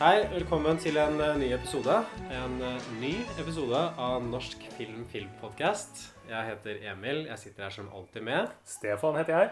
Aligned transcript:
Hei, 0.00 0.22
velkommen 0.32 0.78
til 0.80 0.96
en 0.96 1.18
eh, 1.20 1.34
ny 1.36 1.50
episode. 1.52 1.92
En 2.32 2.54
eh, 2.64 2.84
ny 3.02 3.10
episode 3.42 3.80
av 4.00 4.22
Norsk 4.24 4.62
film 4.72 5.02
Filmpodkast. 5.12 5.98
Jeg 6.30 6.46
heter 6.46 6.78
Emil. 6.88 7.26
Jeg 7.28 7.36
sitter 7.42 7.66
her 7.66 7.74
som 7.74 7.90
alltid 7.92 8.24
med. 8.24 8.48
Stefan 8.64 9.18
heter 9.20 9.36
jeg. 9.36 9.50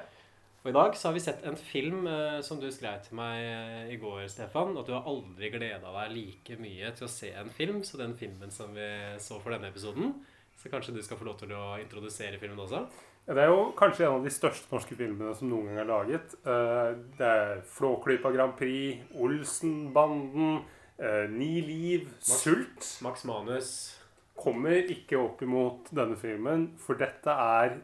Og 0.62 0.70
i 0.70 0.74
dag 0.78 0.96
så 0.96 1.10
har 1.10 1.18
vi 1.18 1.24
sett 1.26 1.44
en 1.44 1.60
film 1.60 2.08
eh, 2.08 2.38
som 2.46 2.62
du 2.62 2.64
skrev 2.72 2.96
til 3.04 3.18
meg 3.20 3.92
i 3.92 4.00
går, 4.00 4.24
Stefan. 4.32 4.72
At 4.80 4.88
du 4.88 4.94
har 4.96 5.12
aldri 5.12 5.52
gleda 5.52 5.92
deg 5.98 6.16
like 6.16 6.56
mye 6.64 6.94
til 6.96 7.04
å 7.04 7.12
se 7.12 7.34
en 7.36 7.52
film 7.52 7.84
så 7.84 8.00
den 8.00 8.16
filmen 8.16 8.48
som 8.48 8.72
vi 8.72 8.88
så 9.20 9.36
for 9.44 9.52
denne 9.52 9.68
episoden. 9.68 10.16
Så 10.56 10.72
kanskje 10.72 10.96
du 10.96 11.04
skal 11.04 11.20
få 11.20 11.28
lov 11.28 11.36
til 11.44 11.52
å 11.52 11.74
introdusere 11.76 12.40
filmen 12.40 12.64
også? 12.64 12.86
Det 13.28 13.42
er 13.44 13.50
jo 13.50 13.64
kanskje 13.76 14.06
en 14.06 14.14
av 14.18 14.24
de 14.24 14.30
største 14.32 14.70
norske 14.72 14.96
filmene 14.96 15.34
som 15.36 15.50
noen 15.50 15.66
gang 15.68 15.82
er 15.82 15.88
laget. 15.90 16.34
Eh, 16.48 16.94
Det 17.18 17.26
er 17.28 17.60
Flåklypa 17.68 18.30
Grand 18.32 18.54
Prix, 18.56 19.02
Olsenbanden, 19.20 20.62
eh, 20.98 21.26
Ni 21.28 21.60
liv, 21.60 22.08
Sult. 22.20 23.02
Max 23.04 23.24
Manus. 23.28 23.98
Kommer 24.38 24.70
ikke 24.88 25.18
opp 25.18 25.42
imot 25.42 25.90
denne 25.92 26.16
filmen, 26.16 26.70
for 26.78 26.94
dette 26.94 27.28
er 27.28 27.80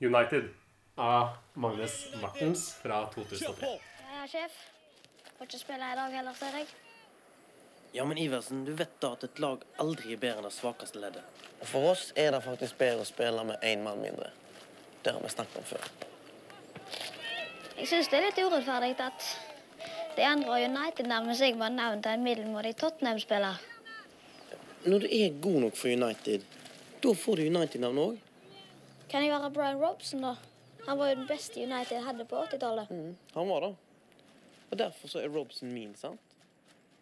United. 0.00 0.54
av 0.98 1.28
Magnus 1.54 1.92
Martens 2.20 2.72
fra 2.82 3.04
2003. 3.14 3.68
Ja, 4.02 4.24
sjef. 4.26 4.50
Får 5.38 5.46
ikke 5.46 5.60
spille 5.60 5.92
i 5.92 5.94
dag 5.94 6.10
heller, 6.10 6.34
ser 6.34 6.56
jeg. 6.58 6.66
Ja, 7.92 8.04
men 8.04 8.18
Iversen, 8.18 8.64
du 8.64 8.72
vet 8.76 9.00
da 9.00 9.14
at 9.16 9.24
et 9.24 9.38
lag 9.40 9.62
aldri 9.80 10.12
er 10.12 10.20
bedre 10.20 10.42
enn 10.42 10.48
det 10.48 10.54
svakeste 10.54 11.00
leddet. 11.00 11.24
Og 11.58 11.66
For 11.66 11.90
oss 11.94 12.10
er 12.16 12.34
det 12.34 12.42
faktisk 12.44 12.76
bedre 12.78 13.02
å 13.02 13.08
spille 13.08 13.44
med 13.48 13.64
én 13.64 13.82
mann 13.82 14.02
mindre. 14.02 14.28
Det 15.02 15.14
har 15.14 15.24
vi 15.24 15.30
snakket 15.32 15.56
om 15.62 15.66
før. 15.66 15.88
Jeg 17.78 17.88
syns 17.88 18.10
det 18.10 18.18
er 18.18 18.26
litt 18.28 18.40
urettferdig 18.42 18.92
at 19.00 19.26
de 20.18 20.26
andre 20.26 20.60
United 20.66 21.08
nærmer 21.08 21.36
seg 21.38 21.56
var 21.58 21.72
navn 21.72 22.02
til 22.04 22.16
en 22.18 22.24
middelmådig 22.26 22.74
Tottenham-spiller. 22.80 23.60
Når 24.84 25.04
du 25.04 25.08
er 25.10 25.40
god 25.42 25.60
nok 25.64 25.76
for 25.78 25.90
United, 25.90 26.44
da 27.02 27.12
får 27.14 27.38
du 27.38 27.48
United-navn 27.48 28.00
òg. 28.04 28.22
Kan 29.08 29.24
jeg 29.24 29.32
være 29.32 29.50
Brian 29.54 29.80
Robson, 29.80 30.26
da? 30.26 30.34
Han 30.86 30.98
var 30.98 31.10
jo 31.10 31.18
den 31.20 31.28
beste 31.28 31.62
United 31.62 32.02
hadde 32.04 32.26
på 32.28 32.42
80-tallet. 32.44 32.90
Mm, 32.90 33.14
han 33.34 33.48
var 33.48 33.64
det. 33.64 33.74
Og 34.70 34.78
derfor 34.78 35.08
så 35.08 35.22
er 35.22 35.32
Robson 35.32 35.72
min, 35.72 35.94
sant? 35.96 36.27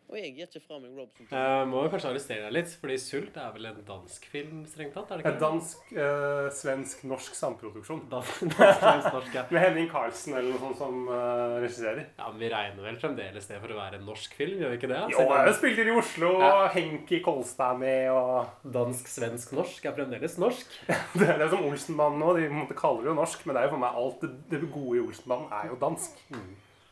Og 0.06 0.14
jeg 0.20 0.36
gir 0.36 0.46
ikke 0.46 0.60
fra 0.62 0.76
meg 0.78 0.92
Robson. 0.94 1.26
Jeg 1.32 1.66
må 1.66 1.80
jo 1.82 1.88
kanskje 1.90 2.10
arrestere 2.12 2.42
deg 2.46 2.52
litt, 2.54 2.74
fordi 2.78 2.94
Sult 3.02 3.38
er 3.42 3.48
vel 3.56 3.64
en 3.72 3.80
dansk 3.88 4.26
film, 4.30 4.60
strengt 4.70 4.92
tatt? 4.94 5.08
er 5.10 5.18
det 5.18 5.26
En 5.32 5.38
dansk, 5.40 5.88
eh, 5.98 6.46
svensk, 6.54 7.00
norsk 7.10 7.34
samproduksjon. 7.34 8.04
Dan- 8.12 8.22
dansk, 8.54 8.78
svensk, 8.84 9.08
norsk, 9.16 9.32
ja. 9.34 9.42
Med 9.50 9.64
Henning 9.64 9.88
Carlsen 9.90 10.36
eller 10.38 10.52
noe 10.54 10.60
sånt 10.62 10.78
som 10.78 11.00
uh, 11.10 11.56
regisserer. 11.58 12.04
ja, 12.20 12.28
men 12.30 12.38
Vi 12.44 12.50
regner 12.52 12.86
vel 12.86 13.00
fremdeles 13.02 13.48
det 13.50 13.58
for 13.64 13.74
å 13.74 13.78
være 13.80 13.98
en 13.98 14.06
norsk 14.06 14.36
film, 14.38 14.60
gjør 14.62 14.70
vi 14.76 14.78
ikke 14.78 14.92
det? 14.92 15.00
Jo, 15.16 15.24
jeg 15.26 15.32
Selv 15.48 15.58
spilte 15.58 15.86
i 15.90 15.96
Oslo, 15.98 16.30
Ja. 16.38 16.52
og 16.60 16.70
Henki 16.76 17.20
Kolstad 17.26 17.74
er 17.74 17.80
med, 17.82 18.10
og 18.14 18.70
dansk, 18.78 19.10
svensk, 19.10 19.56
norsk 19.58 19.88
er 19.90 19.96
fremdeles 19.98 20.38
norsk. 20.38 20.78
Det 21.18 21.26
er 21.32 21.42
det 21.42 21.50
som 21.50 21.66
Olsenbanden 21.66 22.22
nå. 22.22 22.30
De 22.38 22.78
kaller 22.78 23.02
det 23.02 23.10
jo 23.10 23.18
norsk, 23.18 23.42
men 23.46 23.56
det 23.58 23.64
er 23.64 23.68
jo 23.68 23.74
for 23.74 23.82
meg 23.82 23.98
alt 24.04 24.22
det, 24.22 24.30
det 24.54 24.62
gode 24.70 25.00
i 25.00 25.02
Olsenbanden 25.02 25.50
er 25.58 25.72
jo 25.74 25.80
dansk. 25.82 26.22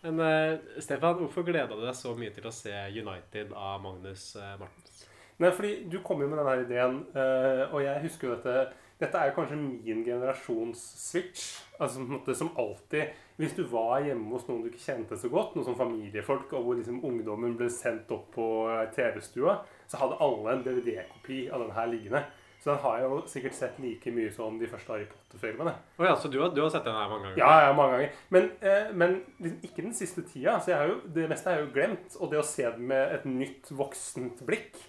Men 0.04 0.20
uh, 0.20 0.80
Stefan, 0.84 1.16
hvorfor 1.16 1.46
gleda 1.46 1.72
du 1.72 1.80
deg 1.80 1.96
så 1.96 2.12
mye 2.18 2.32
til 2.34 2.44
å 2.44 2.52
se 2.52 2.72
United 2.92 3.54
av 3.56 3.80
Magnus 3.84 4.34
uh, 4.36 4.54
Martens? 4.60 5.04
Nei, 5.40 5.50
fordi 5.50 5.70
du 5.90 5.98
kom 6.04 6.20
jo 6.22 6.28
med 6.30 6.38
denne 6.38 6.58
ideen, 6.62 6.98
uh, 7.16 7.72
og 7.72 7.80
jeg 7.82 8.02
husker 8.08 8.28
jo 8.30 8.38
dette 8.38 8.80
Dette 9.00 9.18
er 9.18 9.26
jo 9.26 9.34
kanskje 9.34 9.56
min 9.58 10.04
generasjons 10.06 10.78
switch. 11.00 11.48
Altså 11.82 12.04
måte 12.06 12.36
som 12.38 12.52
alltid 12.60 13.10
Hvis 13.40 13.56
du 13.56 13.64
var 13.66 14.04
hjemme 14.04 14.30
hos 14.30 14.44
noen 14.46 14.60
du 14.62 14.68
ikke 14.70 14.84
kjente 14.84 15.18
så 15.18 15.26
godt, 15.32 15.56
noen 15.56 15.66
som 15.66 15.78
familiefolk, 15.80 16.52
og 16.54 16.68
hvor 16.68 16.78
liksom 16.78 17.00
ungdommen 17.02 17.56
ble 17.58 17.66
sendt 17.72 18.12
opp 18.14 18.28
på 18.36 18.46
TV-stua, 18.94 19.56
så 19.90 19.98
hadde 19.98 20.20
alle 20.22 20.54
en 20.54 20.62
DVD-kopi 20.62 21.40
av 21.50 21.64
den 21.64 21.74
her 21.74 21.90
liggende. 21.90 22.22
Så 22.64 22.70
den 22.70 22.78
har 22.80 22.94
jeg 22.96 23.08
jo 23.10 23.16
sikkert 23.28 23.56
sett 23.58 23.80
like 23.82 24.10
mye 24.16 24.30
som 24.32 24.54
de 24.56 24.68
første 24.72 24.88
Harry 24.88 25.04
Potter-filmene. 25.04 25.74
Oh 25.98 26.06
ja, 26.06 26.14
så 26.16 26.30
du 26.32 26.38
har, 26.40 26.48
du 26.56 26.62
har 26.62 26.70
sett 26.72 26.86
den 26.86 26.96
her 26.96 27.10
mange 27.12 27.26
ganger? 27.26 27.40
Ja, 27.42 27.66
ja, 27.66 27.74
mange 27.76 27.98
ganger. 27.98 28.14
Men, 28.32 28.46
eh, 28.64 28.86
men 28.96 29.18
liksom 29.36 29.66
ikke 29.68 29.84
den 29.84 29.92
siste 29.98 30.24
tida. 30.24 30.54
Så 30.64 30.78
jo, 30.88 30.94
det 31.12 31.26
meste 31.28 31.52
er 31.52 31.60
jo 31.60 31.68
glemt. 31.74 32.16
Og 32.16 32.32
det 32.32 32.40
å 32.40 32.46
se 32.48 32.64
den 32.64 32.86
med 32.88 33.12
et 33.18 33.26
nytt 33.28 33.68
voksent 33.68 34.40
blikk 34.48 34.80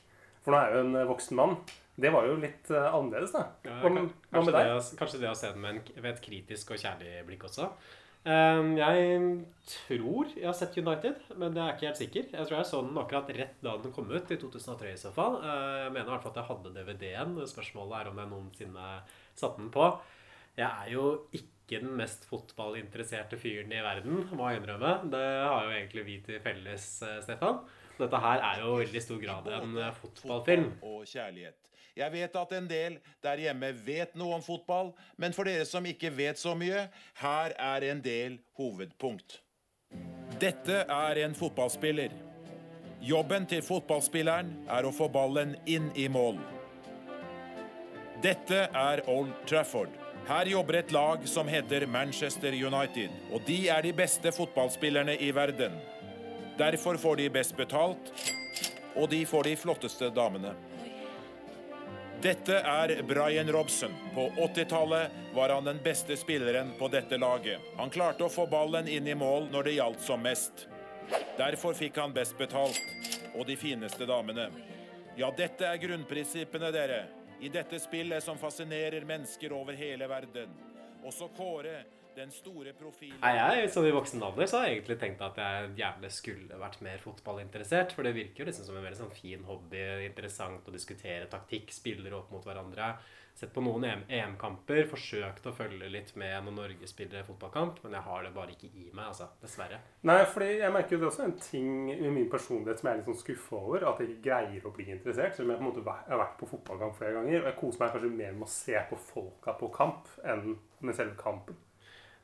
For 0.46 0.56
nå 0.56 0.62
er 0.62 0.72
jeg 0.72 0.78
jo 0.78 0.86
en 0.86 1.10
voksen 1.12 1.42
mann. 1.42 1.58
Det 2.00 2.14
var 2.16 2.30
jo 2.30 2.40
litt 2.40 2.72
uh, 2.72 2.96
annerledes, 2.96 3.36
da. 3.36 3.44
Ja, 3.68 3.76
hva 3.84 3.92
kanskje, 3.92 4.56
det, 4.56 4.98
kanskje 5.02 5.22
det 5.26 5.30
å 5.34 5.36
se 5.36 5.52
den 5.52 5.64
med, 5.64 5.76
en, 5.76 6.00
med 6.00 6.10
et 6.14 6.24
kritisk 6.24 6.72
og 6.72 6.80
kjærlig 6.80 7.26
blikk 7.28 7.44
også. 7.50 7.74
Um, 8.26 8.72
jeg 8.80 9.18
tror 9.70 10.32
jeg 10.34 10.48
har 10.48 10.56
sett 10.58 10.78
United, 10.82 11.20
men 11.38 11.54
jeg 11.54 11.62
er 11.62 11.76
ikke 11.76 11.88
helt 11.92 12.00
sikker. 12.02 12.30
Jeg 12.34 12.48
tror 12.48 12.58
jeg 12.58 12.70
så 12.72 12.82
den 12.82 12.98
akkurat 12.98 13.30
rett 13.38 13.60
da 13.62 13.76
den 13.84 13.94
kom 13.94 14.10
ut, 14.10 14.32
i 14.34 14.40
2003 14.42 14.94
i 14.94 15.02
så 15.02 15.12
fall. 15.14 15.38
Uh, 15.44 15.86
jeg 15.86 15.92
mener 15.94 16.10
i 16.10 16.14
hvert 16.16 16.26
fall 16.26 16.34
at 16.34 16.42
jeg 16.42 16.50
hadde 16.50 16.74
DVD-en. 16.80 17.36
Spørsmålet 17.54 18.00
er 18.00 18.10
om 18.10 18.22
jeg 18.24 18.32
noensinne 18.34 18.88
satte 19.38 19.62
den 19.62 19.70
på. 19.74 19.92
Jeg 20.56 20.70
er 20.70 20.92
jo 20.94 21.06
ikke 21.36 21.82
den 21.84 21.96
mest 22.00 22.26
fotballinteresserte 22.30 23.38
fyren 23.42 23.74
i 23.74 23.84
verden, 23.84 24.24
må 24.38 24.50
jeg 24.50 24.62
innrømme. 24.62 24.94
Det 25.12 25.26
har 25.26 25.66
jo 25.66 25.74
egentlig 25.76 26.06
vi 26.08 26.20
til 26.26 26.40
felles, 26.44 26.86
eh, 27.04 27.20
Stefan. 27.26 27.60
Dette 28.00 28.22
her 28.22 28.44
er 28.44 28.62
jo 28.62 28.76
i 28.76 28.86
veldig 28.86 29.02
stor 29.04 29.20
grad 29.22 29.50
en 29.52 29.78
eh, 29.82 29.96
fotballfilm. 30.02 30.70
og 30.84 31.06
kjærlighet. 31.10 31.60
Jeg 31.96 32.12
vet 32.12 32.34
at 32.36 32.52
en 32.58 32.66
del 32.68 32.98
der 33.24 33.40
hjemme 33.40 33.70
vet 33.86 34.18
noe 34.20 34.36
om 34.36 34.44
fotball, 34.44 34.92
men 35.16 35.32
for 35.36 35.48
dere 35.48 35.64
som 35.68 35.86
ikke 35.88 36.12
vet 36.12 36.40
så 36.40 36.52
mye, 36.58 36.90
her 37.22 37.56
er 37.56 37.86
en 37.88 38.02
del 38.04 38.36
hovedpunkt. 38.60 39.40
Dette 40.42 40.82
er 40.92 41.22
en 41.24 41.36
fotballspiller. 41.38 42.12
Jobben 43.06 43.48
til 43.48 43.64
fotballspilleren 43.64 44.52
er 44.76 44.84
å 44.84 44.92
få 44.92 45.08
ballen 45.14 45.56
inn 45.72 45.88
i 45.96 46.10
mål. 46.12 46.42
Dette 48.24 48.66
er 48.68 49.04
Old 49.12 49.32
Trafford. 49.48 49.94
Her 50.28 50.50
jobber 50.52 50.82
et 50.82 50.92
lag 50.92 51.24
som 51.30 51.48
heter 51.48 51.86
Manchester 51.88 52.56
United, 52.58 53.14
og 53.32 53.46
de 53.48 53.60
er 53.70 53.86
de 53.86 53.96
beste 53.96 54.36
fotballspillerne 54.36 55.16
i 55.22 55.32
verden. 55.36 55.80
Derfor 56.60 56.98
får 57.00 57.22
de 57.22 57.30
best 57.30 57.56
betalt, 57.56 58.12
og 58.96 59.12
de 59.12 59.22
får 59.28 59.48
de 59.48 59.60
flotteste 59.60 60.10
damene. 60.16 60.56
Dette 62.22 62.54
er 62.54 63.02
Brian 63.04 63.52
Robson. 63.52 63.92
På 64.14 64.30
80-tallet 64.30 65.12
var 65.34 65.50
han 65.50 65.66
den 65.66 65.80
beste 65.84 66.18
spilleren 66.18 66.72
på 66.80 66.88
dette 66.88 67.18
laget. 67.18 67.62
Han 67.78 67.90
klarte 67.90 68.26
å 68.26 68.32
få 68.32 68.48
ballen 68.48 68.88
inn 68.88 69.08
i 69.08 69.16
mål 69.16 69.50
når 69.52 69.68
det 69.68 69.76
gjaldt 69.76 70.02
som 70.02 70.24
mest. 70.24 70.68
Derfor 71.38 71.76
fikk 71.78 72.00
han 72.02 72.16
best 72.16 72.38
betalt, 72.38 72.82
og 73.36 73.46
de 73.46 73.58
fineste 73.60 74.08
damene. 74.10 74.48
Ja, 75.20 75.30
dette 75.38 75.68
er 75.68 75.82
grunnprinsippene, 75.82 76.72
dere. 76.74 77.04
I 77.40 77.52
dette 77.52 77.80
spillet 77.84 78.24
som 78.24 78.40
fascinerer 78.40 79.06
mennesker 79.06 79.54
over 79.54 79.76
hele 79.78 80.08
verden. 80.10 80.56
Også 81.06 81.28
Kåre, 81.38 81.84
Nei, 83.22 83.34
jeg, 83.38 83.72
Sånn 83.74 83.90
i 83.90 83.94
voksen 83.96 84.24
alder 84.26 84.50
så 84.50 84.62
har 84.62 84.70
jeg 84.70 84.80
egentlig 84.80 85.00
tenkt 85.02 85.26
at 85.26 85.42
jeg 85.42 85.74
gjerne 85.82 86.14
skulle 86.14 86.62
vært 86.62 86.82
mer 86.86 87.04
fotballinteressert. 87.04 87.96
For 87.96 88.08
det 88.08 88.16
virker 88.18 88.44
jo 88.44 88.50
liksom 88.50 88.70
som 88.70 88.80
en 88.80 88.88
veldig 88.88 89.02
sånn 89.04 89.14
fin 89.16 89.46
hobby. 89.50 89.84
Interessant 90.08 90.68
å 90.68 90.74
diskutere 90.74 91.30
taktikk, 91.32 91.74
spillere 91.76 92.18
opp 92.20 92.34
mot 92.34 92.48
hverandre. 92.48 92.96
Sett 93.36 93.52
på 93.52 93.60
noen 93.60 93.84
EM 93.84 94.04
EM-kamper. 94.16 94.86
Forsøkt 94.88 95.48
å 95.50 95.52
følge 95.58 95.90
litt 95.92 96.14
med 96.16 96.46
når 96.46 96.54
Norge 96.56 96.88
spiller 96.88 97.26
fotballkamp. 97.28 97.82
Men 97.84 97.98
jeg 97.98 98.08
har 98.08 98.24
det 98.24 98.32
bare 98.38 98.56
ikke 98.56 98.70
i 98.70 98.86
meg, 98.94 99.10
altså. 99.10 99.28
Dessverre. 99.42 99.82
Nei, 100.08 100.22
fordi 100.32 100.54
jeg 100.62 100.72
merker 100.72 100.96
jo 100.96 101.02
det 101.02 101.10
er 101.10 101.12
også 101.12 101.26
en 101.26 101.36
ting 101.44 101.92
i 101.92 102.14
min 102.16 102.30
personlighet 102.32 102.80
som 102.80 102.88
jeg 102.88 102.96
er 102.96 103.02
litt 103.02 103.10
sånn 103.12 103.20
skuffa 103.26 103.60
over. 103.60 103.90
At 103.92 104.00
jeg 104.00 104.14
ikke 104.14 104.30
greier 104.30 104.70
å 104.70 104.72
bli 104.78 104.88
interessert. 104.88 105.36
Selv 105.36 105.50
om 105.50 105.52
jeg 105.52 105.60
på 105.60 105.68
en 105.68 105.72
måte 105.74 105.98
har 106.08 106.24
vært 106.24 106.40
på 106.40 106.48
fotballkamp 106.54 106.96
flere 106.96 107.20
ganger. 107.20 107.42
Og 107.42 107.52
jeg 107.52 107.60
koser 107.60 107.84
meg 107.84 107.96
kanskje 107.98 108.16
mer 108.24 108.40
med 108.40 108.48
å 108.48 108.54
se 108.56 108.84
på 108.94 109.04
folka 109.12 109.60
på 109.60 109.72
kamp 109.76 110.12
enn 110.24 110.54
med 110.80 110.96
selve 110.96 111.20
kampen. 111.20 111.60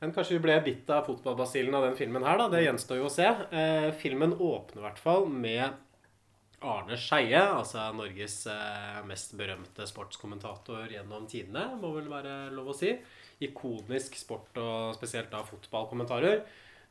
Men 0.02 0.10
kanskje 0.10 0.34
vi 0.34 0.42
ble 0.42 0.56
bitt 0.66 0.88
av 0.90 1.04
fotballbasillen 1.06 1.76
av 1.78 1.84
den 1.86 1.94
filmen 1.94 2.24
her, 2.26 2.34
da. 2.40 2.48
Det 2.50 2.64
gjenstår 2.64 2.98
jo 2.98 3.06
å 3.06 3.12
se. 3.12 3.28
Eh, 3.54 3.92
filmen 3.94 4.32
åpner 4.34 4.80
i 4.80 4.86
hvert 4.88 4.98
fall 4.98 5.28
med 5.30 5.76
Arne 6.62 6.98
Skeie, 6.98 7.38
altså 7.38 7.84
Norges 7.94 8.40
eh, 8.50 8.98
mest 9.06 9.36
berømte 9.38 9.86
sportskommentator 9.86 10.90
gjennom 10.90 11.28
tidene, 11.30 11.68
må 11.78 11.92
vel 11.94 12.10
være 12.10 12.34
lov 12.50 12.72
å 12.72 12.76
si. 12.80 12.96
Ikonisk 13.46 14.18
sport- 14.18 14.58
og 14.58 14.96
spesielt 14.98 15.30
da 15.30 15.44
fotballkommentarer. 15.46 16.42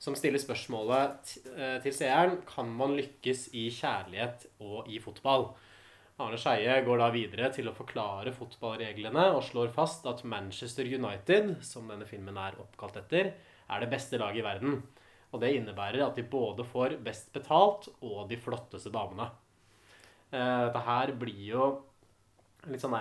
Som 0.01 0.15
stiller 0.15 0.39
spørsmålet 0.39 1.35
eh, 1.51 1.77
til 1.83 1.93
seeren 1.93 2.39
kan 2.47 2.71
man 2.79 2.95
lykkes 2.95 3.49
i 3.59 3.67
kjærlighet 3.75 4.47
og 4.63 4.87
i 4.87 5.03
fotball. 5.03 5.49
Arne 6.21 6.37
Skeie 6.39 6.77
går 6.85 7.01
da 7.01 7.09
videre 7.13 7.49
til 7.53 7.69
å 7.69 7.75
forklare 7.75 8.33
fotballreglene 8.35 9.27
og 9.35 9.43
slår 9.47 9.71
fast 9.73 10.05
at 10.09 10.23
Manchester 10.27 10.87
United, 10.87 11.55
som 11.65 11.89
denne 11.89 12.07
filmen 12.09 12.37
er 12.37 12.59
oppkalt 12.61 12.99
etter, 13.01 13.31
er 13.71 13.83
det 13.83 13.89
beste 13.91 14.19
laget 14.21 14.41
i 14.41 14.45
verden. 14.45 14.81
Og 15.31 15.41
det 15.41 15.53
innebærer 15.55 16.03
at 16.05 16.17
de 16.19 16.25
både 16.27 16.65
får 16.67 16.97
best 17.03 17.31
betalt 17.33 17.87
og 18.01 18.25
de 18.29 18.37
flotteste 18.39 18.91
damene. 18.93 19.29
Eh, 20.31 20.65
Dette 20.67 20.83
her 20.85 21.15
blir 21.19 21.41
jo 21.47 21.69
litt 22.69 22.83
sånn 22.83 22.93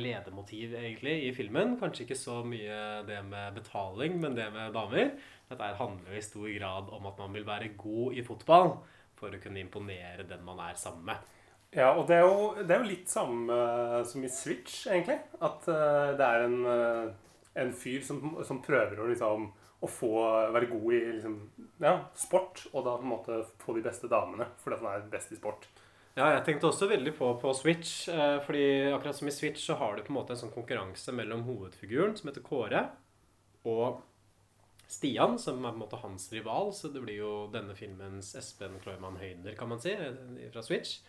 ledemotiv 0.00 0.74
egentlig 0.74 1.28
i 1.28 1.32
filmen. 1.36 1.76
Kanskje 1.78 2.06
ikke 2.06 2.18
så 2.18 2.40
mye 2.46 3.04
det 3.06 3.20
med 3.28 3.60
betaling, 3.60 4.18
men 4.22 4.34
det 4.34 4.48
med 4.54 4.74
damer. 4.74 5.14
Dette 5.46 5.72
handler 5.78 6.16
jo 6.16 6.18
i 6.18 6.26
stor 6.26 6.50
grad 6.56 6.90
om 6.96 7.06
at 7.12 7.22
man 7.22 7.36
vil 7.36 7.46
være 7.46 7.74
god 7.78 8.18
i 8.18 8.26
fotball 8.26 8.74
for 9.16 9.32
å 9.32 9.40
kunne 9.40 9.62
imponere 9.62 10.26
den 10.28 10.42
man 10.44 10.60
er 10.66 10.80
sammen 10.80 11.06
med. 11.12 11.32
Ja, 11.74 11.90
og 11.96 12.06
det 12.08 12.16
er 12.16 12.24
jo, 12.24 12.52
det 12.62 12.72
er 12.72 12.82
jo 12.82 12.88
litt 12.88 13.10
samme 13.10 13.56
eh, 13.56 14.02
som 14.08 14.24
i 14.24 14.32
Switch, 14.32 14.86
egentlig. 14.86 15.18
At 15.44 15.66
eh, 15.68 16.12
det 16.16 16.26
er 16.26 16.44
en, 16.46 16.58
eh, 16.72 17.40
en 17.62 17.72
fyr 17.76 18.04
som, 18.06 18.22
som 18.46 18.62
prøver 18.64 19.00
å 19.02 19.08
liksom 19.10 19.50
å 19.84 19.88
få 19.90 20.12
være 20.54 20.70
god 20.70 20.86
i 20.96 21.00
liksom, 21.18 21.34
ja, 21.84 21.98
sport, 22.16 22.62
og 22.72 22.86
da 22.86 22.94
på 22.96 23.04
en 23.04 23.12
måte 23.12 23.40
få 23.60 23.74
de 23.76 23.84
beste 23.84 24.08
damene, 24.08 24.48
fordi 24.62 24.80
han 24.80 24.88
er 24.94 25.10
best 25.12 25.34
i 25.34 25.38
sport. 25.38 25.68
Ja, 26.16 26.30
jeg 26.32 26.46
tenkte 26.46 26.70
også 26.70 26.88
veldig 26.88 27.12
på, 27.18 27.28
på 27.42 27.52
Switch. 27.52 28.06
Eh, 28.08 28.38
fordi 28.46 28.66
akkurat 28.88 29.18
som 29.18 29.28
i 29.28 29.34
Switch 29.36 29.66
så 29.68 29.76
har 29.76 29.96
du 29.96 30.04
på 30.04 30.14
en 30.14 30.16
måte 30.16 30.32
en 30.32 30.40
sånn 30.46 30.54
konkurranse 30.54 31.12
mellom 31.12 31.44
hovedfiguren, 31.44 32.16
som 32.16 32.30
heter 32.30 32.44
Kåre, 32.46 32.86
og 33.68 34.00
Stian, 34.88 35.36
som 35.42 35.60
er 35.60 35.74
på 35.74 35.76
en 35.76 35.82
måte 35.82 36.00
hans 36.00 36.30
rival. 36.32 36.72
Så 36.72 36.88
det 36.94 37.02
blir 37.04 37.20
jo 37.20 37.34
denne 37.52 37.76
filmens 37.76 38.32
Espen-Kloyman-Høyner, 38.40 39.58
kan 39.58 39.68
man 39.68 39.82
si, 39.82 39.92
fra 40.54 40.64
Switch. 40.64 41.02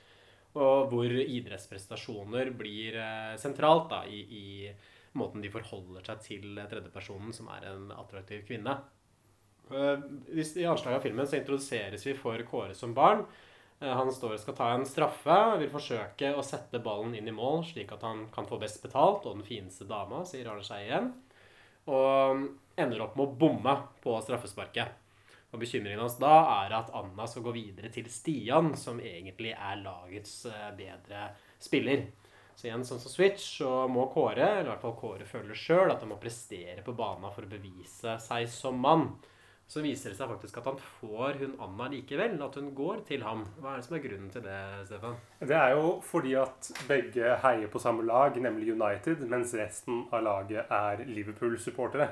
Og 0.57 0.91
hvor 0.91 1.11
idrettsprestasjoner 1.21 2.51
blir 2.57 2.97
eh, 2.97 3.33
sentralt 3.41 3.89
da, 3.91 4.03
i, 4.09 4.21
i 4.25 5.17
måten 5.17 5.43
de 5.43 5.51
forholder 5.53 6.05
seg 6.07 6.23
til 6.25 6.61
tredjepersonen, 6.69 7.33
som 7.35 7.49
er 7.53 7.67
en 7.71 7.91
attraktiv 7.93 8.45
kvinne. 8.47 8.77
Eh, 9.71 9.99
I 10.33 10.65
anslaget 10.65 10.97
av 10.97 11.03
filmen 11.05 11.27
så 11.27 11.39
introduseres 11.39 12.07
vi 12.07 12.15
for 12.17 12.41
Kåre 12.49 12.75
som 12.77 12.95
barn. 12.97 13.25
Eh, 13.79 13.93
Han 13.93 14.11
står 14.13 14.37
og 14.37 14.43
skal 14.43 14.57
ta 14.57 14.71
en 14.73 14.87
straffe, 14.87 15.39
vil 15.61 15.73
forsøke 15.73 16.33
å 16.33 16.45
sette 16.45 16.81
ballen 16.83 17.15
inn 17.17 17.27
i 17.27 17.35
mål, 17.35 17.65
slik 17.67 17.91
at 17.93 18.05
han 18.07 18.27
kan 18.33 18.47
få 18.49 18.59
best 18.61 18.81
betalt 18.85 19.27
og 19.27 19.37
den 19.37 19.47
fineste 19.47 19.87
dama, 19.89 20.23
sier 20.25 20.49
Arne 20.49 20.65
Skei 20.65 20.85
igjen. 20.87 21.11
Og 21.87 22.47
ender 22.77 23.03
opp 23.03 23.15
med 23.15 23.27
å 23.27 23.35
bomme 23.39 23.75
på 24.03 24.15
straffesparket. 24.23 25.06
Og 25.53 25.61
bekymringen 25.61 26.01
hans 26.03 26.17
da 26.19 26.33
er 26.65 26.75
at 26.75 26.89
Anna 26.97 27.27
skal 27.29 27.45
gå 27.45 27.53
videre 27.55 27.91
til 27.93 28.09
Stian, 28.11 28.73
som 28.75 28.99
egentlig 28.99 29.53
er 29.55 29.79
lagets 29.79 30.41
eh, 30.49 30.71
bedre 30.75 31.29
spiller. 31.63 32.09
Så 32.57 32.67
igjen, 32.67 32.83
sånn 32.87 32.99
som 32.99 33.13
Switch, 33.13 33.45
så 33.59 33.85
må 33.91 34.07
Kåre, 34.09 34.41
eller 34.41 34.65
i 34.65 34.71
hvert 34.71 34.83
fall 34.83 34.97
Kåre 34.97 35.29
føler 35.29 35.57
sjøl, 35.57 35.91
at 35.93 36.01
han 36.01 36.09
må 36.09 36.17
prestere 36.21 36.81
på 36.83 36.95
banen 36.97 37.29
for 37.29 37.45
å 37.45 37.51
bevise 37.51 38.17
seg 38.23 38.47
som 38.49 38.79
mann. 38.81 39.11
Så 39.67 39.83
viser 39.83 40.13
det 40.13 40.17
seg 40.17 40.29
faktisk 40.31 40.57
at 40.61 40.67
han 40.69 40.77
får 40.79 41.41
hun 41.41 41.55
Anna 41.63 41.89
likevel, 41.91 42.37
at 42.41 42.55
hun 42.55 42.69
går 42.75 43.01
til 43.09 43.25
ham. 43.27 43.43
Hva 43.59 43.73
er 43.73 43.81
det 43.81 43.87
som 43.87 43.97
er 43.97 44.03
grunnen 44.05 44.29
til 44.31 44.45
det, 44.45 44.59
Stefan? 44.87 45.17
Det 45.43 45.57
er 45.59 45.73
jo 45.75 45.89
fordi 46.07 46.37
at 46.39 46.69
begge 46.87 47.33
heier 47.43 47.71
på 47.71 47.81
samme 47.83 48.07
lag, 48.07 48.39
nemlig 48.41 48.71
United, 48.73 49.25
mens 49.27 49.51
resten 49.59 50.05
av 50.07 50.23
laget 50.23 50.71
er 50.71 51.03
Liverpool-supportere. 51.11 52.09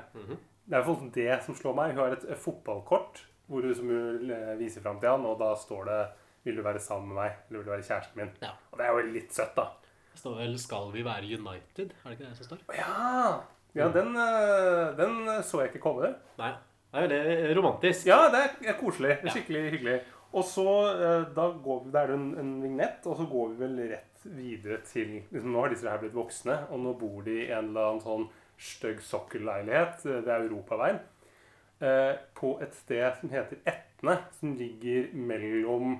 Det 0.66 0.74
er 0.74 0.82
i 0.82 0.84
hvert 0.84 0.98
fall 1.00 1.10
det 1.14 1.40
som 1.46 1.56
slår 1.56 1.76
meg. 1.78 1.92
Hun 1.94 2.02
har 2.04 2.16
et 2.18 2.28
fotballkort 2.42 3.24
hvor 3.46 3.62
hun 3.62 3.76
som 3.78 3.90
hun 3.92 4.32
eh, 4.34 4.54
viser 4.58 4.82
fram 4.82 4.98
til 5.00 5.10
han, 5.12 5.26
og 5.30 5.38
da 5.40 5.52
står 5.56 5.86
det 5.86 6.00
'Vil 6.46 6.58
du 6.58 6.62
være 6.62 6.80
sammen 6.80 7.10
med 7.10 7.16
meg?' 7.18 7.36
eller 7.50 7.60
'Vil 7.60 7.66
du 7.66 7.72
være 7.72 7.84
kjæresten 7.86 8.16
min?' 8.22 8.32
Ja. 8.42 8.50
Og 8.72 8.78
det 8.80 8.86
er 8.86 8.92
jo 8.92 9.12
litt 9.14 9.34
søtt, 9.34 9.56
da. 9.56 9.66
Det 10.14 10.20
står 10.20 10.36
vel 10.38 10.58
'Skal 10.60 10.92
vi 10.94 11.04
være 11.06 11.30
United'? 11.38 11.92
Er 12.06 12.10
det 12.10 12.12
ikke 12.12 12.30
det 12.30 12.38
som 12.38 12.46
står? 12.46 12.58
Ja, 12.74 13.40
ja 13.76 13.88
den, 13.94 14.16
eh, 14.16 14.98
den 14.98 15.44
så 15.44 15.62
jeg 15.62 15.70
ikke 15.74 15.82
komme. 15.86 16.16
Nei. 16.38 16.54
Det 16.94 17.04
er 17.04 17.08
veldig 17.08 17.58
romantisk. 17.58 18.06
Ja, 18.08 18.30
det 18.32 18.40
er- 18.42 18.70
er 18.70 18.80
koselig. 18.80 19.18
Ja. 19.24 19.30
Skikkelig 19.30 19.72
hyggelig. 19.72 20.02
Og 20.34 20.44
så 20.44 20.68
eh, 20.96 21.26
da 21.36 21.52
går 21.52 21.84
vi, 21.86 21.92
Det 21.92 22.02
er 22.02 22.14
en, 22.14 22.38
en 22.40 22.62
vignett, 22.62 23.06
og 23.06 23.18
så 23.18 23.26
går 23.30 23.50
vi 23.50 23.56
vel 23.66 23.90
rett 23.92 24.26
videre 24.26 24.82
til 24.82 25.24
liksom, 25.32 25.52
Nå 25.52 25.62
har 25.62 25.70
disse 25.70 25.90
her 25.90 25.98
blitt 26.02 26.14
voksne, 26.16 26.68
og 26.72 26.80
nå 26.80 26.94
bor 27.00 27.22
de 27.22 27.46
i 27.46 27.52
en 27.52 27.70
eller 27.70 27.90
annen 27.92 28.02
sånn 28.02 28.30
stygg 28.58 29.02
sokkelleilighet 29.04 30.06
eh, 30.06 30.22
ved 30.26 30.34
Europaveien. 30.40 31.00
Eh, 31.84 32.14
på 32.38 32.56
et 32.64 32.76
sted 32.78 33.18
som 33.20 33.32
heter 33.34 33.60
Etne, 33.68 34.20
som 34.40 34.54
ligger 34.56 35.10
mellom 35.14 35.98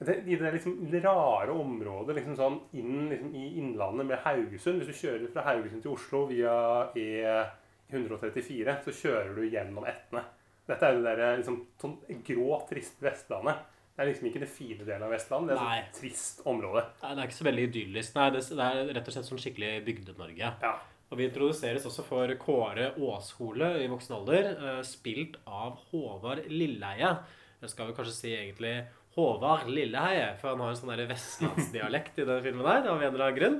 det, 0.00 0.14
I 0.24 0.36
det 0.40 0.52
liksom 0.54 0.76
rare 1.04 1.52
området 1.52 2.14
liksom 2.16 2.36
sånn 2.38 2.54
inn 2.78 3.10
liksom, 3.10 3.34
i 3.36 3.48
Innlandet 3.60 4.06
med 4.08 4.22
Haugesund. 4.24 4.80
Hvis 4.80 4.94
du 4.94 5.00
kjører 5.02 5.32
fra 5.34 5.44
Haugesund 5.44 5.82
til 5.84 5.92
Oslo 5.92 6.22
via 6.30 6.54
E134, 6.96 8.78
så 8.86 8.94
kjører 8.96 9.34
du 9.36 9.42
gjennom 9.44 9.84
Etne. 9.84 10.24
Dette 10.70 10.88
er 10.88 10.96
det 10.96 11.04
der, 11.04 11.36
liksom, 11.42 11.58
sånn 11.82 11.98
grå, 12.24 12.62
triste 12.70 13.04
Vestlandet. 13.04 13.60
Det 13.92 14.06
er 14.06 14.08
liksom 14.08 14.30
ikke 14.30 14.40
det 14.40 14.48
fine 14.48 14.86
delen 14.86 15.04
av 15.04 15.12
Vestlandet. 15.12 15.58
Det 15.58 15.66
er 15.66 15.82
et 15.82 15.90
sånt 15.90 15.98
trist 16.00 16.40
område. 16.48 16.86
Nei, 17.02 17.10
det 17.12 17.20
er 17.20 17.28
ikke 17.28 17.40
så 17.42 17.48
veldig 17.50 17.66
idyllisk. 17.68 18.16
Nei, 18.16 18.28
det, 18.32 18.42
det 18.56 18.68
er 18.70 18.92
rett 18.96 19.10
og 19.10 19.16
slett 19.16 19.28
sånn 19.28 19.42
skikkelig 19.42 19.72
Bygde-Norge. 19.84 20.52
Ja. 20.64 20.72
Og 21.10 21.18
vi 21.18 21.26
introduseres 21.26 21.86
også 21.88 22.04
for 22.06 22.30
Kåre 22.38 22.92
Åshole 23.02 23.72
i 23.82 23.88
voksen 23.90 24.14
alder, 24.20 24.50
eh, 24.54 24.80
spilt 24.86 25.40
av 25.46 25.80
Håvard 25.90 26.44
Lilleheie. 26.46 27.16
Jeg 27.60 27.72
skal 27.72 27.88
vel 27.88 27.96
kanskje 27.96 28.14
si 28.14 28.30
egentlig 28.30 28.76
Håvard 29.16 29.66
Lilleheie, 29.66 30.36
for 30.38 30.52
han 30.52 30.62
har 30.62 30.70
en 30.70 30.78
sånn 30.78 31.08
vestlandsdialekt 31.10 32.20
i 32.22 32.28
den 32.28 32.44
filmen 32.44 32.62
der, 32.62 32.86
av 32.92 33.02
en 33.02 33.10
eller 33.10 33.26
annen 33.26 33.40
grunn. 33.40 33.58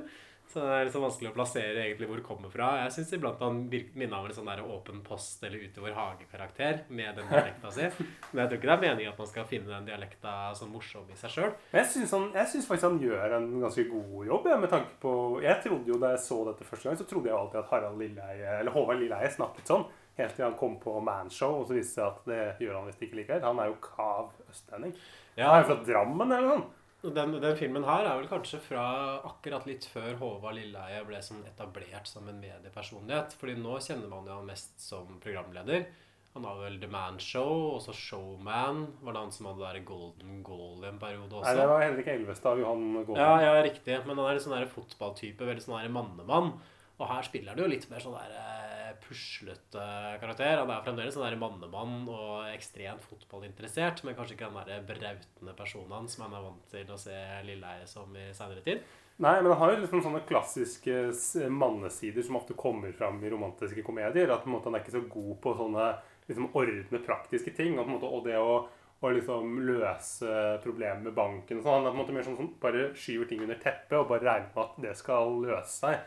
Så 0.51 0.59
det 0.59 0.71
er 0.81 0.89
sånn 0.91 1.05
vanskelig 1.05 1.29
å 1.29 1.35
plassere 1.35 1.83
egentlig 1.85 2.09
hvor 2.09 2.19
det 2.19 2.25
kommer 2.27 2.51
fra. 2.51 2.73
Jeg 2.81 2.91
syns 2.97 3.13
iblant 3.15 3.39
han 3.39 3.61
minner 3.71 4.17
om 4.17 4.25
en 4.27 4.35
sånn 4.35 4.49
der 4.49 4.63
åpen 4.65 4.99
post 5.05 5.43
eller 5.47 5.61
Ute 5.63 5.83
vår 5.83 5.93
hage-karakter 5.95 6.81
med 6.91 7.15
den 7.15 7.29
dialekta 7.29 7.71
si. 7.71 7.85
Men 8.33 8.41
jeg 8.41 8.49
tror 8.49 8.57
ikke 8.59 8.67
det 8.67 8.73
er 8.75 8.83
meningen 8.83 9.13
at 9.13 9.21
man 9.21 9.29
skal 9.29 9.47
finne 9.47 9.71
den 9.71 9.87
dialekta 9.87 10.33
sånn 10.59 10.73
morsom 10.73 11.07
i 11.07 11.15
seg 11.21 11.31
sjøl. 11.37 11.53
Jeg 11.71 11.87
syns, 11.93 12.67
faktisk 12.67 12.89
han 12.89 12.99
gjør 12.99 13.37
en 13.37 13.47
ganske 13.63 13.85
god 13.93 14.27
jobb. 14.27 14.51
Ja, 14.51 14.59
med 14.59 14.73
tanke 14.73 14.97
på, 14.99 15.13
Jeg 15.45 15.61
trodde 15.63 15.93
jo 15.93 16.01
Da 16.01 16.11
jeg 16.17 16.23
så 16.25 16.41
dette 16.49 16.67
første 16.67 16.89
gang, 16.89 16.99
så 16.99 17.07
trodde 17.07 17.31
jeg 17.31 17.37
alltid 17.37 17.61
at 17.61 17.71
Harald 17.71 18.03
Lilleheie, 18.03 18.59
eller 18.59 18.75
Håvard 18.75 18.99
Lilleheie 18.99 19.31
snakket 19.31 19.71
sånn. 19.71 19.87
Helt 20.19 20.35
til 20.35 20.43
han 20.43 20.59
kom 20.59 20.75
på 20.83 20.97
Manshow, 20.99 21.61
og 21.61 21.69
så 21.69 21.77
viste 21.77 21.95
det 21.95 21.95
seg 21.95 22.09
at 22.09 22.27
det 22.27 22.65
gjør 22.65 22.81
han 22.81 22.91
visst 22.91 23.07
ikke 23.07 23.21
likevel. 23.21 23.45
Han 23.47 23.63
er 23.63 23.71
jo 23.71 23.79
kav 23.85 24.33
østlending. 24.51 24.91
Han 25.39 25.55
er 25.55 25.63
jo 25.63 25.69
fra 25.71 25.79
Drammen 25.87 26.27
eller 26.35 26.49
noe 26.49 26.59
sånt. 26.59 26.77
Den, 27.01 27.33
den 27.41 27.57
filmen 27.57 27.85
her 27.87 28.05
er 28.05 28.19
vel 28.19 28.29
kanskje 28.29 28.59
fra 28.61 28.83
akkurat 29.25 29.65
litt 29.65 29.87
før 29.89 30.13
Håvard 30.19 30.59
Lilleheie 30.59 31.01
ble 31.07 31.17
sånn 31.25 31.41
etablert 31.49 32.05
som 32.05 32.27
en 32.29 32.37
mediepersonlighet. 32.43 33.33
Fordi 33.39 33.55
nå 33.57 33.79
kjenner 33.81 34.11
man 34.11 34.29
jo 34.29 34.37
han 34.37 34.49
mest 34.51 34.75
som 34.83 35.17
programleder. 35.23 35.87
Han 36.35 36.45
har 36.47 36.59
vel 36.61 36.77
The 36.79 36.87
Man 36.87 37.17
Show, 37.19 37.73
og 37.73 37.81
så 37.83 37.95
Showman. 37.97 38.85
Var 39.01 39.15
det 39.15 39.23
han 39.25 39.33
som 39.35 39.49
hadde 39.49 39.65
der 39.65 39.81
Golden 39.87 40.37
Goal 40.47 40.85
i 40.85 40.91
en 40.91 40.99
periode 41.01 41.41
Nei, 41.43 41.55
det 41.57 41.65
var 41.67 41.81
Henrik 41.83 42.11
Elvestad 42.13 42.59
og 42.59 42.63
Johan 42.63 42.85
Golden. 43.01 43.19
Ja, 43.19 43.33
ja, 43.43 43.57
riktig. 43.65 43.97
Men 44.05 44.21
han 44.21 44.29
er 44.29 44.37
en 44.37 44.45
sånn 44.45 44.69
fotballtype, 44.71 45.49
veldig 45.49 45.65
sånn 45.65 45.91
mannemann. 45.91 46.53
Og 47.01 47.09
her 47.09 47.25
spiller 47.25 47.55
han 47.55 47.63
jo 47.63 47.69
litt 47.69 47.87
mer 47.89 48.03
sånn 48.03 48.13
der 48.13 48.33
eh, 48.37 48.89
puslete 49.01 49.85
karakter. 50.21 50.61
Han 50.61 50.69
er 50.69 50.83
fremdeles 50.85 51.15
sånn 51.17 51.25
der 51.25 51.39
mannemann 51.41 52.03
og 52.05 52.51
ekstremt 52.53 53.03
fotballinteressert, 53.09 54.03
men 54.05 54.17
kanskje 54.17 54.37
ikke 54.37 54.51
den 54.51 54.69
der 54.69 54.85
brautende 54.85 55.55
personen 55.57 56.09
som 56.11 56.27
han 56.27 56.35
er 56.37 56.45
vant 56.45 56.67
til 56.73 56.93
å 56.93 56.99
se 57.01 57.17
Lilleheie 57.47 57.87
som 57.89 58.13
i 58.13 58.29
seinere 58.37 58.65
tid. 58.65 58.85
Nei, 59.21 59.35
men 59.41 59.51
han 59.51 59.59
har 59.59 59.73
jo 59.73 59.81
liksom 59.83 60.01
sånne 60.01 60.23
klassiske 60.25 61.49
mannesider 61.53 62.25
som 62.25 62.39
ofte 62.39 62.55
kommer 62.57 62.93
fram 62.97 63.19
i 63.21 63.29
romantiske 63.29 63.83
komedier. 63.85 64.31
At 64.33 64.45
på 64.45 64.49
en 64.49 64.55
måte 64.55 64.69
han 64.69 64.77
er 64.77 64.85
ikke 64.85 64.95
så 64.95 65.03
god 65.05 65.35
på 65.43 65.53
sånne 65.59 65.89
liksom 66.29 66.47
ordne 66.57 67.01
praktiske 67.05 67.53
ting. 67.57 67.75
Og, 67.75 67.83
på 67.83 67.91
en 67.91 67.97
måte, 67.97 68.09
og 68.09 68.25
det 68.25 68.39
å, 68.41 68.55
og 69.01 69.13
liksom 69.17 69.59
løse 69.67 70.39
problemer 70.63 71.03
med 71.05 71.13
banken 71.17 71.59
og 71.59 71.67
sånn. 71.67 71.77
Han 71.77 71.85
er 71.85 71.93
på 71.93 71.97
en 71.97 72.01
måte 72.01 72.15
mer 72.17 72.25
sånn 72.25 72.39
som 72.39 72.49
bare 72.63 72.87
skyver 72.97 73.29
ting 73.29 73.45
under 73.45 73.61
teppet 73.61 73.99
og 73.99 74.09
bare 74.09 74.25
regner 74.25 74.49
med 74.55 74.63
at 74.65 74.81
det 74.87 74.95
skal 74.97 75.37
løse 75.45 75.75
seg. 75.75 76.01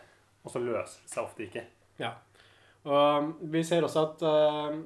Og 0.45 0.53
så 0.53 0.61
løser 0.63 1.01
det 1.03 1.15
seg 1.15 1.25
ofte 1.25 1.47
ikke. 1.47 1.65
Ja. 2.01 2.13
Og 2.85 3.33
vi 3.53 3.65
ser 3.65 3.87
også 3.87 4.05
at 4.05 4.25
uh, 4.29 4.77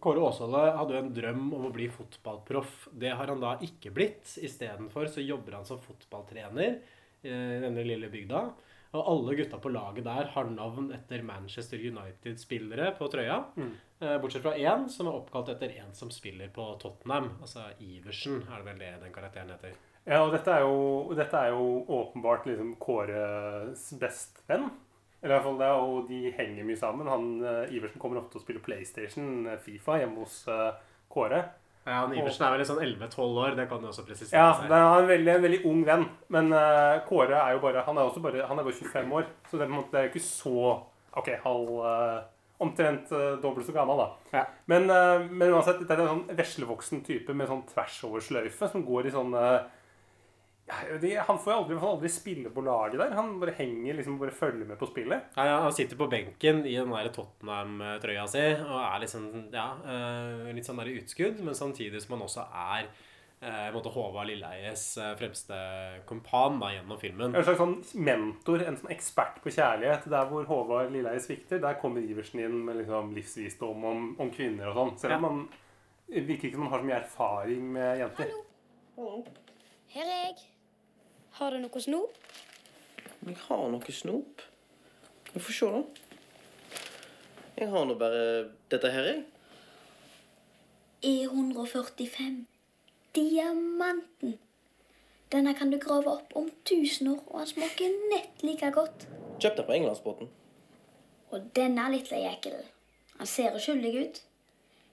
Kåre 0.00 0.24
Aasholde 0.24 0.64
hadde 0.78 0.96
jo 0.96 1.02
en 1.02 1.14
drøm 1.14 1.46
om 1.52 1.68
å 1.68 1.72
bli 1.74 1.90
fotballproff. 1.92 2.88
Det 2.96 3.12
har 3.12 3.28
han 3.28 3.42
da 3.42 3.56
ikke 3.64 3.92
blitt. 3.94 4.24
Istedenfor 4.40 5.10
så 5.12 5.24
jobber 5.24 5.58
han 5.58 5.68
som 5.68 5.80
fotballtrener 5.82 6.78
i 7.22 7.32
denne 7.62 7.84
lille 7.86 8.08
bygda. 8.10 8.46
Og 8.92 9.08
alle 9.08 9.36
gutta 9.38 9.56
på 9.62 9.70
laget 9.72 10.04
der 10.04 10.28
har 10.34 10.48
navn 10.52 10.90
etter 10.92 11.22
Manchester 11.24 11.80
United-spillere 11.80 12.90
på 12.98 13.08
trøya. 13.12 13.38
Mm. 13.56 13.70
Bortsett 14.20 14.44
fra 14.44 14.52
én 14.58 14.84
som 14.92 15.08
er 15.08 15.16
oppkalt 15.16 15.48
etter 15.54 15.72
en 15.80 15.94
som 15.96 16.10
spiller 16.12 16.50
på 16.52 16.66
Tottenham. 16.82 17.30
Altså 17.40 17.70
Iversen, 17.80 18.42
er 18.44 18.60
det 18.60 18.68
vel 18.68 18.82
det 18.82 18.92
den 19.00 19.14
karakteren 19.14 19.52
heter. 19.54 19.78
Ja, 20.04 20.24
og 20.24 20.32
dette 20.34 20.52
er 20.52 20.66
jo, 20.66 21.14
dette 21.16 21.40
er 21.40 21.54
jo 21.54 21.66
åpenbart 22.00 22.48
liksom 22.50 22.74
Kåres 22.82 23.86
bestevenn. 24.00 24.68
Eller 25.22 25.36
i 25.36 25.38
hvert 25.38 25.46
fall 25.46 25.58
det, 25.60 25.72
og 25.78 26.06
de 26.10 26.20
henger 26.34 26.66
mye 26.66 26.78
sammen. 26.78 27.10
Han, 27.10 27.26
eh, 27.46 27.74
Iversen 27.76 28.02
kommer 28.02 28.18
ofte 28.18 28.34
til 28.34 28.40
å 28.40 28.44
spille 28.44 28.62
PlayStation, 28.62 29.46
eh, 29.46 29.60
Fifa, 29.62 30.00
hjemme 30.00 30.24
hos 30.24 30.40
eh, 30.50 30.72
Kåre. 31.12 31.44
Ja, 31.84 32.00
han 32.00 32.14
Iversen 32.14 32.42
er 32.46 32.56
vel 32.56 32.66
sånn 32.66 32.82
11-12 32.82 33.38
år, 33.44 33.54
det 33.58 33.68
kan 33.70 33.82
du 33.82 33.86
også 33.90 34.04
presisere. 34.06 34.34
Ja, 34.34 34.50
seg. 34.58 34.66
det 34.70 34.80
er 34.80 34.98
en 34.98 35.10
veldig, 35.10 35.30
en 35.36 35.44
veldig 35.46 35.60
ung 35.70 35.80
venn. 35.86 36.04
Men 36.34 36.50
uh, 36.54 36.98
Kåre 37.06 37.38
er 37.38 37.56
jo 37.56 37.62
bare 37.62 37.82
Han 37.88 37.98
er 37.98 38.06
også 38.06 38.22
bare, 38.22 38.44
han 38.46 38.58
er 38.58 38.66
bare 38.68 38.78
25 38.78 39.16
år, 39.18 39.26
så 39.50 39.58
det 39.58 39.66
det 39.66 39.98
er 39.98 40.06
jo 40.06 40.12
ikke 40.12 40.22
så 40.22 40.54
OK, 41.18 41.32
halv 41.42 41.72
uh, 41.82 42.20
Omtrent 42.62 43.10
uh, 43.10 43.34
dobbelt 43.42 43.66
så 43.66 43.74
gammel, 43.74 43.98
da. 43.98 44.36
Ja. 44.38 44.44
Men, 44.70 44.86
men 45.34 45.50
uansett, 45.50 45.82
det 45.82 45.90
er 45.90 46.04
en 46.04 46.12
sånn 46.12 46.38
veslevoksen 46.38 47.02
type 47.02 47.34
med 47.34 47.50
sånn 47.50 47.64
tvers 47.66 47.98
over 48.06 48.22
sløyfe 48.22 48.70
som 48.70 48.86
går 48.86 49.10
i 49.10 49.14
sånn 49.14 49.34
de, 51.02 51.12
Han 51.26 51.38
får 51.38 51.52
jo 51.52 51.58
aldri, 51.58 51.74
han 51.76 51.82
får 51.84 51.92
aldri 51.96 52.10
spille 52.12 52.50
på 52.54 52.64
laget 52.66 52.98
der. 53.00 53.14
Han 53.18 53.38
bare 53.42 53.54
henger 53.58 53.94
liksom 53.98 54.18
bare 54.20 54.34
følger 54.34 54.66
med 54.68 54.78
på 54.80 54.88
spillet. 54.90 55.30
Ja, 55.36 55.46
ja, 55.46 55.60
han 55.66 55.72
sitter 55.76 55.96
på 56.00 56.08
benken 56.12 56.64
i 56.66 56.74
den 56.78 56.90
der 56.92 57.08
Tottenham-trøya 57.14 58.26
si 58.30 58.44
og 58.64 58.76
er 58.82 59.00
liksom 59.04 59.30
ja, 59.52 59.68
eh, 59.86 60.52
litt 60.56 60.68
sånn 60.68 60.78
der 60.82 60.92
utskudd, 60.96 61.40
men 61.44 61.54
samtidig 61.58 62.02
som 62.04 62.16
han 62.16 62.26
også 62.26 62.44
er 62.50 62.86
eh, 63.42 63.68
måte 63.74 63.90
Håvard 63.94 64.28
Lilleeies 64.30 64.84
eh, 65.02 65.14
fremste 65.18 65.56
kompan 66.06 66.60
da, 66.62 66.70
gjennom 66.76 67.00
filmen. 67.02 67.34
En 67.34 67.44
slags 67.46 67.58
sånn 67.62 67.76
mentor, 68.06 68.62
en 68.66 68.78
sånn 68.78 68.92
ekspert 68.94 69.40
på 69.42 69.50
kjærlighet. 69.56 70.06
Der 70.12 70.30
hvor 70.30 70.46
Håvard 70.50 70.92
Lilleheie 70.94 71.20
svikter, 71.24 71.58
der 71.62 71.80
kommer 71.82 72.04
Iversen 72.04 72.44
inn 72.44 72.60
med 72.68 72.78
liksom 72.82 73.10
livsvisdom 73.16 73.84
om, 73.92 74.06
om 74.22 74.30
kvinner 74.34 74.70
og 74.70 74.78
sånn. 74.78 74.94
Selv 75.04 75.18
om 75.18 75.18
Ja. 75.18 75.28
man 75.28 75.42
virker 76.12 76.48
ikke 76.50 76.58
som 76.58 76.66
han 76.68 76.72
har 76.74 76.82
så 76.82 76.88
mye 76.90 77.00
erfaring 77.02 77.68
med 77.72 78.02
jenter. 78.02 78.32
Her 79.92 80.08
er 80.08 80.18
jeg. 80.26 80.42
Har 81.32 81.50
du 81.50 81.62
noe 81.62 81.80
snop? 81.80 82.16
Jeg 83.24 83.36
har 83.46 83.68
noe 83.72 83.92
snop. 83.94 84.42
Vi 85.32 85.40
får 85.40 85.56
se, 85.56 85.68
da. 85.72 86.80
Jeg 87.56 87.68
har 87.72 87.86
nå 87.88 87.94
bare 87.96 88.24
dette 88.72 88.90
her, 88.92 89.06
jeg. 89.08 89.22
E145. 91.02 92.42
Diamanten. 93.16 94.36
Denne 95.32 95.54
kan 95.56 95.72
du 95.72 95.78
grave 95.80 96.12
opp 96.12 96.36
om 96.36 96.50
tusen 96.68 97.08
år, 97.14 97.22
og 97.26 97.38
han 97.40 97.48
smaker 97.48 97.94
nett 98.12 98.44
like 98.44 98.68
godt. 98.76 99.06
Kjøpte 99.40 99.64
på 99.64 99.76
Englandsbåten. 99.78 100.28
Og 101.32 101.46
denne 101.56 101.86
lille 101.94 102.20
jekelen. 102.26 102.68
Han 103.16 103.30
ser 103.30 103.56
uskyldig 103.56 103.94
ut, 104.02 104.20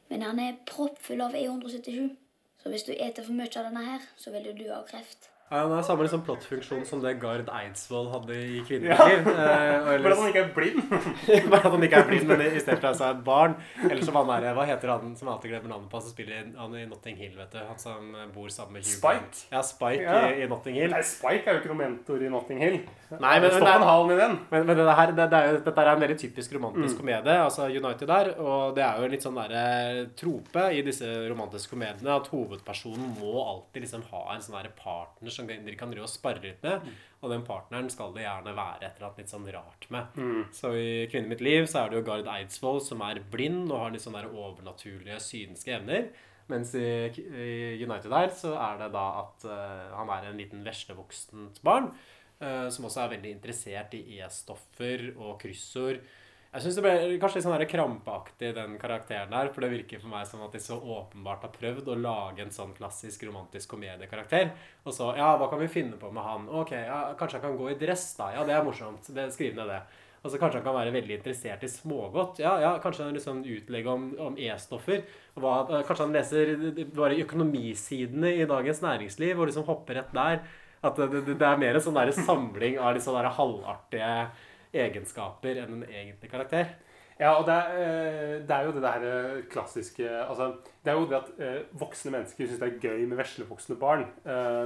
men 0.08 0.24
han 0.24 0.40
er 0.40 0.62
proppfull 0.70 1.22
av 1.26 1.36
E177. 1.36 2.16
Så 2.64 2.72
hvis 2.72 2.88
du 2.88 2.94
eter 2.96 3.28
for 3.28 3.36
mye 3.36 3.52
av 3.52 3.68
denne 3.68 3.84
her, 3.84 4.08
så 4.16 4.32
vil 4.32 4.48
du 4.48 4.64
dø 4.64 4.72
av 4.76 4.88
kreft. 4.88 5.28
Ja, 5.50 5.64
han 5.64 5.72
har 5.74 5.82
samme 5.82 6.04
liksom 6.06 6.22
plottfunksjon 6.28 6.84
som 6.86 7.00
det 7.02 7.16
Gard 7.22 7.48
Eidsvoll 7.50 8.10
hadde 8.14 8.36
i 8.38 8.60
Ja. 8.60 8.66
Kvinneliv. 8.68 9.30
Eh, 9.32 9.88
og 9.90 10.04
Bare 10.04 10.12
at 10.14 10.20
han 10.20 10.28
ikke 10.30 10.44
er 10.44 10.52
blind. 10.54 10.82
Bare 11.52 11.62
at 11.66 11.72
han 11.74 11.86
ikke 11.88 12.02
er 12.04 12.08
blind, 12.12 12.28
men 12.30 12.44
i 12.46 12.60
stedet 12.64 12.78
for 12.84 12.90
altså 12.92 13.08
et 13.10 13.24
barn. 13.26 13.56
Eller 13.90 14.04
som 14.06 14.20
han 14.20 14.30
er, 14.36 14.46
hva 14.54 14.66
heter 14.70 14.92
han 14.94 15.16
som 15.18 15.32
alltid 15.34 15.50
glemmer 15.56 15.74
navnet 15.74 15.90
på, 15.90 15.98
han 15.98 16.06
som 16.06 16.14
spiller 16.14 16.36
i, 16.38 16.44
han 16.60 16.76
i 16.78 16.84
Notting 16.92 17.18
Hill, 17.18 17.34
vet 17.40 17.56
du. 17.56 17.58
Han 17.66 17.82
som 17.82 18.12
bor 18.36 18.52
sammen 18.54 18.78
med 18.78 18.86
Hugh 18.86 18.94
Spike? 19.00 19.42
Ja, 19.56 19.64
Spike 19.66 20.04
Ja. 20.06 20.20
I, 20.30 20.44
i 20.46 20.50
Notting 20.54 20.78
Hill. 20.78 20.94
Nei, 20.94 21.02
Spike 21.10 21.50
er 21.50 21.58
jo 21.58 21.64
ikke 21.64 21.74
noen 21.74 21.82
mentor 21.86 22.22
i 22.22 22.30
Notting 22.36 22.62
Hill. 22.62 22.78
Nei, 23.10 23.34
men, 23.42 23.50
Stopp 23.50 23.72
en 23.74 23.88
halen 23.90 24.14
i 24.14 24.20
den. 24.22 24.38
men, 24.52 24.68
men 24.70 24.78
det 24.78 24.96
her, 25.02 25.16
det, 25.18 25.28
det 25.34 25.40
er 25.42 25.50
jo, 25.56 25.58
dette 25.66 25.82
er 25.82 25.92
en 25.96 26.04
veldig 26.06 26.20
typisk 26.22 26.54
romantisk 26.60 26.94
Mm. 26.94 27.00
komedie, 27.02 27.34
altså 27.42 27.66
United 27.74 28.08
der. 28.08 28.30
Og 28.38 28.76
det 28.78 28.84
er 28.86 29.00
jo 29.02 29.08
en 29.08 29.12
litt 29.18 29.26
sånn 29.26 29.38
derre 29.42 29.64
trope 30.20 30.68
i 30.78 30.84
disse 30.86 31.10
romantiske 31.32 31.74
komediene 31.74 32.14
at 32.20 32.30
hovedpersonen 32.30 33.16
må 33.18 33.34
alltid 33.42 33.84
liksom 33.88 34.06
ha 34.12 34.22
en 34.36 34.46
sånn 34.46 34.56
derre 34.60 34.72
partner 34.78 35.34
som 35.40 35.48
de 35.50 35.58
de 35.66 35.76
kan 35.80 35.92
drive 35.92 36.06
og 36.06 36.12
sparre 36.12 36.44
litt 36.44 36.64
med. 36.66 36.86
Mm. 36.86 37.02
Og 37.20 37.34
den 37.34 37.44
partneren 37.48 37.90
skal 37.92 38.14
det 38.16 38.24
gjerne 38.24 38.56
være 38.56 38.86
et 38.86 38.94
eller 38.94 39.10
annet 39.10 39.22
litt 39.24 39.34
sånn 39.34 39.50
rart 39.56 39.90
med. 39.92 40.20
Så 40.56 40.72
i 40.78 40.90
kvinnen 41.12 41.32
mitt 41.32 41.44
liv' 41.44 41.68
så 41.68 41.84
er 41.84 41.90
det 41.90 42.00
jo 42.00 42.08
Gard 42.08 42.30
Eidsvoll 42.32 42.80
som 42.84 43.04
er 43.08 43.24
blind 43.32 43.72
og 43.72 43.86
har 43.86 43.96
litt 43.96 44.06
sånne 44.06 44.28
overnaturlige 44.30 45.20
synske 45.24 45.76
evner. 45.80 46.12
Mens 46.50 46.72
i, 46.74 46.86
i 47.14 47.50
United 47.84 48.14
her 48.14 48.32
så 48.34 48.56
er 48.58 48.80
det 48.80 48.94
da 48.96 49.04
at 49.20 49.44
uh, 49.46 49.92
han 50.00 50.10
er 50.16 50.30
en 50.30 50.40
liten 50.40 50.64
veslevoksent 50.66 51.62
barn. 51.66 51.92
uh, 52.40 52.70
som 52.72 52.88
også 52.88 53.04
er 53.04 53.14
veldig 53.18 53.36
interessert 53.36 53.94
i 53.98 54.02
E-stoffer 54.20 55.10
og 55.18 55.38
kryssord. 55.42 56.00
Jeg 56.50 56.64
syns 56.64 56.78
det 56.80 56.82
ble 56.82 57.18
kanskje 57.22 57.38
litt 57.38 57.46
sånn 57.46 57.64
krampaktig, 57.70 58.48
den 58.58 58.72
karakteren 58.82 59.30
der. 59.30 59.52
For 59.54 59.62
det 59.62 59.70
virker 59.70 60.00
for 60.02 60.10
meg 60.10 60.26
som 60.26 60.42
at 60.42 60.56
de 60.56 60.62
så 60.64 60.80
åpenbart 60.82 61.44
har 61.46 61.52
prøvd 61.54 61.92
å 61.94 61.98
lage 62.02 62.42
en 62.42 62.54
sånn 62.54 62.72
klassisk 62.74 63.28
romantisk 63.28 63.70
komediekarakter. 63.76 64.50
Og 64.82 64.96
så 64.98 65.12
Ja, 65.20 65.36
hva 65.38 65.50
kan 65.52 65.62
vi 65.62 65.70
finne 65.70 66.00
på 66.02 66.10
med 66.10 66.26
han? 66.26 66.48
Ok, 66.50 66.74
ja, 66.74 67.14
kanskje 67.20 67.38
han 67.38 67.46
kan 67.52 67.60
gå 67.60 67.70
i 67.70 67.78
dress, 67.78 68.16
da. 68.18 68.32
Ja, 68.34 68.48
det 68.50 68.56
er 68.58 68.66
morsomt. 68.66 69.06
Skriv 69.36 69.54
ned 69.60 69.70
det. 69.70 69.84
Og 70.24 70.34
så 70.34 70.42
kanskje 70.42 70.60
han 70.60 70.66
kan 70.66 70.76
være 70.80 70.96
veldig 70.98 71.20
interessert 71.20 71.62
i 71.64 71.70
smågodt. 71.70 72.42
Ja, 72.42 72.58
ja, 72.60 72.74
kanskje 72.82 73.06
han 73.06 73.14
liksom 73.14 73.44
utlegger 73.46 73.94
om, 73.94 74.10
om 74.20 74.36
E-stoffer. 74.42 75.06
eh, 75.06 75.86
Kanskje 75.86 76.04
han 76.08 76.18
leser 76.18 76.56
bare 76.98 77.22
økonomisidene 77.24 78.34
i 78.42 78.50
Dagens 78.50 78.82
Næringsliv 78.82 79.38
og 79.38 79.52
liksom 79.52 79.70
hopper 79.70 80.02
rett 80.02 80.12
der. 80.18 80.42
At 80.82 80.98
det, 80.98 81.12
det, 81.14 81.38
det 81.38 81.46
er 81.46 81.62
mer 81.62 81.78
en 81.78 81.84
sånn 81.84 81.98
der 82.02 82.12
samling 82.16 82.80
av 82.80 82.96
litt 82.96 83.06
sånn 83.06 83.22
halvartige 83.38 84.32
egenskaper 84.74 85.64
enn 85.64 85.80
en 85.80 85.90
egentlig 85.90 86.32
karakter. 86.32 86.76
Ja, 87.20 87.34
og 87.36 87.44
det 87.50 87.54
er, 87.54 87.72
eh, 87.76 88.36
det 88.48 88.56
er 88.56 88.64
jo 88.64 88.72
det 88.72 88.84
der 88.86 89.02
eh, 89.04 89.42
klassiske 89.52 90.08
altså, 90.08 90.54
Det 90.86 90.92
er 90.92 90.96
jo 90.96 91.10
det 91.10 91.18
at 91.18 91.42
eh, 91.44 91.66
voksne 91.80 92.14
mennesker 92.14 92.48
syns 92.48 92.62
det 92.62 92.70
er 92.70 92.80
gøy 92.80 93.04
med 93.10 93.20
veslevoksne 93.20 93.76
barn. 93.76 94.06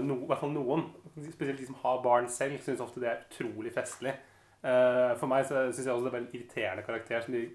No, 0.06 0.20
I 0.22 0.28
hvert 0.30 0.44
fall 0.44 0.54
noen. 0.54 0.86
Spesielt 1.32 1.58
de 1.58 1.66
som 1.66 1.80
har 1.82 2.04
barn 2.04 2.30
selv, 2.30 2.62
syns 2.62 2.84
ofte 2.84 3.02
det 3.02 3.10
er 3.10 3.26
utrolig 3.26 3.74
festlig. 3.74 4.14
For 4.62 5.28
meg 5.28 5.48
syns 5.50 5.82
jeg 5.82 5.92
også 5.92 6.06
det 6.06 6.14
er 6.14 6.20
en 6.22 6.30
irriterende 6.32 6.86
karakter 6.86 7.26
som 7.26 7.34
de 7.36 7.48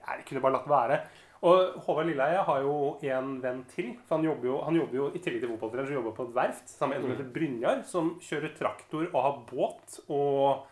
jeg 0.00 0.24
kunne 0.26 0.40
bare 0.40 0.56
latt 0.56 0.68
være. 0.68 0.98
Og 1.46 1.76
Håvard 1.84 2.08
Lilleheie 2.08 2.40
har 2.44 2.64
jo 2.64 2.74
en 3.12 3.36
venn 3.42 3.62
til. 3.68 3.92
For 4.08 4.16
han 4.16 4.24
jobber 4.24 4.48
jo, 4.48 4.56
han 4.64 4.76
jobber 4.76 4.96
jo 4.96 5.06
I 5.12 5.20
tillegg 5.20 5.44
til 5.44 5.52
fotballtrener 5.52 5.88
så 5.88 5.96
jobber 5.98 6.16
på 6.16 6.26
et 6.28 6.34
verft 6.36 6.72
sammen 6.72 6.96
med 6.96 7.00
en 7.00 7.06
som 7.06 7.14
heter 7.14 7.32
Brynjar, 7.36 7.80
som 7.88 8.10
kjører 8.24 8.56
traktor 8.56 9.06
og 9.10 9.22
har 9.26 9.40
båt. 9.52 10.00
og 10.08 10.66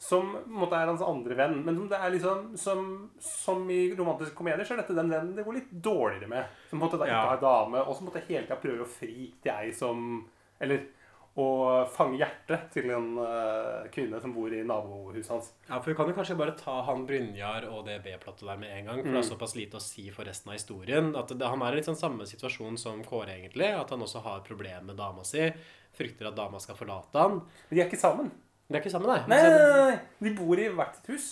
som 0.00 0.30
på 0.32 0.38
en 0.48 0.60
måte 0.62 0.78
er 0.78 0.88
hans 0.88 1.02
andre 1.04 1.36
venn. 1.36 1.58
Men 1.64 1.76
som 1.76 1.88
det 1.90 1.98
er 2.00 2.14
liksom 2.14 2.54
som, 2.56 2.86
som 3.20 3.66
i 3.70 3.82
romantiske 3.98 4.34
komedier 4.38 4.64
så 4.64 4.72
er 4.74 4.80
dette 4.80 4.96
den 4.96 5.10
vennen 5.12 5.34
det 5.36 5.44
går 5.44 5.58
litt 5.58 5.74
dårligere 5.84 6.30
med. 6.30 6.54
Som 6.70 6.80
måte 6.80 6.96
da 6.96 7.04
ikke 7.04 7.18
Ja. 7.18 7.26
har 7.34 7.42
dame, 7.42 7.82
og 7.84 7.92
som 7.98 8.08
måte 8.08 8.22
hele 8.24 8.46
tida 8.46 8.56
prøver 8.62 8.80
å 8.86 8.88
fri 8.88 9.28
til 9.44 9.52
ei 9.52 9.74
som 9.76 10.24
Eller 10.60 10.82
å 11.40 11.86
fange 11.88 12.18
hjertet 12.18 12.64
til 12.74 12.90
en 12.90 13.12
uh, 13.16 13.86
kvinne 13.94 14.18
som 14.20 14.32
bor 14.34 14.50
i 14.52 14.64
nabohuset 14.66 15.30
hans. 15.30 15.52
Ja, 15.68 15.78
for 15.78 15.92
Vi 15.92 15.94
kan 15.96 16.08
jo 16.10 16.16
kanskje 16.16 16.36
bare 16.36 16.56
ta 16.58 16.80
han 16.88 17.06
Brynjar 17.06 17.68
og 17.70 17.84
det 17.86 18.00
B-plottet 18.04 18.44
der 18.48 18.58
med 18.60 18.72
en 18.74 18.88
gang. 18.90 18.98
For 19.04 19.12
det 19.14 19.20
er 19.22 19.28
såpass 19.30 19.54
lite 19.56 19.78
å 19.78 19.84
si 19.84 20.08
for 20.10 20.24
resten 20.28 20.50
av 20.50 20.58
historien. 20.58 21.14
At 21.16 21.28
det, 21.32 21.46
Han 21.46 21.62
er 21.62 21.72
i 21.72 21.76
litt 21.78 21.86
sånn 21.88 21.96
samme 21.96 22.26
situasjon 22.28 22.76
som 22.76 23.04
Kåre, 23.06 23.36
egentlig. 23.38 23.70
At 23.72 23.90
han 23.94 24.02
også 24.02 24.20
har 24.26 24.42
problemer 24.44 24.82
med 24.90 24.96
dama 25.00 25.24
si. 25.24 25.46
Frykter 25.96 26.28
at 26.28 26.36
dama 26.36 26.58
skal 26.60 26.76
forlate 26.76 27.14
han. 27.22 27.38
Men 27.70 27.76
de 27.78 27.80
er 27.84 27.88
ikke 27.88 28.00
sammen. 28.02 28.32
De 28.70 28.76
er 28.78 28.84
ikke 28.84 28.92
sammen, 28.92 29.10
nei. 29.10 29.22
Nei, 29.26 29.38
nei, 29.50 29.78
nei. 29.90 29.94
De 30.22 30.32
bor 30.38 30.60
i 30.62 30.68
hvert 30.70 30.98
sitt 30.98 31.08
hus. 31.10 31.28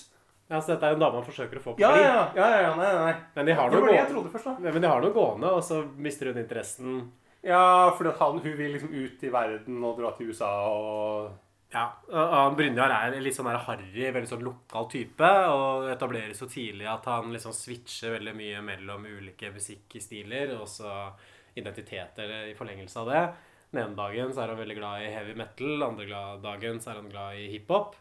Ja, 0.48 0.58
så 0.58 0.72
dette 0.72 0.88
er 0.88 0.96
en 0.96 1.02
dame 1.02 1.20
han 1.20 1.26
forsøker 1.26 1.60
å 1.60 1.62
få 1.62 1.74
på 1.76 1.82
Ja, 1.84 1.90
ja, 2.00 2.12
ja. 2.34 2.46
ja, 2.64 2.70
nei, 2.74 2.88
nei. 2.96 3.16
Men 3.36 3.46
de 3.50 3.56
har 3.58 3.70
noe 3.70 3.82
gående, 3.84 4.30
først, 4.32 4.48
da. 4.48 4.72
men 4.72 4.82
de 4.82 4.90
har 4.90 5.02
noe 5.04 5.14
gående, 5.14 5.50
og 5.58 5.60
så 5.62 5.82
mister 6.00 6.32
hun 6.32 6.40
interessen. 6.40 7.02
Ja, 7.46 7.92
fordi 7.94 8.14
han, 8.18 8.40
hun 8.42 8.56
vil 8.58 8.72
liksom 8.74 8.94
ut 8.96 9.22
i 9.22 9.30
verden 9.30 9.84
og 9.86 10.00
dra 10.00 10.10
til 10.16 10.32
USA 10.32 10.48
og 10.66 11.28
Ja, 11.70 11.84
og 12.08 12.32
han 12.32 12.56
Brynjar 12.56 12.94
er 12.96 13.18
litt 13.20 13.36
sånn 13.36 13.50
harry, 13.52 14.08
veldig 14.08 14.30
sånn 14.30 14.46
lokal 14.46 14.88
type. 14.90 15.28
Og 15.52 15.90
etablerer 15.92 16.32
så 16.34 16.48
tidlig 16.50 16.88
at 16.90 17.04
han 17.12 17.28
liksom 17.34 17.52
switcher 17.54 18.16
veldig 18.16 18.34
mye 18.40 18.62
mellom 18.64 19.04
ulike 19.04 19.52
musikkstiler 19.54 20.56
og 20.56 20.64
så 20.72 21.12
identiteter 21.60 22.32
i 22.48 22.56
forlengelse 22.56 23.04
av 23.04 23.12
det. 23.12 23.22
Den 23.72 23.82
ene 23.82 23.98
dagen 23.98 24.32
så 24.32 24.42
er 24.44 24.52
han 24.54 24.60
veldig 24.62 24.76
glad 24.78 25.02
i 25.04 25.10
heavy 25.12 25.34
metal, 25.36 25.82
andre 25.84 26.22
dagen 26.44 26.80
så 26.80 26.90
er 26.94 27.02
han 27.02 27.10
glad 27.12 27.36
i 27.42 27.48
hiphop. 27.52 27.96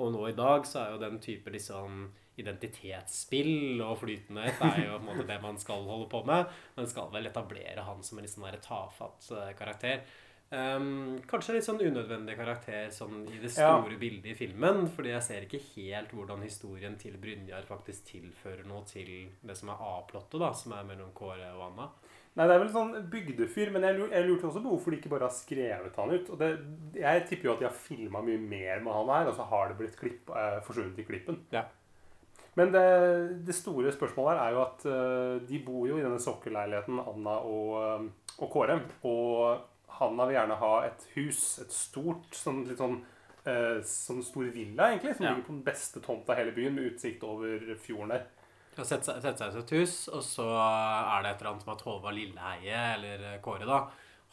Og 0.00 0.14
nå 0.14 0.22
i 0.30 0.36
dag 0.36 0.64
så 0.64 0.80
er 0.84 0.94
jo 0.94 1.02
den 1.02 1.18
type 1.20 1.52
liksom 1.52 2.06
identitetsspill 2.40 3.80
og 3.84 3.98
flytenhet 4.00 4.62
er 4.64 4.78
jo 4.86 4.96
på 4.96 5.02
en 5.04 5.10
måte 5.10 5.26
det 5.28 5.36
man 5.42 5.58
skal 5.60 5.84
holde 5.88 6.08
på 6.12 6.22
med. 6.28 6.48
Man 6.78 6.88
skal 6.88 7.10
vel 7.12 7.28
etablere 7.28 7.84
han 7.84 8.02
som 8.06 8.18
en 8.18 8.24
litt 8.26 8.32
sånn 8.32 8.46
der 8.48 8.60
tafatt 8.64 9.30
eh, 9.36 9.50
karakter. 9.58 10.02
Um, 10.50 11.20
kanskje 11.30 11.54
litt 11.54 11.66
sånn 11.66 11.78
unødvendig 11.78 12.34
karakter 12.34 12.88
sånn 12.90 13.20
i 13.30 13.36
det 13.38 13.52
Ja. 13.54 13.68
store 13.76 13.98
bildet 14.00 14.32
i 14.32 14.34
filmen. 14.34 14.88
Fordi 14.90 15.12
jeg 15.12 15.22
ser 15.22 15.46
ikke 15.46 15.60
helt 15.76 16.10
hvordan 16.16 16.42
historien 16.42 16.96
til 16.98 17.18
Brynjar 17.22 17.68
faktisk 17.68 18.08
tilfører 18.14 18.64
noe 18.66 18.82
til 18.88 19.30
det 19.42 19.56
som 19.56 19.70
er 19.70 19.84
A-plottet, 19.92 20.40
da, 20.40 20.52
som 20.52 20.72
er 20.72 20.88
mellom 20.88 21.12
Kåre 21.14 21.52
og 21.54 21.68
Anna. 21.68 21.90
Nei, 22.38 22.46
det 22.46 22.54
er 22.54 22.60
vel 22.62 22.70
sånn 22.70 22.92
bygdefyr, 23.10 23.72
men 23.74 23.82
jeg, 23.82 23.96
jeg 24.12 24.26
lurte 24.28 24.46
også 24.46 24.60
på 24.62 24.70
hvorfor 24.70 24.94
de 24.94 25.00
ikke 25.00 25.10
bare 25.10 25.26
har 25.26 25.34
skrevet 25.34 25.96
han 25.98 26.12
ut. 26.14 26.28
Og 26.30 26.38
det, 26.38 26.50
jeg 27.00 27.24
tipper 27.26 27.48
jo 27.48 27.54
at 27.56 27.62
de 27.64 27.66
har 27.66 27.74
filma 27.74 28.22
mye 28.22 28.38
mer 28.38 28.80
med 28.84 28.94
han 28.94 29.10
her, 29.10 29.30
og 29.32 29.34
så 29.36 29.46
har 29.50 29.68
det 29.72 29.78
blitt 29.80 29.98
klipp, 29.98 30.30
eh, 30.30 30.60
forsvunnet 30.66 31.00
i 31.02 31.06
klippen. 31.08 31.40
Ja. 31.52 31.64
Men 32.58 32.72
det, 32.74 32.84
det 33.46 33.54
store 33.54 33.92
spørsmålet 33.94 34.38
her 34.38 34.44
er 34.46 34.54
jo 34.56 34.62
at 34.62 34.86
eh, 34.90 35.34
de 35.50 35.60
bor 35.66 35.84
jo 35.90 35.98
i 35.98 36.04
denne 36.06 36.22
sokkelleiligheten, 36.22 37.02
Anna 37.02 37.36
og, 37.46 37.74
eh, 37.82 38.34
og 38.38 38.50
Kåre. 38.54 38.78
Og 39.10 39.66
Hanna 40.00 40.26
vil 40.30 40.38
gjerne 40.38 40.58
ha 40.62 40.74
et 40.86 41.06
hus, 41.16 41.42
et 41.64 41.74
stort, 41.74 42.30
sånn 42.36 42.62
litt 42.70 42.78
sånn 42.80 43.00
eh, 43.48 43.78
sånn 43.86 44.22
stor 44.24 44.46
villa, 44.54 44.90
egentlig, 44.92 45.16
som 45.18 45.26
Ja. 45.26 45.34
ligger 45.34 45.48
på 45.50 45.56
den 45.58 45.64
beste 45.66 46.02
tomta 46.04 46.34
i 46.34 46.44
hele 46.44 46.54
byen, 46.56 46.74
med 46.78 46.92
utsikt 46.92 47.26
over 47.26 47.74
fjorden 47.82 48.14
der. 48.14 48.26
Og 48.80 48.86
sette 48.88 49.10
seg, 49.10 49.18
sette 49.20 49.44
seg 49.44 49.58
i 49.58 49.60
et 49.60 49.72
hus, 49.76 49.96
og 50.08 50.22
så 50.24 50.46
er 50.56 51.24
det 51.24 51.34
et 51.34 51.42
eller 51.42 51.50
annet 51.52 51.66
som 51.66 51.74
at 51.74 51.82
Håvard 51.84 52.16
Lilleheie, 52.16 52.78
eller 52.94 53.26
Kåre, 53.44 53.68
da, 53.68 53.82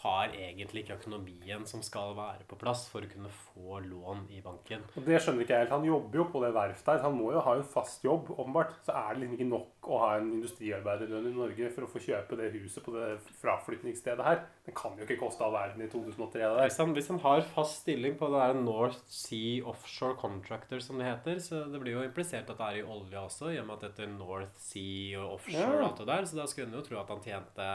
har 0.08 0.34
egentlig 0.34 0.84
ikke 0.84 0.98
økonomien 1.02 1.66
som 1.68 1.84
skal 1.86 2.16
være 2.18 2.46
på 2.48 2.58
plass 2.60 2.86
for 2.92 3.04
å 3.04 3.10
kunne 3.12 3.32
få 3.32 3.82
lån 3.84 4.26
i 4.34 4.42
banken. 4.44 4.86
Og 4.96 5.08
det 5.08 5.20
skjønner 5.22 5.44
ikke 5.44 5.56
jeg 5.56 5.66
helt. 5.66 5.76
Han 5.76 5.88
jobber 5.88 6.22
jo 6.22 6.28
på 6.32 6.42
det 6.44 6.54
verftet 6.56 6.94
her. 6.94 7.04
Han 7.06 7.18
må 7.20 7.32
jo 7.36 7.44
ha 7.44 7.56
en 7.58 7.66
fast 7.68 8.06
jobb, 8.06 8.32
åpenbart. 8.38 8.78
Så 8.88 8.96
er 8.96 9.14
det 9.14 9.24
liksom 9.24 9.38
ikke 9.38 9.50
nok 9.52 9.90
å 9.92 10.02
ha 10.04 10.10
en 10.18 10.32
industriarbeiderlønn 10.38 11.30
i 11.30 11.36
Norge 11.36 11.72
for 11.76 11.86
å 11.86 11.92
få 11.92 12.02
kjøpe 12.04 12.40
det 12.40 12.52
huset 12.56 12.86
på 12.86 12.96
det 12.96 13.12
fraflytningsstedet 13.42 14.28
her. 14.28 14.42
Det 14.68 14.76
kan 14.78 14.98
jo 15.00 15.08
ikke 15.08 15.20
koste 15.22 15.46
all 15.46 15.56
verden 15.56 15.84
i 15.84 15.90
2003. 15.92 16.32
det 16.38 16.44
der. 16.48 16.64
Hvis 16.68 16.82
han, 16.82 16.96
hvis 16.98 17.12
han 17.14 17.22
har 17.24 17.46
fast 17.54 17.82
stilling 17.84 18.18
på 18.20 18.32
det 18.32 18.42
der 18.44 18.62
North 18.62 19.00
Sea 19.12 19.62
Offshore 19.68 20.18
Contractor, 20.20 20.84
som 20.84 21.00
det 21.00 21.10
heter, 21.10 21.40
så 21.44 21.64
det 21.72 21.82
blir 21.84 21.98
jo 21.98 22.06
implisert 22.08 22.50
at 22.50 22.60
det 22.60 22.68
er 22.68 22.82
i 22.82 22.88
olja 22.88 23.26
også, 23.28 23.52
i 23.54 23.62
og 23.62 23.70
med 23.70 23.80
at 23.80 23.90
dette 23.90 24.12
North 24.12 24.60
Sea 24.62 25.22
og 25.22 25.38
offshore 25.38 25.80
og 25.80 25.88
alt 25.92 26.04
det 26.04 26.12
der, 26.12 26.28
så 26.28 26.42
da 26.42 26.48
skulle 26.50 26.72
en 26.72 26.80
jo 26.80 26.86
tro 26.86 27.00
at 27.02 27.12
han 27.14 27.24
tjente 27.24 27.72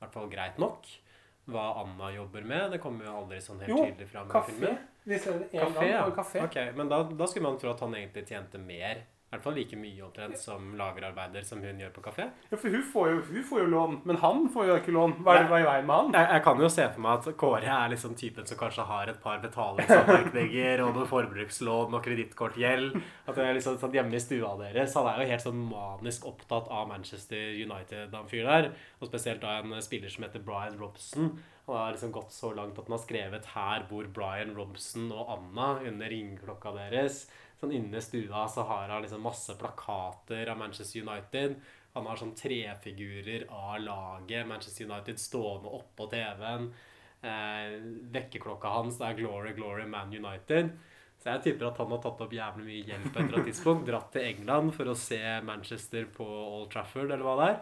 hvert 0.00 0.16
fall 0.16 0.30
greit 0.32 0.60
nok. 0.60 0.88
Hva 1.50 1.66
Anna 1.82 2.10
jobber 2.14 2.46
med, 2.46 2.70
det 2.74 2.80
kommer 2.82 3.08
jo 3.08 3.16
aldri 3.22 3.40
sånn 3.44 3.62
helt 3.62 3.72
Jo, 3.72 3.78
tydelig 3.84 4.08
fram 4.10 4.30
i 4.30 4.42
filmen. 4.50 4.78
Vi 5.10 5.18
ser 5.18 5.38
det 5.40 5.48
en 5.52 5.72
Kafé, 5.72 5.86
gang 5.88 6.04
på 6.04 6.10
en 6.10 6.16
kafé. 6.18 6.42
Okay, 6.44 6.72
men 6.76 6.90
da, 6.92 7.02
da 7.02 7.26
skulle 7.26 7.48
man 7.48 7.58
tro 7.58 7.72
at 7.72 7.80
han 7.84 7.96
egentlig 7.96 8.26
tjente 8.28 8.60
mer. 8.62 9.02
I 9.30 9.36
hvert 9.36 9.44
fall 9.44 9.54
like 9.54 9.76
mye 9.78 10.00
omtrent 10.02 10.38
som 10.42 10.72
lagerarbeider 10.74 11.44
som 11.46 11.60
hun 11.62 11.78
gjør 11.78 11.92
på 11.94 12.02
kafé. 12.02 12.24
Ja, 12.50 12.56
for 12.58 12.74
hun 12.74 12.80
får, 12.82 13.10
jo, 13.12 13.18
hun 13.28 13.44
får 13.46 13.60
jo 13.60 13.66
lån, 13.70 13.92
men 14.10 14.16
han 14.18 14.48
får 14.50 14.64
jo 14.66 14.78
ikke 14.80 14.94
lån. 14.96 15.12
Hva 15.22 15.36
er 15.36 15.44
det 15.44 15.60
i 15.60 15.66
veien 15.68 15.86
med 15.86 15.94
han? 15.94 16.16
Jeg, 16.18 16.26
jeg 16.34 16.42
kan 16.48 16.62
jo 16.64 16.70
se 16.74 16.86
for 16.96 17.04
meg 17.04 17.20
at 17.20 17.36
Kåre 17.38 17.68
er 17.76 17.92
liksom 17.92 18.16
typen 18.18 18.48
som 18.50 18.58
kanskje 18.58 18.86
har 18.88 19.12
et 19.12 19.20
par 19.22 19.38
betalingsanmerkninger 19.44 20.82
og 20.82 20.96
noen 20.96 21.06
forbrukslån 21.12 21.94
og 21.94 22.02
kredittkortgjeld. 22.08 22.98
At 23.30 23.38
det 23.38 23.44
er 23.46 23.54
liksom 23.54 23.78
sånn 23.78 23.94
hjemme 24.00 24.18
i 24.18 24.24
stua 24.24 24.50
deres. 24.64 24.96
Han 24.98 25.06
er 25.12 25.22
jo 25.22 25.28
helt 25.30 25.46
sånn 25.46 25.62
manisk 25.68 26.26
opptatt 26.32 26.66
av 26.66 26.90
Manchester 26.90 27.54
United, 27.54 28.10
han 28.10 28.26
fyren 28.32 28.50
der. 28.50 28.72
Og 28.98 29.12
spesielt 29.12 29.46
da 29.46 29.60
en 29.60 29.76
spiller 29.86 30.10
som 30.10 30.26
heter 30.26 30.42
Brian 30.42 30.74
Robson. 30.82 31.36
Han 31.70 31.78
har 31.78 31.94
liksom 31.94 32.10
gått 32.10 32.34
så 32.34 32.50
langt 32.56 32.78
at 32.78 32.88
han 32.88 32.96
har 32.98 33.04
skrevet 33.04 33.46
'Her 33.46 33.86
bor 33.86 34.10
Brian 34.10 34.56
Robson 34.56 35.12
og 35.12 35.30
Anna' 35.36 35.86
under 35.86 36.10
ringeklokka 36.10 36.74
deres. 36.74 37.28
Sånn 37.60 37.74
inne 37.76 38.00
i 38.00 38.04
stua 38.04 38.46
så 38.48 38.64
har 38.68 38.88
han 38.88 39.02
liksom 39.04 39.24
masse 39.24 39.54
plakater 39.60 40.48
av 40.48 40.58
Manchester 40.58 41.02
United. 41.04 41.58
Han 41.92 42.06
har 42.06 42.16
sånn 42.16 42.36
trefigurer 42.38 43.44
av 43.52 43.80
laget 43.82 44.48
Manchester 44.48 44.86
United 44.88 45.20
stående 45.20 45.72
oppå 45.80 46.06
TV-en. 46.12 46.70
Eh, 47.20 47.74
vekkerklokka 48.14 48.68
hans 48.68 49.00
er 49.00 49.12
'Glory, 49.14 49.52
Glory, 49.52 49.84
Man 49.86 50.14
United'. 50.14 50.70
Så 51.20 51.34
jeg 51.34 51.42
tipper 51.42 51.66
at 51.68 51.76
han 51.76 51.90
har 51.92 52.00
tatt 52.00 52.20
opp 52.24 52.32
jævlig 52.32 52.64
mye 52.64 52.84
hjelp 52.88 53.12
på 53.12 53.20
et 53.20 53.44
tidspunkt. 53.50 53.84
Dratt 53.86 54.08
til 54.12 54.24
England 54.24 54.72
for 54.72 54.88
å 54.88 54.96
se 54.96 55.20
Manchester 55.44 56.06
på 56.06 56.24
Old 56.24 56.70
Trafford, 56.72 57.10
eller 57.10 57.26
hva 57.26 57.36
det 57.36 57.48
er. 57.50 57.60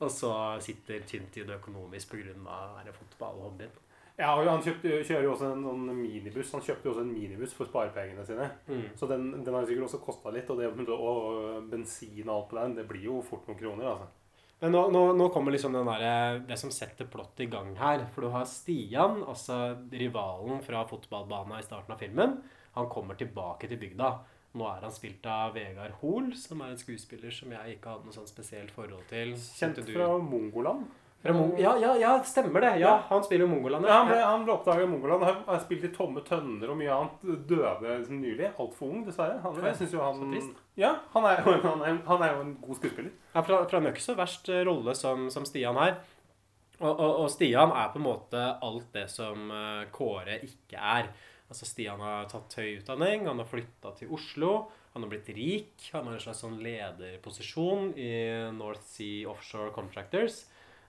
Og 0.00 0.10
så 0.10 0.32
sitter 0.60 1.06
tynt 1.06 1.36
i 1.38 1.44
det 1.46 1.60
økonomisk 1.60 2.10
pga. 2.10 2.92
fotballhobbyen. 2.98 3.85
Ja, 4.16 4.30
og 4.32 4.46
han 4.48 4.62
kjøpte, 4.64 5.02
kjører 5.04 5.26
jo 5.26 5.32
også 5.34 5.48
en 5.52 5.64
sånn 5.66 5.88
minibuss. 5.98 6.52
Han 6.56 6.62
kjøpte 6.64 6.88
jo 6.88 6.92
også 6.94 7.02
en 7.04 7.12
minibuss 7.12 7.52
for 7.56 7.68
sparepengene 7.68 8.24
sine. 8.24 8.46
Mm. 8.68 8.86
Så 8.96 9.08
den, 9.10 9.26
den 9.44 9.52
har 9.54 9.66
sikkert 9.68 9.90
også 9.90 10.00
kosta 10.04 10.32
litt. 10.32 10.48
Og, 10.52 10.62
det, 10.62 10.70
og 10.96 11.66
bensin 11.72 12.22
og 12.24 12.36
alt 12.38 12.48
på 12.52 12.60
den, 12.62 12.78
det 12.78 12.86
blir 12.88 13.04
jo 13.10 13.18
fort 13.26 13.44
noen 13.50 13.60
kroner, 13.60 13.90
altså. 13.92 14.08
Men 14.62 14.72
nå, 14.72 14.86
nå, 14.88 15.00
nå 15.18 15.26
kommer 15.34 15.52
liksom 15.52 15.74
den 15.76 15.84
der, 15.90 16.38
det 16.48 16.56
som 16.56 16.70
setter 16.72 17.04
plott 17.12 17.36
i 17.44 17.48
gang 17.52 17.74
her. 17.76 18.06
For 18.14 18.24
du 18.24 18.30
har 18.32 18.46
Stian, 18.48 19.20
altså 19.28 19.58
rivalen 19.92 20.62
fra 20.64 20.86
fotballbanen 20.88 21.58
i 21.58 21.66
starten 21.66 21.92
av 21.92 22.00
filmen. 22.00 22.38
Han 22.78 22.88
kommer 22.92 23.20
tilbake 23.20 23.68
til 23.68 23.80
bygda. 23.82 24.14
Nå 24.56 24.64
er 24.70 24.86
han 24.86 24.94
spilt 24.94 25.26
av 25.28 25.52
Vegard 25.52 25.98
Hoel, 26.00 26.30
som 26.40 26.62
er 26.64 26.72
en 26.72 26.80
skuespiller 26.80 27.34
som 27.36 27.52
jeg 27.52 27.76
ikke 27.76 27.92
hadde 27.92 28.08
noe 28.08 28.16
sånn 28.16 28.30
spesielt 28.30 28.72
forhold 28.72 29.04
til. 29.12 29.34
Kjent 29.36 29.82
du- 29.84 29.92
fra 29.92 30.08
Mongoland. 30.16 30.86
Ja, 31.58 31.72
ja, 31.80 31.94
ja, 31.98 32.12
stemmer 32.24 32.60
det. 32.60 32.70
Ja, 32.80 32.92
han 33.08 33.24
spiller 33.24 33.46
Mongoland. 33.50 33.86
Ja, 33.88 33.98
han 34.02 34.08
ble, 34.08 34.16
han 34.22 34.44
ble 34.46 34.52
oppdaga 34.54 34.82
i 34.84 34.86
Mongoland. 34.90 35.24
Han 35.24 35.42
har 35.46 35.60
spilt 35.64 35.84
i 35.84 35.92
Tomme 35.94 36.20
tønner 36.26 36.70
og 36.70 36.76
mye 36.76 36.92
annet. 36.94 37.46
Døde 37.48 37.96
liksom 37.98 38.20
nylig. 38.22 38.50
Altfor 38.58 38.88
ung, 38.92 39.04
dessverre. 39.06 39.38
Han, 39.42 39.56
jeg 39.64 39.76
synes 39.80 39.92
jo 39.96 39.98
Så 39.98 40.04
han, 40.10 40.32
trist. 40.32 40.60
ja, 40.76 40.92
han, 41.14 41.24
er, 41.24 41.42
jo- 41.46 41.60
han, 41.66 41.82
er, 41.82 41.98
han 42.06 42.22
er 42.22 42.34
jo 42.34 42.40
en 42.46 42.56
god 42.62 42.76
skuespiller. 42.80 43.10
Ja, 43.34 43.40
for 43.42 43.66
Han 43.72 43.86
en 43.86 43.92
ikke 43.92 44.06
så 44.06 44.14
verst 44.18 44.48
eh, 44.48 44.62
rolle 44.68 44.94
som, 44.94 45.30
som 45.30 45.44
Stian 45.48 45.76
her. 45.80 45.96
Og, 46.80 46.90
og, 47.00 47.20
og 47.24 47.30
Stian 47.32 47.70
er 47.72 47.88
på 47.94 47.98
en 47.98 48.04
måte 48.04 48.42
alt 48.62 48.90
det 48.92 49.06
som 49.10 49.50
eh, 49.50 49.86
Kåre 49.94 50.40
ikke 50.44 50.76
er. 50.76 51.08
Altså 51.48 51.64
Stian 51.64 52.00
har 52.02 52.26
tatt 52.28 52.56
høy 52.58 52.80
utdanning, 52.80 53.28
han 53.28 53.38
har 53.38 53.46
flytta 53.46 53.92
til 53.94 54.10
Oslo, 54.10 54.66
han 54.96 55.04
har 55.04 55.10
blitt 55.12 55.28
rik, 55.36 55.76
han 55.92 56.08
har 56.08 56.16
en 56.16 56.20
slags 56.24 56.40
sånn 56.42 56.56
lederposisjon 56.58 57.92
i 58.00 58.08
North 58.56 58.82
Sea 58.88 59.28
Offshore 59.30 59.70
Contractors. 59.76 60.40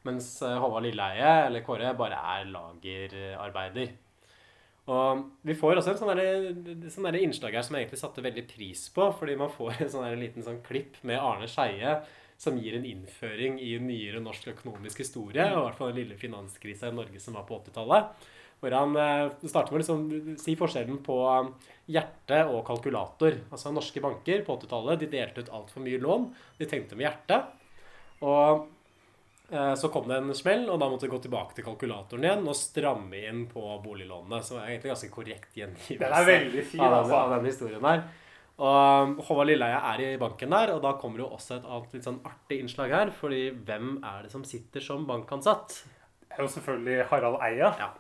Mens 0.08 0.30
eh, 0.46 0.58
Håvard 0.62 0.88
Lilleheie, 0.88 1.34
eller 1.48 1.66
Kåre, 1.66 1.94
bare 2.00 2.20
er 2.38 2.50
lagerarbeider. 2.54 3.96
Og 4.88 5.26
vi 5.44 5.56
får 5.60 5.82
også 5.82 5.92
en 5.92 5.98
sånn 6.00 6.14
derre- 6.16 6.92
sånn 6.94 7.18
innslag 7.20 7.58
her 7.58 7.66
som 7.68 7.76
jeg 7.76 7.86
egentlig 7.86 8.00
satte 8.00 8.24
veldig 8.24 8.46
pris 8.48 8.86
på. 8.96 9.10
Fordi 9.20 9.36
man 9.40 9.52
får 9.52 9.82
en 9.84 9.92
sånn 9.98 10.08
liten 10.22 10.46
sånn 10.46 10.62
klipp 10.64 11.02
med 11.08 11.20
Arne 11.20 11.50
Skeie 11.52 11.98
som 12.40 12.58
gir 12.62 12.78
en 12.78 12.86
innføring 12.86 13.58
i 13.60 13.74
nyere 13.82 14.22
norsk 14.24 14.52
økonomisk 14.54 15.02
historie. 15.04 15.44
Og 15.52 15.58
i 15.60 15.66
hvert 15.66 15.80
fall 15.80 15.92
den 15.92 16.04
lille 16.04 16.20
finanskrisa 16.22 16.92
i 16.92 16.96
Norge 16.96 17.20
som 17.20 17.36
var 17.36 17.48
på 17.50 17.58
80-tallet. 17.60 18.28
Hvor 18.62 18.74
han 18.74 18.96
eh, 18.98 19.36
starter 19.44 19.74
med 19.76 19.78
å 19.78 19.82
liksom, 19.84 20.38
si 20.42 20.56
forskjellen 20.58 21.02
på 21.06 21.18
hjerte 21.94 22.40
og 22.48 22.64
kalkulator. 22.70 23.42
Altså 23.52 23.74
Norske 23.76 24.02
banker 24.02 24.46
på 24.48 24.56
80-tallet 24.56 25.04
de 25.04 25.12
delte 25.12 25.44
ut 25.44 25.52
altfor 25.60 25.84
mye 25.84 26.00
lån. 26.02 26.30
De 26.62 26.70
tenkte 26.70 26.96
med 26.98 27.10
hjertet. 27.10 27.52
Og 28.24 28.40
eh, 28.40 28.64
så 29.80 29.88
kom 29.94 30.08
det 30.10 30.18
en 30.20 30.34
smell, 30.36 30.66
og 30.70 30.80
da 30.82 30.90
måtte 30.92 31.06
vi 31.08 31.12
gå 31.14 31.20
tilbake 31.24 31.56
til 31.56 31.64
kalkulatoren 31.64 32.26
igjen 32.28 32.48
og 32.52 32.56
stramme 32.60 33.22
inn 33.30 33.46
på 33.48 33.62
boliglånene. 33.84 34.42
Så 34.44 34.58
det 34.58 34.64
er 34.66 34.72
egentlig 34.74 34.92
ganske 34.92 35.12
korrekt 35.14 35.56
gjengivelse 35.56 36.02
Den 36.02 36.16
er 36.18 36.26
veldig 36.28 36.64
fin, 36.68 36.82
av, 36.84 36.96
altså. 37.02 37.16
av 37.22 37.36
den 37.38 37.46
historien 37.48 37.88
her. 37.88 38.02
Og 38.58 39.08
um, 39.08 39.14
Håvard 39.28 39.48
Lilleheie 39.52 39.80
er 39.94 40.02
i 40.04 40.18
banken 40.20 40.50
der, 40.52 40.72
og 40.74 40.82
da 40.84 40.96
kommer 40.98 41.22
jo 41.22 41.30
også 41.36 41.60
et 41.60 41.68
annet 41.70 41.94
litt 41.94 42.08
sånn 42.10 42.20
artig 42.26 42.58
innslag 42.64 42.92
her. 42.96 43.12
fordi 43.14 43.44
hvem 43.54 44.00
er 44.02 44.26
det 44.26 44.32
som 44.34 44.44
sitter 44.50 44.84
som 44.84 45.06
bankansatt? 45.08 45.78
Det 46.28 46.36
er 46.36 46.44
jo 46.44 46.52
selvfølgelig 46.58 47.06
Harald 47.12 47.38
Eia. 47.48 47.70
Ja. 47.80 47.92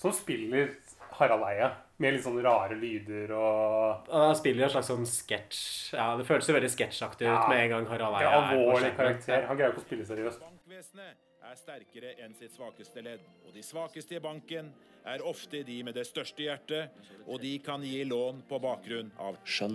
Som 0.00 0.14
spiller 0.16 0.70
Harald 1.18 1.44
Eia. 1.50 1.72
Med 2.02 2.16
litt 2.16 2.24
sånn 2.24 2.38
rare 2.42 2.74
lyder 2.74 3.30
og 3.36 4.08
Han 4.10 4.32
spiller 4.34 4.64
en 4.66 4.72
slags 4.72 4.88
sånn 4.90 5.04
sketsj. 5.06 5.92
Ja, 5.94 6.08
det 6.18 6.24
føles 6.26 6.48
jo 6.48 6.56
veldig 6.56 6.70
sketsjaktig 6.72 7.28
ut 7.28 7.34
Ja. 7.34 7.44
med 7.50 7.60
en 7.66 7.70
gang 7.76 7.86
Harald 7.92 8.16
Eia 8.22 8.30
er 8.30 8.38
alvorlig 8.54 8.94
karakter. 8.96 9.44
Han 9.50 9.58
greier 9.60 9.70
jo 9.70 9.76
ikke 9.76 9.84
å 9.84 9.88
spille 9.90 10.06
seriøst. 10.08 10.48
Bankvesenet 10.72 11.44
er 11.44 11.56
sterkere 11.60 12.10
enn 12.24 12.32
sitt 12.32 12.54
svakeste 12.56 13.02
ledd, 13.04 13.24
og 13.44 13.52
de 13.52 13.60
svakeste 13.60 14.14
i 14.16 14.20
banken 14.24 14.70
er 15.04 15.20
ofte 15.28 15.58
de 15.68 15.74
med 15.84 15.92
det 15.98 16.06
største 16.08 16.46
hjertet, 16.46 16.94
og 17.26 17.42
de 17.42 17.50
kan 17.60 17.82
gi 17.84 17.98
lån 18.08 18.38
på 18.48 18.56
bakgrunn 18.62 19.10
av 19.20 19.36
Skjønn. 19.44 19.74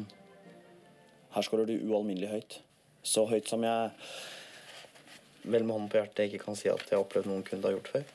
Her 1.36 1.46
skårer 1.46 1.70
du 1.70 1.76
ualminnelig 1.76 2.32
høyt. 2.32 2.56
Så 3.06 3.28
høyt 3.30 3.46
som 3.46 3.62
jeg 3.68 3.92
vel 5.44 5.68
med 5.68 5.76
hånden 5.76 5.92
på 5.94 6.02
hjertet 6.02 6.32
ikke 6.32 6.42
kan 6.48 6.58
si 6.58 6.72
at 6.74 6.82
jeg 6.88 6.96
har 6.96 7.06
opplevd 7.06 7.30
noen 7.30 7.46
kunde 7.46 7.70
har 7.70 7.78
gjort 7.78 7.94
før. 7.94 8.10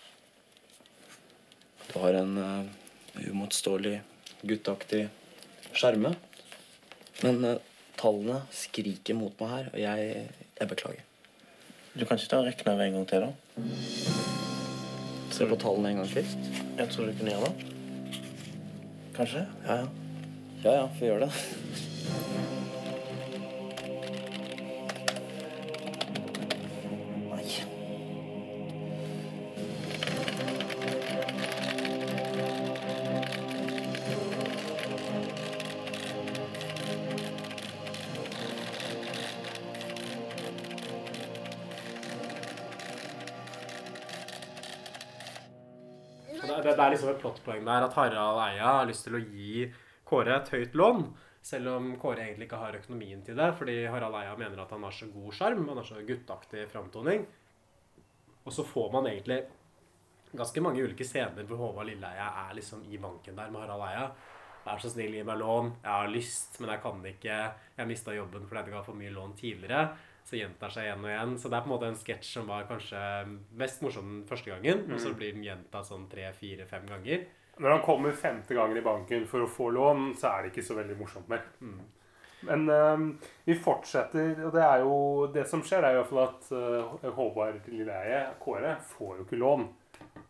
Du 1.87 1.95
har 2.03 2.21
en 2.25 2.35
uh, 2.43 2.75
umotståelig, 3.29 3.95
gutteaktig 4.43 5.05
sjarme. 5.71 6.17
Men 7.23 7.47
uh, 7.47 7.55
tallene 8.03 8.43
skriker 8.51 9.23
mot 9.23 9.39
meg 9.39 9.57
her, 9.57 9.73
og 9.77 9.83
jeg, 9.87 10.29
jeg 10.59 10.75
beklager. 10.75 11.09
Du 11.93 12.07
kan 12.07 12.17
ikke 12.17 12.29
ta 12.29 12.39
og 12.41 12.47
regne 12.47 12.87
en 12.87 12.95
gang 12.95 13.09
til, 13.09 13.21
da? 13.21 13.33
Se 15.33 15.45
på 15.49 15.59
tallene 15.61 15.91
en 15.93 16.01
gang 16.01 16.09
til. 16.09 16.31
Jeg 16.79 16.89
tror 16.89 17.05
du 17.05 17.13
kunne 17.19 17.35
gjøre 17.35 17.51
det. 17.51 17.67
Kanskje? 19.17 19.45
Ja, 19.67 19.77
ja. 19.83 19.87
Ja, 20.65 20.73
ja, 20.73 20.87
får 20.87 21.07
gjøre 21.07 21.27
det. 21.27 21.33
Liksom 47.03 47.17
et 47.17 47.23
plottpoeng 47.23 47.65
der 47.67 47.87
at 47.87 47.97
Harald 47.99 48.41
Eia 48.45 48.73
har 48.79 48.87
lyst 48.87 49.07
til 49.07 49.19
å 49.19 49.23
gi 49.23 49.67
Kåre 50.07 50.37
et 50.37 50.51
høyt 50.53 50.75
lån. 50.79 51.07
Selv 51.43 51.73
om 51.73 51.89
Kåre 51.99 52.23
egentlig 52.23 52.47
ikke 52.47 52.61
har 52.61 52.77
økonomien 52.79 53.23
til 53.27 53.39
det, 53.39 53.49
fordi 53.59 53.81
Harald 53.91 54.19
Eia 54.21 54.37
mener 54.39 54.63
at 54.63 54.71
han 54.71 54.85
har 54.87 54.95
så 54.95 55.09
god 55.11 55.35
sjarm, 55.35 55.65
han 55.69 55.81
har 55.81 55.89
så 55.89 56.03
gutteaktig 56.07 56.69
framtoning. 56.71 57.25
Og 58.45 58.55
så 58.55 58.65
får 58.67 58.93
man 58.93 59.09
egentlig 59.11 59.41
ganske 60.33 60.63
mange 60.65 60.85
ulike 60.85 61.05
scener 61.07 61.47
hvor 61.49 61.59
Håvard 61.61 61.91
Lilleheia 61.91 62.29
er 62.47 62.55
liksom 62.57 62.85
i 62.89 63.01
banken 63.03 63.37
der 63.39 63.51
med 63.51 63.65
Harald 63.65 63.87
Eia. 63.89 64.07
Vær 64.63 64.79
så 64.79 64.93
snill, 64.93 65.17
gi 65.17 65.27
meg 65.27 65.41
lån. 65.41 65.73
Jeg 65.83 65.91
har 65.91 66.13
lyst, 66.13 66.61
men 66.61 66.71
jeg 66.71 66.83
kan 66.85 67.03
ikke. 67.11 67.39
Jeg 67.81 67.91
mista 67.91 68.15
jobben 68.15 68.47
fordi 68.47 68.63
jeg 68.63 68.77
ga 68.77 68.87
for 68.87 68.99
mye 68.99 69.11
lån 69.11 69.35
tidligere. 69.41 69.89
Så 70.25 70.37
gjentar 70.39 70.71
seg 70.71 70.85
igjen 70.87 71.03
og 71.05 71.11
igjen. 71.11 71.33
Så 71.39 71.51
det 71.51 71.57
er 71.59 71.65
på 71.65 71.71
en 71.71 71.75
måte 71.75 71.89
en 71.91 71.99
sketsj 71.99 72.29
som 72.39 72.47
var 72.47 72.65
kanskje 72.69 72.99
mest 73.59 73.83
morsom 73.83 74.11
den 74.21 74.27
første 74.29 74.51
gangen. 74.53 74.85
Og 74.87 74.97
Mm. 74.97 74.99
så 74.99 75.15
blir 75.17 75.33
den 75.35 75.43
gjentatt 75.45 75.87
sånn 75.89 76.09
tre, 76.11 76.33
fire, 76.33 76.65
fem 76.67 76.87
ganger. 76.87 77.25
Når 77.59 77.71
han 77.71 77.83
kommer 77.83 78.13
femte 78.13 78.55
gangen 78.55 78.77
i 78.79 78.81
banken 78.81 79.27
for 79.27 79.41
å 79.45 79.49
få 79.51 79.71
lån, 79.73 80.15
så 80.17 80.31
er 80.31 80.43
det 80.43 80.53
ikke 80.53 80.65
så 80.67 80.75
veldig 80.79 80.97
morsomt 80.99 81.29
mer. 81.29 81.43
Men 82.43 82.69
eh, 82.71 83.19
vi 83.47 83.55
fortsetter, 83.55 84.45
og 84.47 84.53
det 84.53 84.63
er 84.63 84.79
jo 84.81 85.27
Det 85.33 85.47
som 85.47 85.61
skjer, 85.63 85.85
er 85.85 85.93
i 85.93 86.01
hvert 86.01 86.09
fall 86.09 86.25
at 86.29 86.49
eh, 87.05 87.11
Håvard 87.15 87.69
Lilleheie, 87.69 88.35
Kåre, 88.41 88.77
får 88.81 89.19
jo 89.19 89.25
ikke 89.25 89.39
lån. 89.39 89.69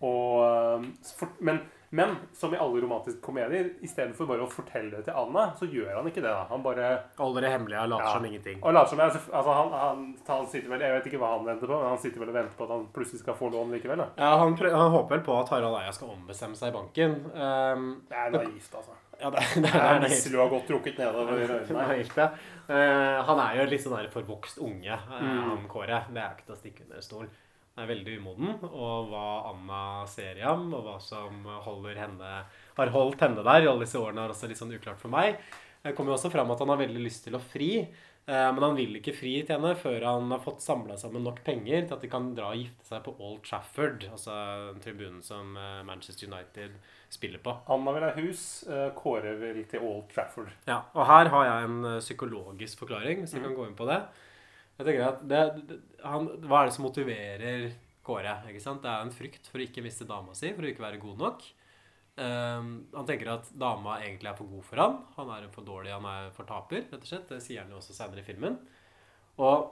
Og, 0.03 0.83
eh, 0.83 0.91
for, 1.17 1.29
men, 1.41 1.61
men 1.93 2.15
som 2.33 2.55
i 2.55 2.57
alle 2.57 2.81
romantiske 2.81 3.21
komedier, 3.21 3.67
istedenfor 3.85 4.25
bare 4.31 4.47
å 4.47 4.49
fortelle 4.51 4.91
det 4.97 5.05
til 5.11 5.17
Anna, 5.21 5.43
så 5.59 5.67
gjør 5.69 5.91
han 5.99 6.07
ikke 6.09 6.23
det. 6.25 6.31
da. 6.33 6.47
Han 6.49 6.63
bare 6.65 6.87
Holder 7.19 7.45
det 7.45 7.51
hemmelig 7.53 7.77
og 7.83 7.91
later 7.93 8.07
Ja. 8.09 8.13
som 8.17 8.25
ingenting. 8.25 8.63
og 8.65 8.73
later 8.73 8.89
som 8.97 9.01
altså, 9.05 9.53
han, 9.59 9.73
han, 9.77 10.17
han 10.29 10.47
sitter 10.49 10.71
vel, 10.73 10.81
Jeg 10.81 10.95
vet 10.97 11.07
ikke 11.13 11.21
hva 11.21 11.35
han 11.37 11.45
venter 11.45 11.67
på, 11.69 11.77
men 11.83 11.89
han 11.93 11.99
sitter 12.01 12.21
vel 12.25 12.33
og 12.33 12.39
venter 12.39 12.57
på 12.57 12.65
at 12.65 12.71
han 12.75 12.87
plutselig 12.97 13.21
skal 13.21 13.35
få 13.37 13.51
lån 13.53 13.71
likevel. 13.77 13.99
da. 14.01 14.09
Ja, 14.17 14.33
han, 14.41 14.57
han 14.57 14.91
håper 14.97 15.17
vel 15.19 15.25
på 15.29 15.37
at 15.43 15.53
Harald 15.53 15.77
Eia 15.83 15.93
skal 15.93 16.15
ombestemme 16.17 16.57
seg 16.57 16.73
i 16.73 16.77
banken. 16.79 17.19
Um, 17.37 18.03
Det 18.09 18.17
er 18.17 18.31
naivt, 18.39 18.73
altså. 18.81 18.97
ja, 19.21 19.31
det, 19.31 19.45
det, 19.55 19.63
Det 19.63 20.17
er 20.17 20.33
du 20.33 20.39
har 20.41 20.49
godt 20.57 20.67
trukket 20.73 20.99
nedover 20.99 21.45
øynene. 21.45 22.09
Ja. 22.17 22.31
Eh, 22.73 23.23
han 23.29 23.39
er 23.45 23.57
jo 23.61 23.69
litt 23.69 23.83
sånn 23.85 23.97
der 23.99 24.09
forvokst 24.11 24.59
unge, 24.65 24.97
eh, 24.97 25.23
Mm. 25.23 25.43
han 25.51 25.69
Kåre. 25.69 26.05
Det 26.09 26.23
er 26.23 26.33
ikke 26.37 26.47
til 26.49 26.55
å 26.55 26.59
stikke 26.59 26.85
under 26.89 27.01
stol. 27.05 27.29
Er 27.81 27.87
veldig 27.89 28.19
umoden, 28.21 28.51
og 28.69 29.07
hva 29.09 29.49
Anna 29.49 29.83
ser 30.07 30.37
i 30.37 30.45
ham, 30.45 30.67
og 30.77 30.83
hva 30.85 30.99
som 31.01 31.39
henne, 31.97 32.33
har 32.77 32.91
holdt 32.93 33.21
henne 33.25 33.43
der 33.47 33.65
i 33.65 33.69
alle 33.71 33.87
disse 33.87 33.97
årene, 34.01 34.27
er 34.27 34.35
også 34.35 34.49
litt 34.51 34.59
sånn 34.61 34.75
uklart 34.77 35.01
for 35.01 35.09
meg. 35.09 35.39
Det 35.83 35.95
kommer 35.97 36.13
jo 36.13 36.19
også 36.19 36.31
fram 36.31 36.51
at 36.53 36.61
han 36.61 36.69
har 36.69 36.77
veldig 36.83 37.01
lyst 37.03 37.25
til 37.25 37.35
å 37.35 37.41
fri, 37.41 37.71
eh, 37.81 38.51
men 38.53 38.61
han 38.63 38.77
vil 38.77 38.99
ikke 39.01 39.15
fri 39.17 39.33
til 39.43 39.57
henne 39.57 39.73
før 39.81 40.05
han 40.05 40.29
har 40.31 40.43
fått 40.45 40.61
samla 40.63 40.99
sammen 41.01 41.25
nok 41.25 41.41
penger 41.47 41.87
til 41.89 41.97
at 41.97 42.05
de 42.05 42.11
kan 42.13 42.29
dra 42.37 42.51
og 42.53 42.61
gifte 42.61 42.87
seg 42.91 43.01
på 43.07 43.15
Old 43.19 43.41
Trafford, 43.49 44.05
altså 44.13 44.37
tribunen 44.85 45.23
som 45.25 45.57
eh, 45.57 45.81
Manchester 45.89 46.29
United 46.29 46.77
spiller 47.13 47.41
på. 47.43 47.57
Anna 47.73 47.97
vil 47.97 48.05
ha 48.07 48.13
hus, 48.21 48.43
eh, 48.69 48.91
Kåre 49.01 49.33
vil 49.41 49.65
til 49.73 49.81
Old 49.89 50.13
Trafford. 50.13 50.53
Ja, 50.69 50.83
og 50.93 51.09
her 51.09 51.33
har 51.33 51.49
jeg 51.49 51.71
en 51.71 51.81
psykologisk 52.05 52.85
forklaring, 52.85 53.25
hvis 53.25 53.33
jeg 53.33 53.41
Mm. 53.43 53.49
kan 53.49 53.57
gå 53.57 53.67
inn 53.71 53.81
på 53.81 53.89
det. 53.89 54.03
Jeg 54.83 54.89
tenker 54.89 55.05
at 55.07 55.25
det, 55.31 55.81
han, 56.03 56.29
Hva 56.43 56.61
er 56.63 56.69
det 56.69 56.77
som 56.77 56.87
motiverer 56.89 57.67
Kåre? 58.03 58.35
ikke 58.51 58.63
sant? 58.63 58.83
Det 58.83 58.91
er 58.91 59.05
en 59.07 59.15
frykt 59.15 59.47
for 59.47 59.63
å 59.63 59.67
ikke 59.67 59.85
miste 59.85 60.07
dama 60.09 60.35
si, 60.35 60.51
for 60.57 60.67
å 60.67 60.73
ikke 60.73 60.83
være 60.83 61.03
god 61.03 61.21
nok. 61.23 61.45
Um, 62.13 62.73
han 62.93 63.07
tenker 63.09 63.31
at 63.33 63.47
dama 63.57 64.01
egentlig 64.03 64.33
er 64.33 64.37
for 64.37 64.51
god 64.51 64.67
for 64.67 64.83
han. 64.83 64.97
Han 65.15 65.31
er 65.37 65.47
for 65.55 65.69
dårlig, 65.69 65.95
han 65.95 66.09
er 66.11 66.33
for 66.35 66.49
taper, 66.49 66.83
rett 66.91 66.99
og 66.99 67.09
slett. 67.09 67.31
Det 67.31 67.39
sier 67.45 67.63
han 67.63 67.71
jo 67.71 67.79
også 67.79 67.95
senere 67.95 68.25
i 68.25 68.27
filmen. 68.27 68.59
Og 69.39 69.71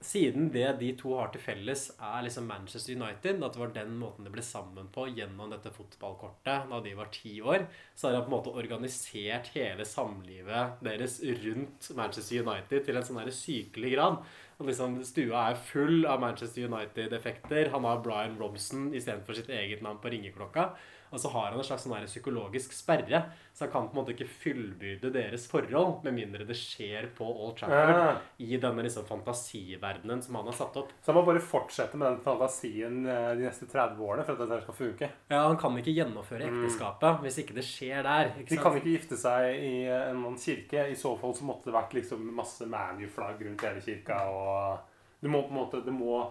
siden 0.00 0.48
det 0.52 0.66
de 0.80 0.90
to 0.96 1.12
har 1.18 1.28
til 1.32 1.42
felles, 1.44 1.82
er 2.00 2.24
liksom 2.24 2.46
Manchester 2.48 2.96
United, 2.96 3.42
at 3.44 3.56
det 3.56 3.60
var 3.60 3.72
den 3.74 3.96
måten 4.00 4.24
de 4.24 4.32
ble 4.32 4.44
sammen 4.44 4.88
på 4.94 5.04
gjennom 5.12 5.52
dette 5.52 5.72
fotballkortet 5.74 6.70
da 6.70 6.78
de 6.84 6.94
var 6.96 7.10
ti 7.12 7.34
år, 7.44 7.66
så 7.94 8.08
har 8.08 8.16
de 8.16 8.22
på 8.24 8.30
en 8.30 8.36
måte 8.38 8.54
organisert 8.62 9.50
hele 9.52 9.84
samlivet 9.84 10.80
deres 10.86 11.18
rundt 11.44 11.90
Manchester 11.98 12.46
United 12.46 12.86
til 12.86 13.00
en 13.00 13.08
sånn 13.10 13.34
sykelig 13.34 13.92
grad. 13.96 14.22
Og 14.60 14.68
liksom 14.68 14.96
Stua 15.08 15.50
er 15.50 15.60
full 15.68 16.08
av 16.08 16.20
Manchester 16.20 16.68
United-effekter. 16.68 17.70
Han 17.72 17.86
har 17.88 18.02
Brian 18.04 18.40
Robson 18.40 18.90
istedenfor 18.92 19.36
sitt 19.36 19.52
eget 19.52 19.84
navn 19.84 20.00
på 20.02 20.12
ringeklokka. 20.12 20.70
Og 21.10 21.20
så 21.20 21.30
har 21.32 21.50
han 21.50 21.58
en 21.58 21.66
slags 21.66 21.86
sånn 21.86 22.06
psykologisk 22.06 22.74
sperre, 22.74 23.24
så 23.52 23.66
han 23.66 23.72
kan 23.72 23.88
på 23.90 23.96
en 23.96 24.00
måte 24.00 24.14
ikke 24.14 24.28
fullbyrde 24.30 25.10
deres 25.14 25.46
forhold 25.50 26.04
med 26.06 26.14
mindre 26.16 26.46
det 26.46 26.56
skjer 26.58 27.08
på 27.16 27.26
Old 27.26 27.56
Trafford 27.58 27.96
ja. 27.96 28.12
i 28.46 28.58
denne 28.62 28.84
liksom 28.86 29.06
fantasiverdenen 29.08 30.22
som 30.22 30.38
han 30.38 30.50
har 30.50 30.56
satt 30.56 30.78
opp. 30.80 30.92
Så 31.02 31.10
han 31.10 31.18
må 31.18 31.24
bare 31.26 31.42
fortsette 31.42 31.98
med 31.98 32.12
den 32.12 32.22
fantasien 32.24 33.02
eh, 33.04 33.32
de 33.38 33.46
neste 33.48 33.66
30 33.70 34.04
årene 34.06 34.26
for 34.26 34.36
at 34.36 34.44
dette 34.44 34.60
skal 34.64 34.78
funke. 34.78 35.10
Ja, 35.32 35.42
Han 35.48 35.58
kan 35.60 35.78
ikke 35.80 35.94
gjennomføre 35.96 36.46
ekteskapet 36.46 37.24
hvis 37.24 37.40
ikke 37.42 37.58
det 37.58 37.66
skjer 37.66 38.06
der. 38.06 38.32
ikke 38.36 38.54
De 38.54 38.60
kan 38.62 38.78
ikke 38.78 38.94
gifte 38.94 39.18
seg 39.20 39.50
i 39.58 39.74
en 39.90 40.38
kirke. 40.40 40.86
I 40.90 40.98
så 40.98 41.16
fall 41.20 41.34
så 41.36 41.46
måtte 41.48 41.70
det 41.70 41.76
vært 41.76 41.96
liksom 41.98 42.30
masse 42.36 42.66
ManU-flagg 42.70 43.42
rundt 43.46 43.66
hele 43.66 43.84
kirka. 43.84 44.22
og 44.30 45.20
Du 45.20 45.28
må 45.28 45.42
på 45.42 45.52
en 45.52 45.60
måte 45.60 45.82
Det 45.84 45.92
må, 45.92 46.22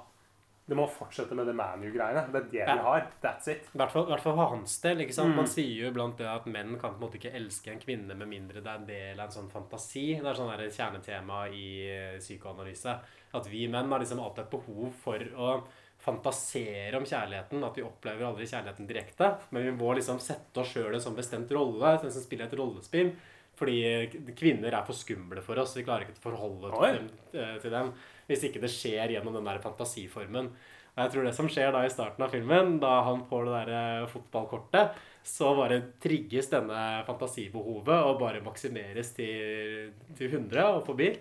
det 0.70 0.78
må 0.78 0.86
fortsette 0.94 1.34
med 1.36 1.48
det 1.50 1.56
ManU-greiene. 1.58 2.28
Det 2.32 2.40
er 2.40 2.50
det 2.52 2.60
Ja. 2.60 2.76
vi 2.76 2.84
har. 2.86 3.08
That's 3.24 3.48
it. 3.50 3.64
I 3.74 3.78
hvert 3.82 3.92
fall, 3.92 4.18
for 4.22 4.36
hans 4.38 4.80
del. 4.84 5.02
ikke 5.02 5.14
sant? 5.18 5.32
Mm. 5.34 5.36
Man 5.42 5.48
sier 5.50 5.82
jo 5.84 5.90
iblant 5.90 6.18
det 6.18 6.28
at 6.30 6.46
menn 6.46 6.78
kan 6.80 6.94
på 6.94 7.00
en 7.00 7.06
måte 7.08 7.18
ikke 7.18 7.34
elske 7.34 7.72
en 7.74 7.80
kvinne 7.82 8.16
med 8.16 8.28
mindre 8.30 8.62
det 8.62 8.68
er 8.70 8.78
en 8.78 8.86
del 8.86 9.20
av 9.20 9.26
en 9.28 9.32
sånn 9.32 9.50
fantasi. 9.50 10.20
Det 10.22 10.30
er 10.30 10.38
sånn 10.38 10.54
et 10.54 10.78
kjernetema 10.78 11.48
i 11.50 11.66
eh, 11.90 12.20
psykoanalyse. 12.20 13.00
At 13.34 13.48
vi 13.50 13.68
menn 13.68 13.90
har 13.90 14.00
liksom 14.00 14.20
alltid 14.22 14.46
et 14.46 14.52
behov 14.52 14.94
for 15.02 15.18
å 15.36 15.64
fantasere 16.00 16.96
om 16.98 17.04
kjærligheten. 17.06 17.64
At 17.66 17.76
vi 17.78 17.84
opplever 17.84 18.28
aldri 18.30 18.46
kjærligheten 18.46 18.88
direkte. 18.88 19.34
Men 19.52 19.66
vi 19.66 19.72
må 19.72 19.94
liksom 19.98 20.20
sette 20.22 20.62
oss 20.62 20.72
sjøl 20.74 20.94
i 20.94 21.00
en 21.00 21.02
sånn 21.04 21.18
bestemt 21.18 21.52
rolle. 21.52 21.98
Den 22.02 22.12
som 22.14 22.22
spiller 22.24 22.46
et 22.46 22.54
rollespill. 22.60 23.12
Fordi 23.60 24.32
kvinner 24.40 24.72
er 24.72 24.86
for 24.88 24.96
skumle 24.96 25.42
for 25.44 25.60
oss. 25.60 25.76
Vi 25.76 25.84
klarer 25.84 26.06
ikke 26.08 26.16
å 26.22 26.28
forholde 26.30 26.72
dem, 26.72 27.10
eh, 27.34 27.58
til 27.60 27.72
dem 27.72 27.92
hvis 28.30 28.46
ikke 28.48 28.62
det 28.64 28.72
skjer 28.72 29.16
gjennom 29.16 29.36
den 29.36 29.50
der 29.50 29.62
fantasiformen. 29.64 30.52
Og 30.94 31.02
jeg 31.04 31.14
tror 31.14 31.26
det 31.26 31.36
som 31.38 31.50
skjer 31.52 31.74
da 31.74 31.84
i 31.86 31.92
starten 31.94 32.26
av 32.26 32.34
filmen, 32.34 32.78
da 32.82 33.00
han 33.08 33.24
får 33.30 33.46
det 33.48 33.58
der 33.58 33.74
eh, 33.80 34.08
fotballkortet, 34.12 34.98
så 35.26 35.52
bare 35.58 35.82
trigges 36.02 36.50
denne 36.52 36.80
fantasibehovet 37.08 38.08
og 38.08 38.20
bare 38.22 38.44
maksimeres 38.44 39.14
til, 39.18 39.92
til 40.18 40.32
100 40.32 40.66
og 40.80 40.82
forbi. 40.88 41.14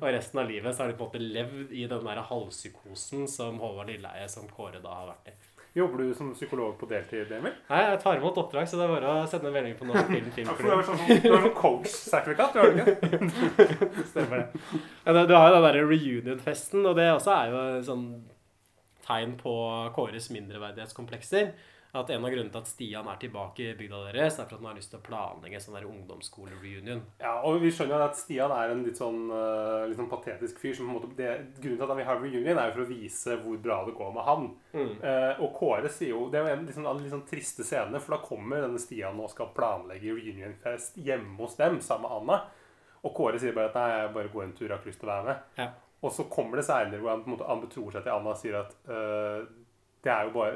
Og 0.00 0.06
resten 0.08 0.40
av 0.40 0.48
livet 0.48 0.74
så 0.74 0.84
har 0.84 0.92
de 0.92 0.98
på 0.98 1.04
en 1.04 1.10
måte 1.10 1.22
levd 1.22 1.72
i 1.76 1.84
den 1.88 2.06
der 2.08 2.22
halvpsykosen 2.30 3.26
som 3.28 3.60
Håvard 3.60 3.92
Lilleheie 3.92 4.28
som 4.32 4.48
Kåre 4.48 4.80
da 4.82 4.94
har 5.02 5.10
vært 5.12 5.32
i. 5.34 5.51
Jobber 5.74 6.02
du 6.04 6.14
som 6.14 6.34
psykolog 6.34 6.74
på 6.78 6.84
deltid, 6.90 7.30
Emil? 7.32 7.54
Nei, 7.70 7.78
jeg 7.86 8.00
tar 8.02 8.18
imot 8.18 8.36
oppdrag, 8.42 8.66
så 8.68 8.76
det 8.76 8.84
er 8.84 8.90
bare 8.92 9.12
å 9.22 9.26
sende 9.30 9.48
en 9.48 9.54
melding 9.56 9.76
på 9.78 9.86
Norsk 9.88 10.10
Film 10.10 10.26
Ja, 10.44 10.52
for 10.52 10.62
du 10.62 10.72
har 10.74 10.82
sånn, 10.84 11.00
sånn 11.24 11.54
coach-sertifikat, 11.56 12.52
du 12.52 12.58
har 12.60 12.68
du 12.68 12.80
ikke? 12.82 14.02
Stemmer 14.10 14.42
det. 14.42 14.62
Ja, 15.06 15.14
det- 15.16 15.26
du 15.30 15.34
har 15.38 15.48
jo 15.48 15.54
den 15.56 15.64
derre 15.70 15.86
reunion-festen, 15.88 16.84
og 16.90 16.96
det 17.00 17.08
også 17.14 17.32
er 17.38 17.54
jo 17.54 17.62
sånn 17.88 18.04
tegn 19.06 19.32
på 19.40 19.54
Kåres 19.96 20.28
mindreverdighetskomplekser. 20.34 21.54
At 21.92 22.08
en 22.08 22.24
av 22.24 22.30
grunnene 22.32 22.48
til 22.48 22.62
at 22.62 22.68
Stian 22.70 23.08
er 23.12 23.18
tilbake 23.20 23.64
i 23.66 23.72
bygda 23.76 23.98
deres, 24.06 24.38
er 24.40 24.46
for 24.46 24.56
at 24.56 24.62
han 24.62 24.70
har 24.70 24.78
lyst 24.78 24.88
til 24.94 24.96
å 24.96 25.04
planlegge 25.04 25.58
en 25.58 25.64
sånn 25.64 25.76
ungdomsskole-reunion. 25.90 27.02
Ja, 27.20 27.34
og 27.44 27.58
vi 27.60 27.68
skjønner 27.68 27.98
jo 27.98 28.06
at 28.06 28.16
Stian 28.16 28.54
er 28.56 28.72
en 28.72 28.80
litt 28.86 28.96
sånn, 28.96 29.26
eh, 29.28 29.84
litt 29.90 30.00
sånn 30.00 30.08
patetisk 30.08 30.62
fyr. 30.62 30.72
Som 30.78 30.88
på 30.88 30.94
en 30.94 30.96
måte, 30.96 31.10
det, 31.18 31.34
grunnen 31.58 31.76
til 31.76 31.84
at 31.84 31.92
han 31.92 32.00
vil 32.00 32.08
ha 32.08 32.16
reunion, 32.16 32.48
er 32.56 32.70
jo 32.70 32.78
for 32.78 32.84
å 32.86 32.88
vise 32.88 33.36
hvor 33.42 33.60
bra 33.66 33.78
det 33.84 33.94
går 34.00 34.16
med 34.16 34.26
han. 34.30 34.48
Mm. 34.72 34.94
Eh, 35.10 35.44
og 35.44 35.52
Kåre 35.58 35.92
sier 35.92 36.14
jo 36.14 36.30
Det 36.32 36.40
er 36.40 36.48
jo 36.48 36.54
en 36.54 36.64
litt 36.64 36.78
sånn, 36.78 36.88
en 36.88 37.04
litt 37.04 37.12
sånn 37.12 37.28
triste 37.28 37.68
scene, 37.68 38.00
for 38.00 38.16
da 38.16 38.22
kommer 38.24 38.64
denne 38.64 38.80
Stian 38.80 39.20
og 39.20 39.28
skal 39.34 39.52
planlegge 39.52 40.16
reunionfest 40.16 40.96
hjemme 40.96 41.36
hos 41.44 41.60
dem 41.60 41.80
sammen 41.84 42.08
med 42.08 42.16
Anna. 42.22 42.42
Og 43.04 43.12
Kåre 43.12 43.36
sier 43.42 43.52
bare 43.52 43.68
at 43.68 43.76
nei, 43.76 43.88
jeg 43.98 44.14
bare 44.16 44.32
går 44.32 44.48
en 44.48 44.56
tur, 44.56 44.64
jeg 44.64 44.72
har 44.72 44.80
ikke 44.80 44.94
lyst 44.94 45.04
til 45.04 45.10
å 45.10 45.12
være 45.12 45.28
med. 45.28 45.48
Ja. 45.60 45.72
Og 46.02 46.10
så 46.16 46.24
kommer 46.32 46.58
det 46.58 46.64
seinere 46.66 47.02
hvor 47.02 47.12
han 47.12 47.20
på 47.22 47.28
en 47.28 47.36
måte 47.36 47.46
han 47.46 47.60
betror 47.62 47.92
seg 47.94 48.06
til 48.06 48.14
Anna 48.14 48.32
og 48.32 48.40
sier 48.40 48.56
at 48.58 48.72
eh, 48.90 49.44
det 50.04 50.10
er 50.12 50.22
jo 50.26 50.30
bare. 50.34 50.52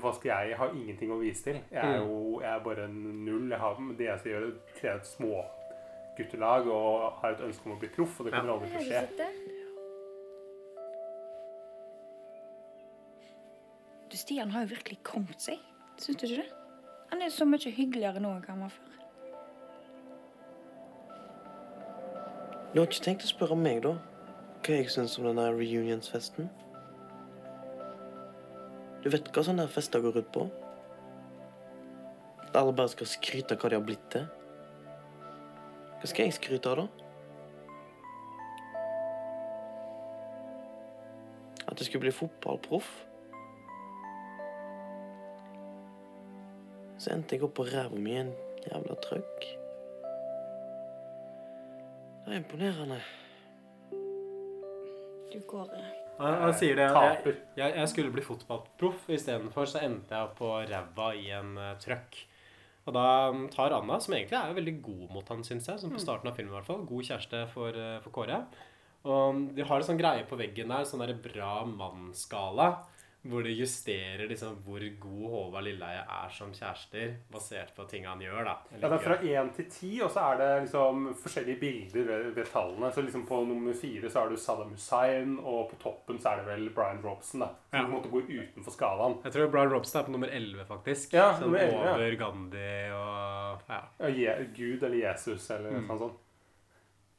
Hva 0.00 0.12
skal 0.16 0.28
jeg? 0.30 0.48
Jeg 0.50 0.56
har 0.58 0.70
ingenting 0.72 1.10
å 1.12 1.18
vise 1.20 1.42
til. 1.44 1.58
Jeg 1.70 1.84
er 1.84 2.00
Mm. 2.00 2.06
jo 2.08 2.40
jeg 2.40 2.50
er 2.54 2.58
bare 2.64 2.84
en 2.84 3.24
null. 3.24 3.48
Jeg 3.50 3.58
har, 3.58 3.74
det 3.98 4.06
jeg 4.06 4.18
skal 4.18 4.30
gjøre, 4.32 4.48
er 4.48 4.80
trene 4.80 4.96
et 4.96 5.06
småguttelag 5.06 6.66
og 6.66 7.12
har 7.20 7.30
et 7.30 7.40
ønske 7.40 7.66
om 7.66 7.72
å 7.76 7.78
bli 7.80 7.88
proff, 7.88 8.20
og 8.20 8.26
det 8.26 8.32
kommer 8.34 8.52
aldri 8.52 8.68
til 8.68 8.78
å 8.78 8.84
skje. 8.88 9.08
Du, 14.10 14.16
Stian 14.16 14.50
har 14.50 14.64
jo 14.64 14.70
virkelig 14.72 14.98
kommet 15.04 15.40
seg. 15.42 15.58
Syns 15.98 16.16
du 16.16 16.26
ikke 16.26 16.42
det? 16.42 16.48
Han 17.10 17.22
er 17.22 17.28
så 17.32 17.44
mye 17.48 17.70
hyggeligere 17.72 18.20
nå 18.20 18.30
enn 18.38 18.44
han 18.48 18.60
var 18.64 18.72
før. 18.72 18.94
Du 22.72 22.80
har 22.80 22.86
ikke 22.88 23.04
tenkt 23.04 23.24
å 23.24 23.30
spørre 23.30 23.56
meg, 23.56 23.82
da? 23.84 23.94
Hva 24.64 24.76
jeg 24.76 24.90
syns 24.92 25.18
om 25.18 25.24
denne 25.28 25.46
reunionsfesten? 25.56 26.48
Du 29.02 29.10
vet 29.12 29.28
hva 29.30 29.44
sånne 29.46 29.68
fester 29.70 30.02
går 30.02 30.18
ut 30.18 30.30
på? 30.34 30.46
At 32.48 32.56
alle 32.58 32.74
bare 32.74 32.90
skal 32.90 33.10
skryte 33.10 33.54
av 33.54 33.62
hva 33.62 33.70
de 33.70 33.78
har 33.78 33.84
blitt 33.86 34.06
til? 34.10 34.24
Hva 35.98 36.10
skal 36.10 36.26
jeg 36.26 36.38
skryte 36.38 36.72
av, 36.72 36.82
da? 36.82 36.86
At 41.68 41.78
jeg 41.78 41.90
skulle 41.90 42.06
bli 42.08 42.14
fotballproff? 42.16 42.88
Så 46.98 47.12
endte 47.14 47.36
jeg 47.36 47.46
opp 47.46 47.54
på 47.60 47.68
ræva 47.68 47.94
mi 47.94 48.16
i 48.16 48.20
en 48.24 48.34
jævla 48.64 48.98
trøkk. 49.04 49.48
Det 52.24 52.34
er 52.34 52.40
imponerende. 52.42 52.98
Du 55.30 55.38
går 55.46 55.70
eh, 55.76 56.07
Han, 56.18 56.40
han 56.42 56.56
sier 56.58 56.78
det. 56.78 56.88
Jeg, 56.88 57.36
jeg, 57.58 57.74
jeg 57.78 57.90
skulle 57.92 58.14
bli 58.14 58.24
fotballproff. 58.26 59.06
Istedenfor 59.14 59.70
så 59.70 59.82
endte 59.86 60.16
jeg 60.16 60.30
opp 60.30 60.34
på 60.40 60.50
ræva 60.66 61.12
i 61.14 61.28
en 61.36 61.54
uh, 61.58 61.76
trøkk. 61.82 62.18
Og 62.88 62.94
da 62.96 63.06
mm, 63.34 63.46
tar 63.52 63.74
Anna, 63.76 63.98
som 64.00 64.16
egentlig 64.16 64.38
er 64.38 64.56
veldig 64.56 64.76
god 64.84 65.06
mot 65.12 65.30
han, 65.34 65.44
syns 65.44 65.68
jeg, 65.68 65.80
som 65.82 65.92
på 65.92 66.00
starten 66.00 66.30
av 66.30 66.38
filmen 66.38 66.54
i 66.54 66.56
hvert 66.56 66.68
fall, 66.70 66.86
god 66.88 67.08
kjæreste 67.10 67.42
for, 67.52 67.76
eh, 67.76 67.98
for 68.04 68.14
Kåre, 68.14 68.38
Og 69.08 69.42
de 69.54 69.64
har 69.64 69.76
en 69.76 69.86
sånn 69.86 70.00
greie 70.00 70.24
på 70.26 70.38
veggen 70.40 70.72
der, 70.72 70.86
sånn 70.88 71.04
der 71.04 71.12
bra 71.22 71.52
mann-skala, 71.68 72.70
hvor 73.28 73.42
de 73.44 73.52
justerer 73.52 74.28
liksom 74.30 74.56
hvor 74.64 74.80
god 75.00 75.24
Håvard 75.32 75.64
Lilleheie 75.64 76.00
er 76.02 76.28
som 76.32 76.50
kjærester, 76.56 77.14
basert 77.30 77.74
på 77.76 77.84
ting 77.90 78.06
han 78.08 78.20
gjør, 78.20 78.44
da. 78.44 78.54
Ja, 78.72 78.88
det 78.88 78.92
er 78.98 79.04
fra 79.04 79.16
1 79.20 79.52
til 79.56 79.66
10, 79.70 79.90
og 80.06 80.10
så 80.14 80.24
er 80.32 80.38
det 80.40 80.48
liksom 80.66 81.14
forskjellige 81.22 81.60
bilder 81.60 82.06
ved, 82.08 82.30
ved 82.34 82.46
tallene. 82.52 82.90
Så 82.94 83.02
liksom 83.04 83.26
på 83.28 83.42
nummer 83.48 83.74
4 83.74 84.10
så 84.10 84.24
er 84.24 84.28
du 84.30 84.36
Saddam 84.36 84.70
Hussein, 84.74 85.38
og 85.42 85.70
på 85.70 85.76
toppen 85.82 86.18
så 86.22 86.32
er 86.32 86.42
det 86.42 86.46
vel 86.52 86.68
Brian 86.74 87.02
Robson, 87.04 87.40
da. 87.40 87.50
Så 87.70 87.76
Ja. 87.76 87.82
du 87.84 87.92
måtte 87.92 88.08
gå 88.10 88.22
utenfor 88.28 88.72
skalaen. 88.72 89.18
Jeg 89.24 89.32
tror 89.32 89.50
Brian 89.50 89.72
Robson 89.72 90.00
er 90.00 90.04
på 90.06 90.10
nummer 90.16 90.28
11, 90.32 90.64
faktisk. 90.68 91.12
Ja, 91.12 91.32
sånn 91.34 91.48
nummer 91.50 91.58
11, 91.58 91.84
ja. 91.84 91.94
over 91.94 92.16
Gandhi 92.24 92.72
og 92.96 93.68
ja. 93.68 93.82
Ja, 94.08 94.34
Gud 94.56 94.82
eller 94.82 94.96
Jesus 94.96 95.50
eller 95.50 95.70
Mm. 95.78 95.86
noe 95.88 95.98
sånt. 95.98 96.18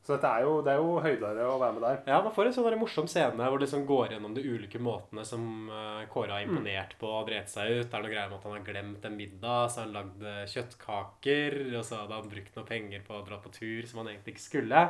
Så 0.09 0.17
er 0.17 0.41
jo, 0.41 0.53
det 0.65 0.71
er 0.73 0.79
jo 0.81 0.95
høydere 1.03 1.43
å 1.45 1.59
være 1.61 1.75
med 1.75 1.83
der. 1.85 1.99
Ja, 2.09 2.17
man 2.25 2.33
får 2.33 2.47
en 2.49 2.55
sånn 2.55 2.77
morsom 2.81 3.05
scene 3.11 3.45
hvor 3.45 3.59
det 3.59 3.67
liksom 3.67 3.83
går 3.85 4.15
gjennom 4.15 4.33
de 4.33 4.41
ulike 4.41 4.81
måtene 4.81 5.21
som 5.27 5.43
eh, 5.69 6.07
Kåre 6.09 6.33
har 6.33 6.47
imponert 6.47 6.95
på 6.97 7.11
og 7.11 7.27
drept 7.29 7.51
seg 7.53 7.75
ut. 7.75 7.83
Det 7.91 7.93
er 7.93 8.07
noe 8.07 8.13
greier 8.15 8.31
med 8.31 8.39
at 8.39 8.47
han 8.47 8.55
har 8.55 8.65
glemt 8.65 9.05
en 9.05 9.19
middag, 9.19 9.69
så 9.69 9.83
har 9.83 9.85
han 9.85 9.93
lagd 9.99 10.25
eh, 10.25 10.41
kjøttkaker, 10.49 11.59
og 11.75 11.85
så 11.85 12.01
hadde 12.01 12.17
han 12.17 12.33
brukt 12.33 12.57
noe 12.57 12.69
penger 12.71 13.05
på 13.05 13.19
å 13.19 13.23
dra 13.29 13.37
på 13.43 13.53
tur 13.53 13.85
som 13.91 14.01
han 14.01 14.09
egentlig 14.15 14.33
ikke 14.33 14.47
skulle. 14.47 14.83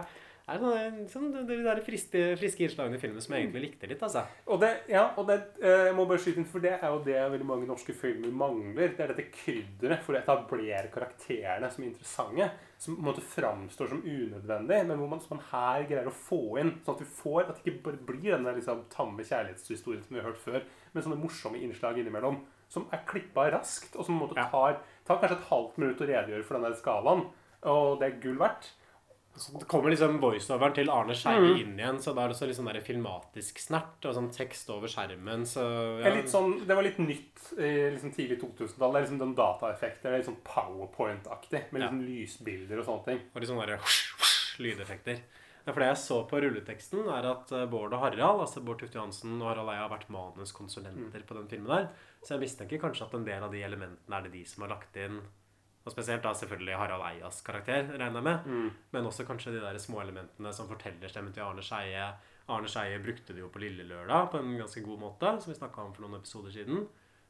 Er 0.50 0.62
sånn, 0.62 1.04
sånn, 1.12 1.28
de 1.46 1.58
der 1.62 1.80
friske, 1.86 2.22
friske 2.40 2.64
innslagene 2.66 2.98
i 2.98 3.02
filmen 3.02 3.22
som 3.22 3.36
jeg 3.36 3.44
egentlig 3.44 3.62
likte 3.68 3.90
litt, 3.92 4.02
altså. 4.06 4.24
Og 4.50 4.58
det, 4.64 4.70
ja, 4.90 5.04
og 5.20 5.28
det 5.30 5.36
eh, 5.62 5.90
jeg 5.90 5.96
må 5.98 6.08
bare 6.10 6.22
skyte 6.24 6.42
inn, 6.42 6.48
for 6.50 6.64
det 6.64 6.72
er 6.78 6.88
jo 6.90 7.02
det 7.06 7.18
veldig 7.36 7.48
mange 7.50 7.68
norske 7.70 7.94
filmer 7.98 8.34
mangler. 8.34 8.96
Det 8.98 9.06
er 9.06 9.14
dette 9.14 9.28
krydderet 9.36 10.02
for 10.06 10.18
å 10.18 10.22
etablere 10.22 10.90
karakterene 10.94 11.70
som 11.74 11.86
interessante. 11.86 12.50
Som 12.80 12.96
på 12.96 13.04
en 13.04 13.10
måte 13.10 13.26
framstår 13.26 13.92
som 13.92 14.02
unødvendig, 14.06 14.80
men 14.88 15.02
hvor 15.02 15.12
man, 15.12 15.22
som 15.22 15.36
man 15.36 15.46
her 15.52 15.86
greier 15.90 16.10
å 16.10 16.16
få 16.16 16.42
inn. 16.62 16.74
Sånn 16.86 16.98
at 16.98 17.04
vi 17.04 17.10
får, 17.20 17.42
at 17.44 17.60
det 17.60 17.66
ikke 17.66 17.86
bare 17.90 18.02
blir 18.10 18.34
denne 18.34 18.56
liksom, 18.58 18.86
tamme 18.94 19.28
kjærlighetshistorien 19.28 20.02
som 20.06 20.16
vi 20.16 20.24
har 20.24 20.30
hørt 20.32 20.42
før, 20.42 20.66
men 20.96 21.06
sånne 21.06 21.20
morsomme 21.22 21.62
innslag 21.62 22.02
innimellom. 22.02 22.42
Som 22.72 22.90
er 22.96 23.06
klippa 23.10 23.50
raskt, 23.54 23.98
og 23.98 24.08
som 24.08 24.16
på 24.16 24.18
en 24.18 24.26
måte 24.26 24.50
tar, 24.50 24.82
tar 25.06 25.22
kanskje 25.22 25.38
et 25.38 25.48
halvt 25.52 25.80
minutt 25.82 26.02
å 26.02 26.10
redegjøre 26.10 26.48
for 26.48 26.58
denne 26.58 26.78
skalaen. 26.80 27.26
Og 27.70 28.00
det 28.00 28.08
er 28.08 28.22
gull 28.24 28.40
verdt. 28.40 28.72
Så 29.40 29.54
det 29.58 29.68
kommer 29.72 29.90
liksom 29.94 30.18
voiceoveren 30.20 30.74
til 30.76 30.90
Arne 30.92 31.16
Skeie 31.16 31.40
Mm. 31.40 31.60
inn 31.62 31.78
igjen, 31.80 32.00
så 32.04 32.14
da 32.14 32.26
er 32.26 32.34
det 32.34 32.38
så 32.38 32.46
litt 32.50 32.58
sånn 32.58 32.68
der 32.68 32.82
filmatisk 32.84 33.58
snert 33.64 34.04
og 34.06 34.14
sånn 34.18 34.30
tekst 34.36 34.70
over 34.70 34.92
skjermen, 34.92 35.46
så 35.48 35.64
Det, 36.04 36.06
er 36.12 36.16
litt 36.18 36.30
sånn, 36.34 36.58
det 36.68 36.76
var 36.76 36.84
litt 36.84 37.00
nytt 37.00 37.54
i 37.58 37.70
liksom 37.96 38.12
tidlig 38.14 38.40
2000-tall. 38.42 38.92
Det 38.92 39.00
er 39.00 39.06
liksom 39.08 39.20
den 39.24 39.36
dataeffekter. 39.36 40.10
Det 40.10 40.14
er 40.14 40.18
litt 40.20 40.30
sånn 40.30 40.44
powerpoint-aktig. 40.44 41.72
Med 41.72 41.82
liksom 41.82 42.02
lysbilder 42.06 42.80
og 42.82 42.86
sånne 42.90 43.06
ting. 43.06 43.22
Og 43.34 43.42
litt 43.42 43.50
sånne 43.50 43.80
lydeffekter. 44.60 45.22
Ja, 45.68 45.74
for 45.74 45.80
det 45.84 45.90
jeg 45.92 45.98
så 46.02 46.18
på 46.28 46.40
rulleteksten, 46.42 47.04
er 47.14 47.26
at 47.30 47.52
eh, 47.52 47.66
Bård 47.70 47.94
og 47.94 48.00
Harald, 48.02 48.42
altså 48.42 48.64
Bård 48.66 48.80
Tufte 48.80 48.96
Johansen 48.98 49.36
og 49.42 49.50
Harald 49.52 49.70
Eia, 49.70 49.84
har 49.88 49.92
vært 49.92 50.10
manuskonsulenter 50.10 51.26
på 51.28 51.36
den 51.38 51.48
filmen 51.52 51.68
der. 51.70 51.90
Så 52.24 52.36
jeg 52.36 52.44
mistenker 52.46 52.82
kanskje 52.82 53.06
at 53.08 53.14
en 53.16 53.26
del 53.28 53.44
av 53.44 53.52
de 53.54 53.62
elementene 53.64 54.18
er 54.18 54.24
det 54.26 54.32
de 54.34 54.44
som 54.50 54.64
har 54.66 54.74
lagt 54.76 54.98
inn. 54.98 55.20
Og 55.86 55.94
spesielt 55.94 56.24
da 56.24 56.34
selvfølgelig 56.36 56.76
Harald 56.78 57.06
Eias 57.08 57.42
karakter, 57.46 57.88
regner 57.94 58.20
jeg 58.20 58.26
med. 58.26 58.46
Mm. 58.46 58.70
Men 58.92 59.06
også 59.10 59.26
kanskje 59.26 59.56
de 59.56 59.62
der 59.64 59.78
små 59.80 60.02
elementene 60.04 60.54
som 60.54 60.68
fortellerstemmen 60.68 61.34
til 61.34 61.46
Arne 61.46 61.64
Skeie. 61.66 62.10
Arne 62.50 62.70
Skeie 62.70 63.00
brukte 63.04 63.34
det 63.34 63.44
jo 63.44 63.52
på 63.54 63.62
Lille 63.64 63.86
Lørdag 63.88 64.32
på 64.34 64.42
en 64.42 64.58
ganske 64.60 64.84
god 64.84 65.00
måte, 65.00 65.36
som 65.40 65.54
vi 65.54 65.58
snakka 65.58 65.86
om 65.86 65.94
for 65.96 66.06
noen 66.06 66.20
episoder 66.20 66.54
siden. 66.54 66.88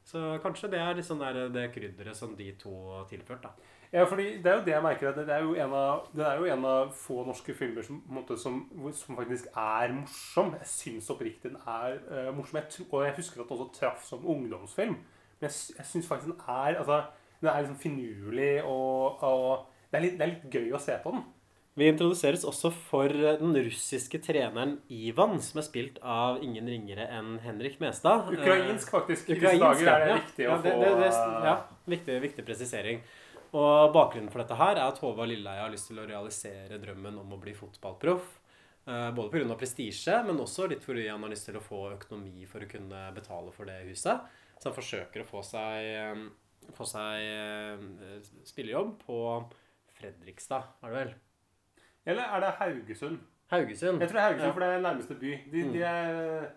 Så 0.10 0.40
kanskje 0.42 0.72
det 0.72 0.80
er 0.82 0.96
liksom 0.98 1.20
der, 1.22 1.44
det 1.54 1.70
krydderet 1.76 2.18
som 2.18 2.34
de 2.38 2.52
to 2.58 2.74
har 2.96 3.06
tilført, 3.10 3.44
da. 3.44 3.76
Ja, 3.92 4.04
fordi 4.06 4.26
det 4.38 4.46
er 4.46 4.60
jo 4.60 4.66
det 4.66 4.74
jeg 4.74 4.84
merker. 4.86 5.10
at 5.10 5.16
Det 5.16 5.34
er 5.34 5.44
jo 5.44 5.54
en 5.54 5.74
av, 5.74 6.10
det 6.14 6.26
jo 6.38 6.46
en 6.46 6.66
av 6.66 6.92
få 6.94 7.24
norske 7.26 7.54
filmer 7.58 7.86
som, 7.86 8.04
måte, 8.10 8.38
som, 8.38 8.60
som 8.94 9.18
faktisk 9.18 9.48
er 9.58 9.94
morsom. 9.94 10.54
Jeg 10.60 10.70
syns 10.70 11.10
oppriktig 11.10 11.52
den 11.52 11.62
er 11.66 11.98
uh, 12.10 12.36
morsom. 12.38 12.60
Jeg, 12.62 12.86
og 12.92 13.06
jeg 13.06 13.16
husker 13.18 13.42
at 13.42 13.50
den 13.50 13.58
også 13.58 13.80
traff 13.80 14.06
som 14.06 14.26
ungdomsfilm. 14.26 14.94
Men 15.40 15.48
jeg, 15.48 15.58
jeg 15.78 15.90
syns 15.90 16.08
faktisk 16.08 16.30
den 16.30 16.46
er 16.48 16.78
altså, 16.78 17.02
Den 17.40 17.52
er 17.52 17.62
liksom 17.64 17.80
finurlig, 17.80 18.54
og, 18.68 19.22
og 19.24 19.68
det, 19.90 20.00
er 20.00 20.06
litt, 20.06 20.18
det 20.20 20.26
er 20.26 20.34
litt 20.34 20.56
gøy 20.56 20.74
å 20.76 20.82
se 20.82 20.98
på 21.04 21.14
den. 21.16 21.28
Vi 21.80 21.88
introduseres 21.88 22.44
også 22.48 22.74
for 22.74 23.14
eh, 23.14 23.38
den 23.40 23.56
russiske 23.56 24.20
treneren 24.26 24.76
Ivan, 24.92 25.38
som 25.44 25.62
er 25.62 25.68
spilt 25.70 26.02
av 26.04 26.42
ingen 26.44 26.68
ringere 26.68 27.06
enn 27.16 27.38
Henrik 27.46 27.78
Mestad. 27.80 28.28
Ukrainsk, 28.36 28.92
faktisk. 28.92 29.30
I 29.32 29.38
disse 29.40 29.56
dager 29.62 29.94
er 29.94 30.04
det 30.04 30.12
ja. 30.12 30.18
viktig 30.20 30.48
å 30.48 30.50
ja, 30.50 30.58
det, 30.66 30.74
få, 30.76 30.84
det, 30.84 30.92
det, 31.00 31.14
eh, 31.14 31.48
ja, 31.48 31.56
viktig, 31.96 32.20
viktig 32.26 32.48
presisering. 32.50 33.02
Og 33.50 33.94
bakgrunnen 33.96 34.30
for 34.30 34.44
dette 34.44 34.58
her 34.60 34.76
er 34.76 34.84
at 34.86 35.00
Håvard 35.02 35.32
Lilleheie 35.32 35.64
har 35.64 35.72
lyst 35.74 35.90
til 35.90 36.02
å 36.02 36.10
realisere 36.10 36.78
drømmen 36.82 37.16
om 37.24 37.32
å 37.34 37.40
bli 37.42 37.56
fotballproff. 37.58 38.36
Eh, 38.90 39.12
Både 39.16 39.32
pga. 39.32 39.56
prestisje, 39.56 40.20
men 40.26 40.40
også 40.40 40.68
litt 40.68 40.84
fordi 40.84 41.08
han 41.08 41.24
har 41.24 41.32
lyst 41.32 41.48
til 41.50 41.58
å 41.58 41.64
få 41.64 41.94
økonomi 41.96 42.46
for 42.50 42.66
å 42.66 42.70
kunne 42.70 43.08
betale 43.16 43.56
for 43.56 43.70
det 43.70 43.80
huset. 43.88 44.28
Så 44.60 44.70
han 44.70 44.76
forsøker 44.76 45.24
å 45.24 45.30
få 45.30 45.44
seg, 45.46 45.90
eh, 45.96 46.24
få 46.78 46.86
seg 46.90 47.26
eh, 47.26 48.22
spillejobb 48.46 48.96
på 49.06 49.18
Fredrikstad, 50.00 50.64
er 50.84 50.88
det 50.94 50.98
vel? 51.00 51.14
Eller 52.06 52.24
er 52.24 52.40
det 52.46 52.54
Haugesund? 52.60 53.20
Haugesund. 53.52 54.00
Jeg 54.02 54.10
tror 54.10 54.20
det 54.20 54.24
er 54.24 54.28
Haugesund, 54.30 54.48
Ja. 54.48 54.54
for 54.54 54.60
det 54.66 54.70
er 54.70 54.82
nærmeste 54.82 55.16
by. 55.20 55.32
De, 55.52 55.64
de 55.74 55.82
er 55.84 56.50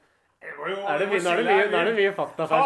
jo- 0.42 0.87
Er 0.88 0.98
det 0.98 1.07
jeg 1.07 1.11
mye, 1.12 1.22
nå 1.22 1.31
er 1.31 1.37
det 1.37 1.46
mye, 1.46 1.66
nå 1.70 1.76
er 1.78 1.85
det 1.85 1.94
mye 1.96 2.12
fakta 2.16 2.46
feil. 2.50 2.62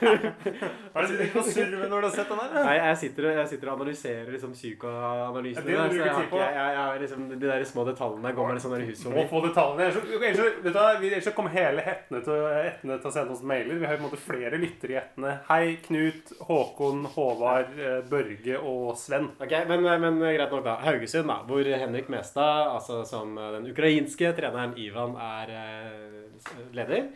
Hva 0.00 1.00
er 1.00 1.06
du 1.06 1.10
sittet 1.10 1.32
på 1.34 1.42
surve 1.46 1.86
når 1.88 2.00
du 2.00 2.06
har 2.06 2.14
sett 2.14 2.28
den 2.30 2.38
der? 2.40 2.64
Nei, 2.66 2.74
jeg 2.80 2.96
sitter, 3.02 3.22
og- 3.30 3.36
jeg 3.40 3.48
sitter 3.52 3.66
og 3.70 3.74
analyserer 3.80 4.28
liksom 4.34 4.52
psykoanalysene. 4.56 5.64
Ja, 5.64 5.66
det 5.66 5.76
der, 5.76 5.88
så 5.90 6.04
jeg 6.04 6.14
har 6.14 6.24
ikke- 6.24 6.40
jeg, 6.40 6.54
jeg, 6.54 6.76
har 6.76 6.98
liksom, 7.04 7.20
de 7.30 7.46
der 7.46 7.64
små 7.64 7.84
detaljene 7.88 8.34
går 8.36 8.46
med 8.52 8.62
sånn 8.62 8.76
i 8.80 8.86
hus 8.90 9.00
Du 9.04 9.10
må 9.10 9.24
få 9.28 9.40
detaljene. 9.46 9.80
Ellers 9.80 11.24
så- 11.24 11.32
kommer 11.34 11.50
hele 11.50 11.80
Etne 11.80 12.20
til, 12.24 12.32
Etne 12.34 13.00
til 13.00 13.10
å 13.10 13.12
sende 13.12 13.30
oss 13.32 13.42
mailer. 13.42 13.78
Vi 13.78 13.86
har 13.86 13.96
på 13.96 14.02
en 14.04 14.10
måte 14.10 14.18
flere 14.18 14.58
lyttere 14.58 14.90
i 14.90 14.96
Etne. 15.00 15.40
Hei, 15.48 15.76
Knut, 15.86 16.32
Håkon, 16.42 17.06
Håvard, 17.06 17.78
eh, 17.78 18.02
Børge 18.02 18.58
og 18.62 18.96
Sven. 18.96 19.30
Ok, 19.40 19.50
men, 19.68 19.82
men 19.82 20.18
greit 20.20 20.50
nok 20.50 20.64
da. 20.64 20.76
Haugesund, 20.76 21.26
da, 21.28 21.42
hvor 21.46 21.64
Henrik 21.64 22.08
Mestad, 22.08 22.68
altså 22.74 23.04
som 23.06 23.34
den 23.36 23.66
ukrainske 23.72 24.34
treneren 24.36 24.74
Ivan, 24.76 25.16
er 25.16 25.48
eh, 25.50 26.09
leder. 26.76 27.10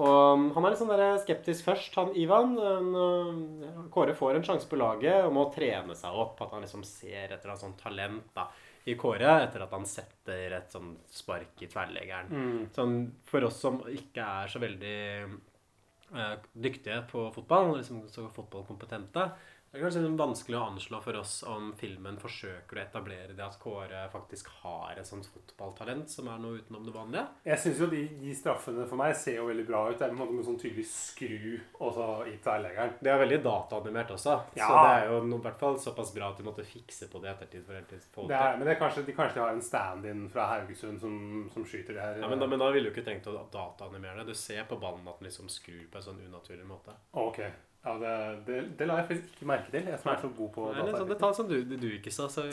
Og 0.00 0.52
han 0.54 0.64
er 0.64 0.72
litt 0.72 0.80
sånn 0.80 1.20
skeptisk 1.20 1.66
først, 1.68 1.96
han 2.00 2.14
Ivan. 2.16 2.54
Eh, 2.56 3.80
Kåre 3.92 4.14
får 4.16 4.38
en 4.38 4.46
sjanse 4.46 4.68
på 4.70 4.78
laget 4.80 5.26
og 5.26 5.34
må 5.36 5.46
trene 5.52 5.96
seg 5.98 6.16
opp. 6.16 6.40
At 6.40 6.54
han 6.56 6.64
liksom 6.64 6.84
ser 6.88 7.34
etter 7.34 7.52
et 7.52 7.60
sånt 7.60 7.80
talent 7.82 8.30
da, 8.36 8.46
i 8.88 8.96
Kåre 8.98 9.36
etter 9.44 9.66
at 9.66 9.74
han 9.76 9.84
setter 9.86 10.56
et 10.56 10.72
sånn 10.72 10.94
spark 11.12 11.60
i 11.60 11.68
tverrleggeren. 11.70 12.32
Mm. 12.32 12.62
Sånn, 12.74 12.96
for 13.28 13.44
oss 13.46 13.60
som 13.62 13.82
ikke 13.92 14.24
er 14.24 14.50
så 14.50 14.62
veldig 14.62 14.98
uh, 16.16 16.36
dyktige 16.56 17.02
på 17.12 17.28
fotball, 17.36 17.76
liksom 17.76 18.06
så 18.10 18.26
fotballkompetente, 18.32 19.28
det 19.72 19.78
er 19.80 19.86
kanskje 19.86 20.00
vanskelig 20.20 20.56
å 20.58 20.66
anslå 20.68 20.98
for 21.00 21.16
oss 21.16 21.30
om 21.48 21.70
filmen 21.80 22.18
forsøker 22.20 22.76
å 22.76 22.80
etablere 22.82 23.32
det 23.32 23.40
at 23.46 23.54
Kåre 23.62 24.02
faktisk 24.12 24.50
har 24.60 24.98
et 25.00 25.08
sånt 25.08 25.24
fotballtalent 25.32 26.10
som 26.12 26.28
er 26.28 26.42
noe 26.42 26.58
utenom 26.60 26.84
det 26.84 26.92
vanlige. 26.92 27.22
Jeg 27.48 27.62
syns 27.62 27.80
jo 27.80 27.88
de, 27.88 28.02
de 28.20 28.34
straffene 28.36 28.84
for 28.90 29.00
meg 29.00 29.14
ser 29.16 29.38
jo 29.38 29.46
veldig 29.48 29.64
bra 29.70 29.80
ut. 29.88 29.96
Det 29.96 30.04
er 30.04 30.12
på 30.12 30.18
en 30.18 30.20
måte 30.20 30.36
med 30.36 30.44
sånn 30.44 30.60
tydelig 30.60 30.84
skru 30.90 31.56
også 31.88 32.10
i 32.28 32.36
tverrleggeren. 32.44 32.98
Det 33.00 33.14
er 33.14 33.22
veldig 33.24 33.40
dataanimert 33.48 34.12
også, 34.18 34.36
Ja. 34.60 34.68
så 34.68 34.76
det 34.84 34.92
er 34.92 35.08
jo 35.08 35.16
i 35.24 35.40
hvert 35.48 35.58
fall 35.64 35.80
såpass 35.88 36.12
bra 36.18 36.28
at 36.34 36.36
de 36.44 36.48
måtte 36.50 36.68
fikse 36.68 37.08
på 37.08 37.24
det 37.24 37.32
ettertid. 37.32 37.64
for 37.64 38.28
Det 38.28 38.36
er, 38.36 38.58
men 38.60 38.68
det 38.68 38.76
er 38.76 38.80
kanskje, 38.84 39.06
de 39.08 39.16
kanskje 39.16 39.40
har 39.40 39.56
en 39.56 39.64
stand-in 39.64 40.28
fra 40.28 40.50
Haugesund 40.52 41.00
som, 41.00 41.48
som 41.54 41.64
skyter 41.64 41.96
det 41.96 42.00
her. 42.04 42.20
Ja, 42.20 42.28
men, 42.28 42.38
da, 42.38 42.46
men 42.46 42.60
da 42.60 42.68
ville 42.70 42.90
du 42.90 42.94
ikke 42.94 43.08
trengt 43.08 43.26
å 43.32 43.40
dataanimere 43.48 44.20
det. 44.20 44.34
Du 44.34 44.34
ser 44.34 44.68
på 44.68 44.76
ballen 44.76 45.08
at 45.08 45.16
den 45.18 45.30
liksom 45.32 45.48
skrur 45.48 45.88
på 45.88 45.96
en 45.96 46.10
sånn 46.12 46.20
unaturlig 46.28 46.68
måte. 46.68 46.92
Ok. 47.16 47.40
Ja, 47.82 47.94
det, 47.98 48.10
det, 48.46 48.58
det 48.78 48.86
la 48.86 49.00
jeg 49.00 49.08
faktisk 49.08 49.32
ikke 49.36 49.48
merke 49.50 49.72
til. 49.72 49.88
Jeg 49.90 49.98
som 49.98 50.12
er 50.12 50.20
så 50.22 50.28
god 50.36 50.50
på 50.54 50.66
Det 50.74 50.82
er 50.82 50.90
sånn 50.92 51.00
data. 51.00 51.14
detalj 51.14 51.38
som 51.38 51.48
du, 51.50 51.56
du 51.72 51.88
ikke 51.90 52.12
sa, 52.14 52.28
så 52.30 52.44
vi, 52.46 52.52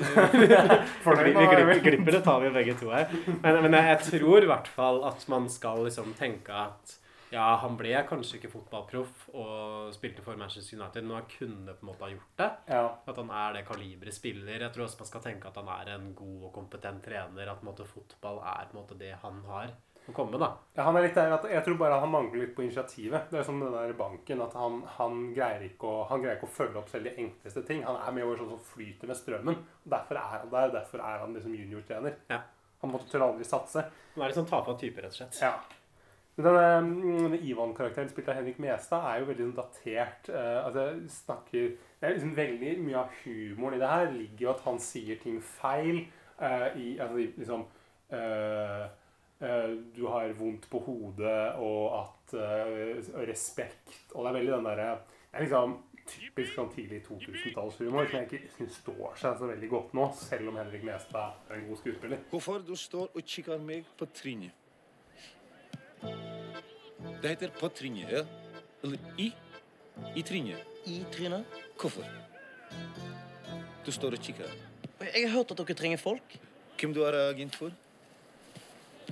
Fornøyd 1.06 1.36
vi, 1.36 1.44
glipper, 1.52 1.84
glipper 1.86 2.18
det 2.18 2.24
tar 2.26 2.42
vi 2.42 2.50
begge 2.56 2.74
to 2.80 2.90
her. 2.90 3.12
Men, 3.44 3.60
men 3.68 3.78
jeg 3.78 4.00
tror 4.08 4.48
i 4.48 4.50
hvert 4.50 4.72
fall 4.74 5.04
at 5.12 5.28
man 5.30 5.46
skal 5.54 5.86
liksom 5.86 6.16
tenke 6.18 6.56
at 6.66 6.98
ja, 7.30 7.44
han 7.62 7.76
ble 7.78 7.92
kanskje 8.10 8.40
ikke 8.40 8.50
fotballproff 8.56 9.28
og 9.38 9.92
spilte 9.94 10.24
for 10.26 10.38
Manchester 10.40 10.80
United, 10.80 11.06
men 11.06 11.20
han 11.20 11.28
kunne 11.30 11.76
på 11.78 11.86
en 11.86 11.90
måte 11.92 12.08
ha 12.08 12.10
gjort 12.10 12.42
det. 12.42 12.48
Ja. 12.74 12.88
At 13.06 13.20
han 13.22 13.30
er 13.30 13.54
det 13.54 13.68
kaliberet 13.68 14.18
spiller. 14.18 14.56
Jeg 14.58 14.74
tror 14.74 14.88
også 14.88 15.04
man 15.04 15.12
skal 15.12 15.26
tenke 15.28 15.52
at 15.52 15.60
han 15.62 15.70
er 15.76 15.92
en 15.94 16.10
god 16.18 16.48
og 16.50 16.56
kompetent 16.56 17.06
trener. 17.06 17.52
At 17.52 17.62
på 17.62 17.68
en 17.68 17.70
måte, 17.70 17.86
fotball 17.86 18.42
er 18.42 18.72
på 18.72 18.74
en 18.74 18.82
måte 18.82 18.98
det 18.98 19.14
han 19.22 19.44
har 19.46 19.76
å 20.12 20.16
komme 20.16 20.40
da. 20.42 20.52
Ja, 20.76 20.86
han 20.88 20.98
er 21.00 21.08
litt 21.08 21.18
der 21.18 21.34
at 21.36 21.48
Jeg 21.50 21.64
tror 21.66 21.80
bare 21.80 22.00
han 22.02 22.12
mangler 22.14 22.44
litt 22.44 22.54
på 22.58 22.64
initiativet. 22.66 23.32
Det 23.32 23.42
er 23.42 23.48
som 23.48 23.60
den 23.62 23.74
der 23.74 23.96
banken, 23.98 24.44
at 24.46 24.56
han, 24.60 24.82
han, 24.98 25.26
greier 25.36 25.66
ikke 25.70 25.90
å, 25.90 26.06
han 26.12 26.24
greier 26.24 26.40
ikke 26.40 26.50
å 26.50 26.58
følge 26.60 26.82
opp 26.82 26.92
selv 26.92 27.10
de 27.10 27.16
enkleste 27.26 27.66
ting. 27.68 27.84
Han 27.88 28.00
er 28.02 28.16
mer 28.16 28.28
over 28.28 28.42
sånn 28.42 28.54
som 28.54 28.64
flyter 28.74 29.12
med 29.12 29.20
strømmen. 29.20 29.60
Og 29.86 29.92
Derfor 29.96 30.22
er 30.22 30.38
han 30.38 30.54
der. 30.54 30.72
Derfor 30.78 31.04
er 31.04 31.26
han 31.26 31.36
liksom 31.38 31.58
juniortrener. 31.58 32.22
Ja. 32.32 32.44
Han 32.84 32.94
måtte 32.94 33.10
tør 33.12 33.28
aldri 33.28 33.48
satse. 33.48 33.84
Han 34.16 34.24
er 34.24 34.32
litt 34.32 34.40
sånn 34.40 34.50
tafatt 34.50 34.80
type, 34.82 35.04
rett 35.04 35.16
og 35.16 35.20
slett. 35.20 35.42
Ja. 35.44 35.56
Denne, 36.40 36.68
mm, 36.86 37.18
denne 37.26 37.40
Ivan-karakteren 37.44 38.08
spilt 38.12 38.30
av 38.32 38.38
Henrik 38.38 38.62
Mestad 38.64 39.04
er 39.10 39.20
jo 39.20 39.28
veldig 39.28 39.50
sånn 39.50 39.58
datert. 39.58 40.30
Uh, 40.32 40.60
altså 40.64 40.86
snakker, 41.12 41.74
det 42.00 42.08
er 42.08 42.16
liksom 42.16 42.38
Veldig 42.38 42.78
mye 42.86 43.02
av 43.02 43.18
humoren 43.26 43.76
i 43.76 43.82
det 43.82 43.92
her 43.92 44.08
ligger 44.14 44.46
jo 44.46 44.54
at 44.54 44.64
han 44.70 44.80
sier 44.84 45.20
ting 45.20 45.42
feil. 45.44 46.06
Uh, 46.40 46.70
i, 46.80 46.94
altså, 47.04 47.26
liksom, 47.36 47.66
eh, 48.16 48.86
du 49.40 50.02
har 50.12 50.34
vondt 50.36 50.66
på 50.68 50.82
hodet, 50.84 51.56
og 51.64 51.84
at 51.96 52.34
eh, 52.36 52.98
og 53.14 53.22
respekt 53.24 54.12
Og 54.12 54.26
det 54.26 54.32
er 54.34 54.36
veldig 54.36 54.52
den 54.58 54.68
derre 54.68 54.90
det 55.30 55.38
er 55.38 55.46
liksom 55.46 55.76
typisk 56.10 56.56
sånn 56.58 56.72
tidlig 56.74 57.04
2000-tallshumor 57.06 58.08
som 58.10 58.16
jeg 58.18 58.26
ikke 58.26 58.54
syns 58.56 58.80
står 58.82 59.18
seg 59.22 59.36
så 59.38 59.50
veldig 59.52 59.68
godt 59.70 59.92
nå, 59.94 60.08
selv 60.18 60.50
om 60.50 60.58
Henrik 60.58 60.86
Mestad 60.88 61.52
er 61.52 61.60
en 61.60 61.68
god 61.68 61.78
skuespiller. 61.84 62.24
Hvorfor 62.32 62.64
du 62.66 62.74
står 62.74 63.12
og 63.14 63.28
kikker 63.30 63.62
meg 63.62 63.86
på 64.00 64.08
trynet? 64.18 64.56
Det 66.02 67.30
heter 67.30 67.54
på 67.60 67.70
trynet, 67.78 68.10
ja? 68.10 68.24
Eller 68.82 69.22
i? 69.22 69.30
I 70.18 70.24
trynet. 70.26 70.66
I 70.90 71.04
trynet? 71.14 71.60
Hvorfor? 71.78 72.10
Du 73.86 73.92
står 73.94 74.18
og 74.18 74.26
kikker. 74.26 74.50
Jeg 75.04 75.28
har 75.28 75.36
hørt 75.38 75.54
at 75.54 75.62
dere 75.62 75.78
trenger 75.78 76.02
folk. 76.02 76.40
Hvem 76.80 76.98
du 76.98 77.04
er 77.06 77.22
agent 77.28 77.56
for? 77.60 77.76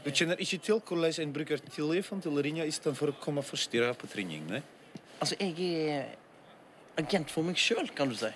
En 0.06 1.34
bruker 1.34 1.60
telefon 1.74 2.22
til 2.22 2.32
å 2.38 2.44
ringe 2.44 2.66
istedenfor 2.68 3.12
å 3.12 3.18
komme 3.22 3.42
og 3.42 3.48
forstyrre 3.50 3.94
på 3.98 4.08
trening, 4.12 4.46
nei? 4.50 4.62
Altså, 5.20 5.36
jeg 5.40 5.58
er 5.90 6.06
agent 7.02 7.32
for 7.34 7.44
meg 7.44 7.58
sjøl, 7.58 7.90
kan 7.96 8.10
du 8.10 8.16
si. 8.18 8.30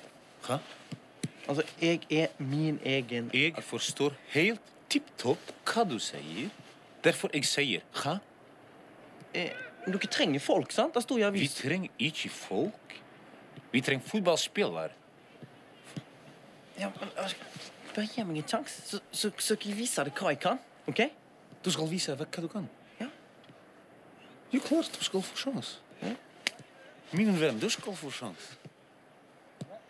Hæ? 0.48 0.58
Altså, 1.50 1.64
jeg 1.82 2.02
er 2.10 2.30
min 2.40 2.80
egen 2.86 3.30
Jeg 3.34 3.64
forstår 3.66 4.16
helt 4.34 4.62
tipp 4.92 5.10
topp 5.18 5.52
hva 5.66 5.86
du 5.88 5.98
sier. 6.02 6.50
Derfor 7.04 7.32
jeg 7.34 7.46
sier 7.50 7.82
hæ? 8.04 8.18
eh, 9.34 9.54
dere 9.88 10.10
trenger 10.12 10.40
folk, 10.44 10.72
sant? 10.72 10.94
Det 10.94 11.04
sto 11.04 11.16
i 11.18 11.22
Vi 11.22 11.28
avisen. 11.30 11.70
trenger 11.70 11.90
ikke 12.00 12.30
folk. 12.30 12.98
Vi 13.72 13.82
trenger 13.82 14.06
fotballspillere. 14.06 14.92
Ja, 16.80 16.90
men 17.00 17.10
altså, 17.18 17.36
Bare 17.96 18.08
gi 18.08 18.24
meg 18.24 18.38
en 18.40 18.48
sjanse, 18.48 18.82
så, 18.88 19.00
så, 19.12 19.30
så 19.36 19.56
skal 19.58 19.74
jeg 19.74 19.78
vise 19.82 20.04
deg 20.08 20.14
hva 20.16 20.30
jeg 20.32 20.40
kan. 20.40 20.60
OK? 20.88 21.02
Du 21.66 21.72
skal 21.72 21.90
vise 21.90 22.16
hva 22.16 22.26
hva 22.26 22.42
du 22.42 22.50
kan. 22.50 22.68
Ja. 23.00 23.08
Jo, 24.52 24.60
klart 24.60 24.92
du 24.98 25.04
skal 25.06 25.22
få 25.22 25.38
sjans. 25.38 25.80
Min 27.12 27.34
venn, 27.40 27.60
du 27.60 27.70
skal 27.70 27.96
få 27.96 28.10
sjans. 28.12 28.54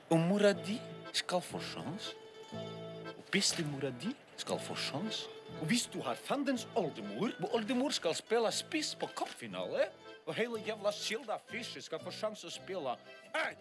Og 0.10 0.20
mora 0.20 0.54
di 0.58 0.80
skal 1.14 1.42
få 1.42 1.62
sjans. 1.62 2.16
Og 2.52 3.24
bestemora 3.32 3.92
di 4.02 4.16
skal 4.42 4.60
få 4.60 4.76
sjans. 4.76 5.28
Og 5.60 5.68
hvis 5.70 5.86
du 5.94 6.02
har 6.02 6.16
fandens 6.16 6.68
oldemor, 6.76 7.30
og 7.44 7.56
oldemor 7.56 7.94
skal 7.94 8.16
spille 8.16 8.52
spiss 8.52 8.96
på 8.96 9.08
cupfinale, 9.16 9.86
og 10.26 10.36
hele 10.36 10.64
jævla 10.66 10.92
Silda 10.92 11.38
Fischer 11.52 11.82
skal 11.82 12.02
få 12.02 12.12
sjanse 12.12 12.48
å 12.48 12.54
spille 12.54 12.98
Hei! 13.36 13.54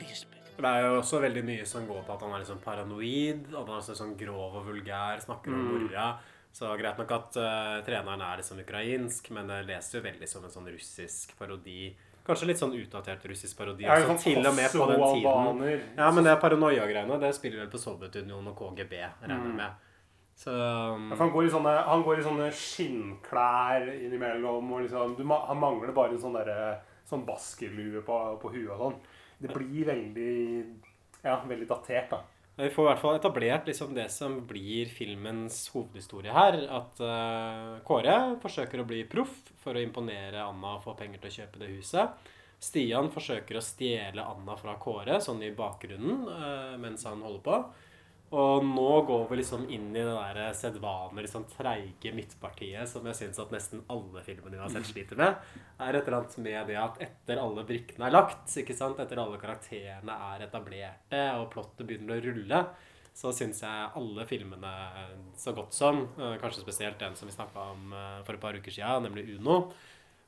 Respekt. 0.00 0.37
Det 0.58 0.66
er 0.66 0.82
jo 0.88 0.96
også 0.98 1.20
veldig 1.22 1.44
mye 1.46 1.64
som 1.70 1.84
går 1.86 2.02
på 2.06 2.12
at 2.16 2.22
han 2.26 2.32
er 2.34 2.42
liksom 2.42 2.58
paranoid. 2.64 3.44
At 3.54 3.68
han 3.68 3.76
er 3.78 3.84
så 3.86 3.94
sånn 3.94 4.16
grov 4.18 4.56
og 4.58 4.66
vulgær, 4.66 5.20
snakker 5.22 5.54
om 5.54 5.60
Mm. 5.68 5.86
mora. 5.86 6.08
Så 6.52 6.66
greit 6.80 6.98
nok 6.98 7.10
at 7.14 7.36
uh, 7.38 7.78
treneren 7.86 8.20
er 8.24 8.36
liksom 8.40 8.58
ukrainsk, 8.64 9.30
men 9.30 9.46
det 9.46 9.66
leser 9.68 10.00
jo 10.00 10.04
veldig 10.08 10.26
som 10.28 10.42
en 10.44 10.50
sånn 10.50 10.66
russisk 10.72 11.36
parodi. 11.38 11.94
Kanskje 12.26 12.46
litt 12.50 12.58
sånn 12.60 12.74
utdatert 12.74 13.22
russisk 13.30 13.56
parodi. 13.56 13.84
Ja, 13.86 13.94
også, 13.94 14.08
sånn 14.16 14.18
til 14.24 14.46
og 14.46 14.54
med 14.56 14.70
på 14.72 14.86
den 14.90 15.04
tiden. 15.14 15.84
Ja, 15.96 16.10
men 16.10 16.24
det 16.24 16.32
er 16.32 16.40
paranoia-greiene. 16.42 17.20
Det 17.20 17.30
spiller 17.36 17.62
vel 17.62 17.70
på 17.72 17.78
Sovjetunionen 17.80 18.48
og 18.50 18.56
KGB, 18.58 18.98
regner 19.22 19.36
jeg 19.38 19.52
Mm. 19.52 19.56
med. 19.56 19.70
Så 20.38 20.50
um, 20.50 21.10
Ja, 21.10 21.16
han, 21.16 21.30
går 21.30 21.44
i 21.46 21.50
sånne, 21.54 21.72
han 21.86 22.02
går 22.02 22.18
i 22.18 22.22
sånne 22.26 22.50
skinnklær 22.52 23.88
innimellom. 23.94 24.72
Og 24.72 24.82
liksom, 24.84 25.14
du, 25.16 25.24
han 25.24 25.58
mangler 25.60 25.92
bare 25.96 26.12
en 26.16 26.20
sånn, 26.22 26.36
der, 26.36 26.80
sånn 27.08 27.24
baskerlue 27.26 28.02
på, 28.06 28.18
på 28.42 28.52
huet 28.52 28.70
og 28.74 28.78
sånn. 28.84 28.98
Det 29.38 29.52
blir 29.54 29.86
veldig 29.86 30.34
ja, 31.22 31.38
veldig 31.46 31.68
datert, 31.68 32.10
da. 32.10 32.22
Vi 32.58 32.70
får 32.74 32.84
i 32.84 32.88
hvert 32.88 33.02
fall 33.02 33.16
etablert 33.20 33.68
liksom 33.70 33.92
det 33.94 34.08
som 34.10 34.40
blir 34.46 34.88
filmens 34.90 35.60
hovedhistorie 35.70 36.32
her. 36.34 36.56
At 36.74 36.98
uh, 36.98 37.76
Kåre 37.86 38.16
forsøker 38.42 38.82
å 38.82 38.86
bli 38.88 39.04
proff 39.10 39.36
for 39.62 39.78
å 39.78 39.82
imponere 39.82 40.42
Anna 40.42 40.74
og 40.74 40.82
få 40.82 40.96
penger 40.98 41.22
til 41.22 41.30
å 41.30 41.36
kjøpe 41.36 41.62
det 41.62 41.70
huset. 41.76 42.32
Stian 42.58 43.12
forsøker 43.14 43.60
å 43.60 43.62
stjele 43.62 44.24
Anna 44.26 44.56
fra 44.58 44.74
Kåre, 44.82 45.20
sånn 45.22 45.44
i 45.46 45.52
bakgrunnen, 45.54 46.24
uh, 46.26 46.74
mens 46.82 47.06
han 47.06 47.22
holder 47.22 47.44
på. 47.46 47.60
Og 48.28 48.64
nå 48.64 48.88
går 49.08 49.22
vi 49.30 49.38
liksom 49.38 49.62
inn 49.72 49.86
i 49.96 50.02
det 50.02 50.12
der 50.12 50.52
sedvane, 50.56 51.22
liksom 51.24 51.46
treige 51.48 52.12
midtpartiet 52.12 52.90
som 52.90 53.06
jeg 53.08 53.16
syns 53.16 53.40
at 53.40 53.54
nesten 53.54 53.80
alle 53.88 54.20
filmene 54.26 54.58
vi 54.58 54.60
har 54.60 54.72
sett, 54.74 54.90
sliter 54.90 55.16
med. 55.16 55.38
er 55.80 55.96
et 55.96 56.02
eller 56.02 56.18
annet 56.18 56.36
med 56.44 56.68
det 56.68 56.76
at 56.76 57.00
etter 57.06 57.40
alle 57.40 57.64
brikkene 57.64 58.10
er 58.10 58.16
lagt, 58.18 58.52
ikke 58.60 58.76
sant? 58.76 59.00
etter 59.00 59.22
alle 59.22 59.40
karakterene 59.40 60.18
er 60.34 60.44
etablerte 60.44 61.24
og 61.40 61.48
plottet 61.54 61.88
begynner 61.88 62.18
å 62.18 62.26
rulle, 62.28 62.62
så 63.16 63.32
syns 63.34 63.64
jeg 63.64 63.92
alle 63.98 64.26
filmene 64.28 64.74
så 65.40 65.54
godt 65.56 65.72
som, 65.74 66.04
eh, 66.20 66.36
kanskje 66.42 66.66
spesielt 66.66 67.00
den 67.00 67.16
som 67.16 67.26
vi 67.26 67.34
snakka 67.34 67.70
om 67.72 67.92
eh, 67.96 68.22
for 68.28 68.36
et 68.36 68.44
par 68.44 68.54
uker 68.54 68.70
siden, 68.70 69.08
nemlig 69.08 69.38
Uno, 69.38 69.72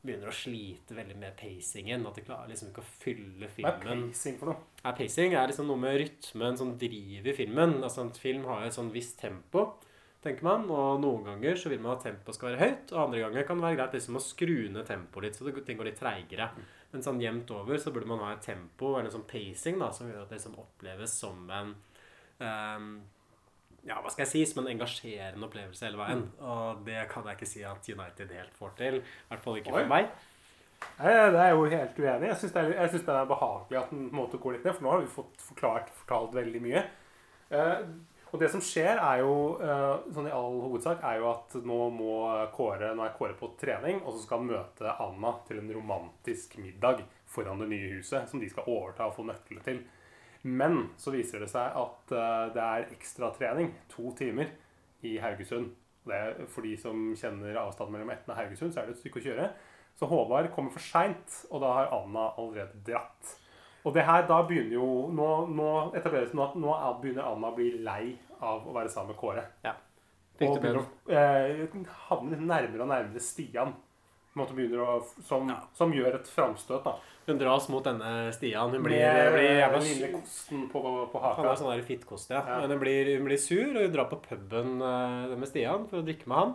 begynner 0.00 0.30
å 0.30 0.34
slite 0.34 0.96
veldig 0.96 1.16
med 1.20 1.36
pacingen. 1.38 2.06
At 2.08 2.16
de 2.16 2.24
klarer 2.24 2.50
liksom 2.50 2.70
ikke 2.70 2.82
å 2.84 2.88
fylle 3.02 3.50
filmen. 3.52 3.84
Hva 3.84 3.94
er 3.94 4.02
pacing 4.08 4.40
for 4.40 4.52
noe? 4.52 4.64
Ja, 4.80 4.94
pacing 4.96 5.36
er 5.36 5.50
liksom 5.50 5.68
noe 5.70 5.80
med 5.80 6.00
rytmen 6.00 6.58
som 6.60 6.74
driver 6.80 7.36
filmen. 7.36 7.78
Altså 7.82 8.06
En 8.06 8.12
film 8.16 8.48
har 8.48 8.64
et 8.66 8.76
sånn 8.76 8.92
visst 8.94 9.18
tempo, 9.20 9.66
tenker 10.24 10.46
man. 10.46 10.66
Og 10.72 11.02
noen 11.04 11.28
ganger 11.28 11.60
så 11.60 11.72
vil 11.72 11.82
man 11.84 11.96
at 11.98 12.06
tempoet 12.08 12.38
skal 12.38 12.52
være 12.52 12.62
høyt, 12.64 12.94
og 12.94 13.04
andre 13.04 13.22
ganger 13.26 13.48
kan 13.48 13.60
det 13.60 13.68
være 13.68 13.80
greit 13.82 13.96
liksom 13.98 14.20
å 14.20 14.24
skru 14.24 14.58
ned 14.72 14.88
tempoet 14.88 15.28
litt, 15.28 15.38
så 15.38 15.46
det, 15.46 15.56
ting 15.68 15.80
går 15.80 15.92
litt 15.92 16.00
treigere. 16.00 16.50
Men 16.90 17.06
sånn 17.06 17.22
jevnt 17.22 17.52
over 17.54 17.78
så 17.78 17.92
burde 17.94 18.10
man 18.10 18.24
ha 18.24 18.32
et 18.34 18.44
tempo, 18.44 18.96
eller 18.98 19.12
sånn 19.12 19.28
pacing, 19.30 19.78
da, 19.80 19.92
som 19.94 20.08
gjør 20.10 20.24
at 20.24 20.32
det 20.32 20.40
liksom 20.40 20.58
oppleves 20.60 21.16
som 21.22 21.44
en 21.54 21.76
ehm, 22.40 22.92
ja, 23.88 24.00
hva 24.00 24.10
skal 24.12 24.26
jeg 24.26 24.32
si, 24.32 24.42
som 24.50 24.62
en 24.62 24.72
engasjerende 24.74 25.46
opplevelse 25.46 25.86
hele 25.86 26.00
veien. 26.00 26.26
Og 26.44 26.82
det 26.86 27.06
kan 27.12 27.26
jeg 27.28 27.38
ikke 27.38 27.48
si 27.48 27.64
at 27.66 27.88
United 27.88 28.34
helt 28.36 28.58
får 28.58 28.76
til. 28.80 29.00
I 29.00 29.32
hvert 29.32 29.46
fall 29.46 29.60
ikke 29.60 29.72
Oi. 29.72 29.78
for 29.80 29.92
meg. 29.94 30.10
Nei, 31.00 31.14
Det 31.32 31.40
er 31.40 31.50
jo 31.54 31.64
helt 31.64 31.98
uenig. 31.98 32.28
Jeg 32.30 32.38
syns 32.42 32.54
det, 32.54 33.08
det 33.08 33.16
er 33.16 33.28
behagelig 33.28 33.80
at 33.80 33.90
den 33.92 34.06
måtte 34.08 34.12
gå 34.12 34.20
måte 34.20 34.42
går 34.44 34.56
litt 34.56 34.64
ned, 34.68 34.76
for 34.76 34.86
nå 34.86 34.94
har 34.94 35.02
vi 35.02 35.12
fått 35.16 35.44
forklart, 35.48 35.92
fortalt 36.02 36.36
veldig 36.36 36.62
mye. 36.64 36.84
Eh, 37.50 37.84
og 38.30 38.38
det 38.38 38.50
som 38.52 38.62
skjer, 38.62 39.00
er 39.00 39.22
jo 39.24 39.34
eh, 39.58 40.12
sånn 40.14 40.28
i 40.30 40.34
all 40.34 40.60
hovedsak, 40.62 41.00
er 41.02 41.18
jo 41.18 41.30
at 41.32 41.56
nå 41.66 41.78
må 41.94 42.18
Kåre 42.54 42.92
Nå 42.94 43.02
er 43.04 43.16
Kåre 43.16 43.34
på 43.38 43.50
trening, 43.60 44.04
og 44.04 44.14
så 44.14 44.22
skal 44.22 44.42
han 44.42 44.52
møte 44.52 44.92
Anna 45.02 45.32
til 45.48 45.58
en 45.62 45.72
romantisk 45.74 46.54
middag 46.62 47.02
foran 47.30 47.64
det 47.64 47.70
nye 47.72 47.96
huset, 47.96 48.28
som 48.30 48.42
de 48.42 48.50
skal 48.50 48.68
overta 48.70 49.08
og 49.08 49.16
få 49.18 49.26
nøklene 49.26 49.64
til. 49.66 49.82
Men 50.42 50.90
så 50.96 51.12
viser 51.12 51.42
det 51.44 51.50
seg 51.52 51.74
at 51.76 52.12
eh, 52.16 52.46
det 52.54 52.62
er 52.64 52.86
ekstratrening, 52.94 53.74
to 53.92 54.12
timer, 54.16 54.48
i 55.02 55.18
Haugesund. 55.20 55.72
Det 56.08 56.48
for 56.48 56.64
de 56.64 56.74
som 56.80 57.10
kjenner 57.16 57.58
avstanden 57.60 57.92
mellom 57.96 58.10
Etne 58.14 58.32
og 58.34 58.38
Haugesund, 58.40 58.72
så 58.72 58.80
er 58.82 58.88
det 58.88 58.96
et 58.96 59.02
stykke 59.02 59.20
å 59.20 59.24
kjøre. 59.26 59.50
Så 60.00 60.08
Håvard 60.08 60.48
kommer 60.54 60.72
for 60.72 60.80
seint, 60.80 61.42
og 61.50 61.60
da 61.60 61.74
har 61.76 61.92
Anna 61.92 62.30
allerede 62.40 62.80
dratt. 62.86 63.34
Og 63.84 63.94
det 63.96 64.04
her, 64.04 64.26
da 64.28 64.42
begynner 64.44 64.76
jo 64.76 64.86
Nå, 65.12 65.28
nå 65.56 65.68
etableres 65.96 66.32
det 66.32 66.40
at 66.44 66.56
nå 66.60 66.72
er- 66.74 66.98
begynner 67.00 67.28
Anna 67.30 67.48
å 67.48 67.56
bli 67.56 67.70
lei 67.84 68.18
av 68.40 68.66
å 68.68 68.74
være 68.76 68.88
sammen 68.92 69.12
med 69.14 69.20
Kåre. 69.20 69.44
Ja. 69.64 69.72
Og 70.40 70.40
Riktig 70.40 70.60
begynner 70.62 70.84
å 70.84 71.12
eh, 71.12 71.92
havne 72.08 72.36
nærmere 72.40 72.84
og 72.84 72.88
nærmere 72.88 73.20
Stian. 73.20 73.74
Måte 74.40 74.56
begynner 74.56 74.82
å, 74.82 74.98
som, 75.26 75.50
som 75.76 75.94
gjør 75.94 76.18
et 76.20 76.28
framstøt, 76.30 76.84
da. 76.86 76.96
Hun 77.28 77.38
dras 77.38 77.68
mot 77.70 77.84
denne 77.84 78.32
Stian. 78.34 78.72
Hun 78.74 78.82
blir, 78.82 78.98
Med 78.98 79.32
blir 79.36 79.46
den 79.46 79.60
jævla 79.60 79.80
lille 79.84 80.10
kosten 80.16 80.66
på, 80.72 80.82
på 81.12 81.22
Han 81.22 81.46
er 81.46 81.60
sånn 81.60 81.86
fittkost, 81.86 82.32
ja. 82.32 82.40
Ja. 82.42 82.58
Men 82.64 82.74
hun 82.74 82.82
blir, 82.82 83.12
hun 83.18 83.28
blir 83.28 83.40
sur, 83.40 83.68
og 83.76 83.84
hun 83.84 83.94
drar 83.94 84.08
på 84.10 84.18
puben 84.24 84.80
eh, 84.82 85.36
med 85.36 85.50
Stian 85.50 85.86
for 85.90 86.00
å 86.00 86.06
drikke 86.06 86.30
med 86.30 86.40
han. 86.40 86.54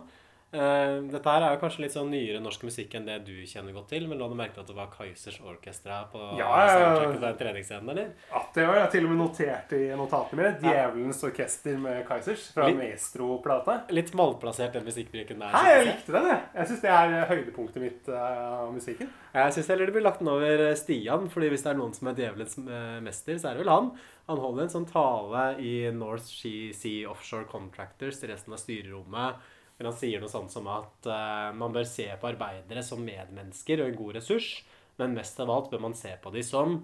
Eh, 0.56 0.94
dette 1.12 1.28
her 1.34 1.44
er 1.44 1.54
jo 1.54 1.60
kanskje 1.60 1.82
litt 1.84 1.92
sånn 1.92 2.08
nyere 2.08 2.38
norsk 2.40 2.62
musikk 2.64 2.94
enn 2.96 3.04
det 3.04 3.18
du 3.26 3.32
kjenner 3.44 3.74
godt 3.76 3.90
til, 3.92 4.06
men 4.08 4.16
la 4.22 4.28
du 4.30 4.36
merke 4.38 4.62
at 4.62 4.70
det 4.70 4.76
var 4.78 4.88
Kaizers 4.94 5.36
Orkestra 5.44 5.98
på 6.12 6.20
Ja, 6.38 6.48
ja, 6.64 6.78
ja. 7.12 7.32
treningsscenen, 7.36 7.90
eller? 7.92 8.14
At 8.32 8.54
det 8.56 8.64
var 8.70 8.78
jeg 8.80 8.90
til 8.94 9.04
og 9.08 9.12
med 9.12 9.20
notert 9.20 9.74
i 9.76 9.82
notatene 10.00 10.38
mine. 10.40 10.52
Djevelens 10.64 11.20
orkester 11.28 11.76
med 11.82 12.00
Kaizers 12.08 12.46
fra 12.54 12.70
Litt- 12.70 12.78
Maestro-plata. 12.80 13.78
Litt 13.92 14.14
malplassert 14.16 14.72
den 14.78 14.86
musikkbruken 14.88 15.44
der. 15.44 15.52
Hei, 15.54 15.74
jeg 15.76 15.86
likte 15.90 16.16
den, 16.16 16.28
jeg. 16.32 16.40
Jeg 16.56 16.70
syns 16.72 16.84
det 16.86 16.92
er 16.96 17.16
eh, 17.20 17.28
høydepunktet 17.34 17.82
mitt 17.84 18.08
eh, 18.08 18.38
av 18.62 18.72
musikken. 18.74 19.10
Jeg 19.36 19.52
syns 19.58 19.68
heller 19.74 19.90
det 19.90 19.96
blir 19.98 20.06
lagt 20.06 20.22
den 20.24 20.32
over 20.32 20.64
Stian, 20.80 21.28
fordi 21.28 21.50
hvis 21.52 21.66
det 21.66 21.74
er 21.74 21.80
noen 21.82 21.92
som 21.94 22.08
er 22.08 22.16
djevelens 22.16 22.56
mester, 23.04 23.36
så 23.36 23.50
er 23.50 23.58
det 23.58 23.66
vel 23.66 23.74
han. 23.74 23.90
Han 24.30 24.40
holder 24.42 24.64
en 24.64 24.72
sånn 24.72 24.88
tale 24.88 25.42
i 25.62 25.74
North 25.94 26.24
Sea 26.26 26.72
Sea 26.74 27.10
Offshore 27.12 27.44
Contractors 27.50 28.18
til 28.22 28.32
resten 28.32 28.56
av 28.56 28.58
styrerommet. 28.62 29.36
Hvor 29.76 29.90
han 29.90 29.96
sier 29.98 30.20
noe 30.22 30.32
sånt 30.32 30.50
som 30.52 30.66
at 30.72 31.06
uh, 31.10 31.50
man 31.56 31.72
bør 31.74 31.84
se 31.88 32.06
på 32.20 32.28
arbeidere 32.30 32.82
som 32.82 33.02
medmennesker 33.04 33.82
og 33.82 33.90
en 33.90 33.98
god 33.98 34.14
ressurs, 34.16 34.50
men 34.98 35.12
mest 35.18 35.38
av 35.44 35.50
alt 35.52 35.68
bør 35.70 35.82
man 35.84 35.94
se 35.98 36.14
på 36.22 36.32
de 36.32 36.42
som 36.46 36.78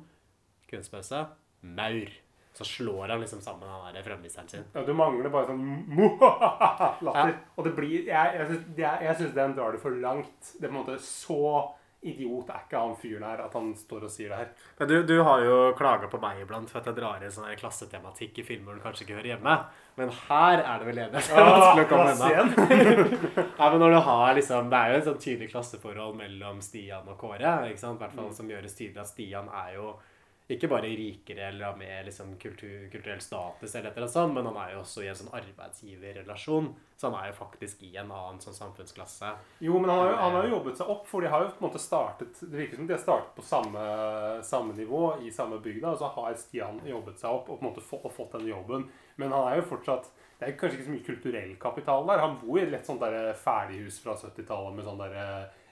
kunstpause 0.69 1.23
maur. 1.63 2.11
Så 2.53 2.67
slår 2.69 3.09
han 3.15 3.23
liksom 3.23 3.41
sammen 3.41 3.65
han 3.73 3.95
der 3.97 4.05
fremviseren 4.05 4.49
sin. 4.53 4.65
Ja, 4.75 4.83
du 4.85 4.93
mangler 4.93 5.31
bare 5.33 5.49
sånn 5.49 5.63
latter. 7.07 7.39
Og 7.57 7.65
det 7.65 7.73
blir 7.79 8.03
Jeg, 8.11 8.35
jeg 8.37 8.49
syns- 8.51 8.67
det 8.77 8.85
er- 8.85 9.33
den 9.39 9.55
drar 9.57 9.73
det 9.73 9.81
for 9.81 9.91
langt. 9.97 10.53
Det 10.61 10.67
er 10.67 10.69
på 10.69 10.77
en 10.77 10.85
måte 10.85 10.99
så 11.01 11.39
idiot 12.03 12.49
er 12.51 12.65
ikke 12.67 12.81
han 12.83 12.97
fyren 12.99 13.23
her 13.23 13.41
at 13.45 13.53
han 13.55 13.69
står 13.79 14.07
og 14.09 14.11
sier 14.11 14.33
det 14.33 14.39
her. 14.41 14.49
Men 14.81 14.89
du, 14.91 14.95
du 15.07 15.15
har 15.23 15.45
jo 15.47 15.59
klaga 15.79 16.09
på 16.11 16.19
meg 16.23 16.41
iblant 16.43 16.71
for 16.71 16.81
at 16.81 16.89
jeg 16.91 16.97
drar 16.99 17.23
inn 17.23 17.31
sånn 17.31 17.47
klassetematikk 17.61 18.41
i 18.43 18.47
filmer 18.49 18.75
du 18.75 18.83
kanskje 18.83 19.05
ikke 19.07 19.19
hører 19.21 19.31
hjemme. 19.37 19.57
Men 20.01 20.11
her 20.29 20.63
er 20.65 20.81
det 20.83 20.89
vel 20.89 21.01
enighet. 21.05 21.31
Vanskelig 21.37 21.85
å 21.85 21.91
komme 21.93 22.15
ja, 23.59 23.69
men 23.71 23.79
når 23.83 23.91
du 23.95 24.01
har 24.09 24.35
liksom, 24.39 24.71
Det 24.73 24.79
er 24.81 24.93
jo 24.95 24.99
et 24.99 25.07
sånn 25.11 25.21
tydelig 25.27 25.51
klasseforhold 25.53 26.17
mellom 26.19 26.63
Stian 26.65 27.07
og 27.09 27.19
Kåre. 27.21 27.55
ikke 27.71 27.83
sant? 27.85 28.01
I 28.01 28.05
hvert 28.07 28.17
fall 28.17 28.31
Mm. 28.33 28.37
som 28.39 28.49
gjøres 28.51 28.75
tydelig 28.79 29.01
at 29.03 29.11
Stian 29.11 29.49
er 29.53 29.75
jo 29.77 29.93
ikke 30.51 30.69
bare 30.69 30.91
rikere 30.91 31.49
eller 31.49 31.69
har 31.69 31.77
mer 31.79 32.03
liksom 32.05 32.35
kultur, 32.39 32.89
kulturell 32.91 33.21
status, 33.23 33.75
eller 33.75 33.91
et 33.91 33.97
eller 33.97 34.07
annet 34.09 34.15
sånt, 34.15 34.35
men 34.35 34.49
han 34.51 34.57
er 34.59 34.73
jo 34.75 34.81
også 34.83 35.05
i 35.05 35.11
en 35.11 35.19
sånn 35.19 35.31
arbeidsgiverrelasjon. 35.39 36.73
Så 36.99 37.09
han 37.09 37.17
er 37.19 37.31
jo 37.31 37.37
faktisk 37.39 37.85
i 37.87 37.93
en 37.97 38.11
annen 38.11 38.41
sånn 38.43 38.57
samfunnsklasse. 38.57 39.31
Jo, 39.65 39.79
men 39.79 39.91
han 39.91 40.03
har, 40.03 40.11
jo, 40.11 40.17
han 40.21 40.37
har 40.37 40.49
jo 40.49 40.57
jobbet 40.57 40.83
seg 40.83 40.91
opp, 40.97 41.07
for 41.11 41.25
de 41.25 41.31
har 41.33 41.45
jo 41.45 41.53
på 41.53 41.63
en 41.63 41.69
måte 41.69 41.83
startet 41.83 42.43
Det 42.43 42.59
virker 42.59 42.79
som 42.81 42.91
de 42.91 42.97
har 42.97 43.05
startet 43.05 43.33
på 43.39 43.47
samme, 43.47 43.87
samme 44.47 44.77
nivå 44.77 45.05
i 45.23 45.33
samme 45.35 45.63
bygda, 45.63 45.95
og 45.95 46.03
så 46.03 46.11
har 46.19 46.37
Stian 46.43 46.83
jobbet 46.91 47.23
seg 47.23 47.39
opp 47.39 47.49
og 47.49 47.57
på 47.57 47.65
en 47.65 47.71
måte 47.71 47.87
få, 47.87 48.03
og 48.03 48.15
fått 48.15 48.37
den 48.39 48.51
jobben. 48.51 48.91
Men 49.23 49.35
han 49.35 49.49
er 49.49 49.61
jo 49.61 49.71
fortsatt 49.75 50.11
Det 50.43 50.49
er 50.49 50.55
kanskje 50.59 50.79
ikke 50.81 50.87
så 50.89 50.93
mye 50.93 51.07
kulturell 51.07 51.51
kapital 51.63 52.07
der. 52.09 52.19
Han 52.19 52.41
bor 52.41 52.59
i 52.59 52.65
et 52.65 52.73
lett 52.73 52.87
sånt 52.89 53.03
der 53.03 53.31
ferdighus 53.39 54.01
fra 54.03 54.17
70-tallet 54.19 54.75
med 54.75 54.89
sånn 54.89 54.99
derre 54.99 55.27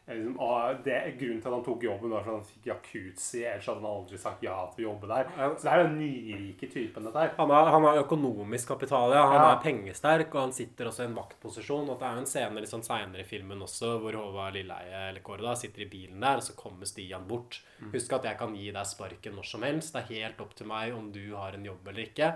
Liksom, 0.08 0.32
og 0.42 0.80
det, 0.82 0.96
grunnen 1.20 1.38
til 1.38 1.48
at 1.50 1.54
han 1.54 1.62
tok 1.62 1.84
jobben, 1.86 2.10
var 2.10 2.24
at 2.24 2.30
han 2.32 2.40
fikk 2.42 2.64
jacuzzi. 2.66 3.44
Ellers 3.46 3.66
hadde 3.70 3.78
han 3.84 3.90
aldri 3.92 4.18
sagt 4.18 4.42
ja 4.42 4.56
til 4.74 4.82
å 4.82 4.86
jobbe 4.88 5.06
der. 5.10 5.28
Så 5.54 5.62
det 5.68 5.70
er 5.70 5.82
den 5.84 5.98
nyrike 6.00 6.68
typen, 6.72 7.04
dette 7.06 7.20
her. 7.22 7.30
Han 7.38 7.52
har 7.86 8.00
økonomisk 8.00 8.72
kapital, 8.72 9.12
ja. 9.14 9.22
Han 9.30 9.38
Ja. 9.38 9.52
er 9.52 9.62
pengesterk, 9.62 10.34
og 10.34 10.40
han 10.40 10.52
sitter 10.56 10.86
også 10.90 11.04
i 11.04 11.06
en 11.06 11.14
vaktposisjon. 11.14 11.88
Og 11.90 11.98
det 12.00 12.08
er 12.08 12.14
jo 12.16 12.24
en 12.24 12.26
scene 12.26 12.58
litt 12.64 12.72
sånn 12.72 12.82
seinere 12.82 13.20
i 13.20 13.28
filmen 13.28 13.62
også 13.62 14.00
hvor 14.02 14.12
Håvard 14.18 14.54
Lilleheie 14.58 15.10
eller 15.10 15.20
Kåre 15.20 15.42
da, 15.46 15.54
sitter 15.54 15.82
i 15.82 15.90
bilen 15.92 16.18
der, 16.20 16.36
og 16.36 16.42
så 16.42 16.56
kommer 16.56 16.86
Stian 16.90 17.28
bort. 17.28 17.60
Mm. 17.80 17.92
Husk 17.92 18.12
at 18.12 18.24
jeg 18.24 18.38
kan 18.38 18.56
gi 18.56 18.70
deg 18.72 18.86
sparken 18.86 19.36
når 19.36 19.44
som 19.46 19.62
helst. 19.62 19.92
Det 19.94 20.02
er 20.02 20.14
helt 20.26 20.40
opp 20.40 20.54
til 20.56 20.66
meg 20.66 20.92
om 20.92 21.12
du 21.12 21.22
har 21.36 21.52
en 21.54 21.64
jobb 21.64 21.86
eller 21.86 22.02
ikke. 22.08 22.34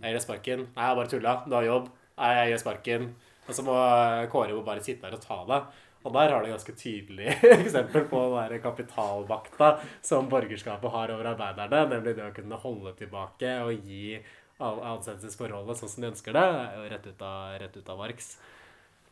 Jeg 0.00 0.08
gir 0.08 0.16
deg 0.16 0.22
sparken. 0.24 0.66
Nei, 0.74 0.88
jeg 0.88 0.96
bare 0.96 1.12
tulla. 1.12 1.36
Du 1.46 1.54
har 1.54 1.64
jobb. 1.68 1.88
Nei, 2.16 2.32
jeg 2.40 2.48
gir 2.54 2.64
sparken. 2.64 3.14
Og 3.46 3.54
så 3.54 3.62
må 3.66 3.76
Kåre 4.32 4.50
jo 4.56 4.62
bare 4.62 4.80
sitte 4.80 5.02
der 5.04 5.18
og 5.18 5.20
ta 5.20 5.44
det. 5.44 5.62
Og 6.02 6.12
der 6.16 6.32
har 6.34 6.42
du 6.42 6.50
ganske 6.50 6.74
tydelig 6.78 7.28
eksempel 7.62 8.04
på 8.10 8.22
den 8.32 8.38
der 8.52 8.62
kapitalmakta 8.64 9.72
som 10.02 10.28
borgerskapet 10.32 10.90
har 10.90 11.12
over 11.14 11.28
arbeiderne, 11.34 11.84
nemlig 11.94 12.16
det 12.18 12.24
å 12.26 12.32
kunne 12.34 12.58
holde 12.62 12.94
tilbake 12.98 13.52
og 13.66 13.86
gi 13.86 14.16
ansettelsesforholdet 14.62 15.78
sånn 15.78 15.90
som 15.90 16.02
de 16.04 16.10
ønsker 16.12 16.34
det. 16.36 16.42
Rett 16.92 17.06
ut 17.06 17.22
av, 17.26 17.54
rett 17.62 17.76
ut 17.78 17.88
av 17.94 17.98
varks. 18.02 18.34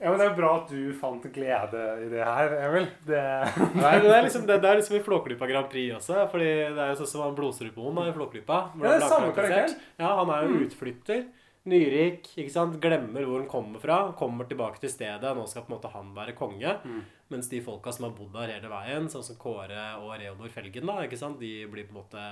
Ja, 0.00 0.08
men 0.08 0.18
Det 0.22 0.26
er 0.30 0.36
bra 0.38 0.50
at 0.62 0.70
du 0.72 0.94
fant 0.96 1.26
glede 1.34 1.80
i 2.06 2.06
det 2.08 2.22
her, 2.24 2.54
Emil. 2.70 2.86
Det... 3.04 3.20
Nei, 3.82 3.96
det 4.00 4.12
er 4.14 4.22
liksom, 4.24 4.46
det, 4.48 4.56
det 4.62 4.70
er 4.70 4.78
liksom 4.80 4.96
i 4.96 5.02
Flåklypa 5.04 5.48
Grand 5.50 5.68
Prix 5.72 5.92
også. 5.98 6.22
fordi 6.32 6.46
det 6.72 6.80
er 6.86 6.94
jo 6.94 7.00
sånn 7.02 7.10
som 7.10 7.24
han 7.26 7.34
Blodstrupmoen 7.36 8.00
i 8.08 8.14
Flåklypa. 8.16 8.60
Ja, 8.80 8.86
det 8.86 8.94
er 8.96 9.04
samme 9.10 9.34
karakteren. 9.36 9.74
Ja, 10.00 10.14
han 10.22 10.32
er 10.36 10.46
jo 10.46 10.54
Mm. 10.54 10.62
utflytter. 10.68 11.20
Nyrik. 11.68 12.24
ikke 12.40 12.52
sant? 12.52 12.78
Glemmer 12.80 13.26
hvor 13.28 13.42
han 13.42 13.50
kommer 13.50 13.82
fra. 13.82 13.98
Kommer 14.16 14.48
tilbake 14.48 14.80
til 14.80 14.92
stedet. 14.92 15.34
Nå 15.36 15.44
skal 15.48 15.66
på 15.66 15.72
en 15.72 15.76
måte 15.76 15.90
han 15.92 16.14
være 16.16 16.32
konge. 16.38 16.72
Mm. 16.84 17.02
Mens 17.30 17.50
de 17.52 17.60
folka 17.64 17.92
som 17.92 18.08
har 18.08 18.14
bodd 18.16 18.32
der 18.34 18.54
hele 18.56 18.70
veien, 18.72 19.10
sånn 19.12 19.26
som 19.26 19.36
Kåre 19.38 19.84
og 20.00 20.14
Reodor 20.18 20.50
Felgen, 20.54 20.88
da, 20.88 20.96
ikke 21.04 21.20
sant? 21.20 21.38
de 21.42 21.66
blir 21.70 21.86
på 21.86 21.94
en 21.94 22.00
måte 22.00 22.24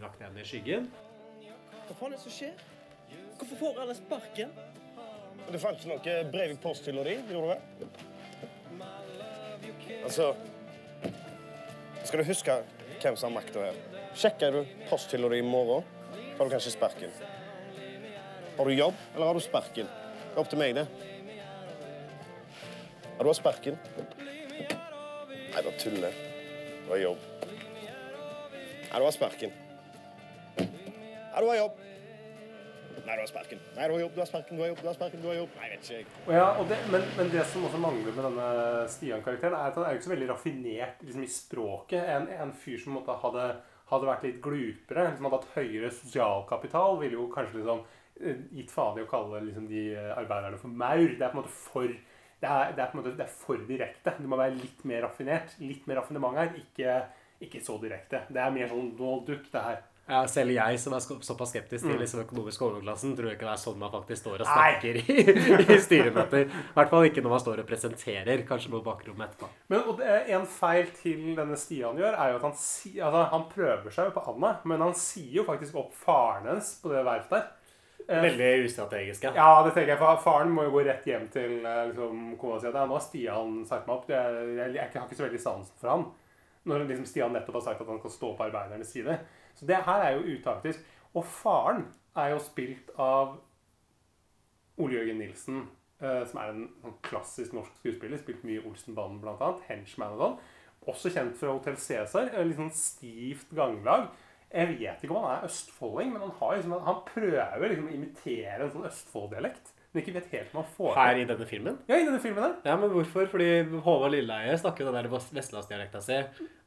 lagt 0.00 0.22
ned 0.22 0.38
i 0.40 0.46
skyggen. 0.46 0.86
Hva 1.86 1.98
faen 1.98 2.14
er 2.14 2.16
det 2.16 2.22
som 2.22 2.34
skjer? 2.34 2.64
Hvorfor 3.36 3.60
får 3.60 3.82
alle 3.82 3.96
sparken? 3.98 4.54
Det 5.46 5.60
fantes 5.62 5.86
noe 5.86 6.14
brev 6.32 6.54
i 6.54 6.58
posthylla 6.62 7.04
di, 7.06 7.18
gjorde 7.30 7.54
det? 7.54 7.90
Altså 10.02 10.32
Skal 12.06 12.22
du 12.22 12.26
huske 12.26 12.56
hvem 13.02 13.18
som 13.18 13.28
har 13.28 13.34
makta 13.36 13.66
her? 13.68 13.78
Sjekker 14.16 14.56
du 14.56 14.78
posthylla 14.88 15.28
di 15.34 15.42
i 15.42 15.46
morgen, 15.46 15.84
får 16.38 16.48
du 16.48 16.54
kanskje 16.56 16.72
sparken. 16.74 17.12
Har 18.56 18.64
du 18.64 18.74
jobb, 18.74 18.94
eller 19.14 19.26
har 19.26 19.34
du 19.34 19.40
sparken? 19.40 19.86
Det 19.86 20.32
er 20.32 20.40
opp 20.40 20.48
til 20.48 20.60
meg, 20.60 20.74
det. 20.76 20.86
Ja, 23.04 23.18
du 23.20 23.28
har 23.28 23.36
sparken. 23.36 23.76
Nei, 24.56 25.60
bare 25.60 25.74
tuller. 25.80 26.16
Du 26.86 26.92
har 26.94 27.02
jobb. 27.02 27.26
Nei, 27.44 28.96
du 28.96 29.04
har 29.04 29.12
sparken. 29.12 29.52
Ja, 30.56 31.40
du 31.40 31.50
har 31.50 31.58
jobb. 31.58 31.82
Nei, 33.06 33.14
du 33.14 33.20
har 33.20 33.28
sparken. 33.28 33.60
Nei, 33.76 33.86
du 33.86 33.94
har 33.94 34.00
jobb, 34.06 34.14
du 34.16 34.20
har 34.22 34.30
sparken, 34.32 34.56
du 34.56 34.62
har 34.64 34.70
jobb, 34.72 34.80
du 34.80 34.88
har 34.88 34.96
sparken, 34.96 35.20
du 35.20 35.28
har 35.28 35.36
jobb. 35.42 35.52
Nei, 35.60 35.68
vet 35.74 35.84
ikke 35.84 35.98
jeg. 35.98 36.08
Ja, 36.32 36.46
det, 36.72 36.80
men, 36.90 37.04
men 37.20 37.28
det 37.36 37.44
som 37.52 37.68
også 37.68 37.82
mangler 37.82 38.16
med 38.16 38.24
denne 38.30 38.48
Stian-karakteren, 38.96 39.58
er 39.58 39.68
at 39.68 39.76
han 39.78 39.84
er 39.84 39.92
jo 39.92 40.00
ikke 40.00 40.08
så 40.08 40.14
veldig 40.14 40.30
raffinert 40.32 41.04
liksom, 41.04 41.28
i 41.28 41.30
språket. 41.36 42.08
En, 42.16 42.26
en 42.40 42.56
fyr 42.56 42.80
som 42.82 42.96
måtte, 42.96 43.20
hadde, 43.20 43.46
hadde 43.92 44.10
vært 44.10 44.26
litt 44.26 44.40
glupere, 44.48 45.10
liksom, 45.10 45.28
hadde 45.28 45.42
hatt 45.42 45.54
høyere 45.60 45.92
sosialkapital, 46.00 46.98
ville 47.04 47.20
jo 47.20 47.28
kanskje 47.36 47.60
liksom 47.60 47.84
gitt 48.56 48.70
faen 48.72 48.98
i 49.00 49.04
å 49.04 49.10
kalle 49.10 49.42
liksom, 49.46 49.66
de 49.70 49.82
eh, 49.94 50.12
arbeiderne 50.16 50.58
for 50.60 50.68
maur. 50.68 51.06
Det 51.06 51.22
er 51.22 51.32
på 51.32 51.38
en 51.38 51.42
måte 51.42 51.56
for 51.56 51.88
det 52.36 52.48
er, 52.52 52.72
det 52.76 52.82
er 52.84 52.88
på 52.92 52.98
en 52.98 53.00
måte 53.02 53.16
det 53.16 53.24
er 53.24 53.32
for 53.32 53.60
direkte. 53.68 54.12
Det 54.18 54.28
må 54.28 54.36
være 54.36 54.58
litt 54.58 54.82
mer 54.88 55.06
raffinert. 55.06 55.54
Litt 55.62 55.86
mer 55.88 56.02
raffinement 56.02 56.36
her. 56.36 56.50
Ikke, 56.60 56.96
ikke 57.40 57.62
så 57.64 57.78
direkte. 57.80 58.26
Det 58.28 58.40
er 58.42 58.52
mer 58.52 58.68
sånn 58.72 58.90
Donald 58.98 59.24
Duck, 59.28 59.46
det 59.52 59.62
her. 59.64 59.84
Ja, 60.06 60.20
Selv 60.30 60.52
jeg 60.54 60.78
som 60.78 60.94
er 60.94 61.02
såpass 61.02 61.50
skeptisk 61.50 61.82
til 61.82 61.96
Mm. 61.96 61.98
liksom 61.98 62.20
økonomisk 62.22 62.60
overklassen, 62.62 63.16
tror 63.16 63.32
ikke 63.32 63.42
det 63.48 63.54
er 63.56 63.58
sånn 63.58 63.78
man 63.80 63.90
faktisk 63.90 64.20
står 64.22 64.44
og 64.44 64.46
snakker 64.46 65.00
i, 65.00 65.16
i 65.74 65.78
styremøter. 65.82 66.46
I 66.46 66.76
hvert 66.76 66.92
fall 66.92 67.08
ikke 67.08 67.24
når 67.24 67.32
man 67.34 67.42
står 67.42 67.58
og 67.64 67.66
presenterer, 67.66 68.44
kanskje 68.46 68.70
på 68.70 68.84
bakrommet 68.86 69.32
etterpå. 69.32 69.48
Men 69.72 69.80
og 69.82 69.98
det 69.98 70.20
En 70.36 70.46
feil 70.46 70.86
til 71.00 71.34
denne 71.34 71.58
Stian 71.58 71.98
gjør, 71.98 72.14
er 72.14 72.30
jo 72.30 72.38
at 72.38 72.46
han, 72.46 72.54
altså, 72.54 73.24
han 73.32 73.48
prøver 73.50 73.90
seg 73.96 74.12
på 74.14 74.22
Anna, 74.30 74.52
men 74.64 74.80
han 74.86 74.94
sier 74.94 75.40
jo 75.40 75.44
faktisk 75.48 75.74
opp 75.82 75.92
faren 76.04 76.46
hennes 76.52 76.70
på 76.84 76.92
det 76.94 77.02
verftet 77.02 77.40
der. 77.40 77.48
Eh, 78.08 78.22
Veldig 78.22 78.50
ustrategisk, 78.68 79.24
ja. 79.26 79.32
Ja, 79.34 79.62
det 79.66 79.72
tenker 79.74 79.94
jeg. 79.94 79.98
For 79.98 80.20
faren 80.22 80.52
må 80.54 80.66
jo 80.68 80.74
gå 80.76 80.84
rett 80.86 81.06
hjem 81.08 81.26
til 81.34 81.56
eh, 81.66 81.80
liksom, 81.90 82.36
kona 82.38 82.60
si 82.62 82.70
nå 82.70 82.84
har 82.92 83.02
Stian 83.02 83.56
sagt 83.66 83.88
meg 83.88 83.96
opp. 83.96 84.10
Jeg, 84.12 84.44
jeg, 84.60 84.74
jeg 84.76 84.92
har 84.94 85.08
ikke 85.08 85.18
så 85.18 85.26
veldig 85.26 85.42
sansen 85.42 85.80
for 85.80 85.90
han. 85.92 86.04
Når 86.66 86.84
liksom 86.86 87.08
Stian 87.10 87.34
nettopp 87.34 87.58
har 87.60 87.66
sagt 87.68 87.82
at 87.82 87.90
han 87.90 87.98
skal 88.02 88.14
stå 88.14 88.30
på 88.38 88.46
arbeidernes 88.46 88.92
side. 88.94 89.18
Så 89.58 89.66
det 89.66 89.80
her 89.88 90.04
er 90.06 90.16
jo 90.16 90.36
utaktisk. 90.36 90.86
Og 91.16 91.26
faren 91.26 91.86
er 92.18 92.34
jo 92.34 92.38
spilt 92.42 92.92
av 93.00 93.36
Ole 94.82 94.98
Jørgen 94.98 95.18
Nilsen, 95.22 95.62
eh, 96.02 96.22
som 96.28 96.40
er 96.42 96.52
en 96.52 96.66
sånn 96.82 96.96
klassisk 97.06 97.54
norsk 97.56 97.78
skuespiller. 97.80 98.20
Spilt 98.20 98.44
mye 98.46 98.60
i 98.60 98.66
Olsenbanen, 98.68 99.18
blant 99.22 99.42
annet. 99.42 99.66
Henchman 99.70 100.14
og 100.14 100.22
sånn. 100.22 100.38
Også 100.92 101.10
kjent 101.10 101.34
fra 101.40 101.54
Hotell 101.56 101.78
Cæsar. 101.80 102.30
Litt 102.46 102.60
sånn 102.60 102.74
stivt 102.76 103.50
ganglag. 103.56 104.10
Jeg 104.52 104.76
vet 104.78 105.02
ikke 105.02 105.14
om 105.14 105.24
han 105.24 105.32
er 105.38 105.48
østfolding, 105.48 106.12
men 106.14 106.22
han, 106.22 106.36
har 106.38 106.54
liksom, 106.54 106.76
han 106.86 107.00
prøver 107.08 107.66
liksom 107.66 107.88
å 107.88 107.96
imitere 107.96 108.60
en 108.62 108.70
sånn 108.72 108.86
Østfold-dialekt. 108.88 109.72
Men 109.96 110.02
ikke 110.02 110.12
vet 110.12 110.32
helt 110.34 110.50
om 110.52 110.58
han 110.60 110.72
får 110.74 110.96
Her 110.98 111.18
i 111.18 111.24
denne 111.24 111.44
filmen? 111.48 111.76
Ja, 111.88 111.96
i 111.96 112.04
denne 112.04 112.18
filmen 112.20 112.44
ja. 112.44 112.50
Ja, 112.68 112.74
men 112.76 112.90
hvorfor? 112.92 113.24
Fordi 113.32 113.46
Håvard 113.86 114.12
Lilleheie 114.12 114.58
snakker 114.60 114.84
jo 114.84 114.90
den 114.90 114.98
der 114.98 115.08
vestlandsdialekta 115.08 116.02
si. 116.04 116.18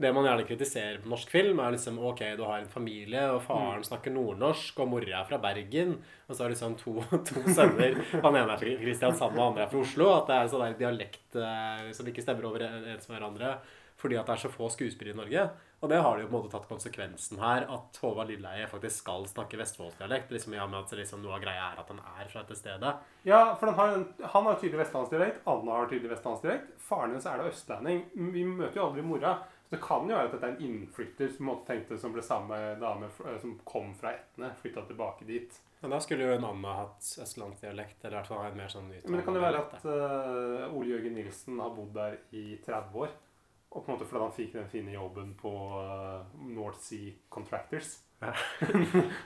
Det 0.02 0.12
man 0.16 0.26
gjerne 0.26 0.48
kritiserer 0.50 0.98
på 1.04 1.12
norsk 1.14 1.30
film, 1.30 1.62
er 1.62 1.76
liksom 1.76 2.00
ok, 2.10 2.24
du 2.40 2.42
har 2.48 2.64
en 2.64 2.72
familie, 2.74 3.28
og 3.36 3.44
faren 3.46 3.86
snakker 3.86 4.16
nordnorsk, 4.16 4.82
og 4.82 4.90
mora 4.96 5.22
er 5.22 5.30
fra 5.30 5.38
Bergen, 5.44 6.00
og 6.26 6.34
så 6.34 6.42
har 6.42 6.50
du 6.50 6.56
liksom 6.56 6.78
to, 6.82 6.96
to 7.30 7.44
sønner. 7.54 8.02
Han 8.16 8.34
ene 8.34 8.48
er 8.48 8.64
fra 8.64 8.78
Kristiansand, 8.82 9.38
og 9.38 9.52
andre 9.52 9.68
er 9.68 9.72
fra 9.76 9.84
Oslo. 9.86 10.10
At 10.16 10.32
det 10.32 10.40
er 10.40 10.48
en 10.48 10.56
sånn 10.56 10.66
der 10.66 10.80
dialekt 10.82 11.38
eh, 11.38 11.86
som 11.96 12.10
ikke 12.10 12.26
stemmer 12.26 12.50
overens 12.50 13.06
med 13.12 13.20
hverandre 13.20 13.60
fordi 14.00 14.16
at 14.16 14.30
det 14.30 14.36
er 14.36 14.44
så 14.46 14.52
få 14.52 14.70
skuespillere 14.72 15.12
i 15.12 15.20
Norge. 15.20 15.42
Og 15.80 15.92
det 15.92 16.00
har 16.04 16.18
de 16.18 16.26
jo 16.26 16.28
på 16.28 16.36
en 16.36 16.42
måte 16.44 16.52
tatt 16.52 16.68
konsekvensen 16.68 17.40
her, 17.40 17.64
at 17.72 18.00
Håvard 18.04 18.28
Lilleheie 18.28 18.68
faktisk 18.68 19.06
skal 19.06 19.28
snakke 19.32 19.60
vestfoldsdialekt. 19.62 20.34
Liksom, 20.36 20.58
ja, 20.58 20.66
med 20.68 20.82
at 20.82 20.92
liksom, 21.00 21.22
Noe 21.24 21.38
av 21.38 21.44
greia 21.44 21.70
er 21.70 21.80
at 21.80 21.94
han 21.94 22.02
er 22.04 22.28
fra 22.28 22.44
dette 22.44 22.58
stedet. 22.60 22.92
Ja, 23.28 23.40
for 23.56 23.70
den 23.70 23.78
har, 23.78 23.96
han 24.34 24.50
har 24.50 24.60
tydelig 24.60 24.82
vestlandsdialekt. 24.82 25.40
Anna 25.48 25.78
har 25.78 25.88
tydelig 25.88 26.12
vestlandsdialekt. 26.18 26.76
Faren 26.84 27.16
hennes 27.16 27.30
er 27.32 27.40
da 27.40 27.48
østlending. 27.48 28.04
Vi 28.36 28.44
møter 28.50 28.82
jo 28.82 28.90
aldri 28.90 29.06
mora. 29.08 29.38
Så 29.70 29.78
det 29.78 29.82
kan 29.86 30.10
jo 30.10 30.18
være 30.18 30.28
at 30.28 30.36
dette 30.36 30.48
er 30.50 30.54
en 30.58 30.68
innflytter 30.68 31.32
som 31.32 31.54
tenkte 31.68 32.00
som 32.02 32.14
ble 32.16 32.26
samme 32.26 32.60
dame 32.82 33.08
som 33.40 33.56
kom 33.70 33.92
fra 33.96 34.16
Etne, 34.18 34.52
flytta 34.60 34.84
tilbake 34.90 35.28
dit. 35.30 35.60
Men 35.80 35.94
da 35.94 36.00
skulle 36.04 36.26
jo 36.26 36.36
en 36.36 36.44
annen 36.44 36.76
hatt 36.76 37.08
østlandsdialekt, 37.24 38.02
eller 38.02 38.18
i 38.18 38.20
hvert 38.20 38.32
fall 38.34 38.48
en 38.50 38.58
mer 38.60 38.72
sånn 38.74 38.90
Men 38.90 39.20
det 39.20 39.24
kan 39.28 39.38
jo 39.38 39.44
være 39.46 39.62
at 39.62 39.86
uh, 39.86 40.74
Ole 40.74 40.90
Jørgen 40.90 41.16
Nilsen 41.16 41.62
har 41.62 41.72
bodd 41.72 41.94
der 41.96 42.18
i 42.36 42.58
30 42.66 42.98
år. 43.06 43.14
Og 43.70 43.84
på 43.84 43.92
en 43.92 43.96
måte 43.96 44.08
fordi 44.10 44.24
han 44.26 44.34
fikk 44.34 44.54
den 44.58 44.70
fine 44.72 44.94
jobben 44.96 45.34
på 45.38 45.52
uh, 45.78 46.24
North 46.50 46.82
Sea 46.82 47.14
Contractors. 47.30 48.00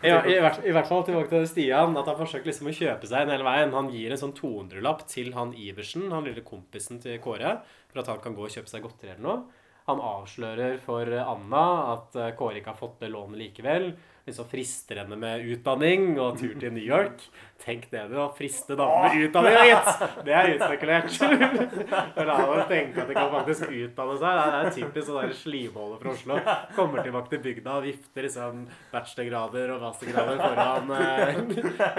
Ja, 0.04 0.20
i, 0.28 0.36
hvert, 0.38 0.60
I 0.68 0.74
hvert 0.76 0.90
fall 0.90 1.06
tilbake 1.08 1.32
til 1.32 1.48
Stian. 1.50 1.96
At 1.98 2.10
han 2.12 2.20
forsøker 2.20 2.50
liksom 2.50 2.70
å 2.70 2.76
kjøpe 2.76 3.10
seg 3.10 3.24
en 3.24 3.34
hele 3.34 3.48
veien. 3.48 3.74
Han 3.74 3.90
gir 3.94 4.14
en 4.14 4.20
sånn 4.20 4.36
200-lapp 4.38 5.06
til 5.10 5.32
han 5.38 5.56
Iversen, 5.58 6.10
han 6.14 6.28
lille 6.28 6.44
kompisen 6.46 7.00
til 7.04 7.18
Kåre, 7.24 7.58
for 7.90 8.04
at 8.04 8.12
han 8.12 8.22
kan 8.24 8.36
gå 8.38 8.46
og 8.46 8.54
kjøpe 8.54 8.70
seg 8.70 8.84
godteri 8.86 9.16
eller 9.16 9.26
noe. 9.26 9.62
Han 9.88 10.00
avslører 10.00 10.78
for 10.84 11.10
Anna 11.20 11.64
at 11.92 12.14
eh, 12.16 12.34
Kåre 12.40 12.62
ikke 12.62 12.72
har 12.72 12.80
fått 12.80 13.02
det 13.04 13.10
lånet 13.12 13.42
likevel. 13.42 13.90
Liksom 14.28 14.48
frister 14.48 15.02
henne 15.02 15.18
med 15.20 15.44
utdanning 15.54 16.14
og 16.24 16.38
tur 16.40 16.54
til 16.60 16.72
New 16.76 16.84
York. 16.86 17.26
Tenk 17.64 17.86
det, 17.94 18.02
du. 18.12 18.18
Å 18.20 18.26
friste 18.36 18.76
damer 18.76 19.14
med 19.14 19.30
utdanning, 19.30 19.54
da, 19.56 19.64
gitt! 19.70 20.24
Det 20.28 20.34
er 20.36 20.50
utspekulert. 20.52 21.14
La 22.28 22.38
meg 22.50 22.64
tenke 22.68 23.04
at 23.04 23.08
de 23.12 23.16
kan 23.16 23.30
faktisk 23.32 23.70
utdanne 23.72 24.16
seg. 24.20 24.40
Det 24.40 24.58
er 24.58 24.74
typisk 24.78 25.08
sånn 25.08 25.34
slimhåle 25.38 26.00
fra 26.02 26.12
Oslo. 26.12 26.40
Kommer 26.76 27.06
tilbake 27.06 27.32
til 27.32 27.42
bygda 27.46 27.78
og 27.78 27.86
vifter 27.88 28.28
liksom 28.28 28.66
bachelorgrader 28.92 29.72
og 29.78 29.86
mastergrader 29.86 30.42
foran 30.44 30.92
eh, 30.98 31.40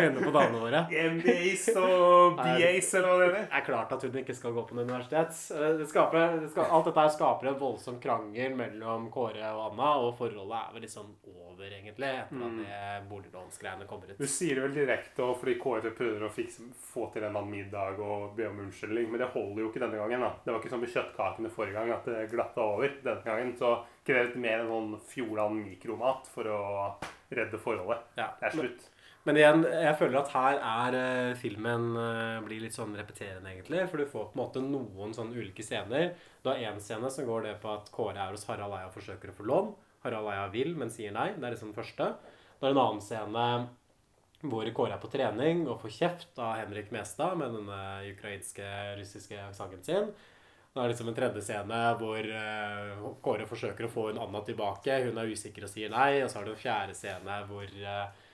øynene 0.02 0.26
på 0.26 0.34
damene 0.36 0.62
våre. 0.66 0.82
MBAs 1.14 1.64
og 1.80 2.36
BAs, 2.42 2.92
eller 3.00 3.08
hva 3.08 3.16
det 3.22 3.28
er. 3.30 3.38
Det 3.38 3.60
er 3.60 3.66
klart 3.70 3.96
at 3.96 4.04
hun 4.08 4.20
ikke 4.20 4.36
skal 4.36 4.56
gå 4.58 4.66
på 4.68 4.76
noe 4.76 4.84
universitet. 4.88 5.40
Eh, 5.56 5.70
Det 5.80 5.88
skaper, 5.90 6.36
det 6.44 6.52
skal, 6.52 6.68
alt 6.76 6.90
dette 6.90 7.06
her 7.06 7.14
skaper 7.16 7.52
en 7.54 7.58
voldsom 7.60 7.96
krangel 8.04 8.52
mellom 8.58 9.08
Kåre 9.14 9.48
og 9.54 9.70
Anna, 9.70 9.94
og 10.04 10.12
forholdet 10.20 10.60
er 10.60 10.76
vel 10.76 10.84
liksom 10.88 11.08
over, 11.34 11.66
egentlig, 11.70 12.13
etter 12.22 12.44
at 12.46 12.54
Mm. 12.54 13.08
boliglånsgreiene 13.08 13.86
kommer 13.86 14.10
ut. 14.10 14.18
Du 14.18 14.26
sier 14.26 14.54
det 14.54 14.62
vel 14.62 14.74
direkte 14.74 15.22
og 15.24 15.38
fordi 15.40 15.58
Kåre 15.60 15.90
prøver 15.96 16.22
å 16.26 16.30
fikse, 16.32 16.62
få 16.92 17.10
til 17.12 17.22
en 17.22 17.28
eller 17.30 17.40
annen 17.42 17.50
middag 17.50 17.98
og 18.00 18.36
be 18.36 18.46
om 18.48 18.58
unnskyldning, 18.66 19.10
men 19.10 19.20
det 19.20 19.30
holder 19.34 19.62
jo 19.62 19.70
ikke 19.70 19.80
denne 19.84 20.00
gangen. 20.00 20.20
da. 20.20 20.32
Det 20.44 20.52
var 20.52 20.60
ikke 20.60 20.70
som 20.70 20.80
med 20.80 20.94
kjøttkakene 20.94 21.50
forrige 21.50 21.72
gang, 21.74 21.90
at 21.90 22.04
det 22.04 22.30
glatta 22.30 22.60
over. 22.60 22.88
Denne 23.02 23.24
gangen 23.24 23.56
så 23.58 23.84
krevet 24.06 24.36
mer 24.36 24.60
enn 24.64 24.68
sånn 24.74 25.00
Fjordland 25.10 25.64
mikromat 25.64 26.26
for 26.28 26.44
å 26.44 26.60
redde 27.30 27.58
forholdet. 27.58 28.02
Ja. 28.16 28.32
Det 28.40 28.50
er 28.50 28.58
slutt. 28.58 28.90
Men 29.24 29.38
igjen, 29.40 29.62
jeg 29.64 29.96
føler 29.96 30.18
at 30.20 30.32
her 30.34 30.58
er 30.60 30.96
uh, 31.32 31.34
filmen 31.40 31.96
uh, 31.96 32.42
blir 32.44 32.60
litt 32.60 32.74
sånn 32.76 32.92
repeterende, 32.94 33.48
egentlig. 33.54 33.88
For 33.88 33.96
du 33.96 34.04
får 34.04 34.26
på 34.28 34.36
en 34.36 34.42
måte 34.42 34.60
noen 34.60 35.14
sånn 35.16 35.32
ulike 35.32 35.64
scener. 35.64 36.10
Du 36.42 36.50
har 36.50 36.60
én 36.60 36.76
scene 36.78 37.08
som 37.10 37.24
går 37.24 37.46
det 37.46 37.54
på 37.62 37.72
at 37.72 37.88
Kåre 37.90 38.20
er 38.20 38.36
hos 38.36 38.44
Harald 38.50 38.76
Eia 38.76 38.90
og 38.90 38.92
forsøker 38.98 39.32
å 39.32 39.36
få 39.38 39.46
lån. 39.48 39.70
Harald 40.04 40.30
Eia 40.32 40.44
vil, 40.52 40.74
men 40.78 40.92
sier 40.92 41.14
nei. 41.14 41.30
Det 41.34 41.44
er 41.44 41.56
liksom 41.56 41.72
den 41.72 41.78
første. 41.78 42.12
Det 42.60 42.68
er 42.68 42.74
en 42.74 42.84
annen 42.84 43.02
scene 43.04 43.48
hvor 44.44 44.68
Kåre 44.76 44.96
er 44.96 45.00
på 45.00 45.08
trening 45.08 45.64
og 45.64 45.80
får 45.80 45.92
kjeft 45.98 46.38
av 46.42 46.58
Henrik 46.60 46.90
Mestad 46.92 47.38
med 47.40 47.54
denne 47.56 47.80
ukrainske, 48.10 48.66
russiske 48.98 49.38
aksenten 49.40 49.84
sin. 49.86 50.10
Det 50.74 50.82
er 50.82 50.90
liksom 50.90 51.08
en 51.08 51.14
tredje 51.14 51.42
scene 51.46 51.80
hvor 52.00 52.18
eh, 52.18 53.02
Kåre 53.22 53.46
forsøker 53.46 53.86
å 53.86 53.92
få 53.92 54.08
hun 54.08 54.18
Anna 54.18 54.40
tilbake. 54.42 54.96
Hun 55.06 55.20
er 55.22 55.30
usikker 55.30 55.68
og 55.68 55.70
sier 55.70 55.92
nei. 55.92 56.18
Og 56.24 56.30
så 56.30 56.40
er 56.40 56.48
det 56.48 56.54
en 56.56 56.62
fjerde 56.64 56.96
scene 56.98 57.36
hvor 57.46 57.62
eh, 57.62 58.24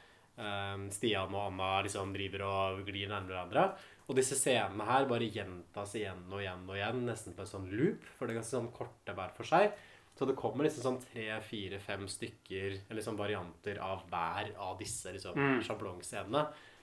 eh, 0.40 0.86
Stian 0.96 1.36
og 1.36 1.50
Anna 1.50 1.68
liksom 1.84 2.14
driver 2.16 2.46
og 2.48 2.80
glir 2.88 3.12
nærmere 3.12 3.34
hverandre. 3.34 3.66
Og 4.08 4.16
disse 4.16 4.38
scenene 4.40 4.88
her 4.88 5.04
bare 5.10 5.28
gjentas 5.28 5.92
igjen 6.00 6.24
og 6.32 6.40
igjen 6.40 6.64
og 6.64 6.74
igjen, 6.78 7.04
nesten 7.06 7.36
på 7.36 7.44
en 7.44 7.52
sånn 7.52 7.68
loop. 7.76 8.08
For 8.16 8.24
det 8.24 8.34
er 8.34 8.40
ganske 8.40 8.56
sånn 8.56 8.72
korte 8.74 9.14
hver 9.14 9.36
for 9.36 9.52
seg. 9.52 9.76
Så 10.20 10.26
det 10.28 10.34
kommer 10.36 10.66
liksom 10.66 10.82
sånn 10.84 10.98
tre, 11.00 11.38
fire, 11.40 11.78
fem 11.80 12.02
stykker, 12.12 12.74
eller 12.90 13.00
sånn 13.00 13.16
varianter 13.16 13.78
av 13.80 14.02
hver 14.10 14.50
av 14.60 14.74
disse 14.76 15.14
liksom, 15.14 15.32
Mm. 15.32 15.62
sjablongscenene. 15.64 16.42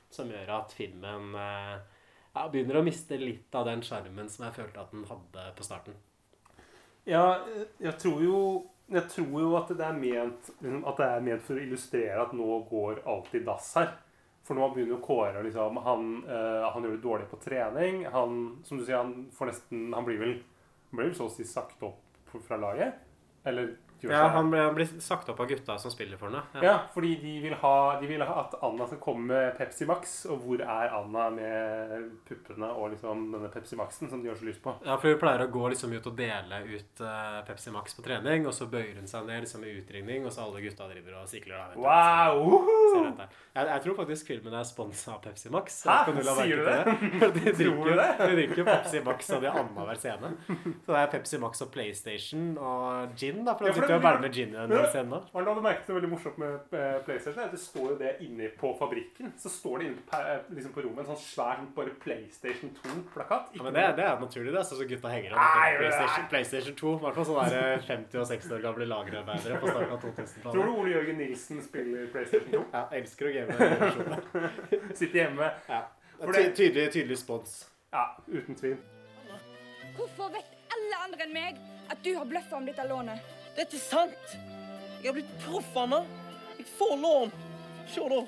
Som 0.09 0.31
gjør 0.31 0.49
at 0.55 0.73
filmen 0.73 1.35
eh, 1.35 1.75
ja, 2.33 2.47
begynner 2.49 2.79
å 2.79 2.83
miste 2.83 3.19
litt 3.21 3.53
av 3.53 3.67
den 3.67 3.83
sjarmen 3.85 4.27
som 4.27 4.47
jeg 4.47 4.55
følte 4.55 4.81
at 4.81 4.89
den 4.89 5.05
hadde 5.05 5.45
på 5.55 5.67
starten. 5.67 5.93
Ja, 7.05 7.45
jeg 7.79 7.93
tror 7.99 8.23
jo 8.25 8.41
jeg 8.89 9.03
tror 9.11 9.39
jo 9.43 9.55
at 9.59 9.67
det 9.67 9.85
er 9.85 9.93
ment 9.93 10.49
liksom, 10.61 10.83
At 10.87 10.97
det 10.97 11.05
er 11.05 11.21
ment 11.21 11.43
for 11.45 11.59
å 11.59 11.61
illustrere 11.61 12.21
at 12.23 12.33
nå 12.33 12.67
går 12.71 13.03
alt 13.05 13.35
i 13.35 13.43
dass 13.45 13.73
her. 13.75 13.93
For 14.47 14.55
nå 14.55 14.73
begynner 14.73 15.01
Kåre 15.03 15.43
liksom, 15.43 15.77
han, 15.83 16.23
eh, 16.25 16.69
han 16.73 16.83
gjør 16.83 16.95
det 16.97 17.03
dårlig 17.05 17.29
på 17.29 17.39
trening. 17.43 18.05
Han 18.09 18.63
som 18.63 18.79
du 18.79 18.85
sier, 18.85 18.97
han 18.97 19.27
får 19.29 19.51
nesten 19.51 19.93
Han 19.93 20.05
blir 20.05 20.17
vel, 20.17 20.39
han 20.89 20.97
blir 20.97 21.11
vel 21.11 21.15
så 21.15 21.27
å 21.27 21.35
si 21.37 21.43
sagt 21.43 21.83
opp 21.83 22.01
fra 22.47 22.57
laget? 22.57 23.03
Eller 23.47 23.61
gjør 23.61 23.86
Ja, 24.01 24.27
han 24.35 24.51
ble, 24.51 24.59
han 24.61 24.75
ble 24.77 24.85
sagt 25.01 25.29
opp 25.31 25.39
av 25.41 25.47
gutta 25.49 25.77
som 25.81 25.91
spiller 25.93 26.19
for 26.19 26.29
henne. 26.29 26.43
Ja, 26.63 26.75
fordi 26.93 27.15
de 27.21 27.33
vil, 27.43 27.55
ha, 27.61 27.73
de 28.01 28.07
vil 28.09 28.21
ha 28.21 28.35
at 28.43 28.53
Anna 28.63 28.85
skal 28.87 28.99
komme 29.03 29.27
med 29.31 29.57
Pepsi 29.57 29.87
Max. 29.89 30.17
Og 30.29 30.43
hvor 30.43 30.61
er 30.61 30.93
Anna 30.97 31.29
med 31.33 32.07
puppene 32.27 32.69
og 32.73 32.91
liksom 32.93 33.25
denne 33.33 33.49
Pepsi 33.53 33.79
Maxen 33.79 34.11
som 34.11 34.21
de 34.23 34.29
har 34.29 34.37
så 34.39 34.45
lyst 34.47 34.61
på? 34.63 34.75
Ja, 34.85 34.97
for 35.01 35.09
Hun 35.13 35.19
pleier 35.21 35.45
å 35.45 35.49
gå 35.51 35.69
liksom 35.73 35.93
ut 35.95 36.09
og 36.11 36.17
dele 36.19 36.61
ut 36.67 37.01
uh, 37.01 37.41
Pepsi 37.47 37.73
Max 37.73 37.97
på 37.97 38.05
trening, 38.05 38.45
og 38.49 38.53
så 38.55 38.67
bøyer 38.71 38.99
hun 38.99 39.09
seg 39.09 39.25
ned 39.27 39.45
liksom 39.45 39.65
i 39.65 39.73
utringning, 39.79 40.25
og 40.27 40.33
så 40.35 40.45
alle 40.45 40.61
gutta 40.63 40.87
driver 40.91 41.21
og 41.23 41.29
sikler. 41.31 41.57
der. 41.57 41.67
vet 41.69 41.77
du. 41.77 41.83
Wow! 41.87 42.67
Du? 42.97 43.23
Jeg, 43.57 43.67
jeg 43.71 43.81
tror 43.87 43.95
faktisk 44.03 44.27
filmen 44.31 44.53
er 44.53 44.67
sponsa 44.67 45.15
av 45.15 45.21
Pepsi 45.25 45.49
Max. 45.53 45.81
Hæ? 45.87 45.97
Sier 46.37 46.61
du 46.61 46.67
det? 46.67 46.77
det? 46.85 47.31
De 47.37 47.53
Tror 47.57 47.83
du 47.83 47.91
drikker, 47.91 47.97
det? 47.97 48.27
de 48.27 48.35
drikker 48.37 48.67
Pepsi 48.67 49.01
Max 49.05 49.31
og 49.33 49.41
de 49.43 49.49
har 49.49 49.59
annenhver 49.63 49.99
scene. 50.01 50.31
Så 50.47 50.93
det 50.93 50.99
er 51.01 51.09
Pepsi 51.11 51.39
Max 51.41 51.61
og 51.65 51.71
PlayStation 51.73 52.51
og 52.57 53.15
gin, 53.17 53.43
da. 53.47 53.55
For 53.57 53.69
Ja, 53.69 53.73
for 53.75 53.86
sitter 53.87 53.93
jo 53.93 53.99
det- 53.99 54.05
og 54.05 54.07
velger 54.07 54.21
med 54.21 54.33
gin 54.35 54.49
i 54.49 54.57
den 54.57 54.69
Men- 54.69 54.85
scenen. 54.91 55.09
da. 55.09 55.19
Har 55.33 55.45
du 55.55 55.61
merket 55.61 55.87
det 55.87 55.95
veldig 55.95 56.09
morsomt 56.11 56.37
med 56.37 56.53
eh, 56.73 56.99
PlayStation? 57.07 57.49
Det 57.51 57.59
står 57.59 57.87
jo 57.91 57.95
det 57.97 58.11
inne 58.21 58.49
på 58.59 58.73
fabrikken. 58.77 59.31
Så 59.39 59.49
står 59.49 59.79
det 59.79 59.85
inne 59.87 60.01
på, 60.11 60.19
eh, 60.19 60.39
liksom 60.53 60.73
på 60.73 60.83
rommet 60.85 60.99
en 60.99 61.15
sånn 61.15 61.23
svær 61.23 61.55
sånn 61.57 61.73
bare 61.75 61.89
PlayStation 62.03 62.69
2-plakat. 62.83 63.49
Ja, 63.55 63.63
men 63.63 63.73
det, 63.73 63.85
det 63.95 64.05
er 64.05 64.19
naturlig, 64.19 64.51
det. 64.53 64.65
Sånn 64.67 64.77
som 64.83 64.87
gutta 64.87 65.09
henger 65.09 65.29
det 65.31 65.77
PlayStation. 65.79 66.27
PlayStation 66.29 66.75
2. 66.75 66.93
I 66.97 66.99
hvert 67.07 67.15
fall 67.15 67.25
sånne 67.25 67.81
50- 67.87 68.19
og 68.19 68.27
60 68.27 68.53
år 68.57 68.61
gamle 68.61 68.85
lagerarbeidere 68.85 69.59
på 69.61 69.67
starten 69.71 69.93
av 69.93 70.01
2000-tallet. 70.01 70.53
Tror 70.53 70.63
du 70.65 70.71
Ole 70.81 70.89
Jørgen 70.91 71.17
Nilsen 71.17 71.61
spiller 71.61 72.07
PlayStation 72.11 72.51
2? 72.51 72.65
Ja, 72.73 72.87
elsker 72.91 73.25
å 73.25 73.33
game. 73.33 74.21
Sitter 74.99 75.19
hjemme. 75.23 75.51
Ja. 75.69 75.81
Ty 76.19 76.51
tydelig, 76.57 76.91
tydelig 76.93 77.17
spons. 77.21 77.69
Ja, 77.93 78.17
uten 78.27 78.55
tvil. 78.57 78.77
Hvorfor 79.97 80.29
vet 80.33 80.45
alle 80.73 80.97
andre 81.05 81.23
enn 81.25 81.33
meg 81.33 81.57
at 81.89 82.01
du 82.03 82.11
har 82.17 82.25
bløffa 82.29 82.57
om 82.57 82.65
dette 82.65 82.83
lånet? 82.89 83.19
Det 83.57 83.65
er 83.73 83.79
sant! 83.81 84.33
Jeg 85.01 85.09
har 85.09 85.15
blitt 85.15 85.31
proff, 85.41 85.69
Anna. 85.81 86.03
Jeg 86.59 86.65
får 86.77 86.91
lån. 87.01 87.31
Se, 87.89 88.03
da. 88.11 88.19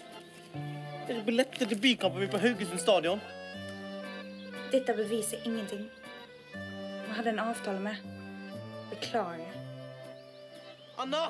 Det 1.05 1.13
er 1.13 1.25
billetter 1.27 1.69
til 1.69 1.81
bykampen 1.83 2.23
min 2.23 2.31
på 2.33 2.41
Haugesund 2.41 2.81
stadion. 2.81 3.21
Dette 4.71 4.95
beviser 4.97 5.45
ingenting. 5.45 5.85
Vi 6.53 7.13
hadde 7.13 7.35
en 7.35 7.43
avtale 7.45 7.81
med. 7.83 8.01
Beklager. 8.89 9.53
Anna! 10.97 11.27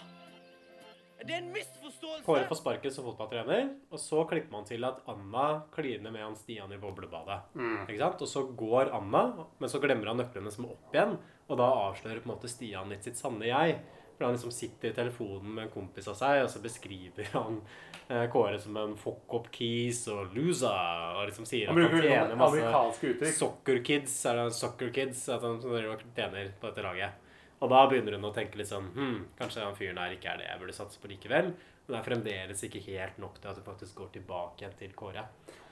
Det 1.20 1.36
er 1.36 1.42
en 1.42 1.52
misforståelse! 1.52 2.24
Kåre 2.26 2.48
får 2.48 2.60
sparken 2.62 2.94
som 2.96 3.06
fotballtrener, 3.10 3.68
og 3.92 4.00
så 4.00 4.24
klipper 4.30 4.54
man 4.54 4.68
til 4.68 4.86
at 4.88 5.02
Anna 5.10 5.46
kliner 5.74 6.14
med 6.16 6.24
han 6.24 6.38
Stian 6.40 6.72
i 6.72 6.80
boblebadet. 6.80 7.42
Mm. 7.60 7.78
Ikke 7.88 8.00
sant? 8.00 8.24
Og 8.24 8.32
så 8.32 8.46
går 8.64 8.94
Anna, 8.96 9.24
men 9.60 9.72
så 9.72 9.82
glemmer 9.84 10.14
han 10.14 10.22
nøklene 10.24 10.54
som 10.54 10.68
er 10.68 10.76
opp 10.78 10.96
igjen, 10.96 11.16
og 11.50 11.60
da 11.60 11.70
avslører 11.90 12.24
på 12.24 12.30
en 12.30 12.36
måte 12.36 12.52
Stian 12.52 12.94
litt 12.94 13.08
sitt 13.08 13.20
sanne 13.20 13.50
jeg. 13.50 13.80
For 14.20 14.28
han 14.28 14.36
liksom 14.36 14.52
sitter 14.52 14.92
i 14.92 14.96
telefonen 14.96 15.54
med 15.56 15.64
en 15.64 15.72
kompis 15.72 16.10
av 16.12 16.18
seg, 16.20 16.42
og 16.44 16.50
så 16.52 16.60
beskriver 16.60 17.30
han 17.32 17.62
eh, 18.10 18.26
Kåre 18.32 18.58
som 18.60 18.76
en 18.80 18.98
fuck 19.00 19.32
up 19.36 19.48
keys 19.56 20.02
og 20.12 20.36
loser, 20.36 21.06
og 21.16 21.30
liksom 21.30 21.48
sier 21.48 21.72
Han 21.72 21.80
at 21.80 21.94
han 21.94 22.04
tjener 22.04 22.40
masse. 22.42 23.32
Soccer 23.38 23.80
kids, 23.88 24.18
er 24.28 24.42
det 24.42 24.52
soccer 24.60 24.92
kids, 24.96 25.24
at 25.32 25.44
han 25.48 25.62
tjener 25.64 26.52
på 26.60 26.68
dette 26.68 26.84
laget. 26.84 27.26
Og 27.62 27.70
da 27.70 27.82
begynner 27.92 28.16
hun 28.16 28.30
å 28.30 28.34
tenke 28.34 28.56
litt 28.58 28.70
sånn 28.70 28.86
hm, 28.96 29.18
Kanskje 29.38 29.64
han 29.66 29.76
fyren 29.76 29.98
her 30.00 30.14
ikke 30.16 30.30
er 30.32 30.38
det 30.40 30.46
jeg 30.48 30.60
burde 30.62 30.76
satse 30.78 31.00
på 31.02 31.10
likevel. 31.12 31.50
Men 31.90 31.96
det 31.96 31.98
er 32.00 32.06
fremdeles 32.06 32.62
ikke 32.64 32.82
helt 32.86 33.18
nok 33.20 33.40
til 33.42 33.50
at 33.50 33.58
hun 33.60 33.66
faktisk 33.66 33.96
går 33.98 34.12
tilbake 34.14 34.62
igjen 34.62 34.76
til 34.80 34.92
Kåre. 34.96 35.24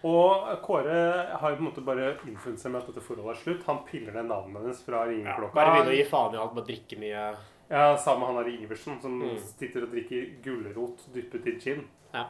Og 0.10 0.48
Kåre 0.66 0.98
har 1.38 1.52
jo 1.54 1.60
på 1.60 1.62
en 1.64 1.68
måte 1.70 1.84
bare 1.86 2.10
innfunnet 2.28 2.60
seg 2.60 2.74
med 2.74 2.82
at 2.82 2.90
dette 2.90 3.04
forholdet 3.06 3.36
er 3.38 3.42
slutt. 3.44 3.64
Han 3.70 3.84
piller 3.88 4.18
ned 4.18 4.28
navnet 4.32 4.62
hennes 4.66 4.82
fra 4.86 5.04
ringeklokka. 5.08 5.54
Bare 5.56 5.76
begynner 5.76 5.94
å 5.94 6.00
gi 6.00 6.08
faen 6.10 6.34
i 6.36 6.42
alt 6.42 6.56
med 6.58 6.64
å 6.64 6.68
drikke 6.72 7.00
mye. 7.04 7.24
Ja, 7.70 7.86
Sammen 8.00 8.24
med 8.24 8.30
han 8.32 8.44
der 8.44 8.52
Iversen 8.66 9.02
som 9.02 9.20
Mm. 9.22 9.38
sitter 9.40 9.84
og 9.84 9.92
drikker 9.94 10.30
gulrot 10.44 11.06
dyppet 11.14 11.48
i 11.48 11.56
gin. 11.60 11.86
Ja. 12.14 12.26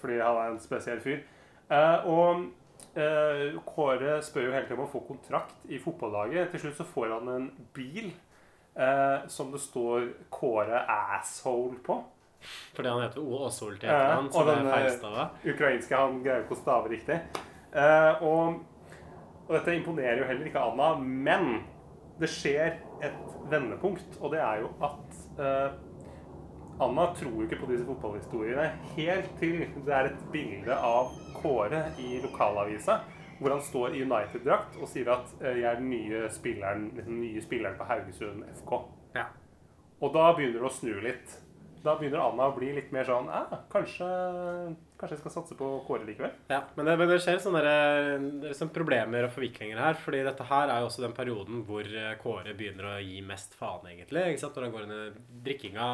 Fordi 0.00 0.18
han 0.20 0.36
er 0.36 0.50
en 0.52 0.60
spesiell 0.60 1.00
fyr. 1.00 1.22
Eh, 1.70 2.06
og 2.06 2.50
eh, 2.94 3.58
Kåre 3.66 4.20
spør 4.22 4.46
jo 4.48 4.52
hele 4.52 4.66
tiden 4.68 4.78
om 4.78 4.86
å 4.86 4.92
få 4.92 5.02
kontrakt 5.08 5.64
i 5.68 5.78
fotballaget. 5.82 6.50
Til 6.52 6.60
slutt 6.66 6.76
så 6.76 6.86
får 6.86 7.18
han 7.18 7.28
en 7.34 7.50
bil 7.74 8.12
eh, 8.76 9.26
som 9.28 9.52
det 9.52 9.60
står 9.62 10.08
Kåre 10.30 10.82
Asshole 10.88 11.78
på. 11.84 12.00
Fordi 12.76 12.88
han 12.88 13.02
heter 13.06 13.24
O-asshole 13.24 13.78
til 13.80 13.88
Ja, 13.88 14.00
etternavn, 14.00 14.32
så 14.32 14.40
og 14.40 14.46
den, 14.50 14.66
eh. 14.66 15.54
Ukrainske 15.54 15.96
han 15.96 16.18
greier 16.24 16.44
ikke 16.44 16.58
å 16.58 16.60
stave 16.60 16.92
riktig. 16.92 17.20
Eh, 17.72 18.22
og, 18.22 18.60
og 19.46 19.54
dette 19.56 19.78
imponerer 19.78 20.20
jo 20.20 20.28
heller 20.28 20.50
ikke 20.50 20.66
Anna, 20.66 20.90
men 21.00 21.64
det 22.20 22.28
skjer 22.30 22.76
et 23.02 23.34
vendepunkt, 23.50 24.20
og 24.20 24.30
det 24.34 24.42
er 24.44 24.62
jo 24.62 24.70
at 24.84 25.40
eh, 25.40 25.80
Anna 26.84 27.08
tror 27.14 27.34
jo 27.38 27.46
ikke 27.46 27.60
på 27.62 27.70
disse 27.70 27.86
fotballhistoriene 27.86 28.68
helt 28.96 29.34
til 29.40 29.64
det 29.86 29.94
er 29.94 30.10
et 30.10 30.22
bilde 30.32 30.74
av 30.74 31.12
Kåre 31.38 31.84
i 32.02 32.16
lokalavisa 32.22 33.00
hvor 33.44 33.54
han 33.54 33.64
står 33.64 33.94
i 33.94 34.02
United-drakt 34.02 34.78
og 34.80 34.88
sier 34.90 35.10
at 35.12 35.32
eh, 35.42 35.60
'jeg 35.60 35.70
er 35.70 35.80
den 35.80 35.90
nye 35.92 36.26
spilleren, 36.32 36.90
den 36.96 37.20
nye 37.20 37.42
spilleren 37.44 37.76
på 37.78 37.88
Haugesund 37.88 38.44
FK'. 38.62 38.84
Ja. 39.14 39.28
Og 40.00 40.12
da 40.14 40.32
begynner 40.34 40.60
det 40.60 40.70
å 40.70 40.72
snu 40.72 40.94
litt. 41.04 41.40
Da 41.84 41.98
begynner 42.00 42.22
Anna 42.24 42.48
å 42.48 42.54
bli 42.56 42.70
litt 42.72 42.92
mer 42.96 43.04
sånn 43.04 43.26
eh, 43.28 43.56
kanskje, 43.72 44.08
kanskje 44.96 45.18
jeg 45.18 45.20
skal 45.20 45.34
satse 45.34 45.56
på 45.58 45.66
Kåre 45.84 46.06
likevel? 46.08 46.32
Ja, 46.48 46.62
men 46.78 46.88
det, 46.88 46.96
men 46.96 47.10
det 47.10 47.18
skjer 47.20 47.42
sånne 47.44 47.60
der, 47.60 48.12
det 48.40 48.54
liksom 48.54 48.72
problemer 48.72 49.26
og 49.26 49.34
forviklinger 49.34 49.82
her. 49.82 49.98
fordi 50.00 50.22
dette 50.24 50.46
her 50.48 50.72
er 50.72 50.80
jo 50.80 50.88
også 50.88 51.04
den 51.04 51.16
perioden 51.16 51.64
hvor 51.68 51.84
eh, 51.84 52.14
Kåre 52.22 52.56
begynner 52.56 52.94
å 52.94 53.00
gi 53.04 53.20
mest 53.26 53.56
faen, 53.58 53.84
egentlig. 53.92 54.30
ikke 54.32 54.46
sant? 54.46 54.56
Når 54.56 54.68
han 54.68 54.76
går 54.78 54.86
inn 54.86 54.96
i 54.96 55.42
drikkinga. 55.50 55.90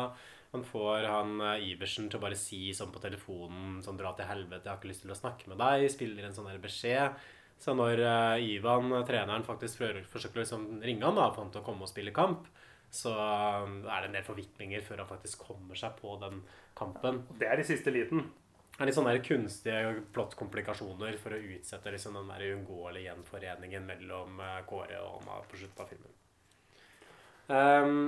Han 0.52 0.64
får 0.66 1.10
han 1.10 1.36
eh, 1.46 1.66
Iversen 1.72 2.08
til 2.10 2.18
å 2.18 2.24
bare 2.24 2.38
si 2.38 2.70
sånn 2.74 2.94
på 2.94 3.02
telefonen 3.02 3.78
sånn 3.82 3.98
'Dra 3.98 4.14
til 4.18 4.30
helvete, 4.30 4.66
jeg 4.66 4.72
har 4.72 4.80
ikke 4.80 4.90
lyst 4.90 5.04
til 5.06 5.14
å 5.14 5.18
snakke 5.18 5.50
med 5.50 5.58
deg'. 5.62 5.90
Spiller 5.90 6.26
en 6.26 6.34
sånn 6.34 6.50
der 6.50 6.62
beskjed. 6.62 7.18
Så 7.60 7.74
når 7.76 8.00
eh, 8.00 8.46
Ivan, 8.54 8.88
eh, 8.96 9.04
treneren, 9.08 9.44
faktisk 9.44 9.82
forsøker 10.08 10.40
å 10.40 10.44
liksom 10.44 10.66
ringe 10.80 11.04
han 11.04 11.18
da, 11.18 11.28
for 11.28 11.44
han 11.44 11.52
til 11.52 11.60
å 11.60 11.66
komme 11.66 11.84
og 11.84 11.90
spille 11.92 12.14
kamp, 12.16 12.48
så 12.90 13.12
eh, 13.12 13.66
er 13.84 14.00
det 14.00 14.08
en 14.08 14.16
del 14.16 14.24
forviklinger 14.26 14.86
før 14.86 15.04
han 15.04 15.10
faktisk 15.10 15.44
kommer 15.50 15.76
seg 15.78 15.98
på 16.00 16.16
den 16.22 16.40
kampen. 16.78 17.20
Det 17.38 17.50
er 17.50 17.60
i 17.60 17.66
siste 17.68 17.92
liten. 17.92 18.24
Det 18.70 18.86
er 18.86 18.88
litt 18.88 18.96
sånne 18.96 19.18
kunstige 19.20 19.92
plottkomplikasjoner 20.16 21.20
for 21.20 21.36
å 21.36 21.42
utsette 21.52 21.92
liksom 21.92 22.16
den 22.16 22.32
der 22.32 22.46
uunngåelige 22.48 23.10
gjenforeningen 23.10 23.84
mellom 23.92 24.40
eh, 24.40 24.58
Kåre 24.70 25.04
og 25.04 25.20
Anna 25.20 25.44
på 25.50 25.60
slutten 25.60 25.84
av 25.84 25.92
filmen. 25.92 26.16
Um, 27.50 28.02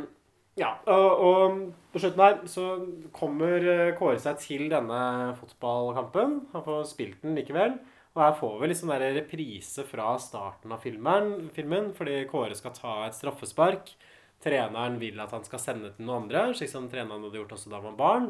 ja, 0.56 0.70
og, 0.88 1.24
og 1.26 1.62
på 1.92 2.00
slutten 2.00 2.24
her 2.24 2.40
så 2.48 2.66
kommer 3.12 3.68
Kåre 3.98 4.20
seg 4.22 4.40
til 4.40 4.70
denne 4.72 5.02
fotballkampen. 5.36 6.38
Han 6.54 6.64
får 6.64 6.86
spilt 6.88 7.20
den 7.20 7.36
likevel. 7.36 7.76
Og 8.12 8.20
her 8.20 8.34
får 8.36 8.56
vi 8.60 8.68
liksom 8.68 8.90
der 8.92 9.14
reprise 9.16 9.84
fra 9.88 10.10
starten 10.20 10.72
av 10.74 10.82
filmen, 10.84 11.48
filmen, 11.56 11.92
fordi 11.96 12.18
Kåre 12.28 12.56
skal 12.58 12.74
ta 12.76 12.96
et 13.06 13.16
straffespark. 13.16 13.94
Treneren 14.42 14.98
vil 15.00 15.20
at 15.22 15.32
han 15.32 15.46
skal 15.46 15.62
sende 15.62 15.92
til 15.94 16.04
noen 16.04 16.26
andre, 16.26 16.50
slik 16.56 16.72
som 16.72 16.90
treneren 16.92 17.24
hadde 17.24 17.40
gjort 17.40 17.54
også 17.56 17.72
da 17.72 17.78
han 17.78 17.92
var 17.92 18.00
barn. 18.00 18.26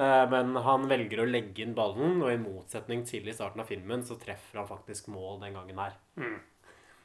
Eh, 0.00 0.24
Men 0.30 0.54
han 0.56 0.86
velger 0.88 1.20
å 1.20 1.28
legge 1.28 1.64
inn 1.66 1.74
ballen, 1.76 2.22
og 2.22 2.32
i 2.32 2.40
motsetning 2.40 3.04
til 3.08 3.28
i 3.28 3.34
starten 3.36 3.60
av 3.60 3.68
filmen, 3.68 4.06
så 4.06 4.16
treffer 4.20 4.62
han 4.62 4.70
faktisk 4.70 5.10
mål 5.12 5.42
den 5.44 5.58
gangen 5.58 5.82
her. 5.82 5.98
Mm. 6.16 6.38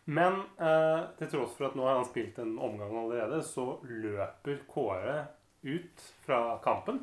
Men 0.06 0.40
eh, 0.62 1.02
til 1.20 1.32
tross 1.32 1.56
for 1.58 1.68
at 1.68 1.76
nå 1.76 1.84
har 1.88 1.98
han 1.98 2.08
spilt 2.08 2.38
en 2.40 2.56
omgang 2.62 2.94
allerede, 3.02 3.42
så 3.44 3.80
løper 3.90 4.62
Kåre 4.70 5.26
ut 5.66 6.08
fra 6.24 6.60
kampen. 6.64 7.02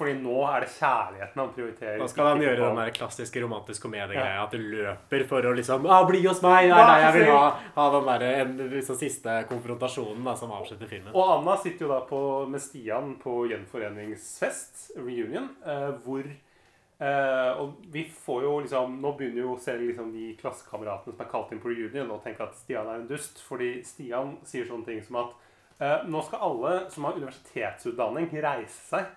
Fordi 0.00 0.14
nå 0.16 0.34
er 0.48 0.64
det 0.64 0.70
kjærligheten 0.78 1.40
han 1.42 1.48
prioriterer. 1.52 1.98
Da 2.00 2.06
skal 2.08 2.28
han 2.30 2.38
gjøre 2.40 2.60
den 2.62 2.78
der 2.80 2.92
klassiske 2.96 3.42
romantisk 3.44 3.82
komediegreia. 3.84 4.46
At 4.46 4.54
du 4.56 4.62
løper 4.62 5.24
for 5.28 5.44
å 5.44 5.52
liksom 5.58 5.84
ah, 5.84 6.06
'Bli 6.08 6.22
hos 6.24 6.40
meg!' 6.40 6.70
Det 6.70 6.78
er 6.78 6.88
der 6.88 7.04
jeg 7.04 7.16
vil 7.18 7.32
ha, 7.34 7.42
ha 7.74 7.84
den 7.92 8.08
der, 8.08 8.24
en, 8.40 8.54
liksom, 8.72 8.96
siste 8.96 9.34
konfrontasjonen 9.50 10.24
da, 10.24 10.34
som 10.40 10.54
avslutter 10.56 10.88
filmen. 10.88 11.12
Og 11.12 11.34
Anna 11.34 11.58
sitter 11.60 11.84
jo 11.84 11.90
da 11.92 12.00
på, 12.08 12.22
med 12.48 12.64
Stian 12.64 13.12
på 13.20 13.42
gjenforeningsfest, 13.52 14.86
reunion, 14.96 15.52
eh, 15.68 15.86
hvor 16.06 16.24
eh, 16.24 17.52
Og 17.60 17.76
vi 17.92 18.06
får 18.24 18.42
jo 18.48 18.56
liksom 18.64 18.96
Nå 19.04 19.12
begynner 19.20 19.44
jo 19.44 19.58
selv 19.60 19.84
liksom 19.84 20.12
de 20.16 20.32
klassekameratene 20.40 21.12
som 21.12 21.24
er 21.26 21.32
kalt 21.36 21.52
inn 21.52 21.60
på 21.60 21.74
reunion, 21.74 22.16
å 22.16 22.22
tenke 22.24 22.48
at 22.48 22.56
Stian 22.56 22.88
er 22.88 23.02
en 23.02 23.08
dust. 23.12 23.44
Fordi 23.44 23.82
Stian 23.84 24.38
sier 24.48 24.64
sånne 24.64 24.88
ting 24.88 25.04
som 25.04 25.26
at 25.26 25.36
eh, 25.76 26.08
nå 26.08 26.24
skal 26.24 26.48
alle 26.48 26.76
som 26.88 27.04
har 27.04 27.20
universitetsutdanning, 27.20 28.32
reise 28.40 28.80
seg. 28.94 29.16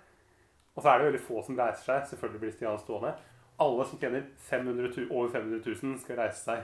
Og 0.74 0.82
så 0.82 0.90
er 0.90 1.00
det 1.00 1.10
veldig 1.12 1.26
få 1.28 1.44
som 1.46 1.58
reiser 1.60 1.86
seg. 1.86 2.08
Selvfølgelig 2.12 2.42
blir 2.42 2.54
Stian 2.56 2.80
stående. 2.82 3.14
Alle 3.62 3.86
som 3.86 4.00
tjener 4.02 4.24
500 4.50 4.90
000, 4.98 5.12
over 5.12 5.30
500 5.36 5.62
000, 5.84 6.00
skal 6.02 6.18
reise 6.18 6.42
seg. 6.42 6.64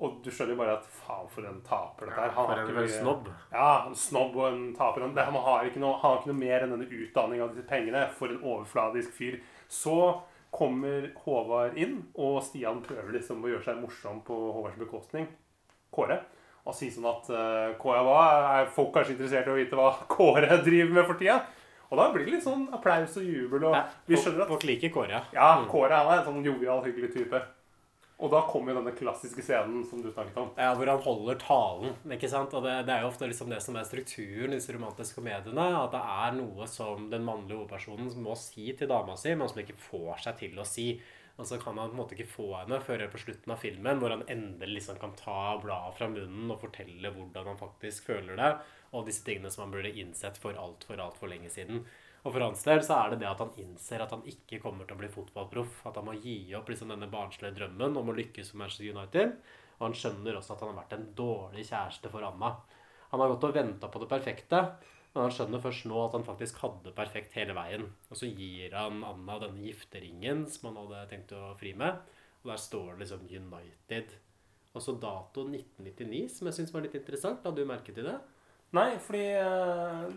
Og 0.00 0.22
du 0.24 0.30
skjønner 0.32 0.54
jo 0.54 0.60
bare 0.62 0.78
at 0.78 0.86
faen, 1.02 1.28
for 1.28 1.44
en 1.44 1.60
taper 1.64 2.08
dette 2.08 2.16
her. 2.16 2.30
Ja, 2.32 2.44
for 2.48 2.62
en 2.62 2.78
vel 2.78 2.88
snobb. 2.88 3.28
Ja, 3.52 3.68
en 3.90 3.98
snobb 4.00 4.38
og 4.38 4.46
en 4.48 4.62
taper. 4.76 5.04
Han, 5.04 5.18
han, 5.18 5.40
har 5.44 5.68
ikke 5.68 5.82
noe, 5.82 5.98
han 6.00 6.14
har 6.14 6.22
ikke 6.22 6.32
noe 6.32 6.40
mer 6.40 6.64
enn 6.64 6.72
denne 6.72 6.88
utdanninga 6.88 7.44
og 7.44 7.52
disse 7.52 7.68
pengene. 7.68 8.06
For 8.16 8.32
en 8.32 8.40
overfladisk 8.40 9.12
fyr. 9.18 9.36
Så 9.70 9.98
kommer 10.50 11.10
Håvard 11.26 11.76
inn, 11.78 12.00
og 12.18 12.40
Stian 12.42 12.80
prøver 12.82 13.12
liksom 13.18 13.44
å 13.44 13.52
gjøre 13.52 13.66
seg 13.68 13.82
morsom 13.84 14.24
på 14.26 14.34
Håvards 14.56 14.80
bekostning. 14.80 15.28
Kåre. 15.92 16.22
Og 16.64 16.76
sier 16.76 16.92
sånn 16.94 17.08
at 17.10 17.28
uh, 17.32 17.76
Kåre, 17.80 18.00
hva 18.06 18.24
er 18.56 18.72
folk 18.72 18.94
kanskje 18.96 19.18
interessert 19.18 19.48
i 19.48 19.52
å 19.52 19.60
vite 19.60 19.78
hva 19.78 19.92
Kåre 20.10 20.58
driver 20.66 20.96
med 20.96 21.06
for 21.12 21.20
tida? 21.20 21.42
Og 21.90 21.98
da 21.98 22.08
blir 22.14 22.26
det 22.26 22.36
litt 22.36 22.44
sånn 22.46 22.68
applaus 22.74 23.16
og 23.18 23.26
jubel. 23.26 23.64
Og 23.70 23.96
vi 24.06 24.18
skjønner 24.18 24.44
at 24.44 24.52
Folk 24.52 24.66
liker 24.68 24.92
Kåre, 24.94 25.16
ja. 25.16 25.22
Ja, 25.34 25.48
Kåre 25.70 25.96
han 25.98 26.12
er 26.12 26.20
en 26.20 26.28
sånn 26.28 26.46
jovial, 26.46 26.84
hyggelig 26.86 27.10
type. 27.16 27.40
Og 28.20 28.28
da 28.28 28.42
kommer 28.44 28.74
jo 28.74 28.82
denne 28.82 28.92
klassiske 28.92 29.40
scenen 29.42 29.80
som 29.88 30.02
du 30.04 30.10
snakket 30.12 30.36
om. 30.42 30.50
Ja, 30.60 30.74
hvor 30.76 30.90
han 30.90 31.00
holder 31.00 31.38
talen. 31.40 31.94
ikke 32.12 32.28
sant? 32.28 32.52
Og 32.52 32.66
det, 32.66 32.74
det 32.86 32.92
er 32.92 33.06
jo 33.06 33.08
ofte 33.08 33.28
liksom 33.30 33.48
det 33.52 33.62
som 33.64 33.78
er 33.80 33.86
strukturen 33.88 34.52
i 34.52 34.58
disse 34.58 34.74
romantiske 34.76 35.16
komediene. 35.16 35.64
At 35.78 35.94
det 35.96 36.02
er 36.04 36.36
noe 36.36 36.68
som 36.68 37.08
den 37.12 37.24
mannlige 37.24 37.56
hovedpersonen 37.56 38.12
må 38.20 38.36
si 38.36 38.74
til 38.76 38.90
dama 38.92 39.16
si, 39.16 39.32
men 39.32 39.48
som 39.48 39.62
ikke 39.64 39.78
får 39.88 40.20
seg 40.26 40.36
til 40.42 40.60
å 40.60 40.68
si. 40.68 40.90
Og 41.40 41.48
så 41.48 41.56
kan 41.56 41.78
han 41.80 41.88
på 41.88 41.96
en 41.96 42.02
måte 42.02 42.16
ikke 42.18 42.28
få 42.28 42.50
henne 42.58 42.82
før 42.84 43.06
på 43.08 43.22
slutten 43.22 43.54
av 43.54 43.62
filmen, 43.64 44.02
hvor 44.02 44.12
han 44.12 44.26
endelig 44.28 44.82
liksom 44.82 45.00
kan 45.00 45.16
ta 45.16 45.56
bladet 45.62 45.96
fra 45.96 46.10
munnen 46.12 46.52
og 46.52 46.60
fortelle 46.60 47.14
hvordan 47.14 47.48
han 47.54 47.60
faktisk 47.62 48.10
føler 48.12 48.36
det, 48.36 48.50
og 48.90 49.06
disse 49.06 49.24
tingene 49.26 49.50
som 49.52 49.64
han 49.64 49.74
burde 49.74 49.92
innsett 50.02 50.38
for 50.40 50.56
altfor, 50.58 51.00
altfor 51.02 51.30
lenge 51.30 51.50
siden. 51.52 51.84
Og 52.20 52.34
for 52.34 52.44
hans 52.44 52.62
del 52.66 52.82
så 52.84 52.98
er 52.98 53.12
det 53.12 53.22
det 53.22 53.30
at 53.30 53.40
han 53.40 53.54
innser 53.62 54.02
at 54.04 54.12
han 54.12 54.26
ikke 54.28 54.60
kommer 54.60 54.84
til 54.84 54.98
å 54.98 55.00
bli 55.00 55.08
fotballproff. 55.12 55.80
At 55.88 55.96
han 55.96 56.08
må 56.08 56.18
gi 56.20 56.52
opp 56.58 56.68
liksom 56.68 56.92
denne 56.92 57.08
barnslige 57.12 57.56
drømmen 57.56 57.96
om 57.96 58.12
å 58.12 58.16
lykkes 58.18 58.52
for 58.52 58.60
Manchester 58.60 58.90
United. 58.92 59.36
Og 59.78 59.86
han 59.86 59.96
skjønner 59.96 60.36
også 60.36 60.54
at 60.54 60.64
han 60.64 60.72
har 60.74 60.82
vært 60.82 60.96
en 60.98 61.06
dårlig 61.16 61.64
kjæreste 61.70 62.12
for 62.12 62.26
Anna. 62.26 62.54
Han 63.10 63.22
har 63.22 63.32
gått 63.32 63.46
og 63.48 63.56
venta 63.56 63.88
på 63.90 64.02
det 64.02 64.08
perfekte, 64.10 64.58
men 65.10 65.24
han 65.24 65.32
skjønner 65.34 65.62
først 65.64 65.86
nå 65.90 66.02
at 66.04 66.12
han 66.14 66.26
faktisk 66.26 66.60
hadde 66.62 66.92
perfekt 66.94 67.32
hele 67.38 67.56
veien. 67.56 67.88
Og 68.10 68.20
så 68.20 68.28
gir 68.28 68.76
han 68.76 69.00
Anna 69.06 69.38
denne 69.42 69.64
gifteringen 69.64 70.44
som 70.52 70.68
han 70.70 70.82
hadde 70.82 71.06
tenkt 71.14 71.32
å 71.34 71.54
fri 71.58 71.72
med. 71.78 72.04
Og 72.42 72.52
der 72.52 72.60
står 72.60 72.92
det 72.92 73.06
liksom 73.06 73.24
United. 73.26 74.12
Og 74.70 74.84
så 74.84 74.94
dato 75.02 75.48
1999, 75.48 76.28
som 76.36 76.46
jeg 76.46 76.60
syns 76.60 76.74
var 76.74 76.84
litt 76.84 76.94
interessant. 77.00 77.42
Hadde 77.42 77.64
du 77.64 77.68
merket 77.72 77.96
til 77.96 78.06
det? 78.06 78.18
Nei, 78.76 78.90
fordi 79.02 79.24
eh, 79.34 80.12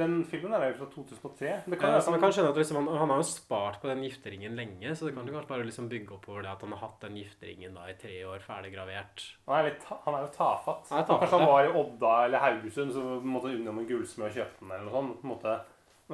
den 0.00 0.22
filmen 0.24 0.54
er 0.56 0.70
jo 0.70 0.78
fra 0.78 0.86
2003. 0.94 1.50
Det 1.68 1.76
kan 1.78 1.90
Ja, 1.90 1.98
være 1.98 2.04
så 2.06 2.10
man 2.10 2.16
sånn- 2.16 2.22
kan 2.22 2.32
skjønne 2.32 2.50
at 2.54 2.60
liksom, 2.62 2.76
han, 2.80 2.96
han 3.02 3.10
har 3.12 3.18
jo 3.20 3.26
spart 3.28 3.76
på 3.82 3.88
den 3.90 4.00
gifteringen 4.06 4.56
lenge, 4.56 4.94
så 4.96 5.04
det 5.04 5.14
kan 5.14 5.26
jo 5.28 5.34
kanskje 5.34 5.48
bare 5.52 5.66
liksom 5.68 5.88
bygge 5.92 6.14
opp 6.16 6.28
over 6.32 6.42
det 6.46 6.50
at 6.54 6.62
han 6.64 6.72
har 6.72 6.80
hatt 6.86 7.00
den 7.04 7.18
gifteringen 7.20 7.74
da 7.76 7.84
i 7.90 7.98
tre 8.00 8.14
år 8.24 8.40
ferdiggravert. 8.40 9.26
Han 9.46 9.58
er, 9.58 9.68
litt, 9.68 9.84
han 9.84 10.14
er 10.16 10.24
jo 10.24 10.32
tafatt. 10.38 10.88
Han 10.88 11.02
er 11.02 11.06
tafatt, 11.10 11.20
Kanskje 11.28 11.38
han 11.42 11.48
var 11.52 11.68
i 11.68 11.74
Odda 11.82 12.14
eller 12.24 12.38
Haugesund, 12.46 12.92
så 12.96 13.04
måtte 13.20 13.52
unnom 13.52 13.78
en 13.82 13.86
gullsmed 13.92 14.30
og 14.30 14.36
kjøpe 14.40 14.60
den, 14.64 14.70
eller 14.72 14.88
noe 14.88 14.96
sånt. 14.96 15.20
På 15.20 15.28
en 15.28 15.34
måte 15.36 15.58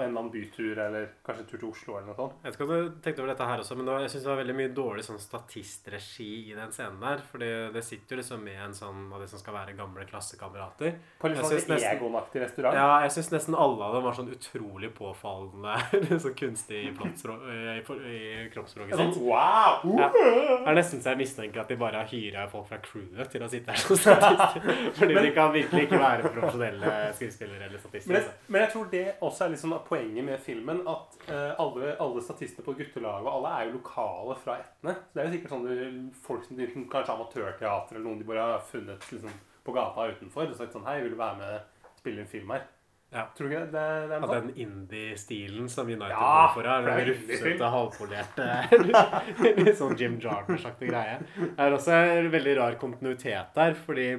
en 0.02 0.08
eller 0.10 0.20
annen 0.22 0.32
bytur, 0.34 0.78
eller 0.84 1.08
kanskje 1.26 1.44
tur 1.50 1.58
til 1.62 1.68
Oslo, 1.70 1.96
eller 1.98 2.10
noe 2.12 2.18
sånt. 2.18 2.36
Jeg 2.42 2.52
vet 2.52 2.58
ikke 2.58 2.66
om 2.68 2.72
du 2.74 3.00
tenkte 3.04 3.22
over 3.24 3.32
dette 3.32 3.48
her 3.50 3.62
også, 3.64 3.76
men 3.78 3.90
var, 3.92 4.00
jeg 4.04 4.12
synes 4.14 4.24
det 4.26 4.30
var 4.32 4.40
veldig 4.42 4.56
mye 4.60 4.72
dårlig 4.76 5.04
sånn 5.06 5.20
statistregi 5.22 6.28
i 6.52 6.54
den 6.56 6.72
scenen 6.74 7.00
der. 7.02 7.22
For 7.30 7.42
det 7.74 7.82
sitter 7.86 8.20
liksom 8.20 8.42
med 8.44 8.60
en 8.68 8.74
sånn 8.76 9.06
av 9.12 9.22
det 9.22 9.28
som 9.30 9.40
skal 9.42 9.56
være 9.58 9.74
gamle 9.78 10.04
klassekamerater. 10.08 10.96
På 11.20 11.30
litt 11.32 11.42
sånn 11.42 11.76
egonaktig 11.78 12.42
restaurant. 12.44 12.76
Ja, 12.78 13.00
jeg 13.04 13.14
syns 13.16 13.30
nesten 13.34 13.56
alle 13.58 13.84
av 13.88 13.96
dem 13.98 14.06
var 14.06 14.16
sånn 14.18 14.30
utrolig 14.34 14.90
påfallende 14.96 16.18
sånn 16.24 16.36
kunstig 16.38 16.82
i, 16.88 16.92
i, 16.92 17.78
i 18.14 18.48
kroppsspråket 18.54 18.96
Sånn, 18.98 19.12
sitt. 19.14 19.22
wow! 19.26 19.82
Ja. 19.98 20.08
Det 20.14 20.68
er 20.72 20.78
nesten 20.78 21.02
så 21.02 21.12
jeg 21.14 21.22
mistenker 21.22 21.62
at 21.62 21.70
de 21.72 21.78
bare 21.80 22.02
har 22.02 22.10
hyra 22.10 22.46
folk 22.52 22.68
fra 22.70 22.78
crewet 22.84 23.30
til 23.32 23.44
å 23.44 23.48
sitte 23.50 23.74
her 23.74 23.82
som 23.82 23.98
statister. 24.00 24.68
Fordi 24.98 25.14
Men- 25.16 25.26
de 25.28 25.32
kan 25.36 25.52
virkelig 25.54 25.86
ikke 25.88 26.00
være 26.02 26.32
profesjonelle 26.34 26.92
skuespillere 27.18 27.68
eller 27.68 27.82
statister. 27.82 28.12
Men 28.12 28.22
altså. 28.22 28.36
men 28.48 28.62
jeg 28.64 28.72
tror 28.74 28.90
det 28.92 29.04
også 29.28 29.44
er 29.46 29.52
litt 29.54 29.62
sånn 29.62 29.76
poenget 29.88 30.24
med 30.24 30.40
filmen. 30.44 30.82
At 30.88 31.18
eh, 31.28 31.52
alle, 31.58 31.94
alle 32.00 32.22
statistene 32.24 32.66
på 32.66 32.76
guttelaget 32.78 33.32
alle 33.32 33.52
er 33.56 33.68
jo 33.68 33.76
lokale 33.78 34.38
fra 34.42 34.58
Etne. 34.62 34.94
Så 34.94 35.16
det 35.16 35.22
er 35.22 35.28
jo 35.28 35.36
sikkert 35.36 35.54
sånne 35.56 35.90
folk 36.28 36.46
som 36.46 36.58
de, 36.60 36.70
kanskje 36.92 37.14
amatørteater 37.16 37.96
eller 37.98 38.06
noen 38.08 38.22
de 38.22 38.28
bare 38.28 38.48
har 38.52 38.66
funnet 38.70 39.12
liksom, 39.12 39.36
på 39.66 39.76
gata 39.76 40.08
utenfor. 40.12 40.50
Og 40.50 40.58
sagt 40.58 40.76
sånn 40.76 40.88
Hei, 40.88 41.00
vil 41.04 41.14
du 41.16 41.20
være 41.20 41.40
med 41.40 41.94
spille 41.98 42.24
en 42.24 42.30
film 42.30 42.52
her? 42.54 42.66
Ja. 43.08 43.22
Tror 43.32 43.48
du 43.48 43.54
ikke 43.54 43.60
det, 43.72 43.72
det 43.72 44.16
er 44.18 44.20
noe 44.20 44.34
ja, 44.34 44.40
den 44.42 44.50
indie-stilen 44.60 45.68
som 45.72 45.88
United 45.88 46.12
Ja, 46.12 46.32
går 46.44 46.50
for 46.58 46.68
her. 46.68 46.82
er 46.84 46.98
Den 46.98 47.06
rufsete, 47.08 47.70
halvpolerte 47.72 48.48
Litt 48.84 49.70
sånn 49.80 49.94
Jim 49.96 50.18
Jarner-sakte 50.20 50.90
greie. 50.90 51.14
Det 51.38 51.54
er 51.56 51.76
også 51.76 51.96
en 52.18 52.28
veldig 52.34 52.58
rar 52.60 52.76
kontinuitet 52.82 53.56
der, 53.56 53.78
fordi 53.86 54.10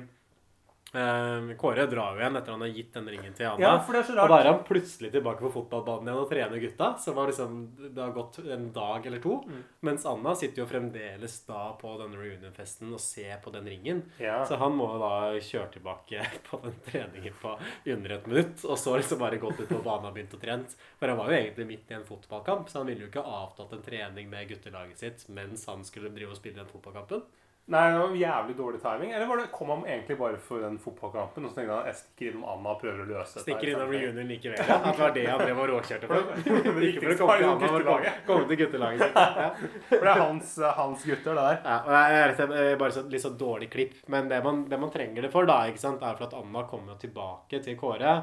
Kåre 0.91 1.85
drar 1.85 2.15
jo 2.15 2.21
igjen 2.21 2.37
etter 2.39 2.55
han 2.55 2.63
har 2.65 2.71
gitt 2.73 2.93
den 2.95 3.09
ringen 3.13 3.33
til 3.37 3.45
Anna. 3.45 3.61
Ja, 3.61 3.73
for 3.85 3.93
det 3.93 3.99
er 4.01 4.07
så 4.07 4.15
rart. 4.17 4.25
Og 4.25 4.33
da 4.33 4.39
er 4.41 4.47
han 4.49 4.61
plutselig 4.65 5.11
tilbake 5.13 5.43
på 5.43 5.51
fotballbanen 5.53 6.09
igjen 6.09 6.21
og 6.23 6.29
trener 6.31 6.63
gutta. 6.63 6.87
Så 6.97 7.13
har 7.13 7.29
liksom, 7.29 7.59
det 7.83 8.01
har 8.01 8.13
gått 8.15 8.39
en 8.41 8.65
dag 8.73 9.05
eller 9.05 9.21
to. 9.21 9.35
Mm. 9.45 9.59
Mens 9.85 10.07
Anna 10.09 10.33
sitter 10.39 10.63
jo 10.63 10.67
fremdeles 10.69 11.35
da 11.45 11.61
på 11.77 11.93
denne 12.01 12.17
reunion-festen 12.17 12.89
og 12.95 13.03
ser 13.03 13.37
på 13.43 13.53
den 13.53 13.69
ringen. 13.69 14.01
Ja. 14.17 14.39
Så 14.49 14.57
han 14.61 14.77
må 14.79 14.87
da 15.01 15.11
kjøre 15.37 15.69
tilbake 15.77 16.25
på 16.49 16.61
den 16.65 16.79
treningen 16.87 17.37
på 17.41 17.53
under 17.93 18.15
et 18.17 18.31
minutt. 18.31 18.65
Og 18.65 18.79
så 18.81 18.95
liksom 18.97 19.21
bare 19.21 19.41
gått 19.41 19.61
ut 19.61 19.69
på 19.69 19.83
banen 19.85 20.09
og 20.09 20.17
begynt 20.17 20.33
å 20.33 20.41
trent. 20.41 20.73
For 20.97 21.11
han 21.11 21.21
var 21.21 21.29
jo 21.29 21.37
egentlig 21.37 21.69
midt 21.69 21.93
i 21.93 21.99
en 21.99 22.07
fotballkamp, 22.07 22.71
så 22.71 22.81
han 22.81 22.89
ville 22.89 23.05
jo 23.05 23.11
ikke 23.11 23.25
avtatt 23.25 23.77
en 23.77 23.85
trening 23.85 24.29
med 24.31 24.49
guttelaget 24.49 25.05
sitt 25.05 25.27
mens 25.29 25.67
han 25.69 25.85
skulle 25.85 26.09
drive 26.15 26.33
og 26.33 26.39
spille 26.39 26.63
den 26.63 26.71
fotballkampen. 26.71 27.21
Nei, 27.69 27.81
det 27.93 27.97
var 28.01 28.13
jævlig 28.17 28.53
dårlig 28.57 28.79
timing. 28.81 29.11
Eller 29.13 29.27
var 29.29 29.37
det, 29.37 29.43
kom 29.53 29.69
han 29.69 29.83
egentlig 29.85 30.15
bare 30.17 30.37
for 30.41 30.63
den 30.63 30.79
fotballkampen? 30.81 31.43
Og 31.45 31.51
så 31.51 31.59
tenkte 31.59 31.75
han 31.75 31.89
jeg 31.91 31.97
stikker 31.99 32.31
innom 32.31 32.47
Anna 32.49 32.71
og 32.73 32.79
prøver 32.81 33.03
å 33.03 33.05
løse 33.11 33.35
dette. 33.35 33.43
Stikker 33.45 33.71
innom 33.75 33.91
reunion 33.93 34.31
likevel. 34.31 34.57
Ja. 34.57 34.77
At 34.79 34.87
det 34.87 35.03
var 35.03 35.13
det 35.13 35.25
han 35.27 35.43
drev 35.43 35.61
og 35.61 35.69
råkjørte 35.69 36.09
for. 36.09 36.31
Ikke 36.87 37.03
for 37.03 37.13
å 37.13 37.17
komme 37.19 37.35
til 37.37 37.49
Anna, 37.51 37.97
men 37.99 38.07
komme 38.25 38.47
til 38.49 38.61
guttelaget 38.63 39.03
sitt. 39.05 39.19
Ja. 39.19 39.51
For 39.91 40.07
det 40.07 40.13
er 40.15 40.23
hans, 40.23 40.55
hans 40.79 41.05
gutter, 41.05 41.37
det 41.37 41.45
der. 41.45 41.61
Ja, 41.61 41.77
og 41.77 41.93
det 41.93 42.19
er 42.23 42.35
slett 42.39 42.53
bare 42.81 42.95
så, 42.95 43.03
litt 43.13 43.25
så 43.25 43.31
dårlig 43.45 43.69
klipp. 43.73 43.95
Men 44.09 44.31
det 44.31 44.41
man, 44.45 44.63
det 44.71 44.79
man 44.81 44.93
trenger 44.93 45.27
det 45.27 45.31
for, 45.33 45.45
da, 45.49 45.61
ikke 45.69 45.81
sant, 45.81 46.01
er 46.01 46.17
for 46.17 46.25
at 46.25 46.37
Anna 46.39 46.63
kommer 46.69 46.97
tilbake 47.01 47.61
til 47.65 47.77
Kåre. 47.77 48.15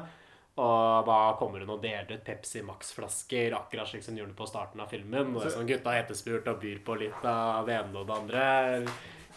Og 0.57 1.05
da 1.05 1.17
kommer 1.37 1.61
hun 1.61 1.75
og 1.75 1.83
deler 1.83 2.17
ut 2.17 2.25
Pepsi 2.25 2.63
Max-flasker, 2.65 3.53
akkurat 3.53 3.87
slik 3.87 4.03
som 4.03 4.15
hun 4.15 4.23
gjorde 4.23 4.35
på 4.39 4.49
starten 4.49 4.81
av 4.81 4.89
filmen. 4.91 5.35
Og 5.37 5.47
sånn 5.53 5.69
gutta 5.69 5.93
er 5.93 6.03
etterspurt 6.03 6.49
og 6.49 6.59
byr 6.63 6.81
på 6.83 6.97
litt 6.99 7.27
av 7.29 7.69
det 7.69 7.77
ene 7.77 8.01
og 8.01 8.09
det 8.09 8.17
andre 8.17 8.45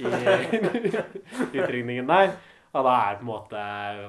i 0.08 1.60
utrykningen 1.60 2.10
der. 2.10 2.36
Og 2.70 2.86
da 2.86 2.92
er 3.10 3.16
på 3.18 3.24
en 3.24 3.30
måte 3.30 3.62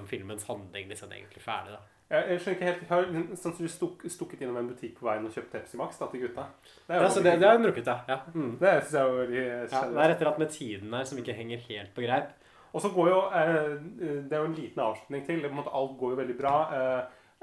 filmens 0.10 0.46
handling 0.50 0.92
liksom 0.92 1.14
egentlig 1.16 1.42
ferdig, 1.42 1.78
da. 1.78 1.82
Jeg, 2.12 2.26
jeg 2.28 2.42
skjønner 2.44 2.58
ikke 2.58 2.68
helt 2.68 2.90
Har 2.92 3.06
sånn 3.40 3.54
som 3.56 3.64
du 3.64 3.72
stuk, 3.72 4.02
stukket 4.12 4.42
innom 4.44 4.58
en 4.60 4.68
butikk 4.68 4.98
på 5.00 5.08
veien 5.08 5.24
og 5.24 5.32
kjøpt 5.32 5.54
Pepsi 5.54 5.80
Max 5.80 6.00
da, 6.02 6.10
til 6.12 6.26
gutta? 6.26 6.44
Det 6.90 7.00
Ja, 7.00 7.08
det, 7.08 7.36
det 7.40 7.48
har 7.48 7.56
hun 7.56 7.68
drukket, 7.70 7.88
ja. 8.12 8.18
Mm. 8.36 8.52
Det 8.60 8.74
synes 8.82 8.98
jeg 8.98 9.08
var 9.08 9.20
veldig 9.22 9.46
Ja, 9.48 9.64
det 9.64 10.04
er 10.04 10.14
et 10.14 10.18
eller 10.18 10.32
annet 10.34 10.44
med 10.44 10.54
tiden 10.58 10.98
her 10.98 11.08
som 11.08 11.22
ikke 11.22 11.38
henger 11.38 11.64
helt 11.70 11.94
på 11.96 12.04
greip. 12.04 12.34
Og 12.72 12.84
så 12.84 12.92
går 12.92 13.10
jo 13.12 13.22
eh, 13.36 13.72
Det 14.02 14.36
er 14.36 14.44
jo 14.44 14.50
en 14.50 14.60
liten 14.60 14.84
avslutning 14.84 15.26
til. 15.28 15.42
På 15.44 15.52
en 15.52 15.60
måte, 15.62 15.74
alt 15.76 15.98
går 16.00 16.14
jo 16.14 16.20
veldig 16.22 16.38
bra. 16.40 16.56
Eh, 16.78 17.02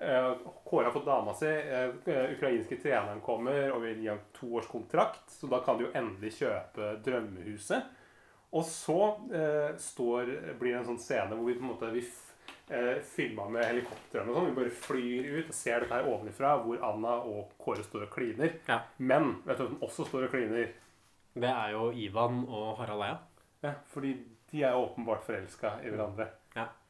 eh, 0.08 0.30
Kåre 0.68 0.88
har 0.88 0.94
fått 0.94 1.08
dama 1.08 1.34
si. 1.36 1.52
Ukrainske 2.36 2.80
treneren 2.80 3.24
kommer 3.24 3.72
og 3.74 3.82
vil 3.84 4.02
gi 4.02 4.12
ham 4.12 4.20
to 4.36 4.54
års 4.60 4.68
kontrakt. 4.68 5.26
Så 5.32 5.48
da 5.48 5.60
kan 5.64 5.80
de 5.80 5.88
jo 5.88 5.94
endelig 5.96 6.36
kjøpe 6.40 6.94
drømmehuset. 7.04 7.94
Og 8.56 8.64
så 8.64 8.98
eh, 9.34 9.76
står, 9.80 10.30
blir 10.60 10.72
det 10.72 10.80
en 10.80 10.88
sånn 10.94 11.02
scene 11.02 11.36
hvor 11.36 11.48
vi 11.50 11.56
på 11.58 11.66
en 11.66 11.72
måte 11.72 11.90
vi 11.92 12.02
eh, 12.72 12.96
filma 13.04 13.48
med 13.52 13.66
helikoptrene 13.66 14.32
og 14.32 14.38
sånn. 14.38 14.48
Vi 14.50 14.56
bare 14.56 14.74
flyr 14.86 15.28
ut 15.34 15.52
og 15.52 15.56
ser 15.56 15.84
dette 15.84 15.98
her 15.98 16.08
ovenifra, 16.08 16.54
hvor 16.64 16.80
Anna 16.88 17.18
og 17.28 17.52
Kåre 17.60 17.84
står 17.84 18.06
og 18.08 18.14
kliner. 18.14 18.56
Ja. 18.68 18.80
Men 18.98 19.36
vet 19.44 19.60
du 19.60 19.66
hvem 19.66 19.80
også 19.84 20.08
står 20.08 20.28
og 20.28 20.34
kliner? 20.36 20.72
Det 21.38 21.52
er 21.52 21.74
jo 21.76 21.90
Ivan 21.92 22.42
og 22.46 22.78
Harald 22.80 23.04
Eia. 23.06 23.18
Ja, 23.62 23.74
fordi 23.92 24.14
de 24.50 24.62
er 24.64 24.78
åpenbart 24.78 25.26
forelska 25.26 25.76
i 25.84 25.92
hverandre. 25.92 26.30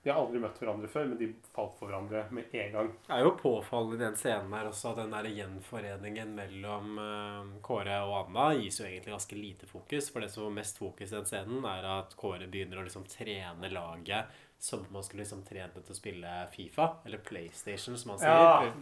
De 0.03 0.13
har 0.13 0.21
aldri 0.23 0.39
møtt 0.41 0.59
hverandre 0.63 0.89
før, 0.89 1.09
men 1.11 1.19
de 1.19 1.27
falt 1.55 1.75
for 1.79 1.91
hverandre 1.91 2.23
med 2.35 2.53
en 2.55 2.75
gang. 2.77 2.91
Det 3.09 3.17
er 3.17 3.25
jo 3.27 3.33
påfallende 3.41 3.99
i 3.99 4.05
den 4.05 4.19
scenen 4.21 4.53
her 4.55 4.69
også 4.71 4.93
at 4.93 5.01
den 5.01 5.15
der 5.17 5.27
gjenforeningen 5.35 6.37
mellom 6.39 7.01
eh, 7.03 7.49
Kåre 7.67 7.97
og 8.07 8.15
Anna 8.21 8.53
gis 8.61 8.79
jo 8.79 8.87
egentlig 8.87 9.17
ganske 9.17 9.39
lite 9.39 9.71
fokus. 9.71 10.13
For 10.15 10.23
det 10.23 10.31
som 10.33 10.47
var 10.47 10.55
mest 10.61 10.79
fokus 10.79 11.11
i 11.11 11.17
den 11.17 11.27
scenen, 11.29 11.67
er 11.67 11.89
at 11.97 12.15
Kåre 12.21 12.47
begynner 12.47 12.79
å 12.79 12.87
liksom 12.87 13.09
trene 13.11 13.73
laget 13.75 14.39
som 14.59 14.81
om 14.89 14.95
han 14.95 15.05
skulle 15.07 15.23
liksom 15.23 15.43
trene 15.47 15.83
til 15.83 15.95
å 15.95 15.97
spille 15.97 16.31
Fifa, 16.51 16.89
eller 17.07 17.21
PlayStation, 17.23 17.95
som 17.99 18.15
han 18.15 18.23
sier. 18.23 18.33
Ja, 18.33 18.73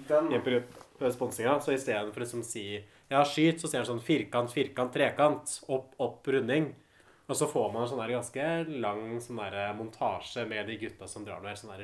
sponsinga. 1.13 1.59
Så 1.61 1.75
istedenfor 1.77 2.23
å 2.23 2.25
liksom 2.25 2.45
si 2.47 2.65
ja, 2.77 3.21
skyt, 3.29 3.61
så 3.61 3.69
sier 3.69 3.83
han 3.83 3.91
sånn 3.91 4.05
firkant, 4.05 4.53
firkant, 4.55 4.95
trekant. 4.97 5.59
Opp, 5.69 5.93
opp, 6.01 6.23
runding. 6.33 6.71
Og 7.27 7.37
så 7.37 7.49
får 7.51 7.73
man 7.75 7.89
sånn 7.91 8.01
der 8.03 8.15
ganske 8.15 8.51
lang 8.85 9.17
sånn 9.23 9.41
montasje 9.79 10.45
med 10.47 10.69
de 10.71 10.77
gutta 10.79 11.09
som 11.11 11.25
drar 11.27 11.41
noen 11.41 11.51
helt 11.51 11.63
sånne 11.63 11.79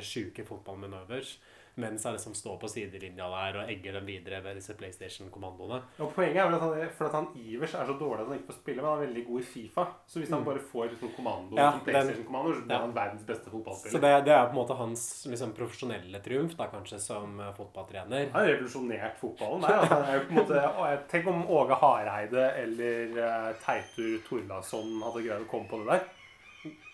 der 1.76 1.82
sjuke 1.82 1.92
fotballmanøvers. 1.92 1.92
Mens 1.92 2.04
han 2.04 2.12
liksom 2.12 2.34
står 2.34 2.58
på 2.60 2.68
sidelinja 2.68 3.28
der 3.32 3.56
og 3.62 3.68
egger 3.70 3.92
dem 3.96 4.06
videre 4.06 4.42
med 4.44 4.56
disse 4.56 4.74
PlayStation-kommandoene. 4.76 5.78
Og 6.00 6.12
Poenget 6.14 6.36
er 6.36 6.46
vel 6.50 6.54
at 6.54 6.60
han, 6.60 6.90
for 6.98 7.06
at 7.06 7.12
han 7.16 7.28
Ivers 7.36 7.74
er 7.74 7.86
så 7.86 7.94
dårlig 7.98 8.20
at 8.20 8.28
han 8.28 8.36
ikke 8.38 8.50
får 8.52 8.58
spille, 8.60 8.82
men 8.82 8.90
han 8.90 8.98
er 9.02 9.06
veldig 9.06 9.24
god 9.26 9.40
i 9.40 9.44
Fifa. 9.44 9.84
Så 10.06 10.18
hvis 10.20 10.30
han 10.30 10.40
Mm. 10.42 10.44
bare 10.44 10.58
får 10.72 10.88
liksom 10.90 11.12
kommando, 11.16 11.56
Ja, 11.56 11.70
som 11.72 11.80
PlayStation-kommando, 11.80 12.54
så 12.54 12.60
blir 12.66 12.74
ja. 12.76 12.80
han 12.80 12.94
verdens 12.94 13.24
beste 13.26 13.44
Så 13.44 13.50
fotballspiller. 13.50 14.00
det, 14.00 14.24
det 14.24 14.32
er 14.34 14.44
på 14.46 14.50
en 14.50 14.56
måte 14.56 14.74
hans 14.76 15.26
liksom, 15.26 15.52
profesjonelle 15.52 16.20
triumf, 16.22 16.56
da 16.56 16.66
kanskje, 16.66 16.98
som 17.00 17.40
eh, 17.40 17.52
fotballtrener. 17.56 18.30
Han 18.32 18.40
har 18.42 18.48
revolusjonert 18.52 19.16
fotballen. 19.20 19.60
Der. 19.62 19.78
Altså, 19.78 19.94
er 20.04 20.14
jo 20.14 20.20
på 20.20 20.32
en 20.32 20.40
måte, 20.42 21.08
tenk 21.08 21.26
om 21.26 21.46
Åge 21.50 21.74
Hareide 21.74 22.44
eller 22.62 23.16
uh, 23.16 23.54
Teitur 23.64 24.18
Torlasson 24.28 25.02
hadde 25.02 25.22
greid 25.26 25.40
å 25.46 25.48
komme 25.50 25.68
på 25.68 25.78
det 25.82 25.86
der. 25.92 26.04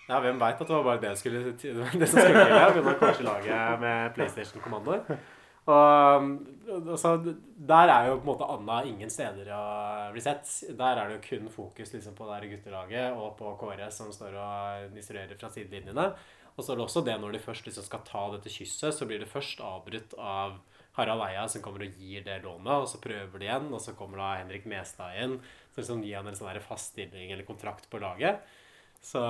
Ja, 0.09 0.21
hvem 0.25 0.39
veit 0.41 0.57
at 0.57 0.69
det 0.69 0.73
var 0.77 0.87
bare 0.87 1.03
det, 1.03 1.17
skulle, 1.21 1.43
det 1.53 2.09
som 2.09 2.21
skulle 2.21 2.45
til. 2.45 2.55
Ja, 2.55 2.71
begynne 2.73 2.95
å 2.95 3.01
coache 3.01 3.27
laget 3.27 3.83
med 3.83 4.15
PlayStation-kommandoer. 4.17 5.19
Og 5.69 6.29
altså, 6.95 7.11
Der 7.69 7.91
er 7.93 8.07
jo 8.09 8.15
på 8.17 8.23
en 8.23 8.31
måte 8.31 8.49
Anna 8.49 8.79
ingen 8.89 9.11
steder 9.13 9.51
å 9.53 9.65
bli 10.15 10.23
sett. 10.25 10.49
Der 10.79 10.97
er 10.97 11.11
det 11.11 11.19
jo 11.19 11.27
kun 11.27 11.53
fokus 11.53 11.93
liksom, 11.93 12.17
på 12.17 12.29
det 12.31 12.49
guttelaget 12.55 13.19
og 13.19 13.35
på 13.37 13.53
Kåre 13.61 13.91
som 13.93 14.09
står 14.15 14.39
og 14.41 14.97
instruerer 14.97 15.37
fra 15.37 15.53
sidelinjene. 15.53 16.09
Og 16.57 16.65
så 16.65 16.73
er 16.73 16.81
det 16.81 16.87
også 16.89 17.05
det 17.07 17.19
når 17.21 17.37
de 17.37 17.45
først 17.45 17.69
liksom 17.69 17.85
skal 17.87 18.01
ta 18.07 18.25
dette 18.33 18.51
kysset, 18.51 18.97
så 18.97 19.07
blir 19.07 19.21
det 19.23 19.31
først 19.31 19.61
avbrutt 19.63 20.17
av 20.19 20.57
Harald 20.97 21.23
Eia 21.29 21.45
som 21.47 21.63
kommer 21.63 21.85
og 21.85 22.01
gir 22.01 22.25
det 22.27 22.41
lånet, 22.43 22.73
og 22.73 22.89
så 22.91 22.99
prøver 22.99 23.39
de 23.39 23.47
igjen, 23.47 23.69
og 23.71 23.83
så 23.85 23.95
kommer 23.95 24.19
da 24.19 24.33
Henrik 24.41 24.65
Mestad 24.67 25.21
inn. 25.21 25.37
som 25.71 25.83
liksom 25.83 26.03
gir 26.03 26.17
han 26.19 26.27
en 26.27 26.35
sånn 26.35 26.65
fast 26.65 26.97
stilling 26.97 27.31
eller 27.31 27.47
kontrakt 27.47 27.87
på 27.93 28.01
laget. 28.03 28.41
Så 29.05 29.23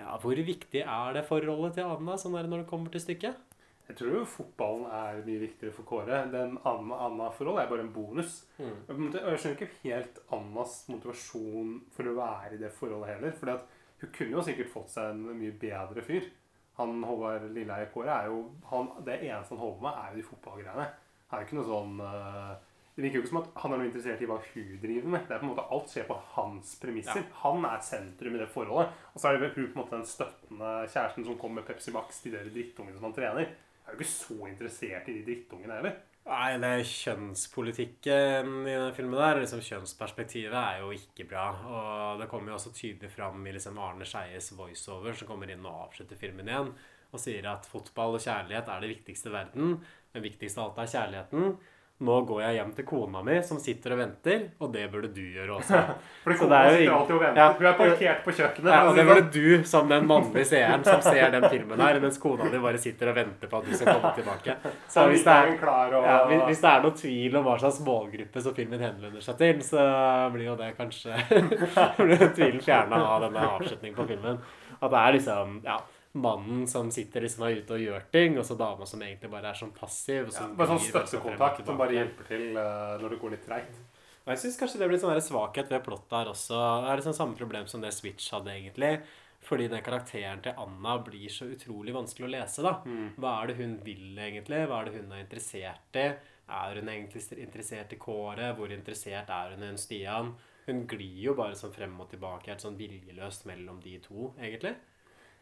ja, 0.00 0.16
hvor 0.22 0.42
viktig 0.46 0.82
er 0.82 1.14
det 1.16 1.26
forholdet 1.28 1.78
til 1.78 1.88
Anna 1.88 2.16
sånn 2.20 2.36
der 2.36 2.48
når 2.50 2.64
det 2.64 2.70
kommer 2.70 2.92
til 2.92 3.04
stykket? 3.04 3.46
Jeg 3.90 3.96
tror 3.98 4.12
jo 4.14 4.26
fotballen 4.28 4.84
er 4.94 5.16
mye 5.26 5.40
viktigere 5.42 5.74
for 5.74 5.86
Kåre. 5.88 6.20
Den 6.30 6.52
Anna-forholdet 6.62 7.64
er 7.64 7.70
bare 7.72 7.82
en 7.82 7.90
bonus. 7.90 8.36
Mm. 8.60 8.76
Og 8.86 9.16
Jeg 9.16 9.40
skjønner 9.42 9.56
ikke 9.56 9.80
helt 9.82 10.20
Annas 10.36 10.76
motivasjon 10.92 11.72
for 11.96 12.06
å 12.06 12.14
være 12.20 12.54
i 12.54 12.60
det 12.60 12.70
forholdet 12.76 13.16
heller. 13.16 13.34
Fordi 13.40 13.56
at 13.56 14.04
hun 14.04 14.12
kunne 14.14 14.36
jo 14.36 14.44
sikkert 14.46 14.70
fått 14.70 14.94
seg 14.94 15.10
en 15.10 15.24
mye 15.40 15.56
bedre 15.58 16.04
fyr. 16.06 16.30
Han 16.78 17.02
Håvard 17.02 17.48
Lilleheie 17.50 17.90
Kåre 17.90 18.14
er 18.14 18.30
jo 18.30 18.44
han, 18.70 18.92
Det 19.04 19.18
eneste 19.24 19.56
han 19.56 19.62
holder 19.64 19.80
på 19.80 19.86
med, 19.88 19.98
er 19.98 20.14
jo 20.14 20.20
de 20.20 20.28
fotballgreiene. 20.28 20.86
Han 21.32 21.36
er 21.36 21.42
jo 21.42 21.48
ikke 21.48 21.58
noe 21.58 21.70
sånn 21.72 22.00
eh, 22.06 22.54
Det 23.00 23.06
virker 23.06 23.16
jo 23.16 23.22
ikke 23.24 23.30
som 23.30 23.38
at 23.40 23.54
han 23.62 23.72
er 23.72 23.78
noe 23.80 23.88
interessert 23.88 24.20
i 24.20 24.26
hva 24.28 24.36
hun 24.44 24.72
driver 24.82 25.12
med. 25.14 25.22
Det 25.24 25.32
er 25.32 25.38
på 25.40 25.46
en 25.46 25.50
måte 25.54 25.62
Alt 25.72 25.88
skjer 25.88 26.04
på 26.04 26.16
hans 26.34 26.74
premisser. 26.82 27.22
Ja. 27.22 27.38
Han 27.46 27.64
er 27.64 27.78
sentrum 27.86 28.34
i 28.36 28.40
det 28.42 28.48
forholdet. 28.52 28.98
Og 29.14 29.22
så 29.22 29.30
er 29.30 29.38
det 29.38 29.48
hun 29.54 29.70
på 29.70 29.70
en 29.70 29.80
måte 29.80 29.96
den 29.96 30.04
støttende 30.10 30.72
kjæresten 30.84 31.24
som 31.24 31.38
kommer 31.40 31.62
med 31.62 31.68
Pepsi 31.70 31.94
Max 31.94 32.20
til 32.20 32.36
de 32.36 32.42
drittungene 32.52 32.98
som 32.98 33.06
han 33.08 33.16
trener. 33.16 33.48
Jeg 33.48 33.86
er 33.88 33.96
jo 33.96 34.02
ikke 34.02 34.10
så 34.10 34.36
interessert 34.50 35.08
i 35.08 35.16
de 35.16 35.24
drittungene 35.30 35.78
heller. 35.78 35.96
Nei, 36.28 36.50
det 36.60 36.74
kjønnspolitikken 36.90 38.52
i 38.68 38.76
den 38.76 38.92
filmen 38.98 39.16
der, 39.16 39.40
liksom 39.40 39.64
kjønnsperspektivet, 39.64 40.52
er 40.60 40.84
jo 40.84 40.92
ikke 40.92 41.24
bra. 41.32 41.46
Og 41.64 42.20
det 42.20 42.28
kommer 42.28 42.52
jo 42.52 42.58
også 42.58 42.74
tydelig 42.76 43.08
fram 43.16 43.40
i 43.48 43.56
liksom 43.56 43.80
Arne 43.80 44.04
Skeies 44.04 44.52
voiceover, 44.58 45.16
som 45.16 45.32
kommer 45.32 45.48
inn 45.48 45.64
og 45.64 45.86
avslutter 45.88 46.20
filmen 46.20 46.52
igjen, 46.52 46.74
og 47.10 47.24
sier 47.24 47.48
at 47.48 47.64
fotball 47.66 48.20
og 48.20 48.22
kjærlighet 48.28 48.68
er 48.68 48.84
det 48.84 48.92
viktigste 48.92 49.32
i 49.32 49.38
verden. 49.40 49.78
Men 50.12 50.28
viktigst 50.28 50.60
av 50.60 50.68
alt 50.68 50.84
er 50.84 50.92
kjærligheten. 50.98 51.56
Nå 52.00 52.14
går 52.24 52.38
jeg 52.40 52.54
hjem 52.56 52.70
til 52.78 52.84
kona 52.88 53.20
mi, 53.20 53.34
som 53.44 53.58
sitter 53.60 53.92
og 53.92 53.98
venter, 54.00 54.44
og 54.64 54.70
det 54.72 54.86
burde 54.92 55.10
du 55.12 55.20
gjøre 55.34 55.58
også. 55.58 55.80
For 56.24 56.32
kona 56.40 56.48
det 56.48 56.60
er 56.60 56.64
jo 56.64 56.70
sitter 56.78 56.84
ing- 56.86 56.94
alltid 56.96 57.14
og 57.16 57.20
venter. 57.26 57.56
Hun 57.58 57.66
er 57.68 57.74
parkert 57.76 58.22
på 58.24 58.34
kjøkkenet, 58.38 58.70
Ja, 58.72 58.78
og 58.88 58.94
det 58.96 59.02
det 59.04 59.08
burde 59.10 59.24
sånn. 59.26 59.34
du, 59.34 59.68
som 59.74 59.90
den 59.92 60.06
mannlige 60.08 60.46
seeren, 60.48 60.86
som 60.88 61.02
ser 61.04 61.34
den 61.36 61.44
filmen 61.52 61.82
her, 61.84 62.00
mens 62.00 62.16
kona 62.22 62.48
di 62.54 62.62
bare 62.64 62.80
sitter 62.80 63.12
og 63.12 63.18
venter 63.20 63.52
på 63.52 63.60
at 63.60 63.68
du 63.68 63.76
skal 63.76 64.00
komme 64.00 64.14
tilbake. 64.16 64.56
Så 64.96 65.04
hvis 65.12 65.26
det, 65.28 65.36
er, 65.36 65.52
ja, 66.00 66.16
hvis, 66.48 66.64
det 66.64 66.72
er 66.72 66.82
noe 66.88 66.96
tvil 67.02 67.36
om 67.36 67.44
hva 67.50 67.58
slags 67.60 67.82
målgruppe 67.84 68.46
som 68.48 68.56
filmen 68.56 68.80
henvender 68.88 69.20
seg 69.28 69.36
til, 69.44 69.60
så 69.68 69.84
blir 70.32 70.48
jo 70.48 70.56
det 70.56 70.72
kanskje 70.80 71.20
blir 72.00 72.16
jo 72.16 72.32
tvilen 72.36 72.64
fjerna 72.64 72.96
av 73.12 73.26
denne 73.28 73.44
avslutningen 73.58 73.96
på 74.00 74.08
filmen. 74.08 74.40
At 74.80 74.88
det 74.88 75.00
er 75.04 75.16
liksom 75.20 75.58
ja, 75.68 75.76
mannen 76.12 76.66
som 76.68 76.90
sitter 76.90 77.22
liksom 77.22 77.44
er 77.46 77.60
ute 77.60 77.76
og 77.76 77.84
gjør 77.84 78.06
ting, 78.10 78.36
og 78.40 78.46
så 78.46 78.56
dama 78.58 78.86
som 78.88 79.02
egentlig 79.04 79.30
bare 79.30 79.52
er 79.52 79.58
sånn 79.60 79.72
passiv. 79.76 80.32
Ja, 80.34 80.48
bare 80.58 80.74
sånn 80.74 80.84
støttekontakt 80.88 81.62
som 81.66 81.78
bare 81.78 81.98
hjelper 82.00 82.28
til 82.32 82.46
uh, 82.58 82.98
når 83.00 83.14
det 83.14 83.20
går 83.22 83.34
litt 83.36 83.46
treigt. 83.46 83.80
Og 84.24 84.32
jeg 84.34 84.42
syns 84.42 84.58
kanskje 84.60 84.82
det 84.82 84.90
blir 84.90 85.00
sånn 85.00 85.22
svakhet 85.24 85.70
ved 85.72 85.84
plottet 85.86 86.16
her 86.18 86.30
også. 86.32 86.58
Det 86.58 86.90
er 86.90 87.00
liksom 87.00 87.16
samme 87.16 87.38
problem 87.38 87.70
som 87.70 87.82
det 87.82 87.92
Switch 87.96 88.28
hadde, 88.34 88.52
egentlig. 88.52 88.98
Fordi 89.40 89.70
den 89.72 89.80
karakteren 89.82 90.42
til 90.44 90.58
Anna 90.60 90.98
blir 91.00 91.32
så 91.32 91.48
utrolig 91.48 91.94
vanskelig 91.96 92.26
å 92.28 92.34
lese. 92.34 92.64
da. 92.66 92.74
Hva 93.16 93.38
er 93.38 93.48
det 93.50 93.56
hun 93.62 93.78
vil, 93.86 94.10
egentlig? 94.18 94.66
Hva 94.68 94.82
er 94.82 94.90
det 94.90 94.98
hun 94.98 95.14
er 95.16 95.24
interessert 95.24 95.96
i? 95.96 96.06
Er 96.50 96.80
hun 96.82 96.90
egentlig 96.92 97.22
interessert 97.40 97.94
i 97.94 98.00
Kåre? 98.02 98.52
Hvor 98.58 98.74
interessert 98.74 99.30
er 99.32 99.54
hun 99.54 99.64
i 99.64 99.70
en 99.70 99.80
Stian? 99.80 100.34
Hun 100.66 100.84
glir 100.90 101.22
jo 101.30 101.34
bare 101.38 101.56
sånn 101.56 101.72
frem 101.72 101.96
og 102.02 102.10
tilbake 102.12 102.52
helt 102.52 102.62
sånn 102.62 102.76
viljeløst 102.78 103.46
mellom 103.48 103.80
de 103.82 103.96
to, 104.04 104.34
egentlig. 104.36 104.74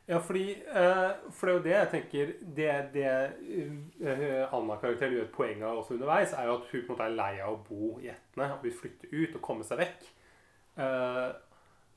Ja, 0.09 0.19
fordi 0.25 0.55
eh, 0.57 1.11
For 1.37 1.47
det 1.47 1.53
er 1.53 1.57
jo 1.57 1.65
det 1.65 1.73
jeg 1.75 1.89
tenker 1.93 2.31
Det, 2.57 2.69
det 2.95 3.09
eh, 3.09 4.55
Anna-karakteren 4.57 5.13
gjør 5.13 5.27
et 5.27 5.35
poeng 5.35 5.65
av 5.69 5.83
også 5.83 5.99
underveis, 5.99 6.33
er 6.33 6.49
jo 6.49 6.55
at 6.57 6.71
hun 6.71 6.87
på 6.87 6.87
en 6.87 6.95
måte 6.95 7.09
er 7.11 7.19
lei 7.19 7.33
av 7.45 7.59
å 7.59 7.61
bo 7.67 7.91
i 8.01 8.09
Etne 8.15 8.49
og 8.55 8.65
vil 8.65 8.79
flytte 8.79 9.11
ut 9.13 9.37
og 9.37 9.43
komme 9.45 9.67
seg 9.69 9.83
vekk. 9.83 10.09
Eh, 10.81 11.27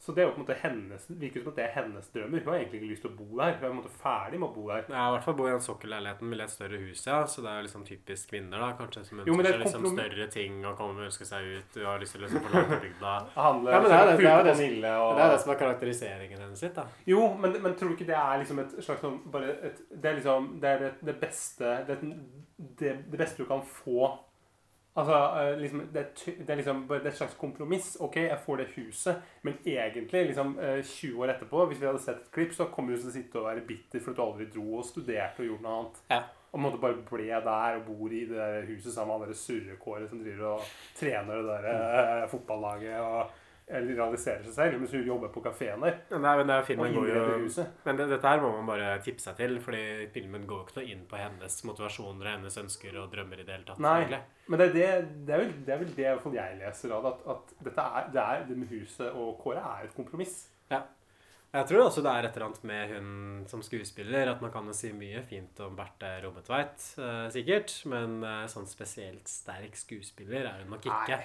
så 0.01 0.13
det 0.17 0.23
er 0.23 0.25
jo 0.25 0.31
på 0.33 0.39
en 0.41 0.45
måte 0.47 0.55
hennes 0.63 1.03
virker 1.21 1.43
som 1.43 1.51
at 1.51 1.57
det 1.59 1.63
er 1.67 1.73
hennes 1.75 2.07
drømmer. 2.09 2.41
Hun 2.41 2.49
har 2.49 2.55
egentlig 2.57 2.79
ikke 2.81 2.89
lyst 2.89 3.03
til 3.05 3.11
å 3.11 3.17
bo 3.19 3.27
der. 3.37 3.51
Hun 3.51 3.53
er 3.53 3.59
på 3.61 3.69
en 3.69 3.75
måte 3.77 3.91
ferdig 4.01 4.39
med 4.41 4.47
å 4.49 4.53
bo 4.55 4.63
der. 4.71 4.87
Ja, 4.89 5.03
i 5.05 5.11
hvert 5.13 5.27
fall 5.27 5.35
bo 5.37 5.45
i 5.45 5.51
den 5.53 5.61
sokkelleiligheten 5.61 6.31
med 6.31 6.39
litt 6.41 6.53
større 6.55 6.79
hus, 6.81 7.03
ja. 7.05 7.19
Så 7.29 7.43
det 7.45 7.51
er 7.51 7.59
jo 7.61 7.65
liksom 7.67 7.83
typisk 7.85 8.31
kvinner, 8.33 8.57
da. 8.63 8.71
Kanskje 8.79 9.03
som 9.05 9.21
ønsker 9.21 9.45
er 9.45 9.51
seg 9.51 9.61
liksom 9.61 9.85
større 9.93 10.27
ting 10.33 10.57
og 10.65 10.73
kommer 10.79 11.05
og 11.05 11.11
ønsker 11.11 11.29
seg 11.29 11.51
ut. 11.59 11.69
Du 11.77 11.85
har 11.85 12.01
lyst 12.01 12.17
til 12.17 12.23
å 12.23 12.25
liksom 12.25 12.47
forlate 12.47 12.79
bygda. 12.87 13.13
Handle- 13.37 13.75
ja, 13.75 13.83
men 13.85 13.89
det 13.91 13.99
er 13.99 14.09
det, 14.09 14.17
det, 14.17 14.31
er 14.31 14.43
det, 14.49 14.95
og- 14.97 15.15
det 15.21 15.23
er 15.27 15.31
det 15.35 15.39
som 15.45 15.53
er 15.53 15.61
karakteriseringen 15.61 16.41
hennes 16.47 16.59
sitt, 16.65 16.73
da. 16.81 16.87
Jo, 17.05 17.21
men, 17.37 17.55
men 17.61 17.75
tror 17.77 17.93
du 17.93 17.95
ikke 17.99 18.09
det 18.09 18.17
er 18.17 18.41
liksom 18.41 18.59
et 18.65 18.75
slags 18.83 19.05
sånn 19.05 19.21
bare 19.31 19.53
et, 19.69 19.79
Det 19.93 20.09
er 20.11 20.17
liksom 20.17 20.49
Det 20.61 20.69
er 20.73 20.79
det, 20.87 20.91
det 21.05 21.15
beste 21.21 21.77
det, 21.87 21.95
er 21.95 22.03
det, 22.81 22.91
det 23.11 23.19
beste 23.21 23.37
du 23.43 23.45
kan 23.49 23.61
få 23.61 24.09
Altså, 24.93 25.15
eh, 25.39 25.59
liksom, 25.59 25.85
det, 25.93 26.01
er 26.01 26.33
det 26.43 26.49
er 26.49 26.59
liksom 26.59 26.83
det 26.89 26.97
er 26.97 27.07
et 27.13 27.17
slags 27.17 27.37
kompromiss. 27.39 27.93
Ok, 28.03 28.17
jeg 28.25 28.39
får 28.45 28.57
det 28.59 28.67
huset, 28.75 29.21
men 29.41 29.55
egentlig, 29.65 30.25
liksom 30.27 30.57
eh, 30.59 30.83
20 30.83 31.23
år 31.23 31.35
etterpå, 31.35 31.65
hvis 31.65 31.79
vi 31.81 31.87
hadde 31.87 32.03
sett 32.03 32.25
et 32.25 32.31
klipp, 32.35 32.51
så 32.53 32.67
kommer 32.73 32.91
du 32.91 32.99
til 32.99 33.11
å 33.11 33.15
sitte 33.15 33.39
og 33.39 33.47
være 33.47 33.63
bitter 33.67 34.03
for 34.03 34.11
at 34.11 34.19
du 34.19 34.23
aldri 34.25 34.49
dro 34.51 34.67
og 34.81 34.87
studerte 34.87 35.45
og 35.45 35.51
gjorde 35.51 35.67
noe 35.67 35.77
annet. 35.77 36.01
Ja. 36.11 36.21
Og 36.51 36.57
på 36.57 36.59
en 36.59 36.65
måte 36.65 36.81
bare 36.83 37.05
ble 37.07 37.29
der 37.45 37.77
og 37.77 37.85
bor 37.87 38.11
i 38.11 38.25
det 38.27 38.35
der 38.35 38.67
huset 38.67 38.91
sammen 38.91 39.21
med 39.21 39.31
det 39.31 39.37
surrekåret 39.39 40.11
som 40.11 40.19
driver 40.19 40.57
og 40.57 40.73
trener 40.99 41.39
det 41.39 41.45
der 41.47 42.25
mm. 42.25 42.25
fotballaget 42.33 42.97
og 42.99 43.37
eller 43.71 43.97
realiserer 43.97 44.43
seg 44.45 44.55
selv, 44.55 44.77
mens 44.81 44.93
hun 44.95 45.07
jobber 45.07 45.31
på 45.33 45.43
kafeen 45.45 45.83
der. 45.85 45.97
Nei, 46.11 46.35
men 46.39 46.49
det 46.49 46.57
er, 46.57 46.67
filmen 46.67 46.95
går 46.95 47.09
jo. 47.11 47.65
Men 47.87 47.99
det, 47.99 48.07
dette 48.11 48.33
her 48.33 48.43
må 48.43 48.51
man 48.57 48.69
bare 48.69 48.93
tippe 49.05 49.23
seg 49.23 49.37
til, 49.39 49.57
fordi 49.63 49.83
filmen 50.13 50.45
går 50.49 50.63
ikke 50.65 50.79
noe 50.79 50.93
inn 50.93 51.03
på 51.09 51.19
hennes 51.19 51.59
motivasjoner 51.69 52.27
og 52.27 52.31
hennes 52.35 52.61
ønsker 52.63 53.01
og 53.01 53.11
drømmer 53.13 53.41
i 53.41 53.47
det 53.47 53.57
hele 53.57 53.67
tatt. 53.67 53.83
Nei, 53.83 53.97
egentlig. 54.03 54.23
men 54.47 54.61
det 54.61 54.69
er, 54.69 54.73
det, 54.77 54.87
det, 55.27 55.35
er 55.35 55.43
vel, 55.43 55.53
det 55.67 55.75
er 55.75 55.83
vel 55.83 55.93
det 55.97 56.07
jeg 56.07 56.57
leser 56.63 56.95
av 56.95 57.05
det, 57.05 57.13
at, 57.13 57.29
at 57.35 57.67
dette 57.69 57.91
er, 57.91 58.09
det, 58.15 58.25
er, 58.25 58.49
det 58.49 58.63
med 58.63 58.73
huset 58.75 59.11
og 59.11 59.37
kåret 59.43 59.63
er 59.63 59.87
et 59.87 59.95
kompromiss. 59.97 60.41
Ja. 60.71 60.85
Jeg 61.51 61.67
tror 61.67 61.81
også 61.83 61.99
det 62.03 62.11
er 62.11 62.25
et 62.25 62.37
eller 62.37 62.47
annet 62.47 62.61
med 62.63 62.91
hun 62.93 63.07
som 63.51 63.63
skuespiller, 63.65 64.29
at 64.31 64.43
man 64.43 64.53
kan 64.53 64.69
jo 64.71 64.75
si 64.75 64.93
mye 64.95 65.19
fint 65.27 65.57
om 65.65 65.75
Berthe 65.75 66.11
Rommetveit, 66.23 66.85
eh, 66.95 67.25
sikkert, 67.33 67.73
men 67.91 68.21
eh, 68.23 68.45
sånn 68.51 68.69
spesielt 68.71 69.27
sterk 69.27 69.75
skuespiller 69.75 70.47
er 70.47 70.61
hun 70.61 70.71
nok 70.71 70.87
ikke. 70.87 71.17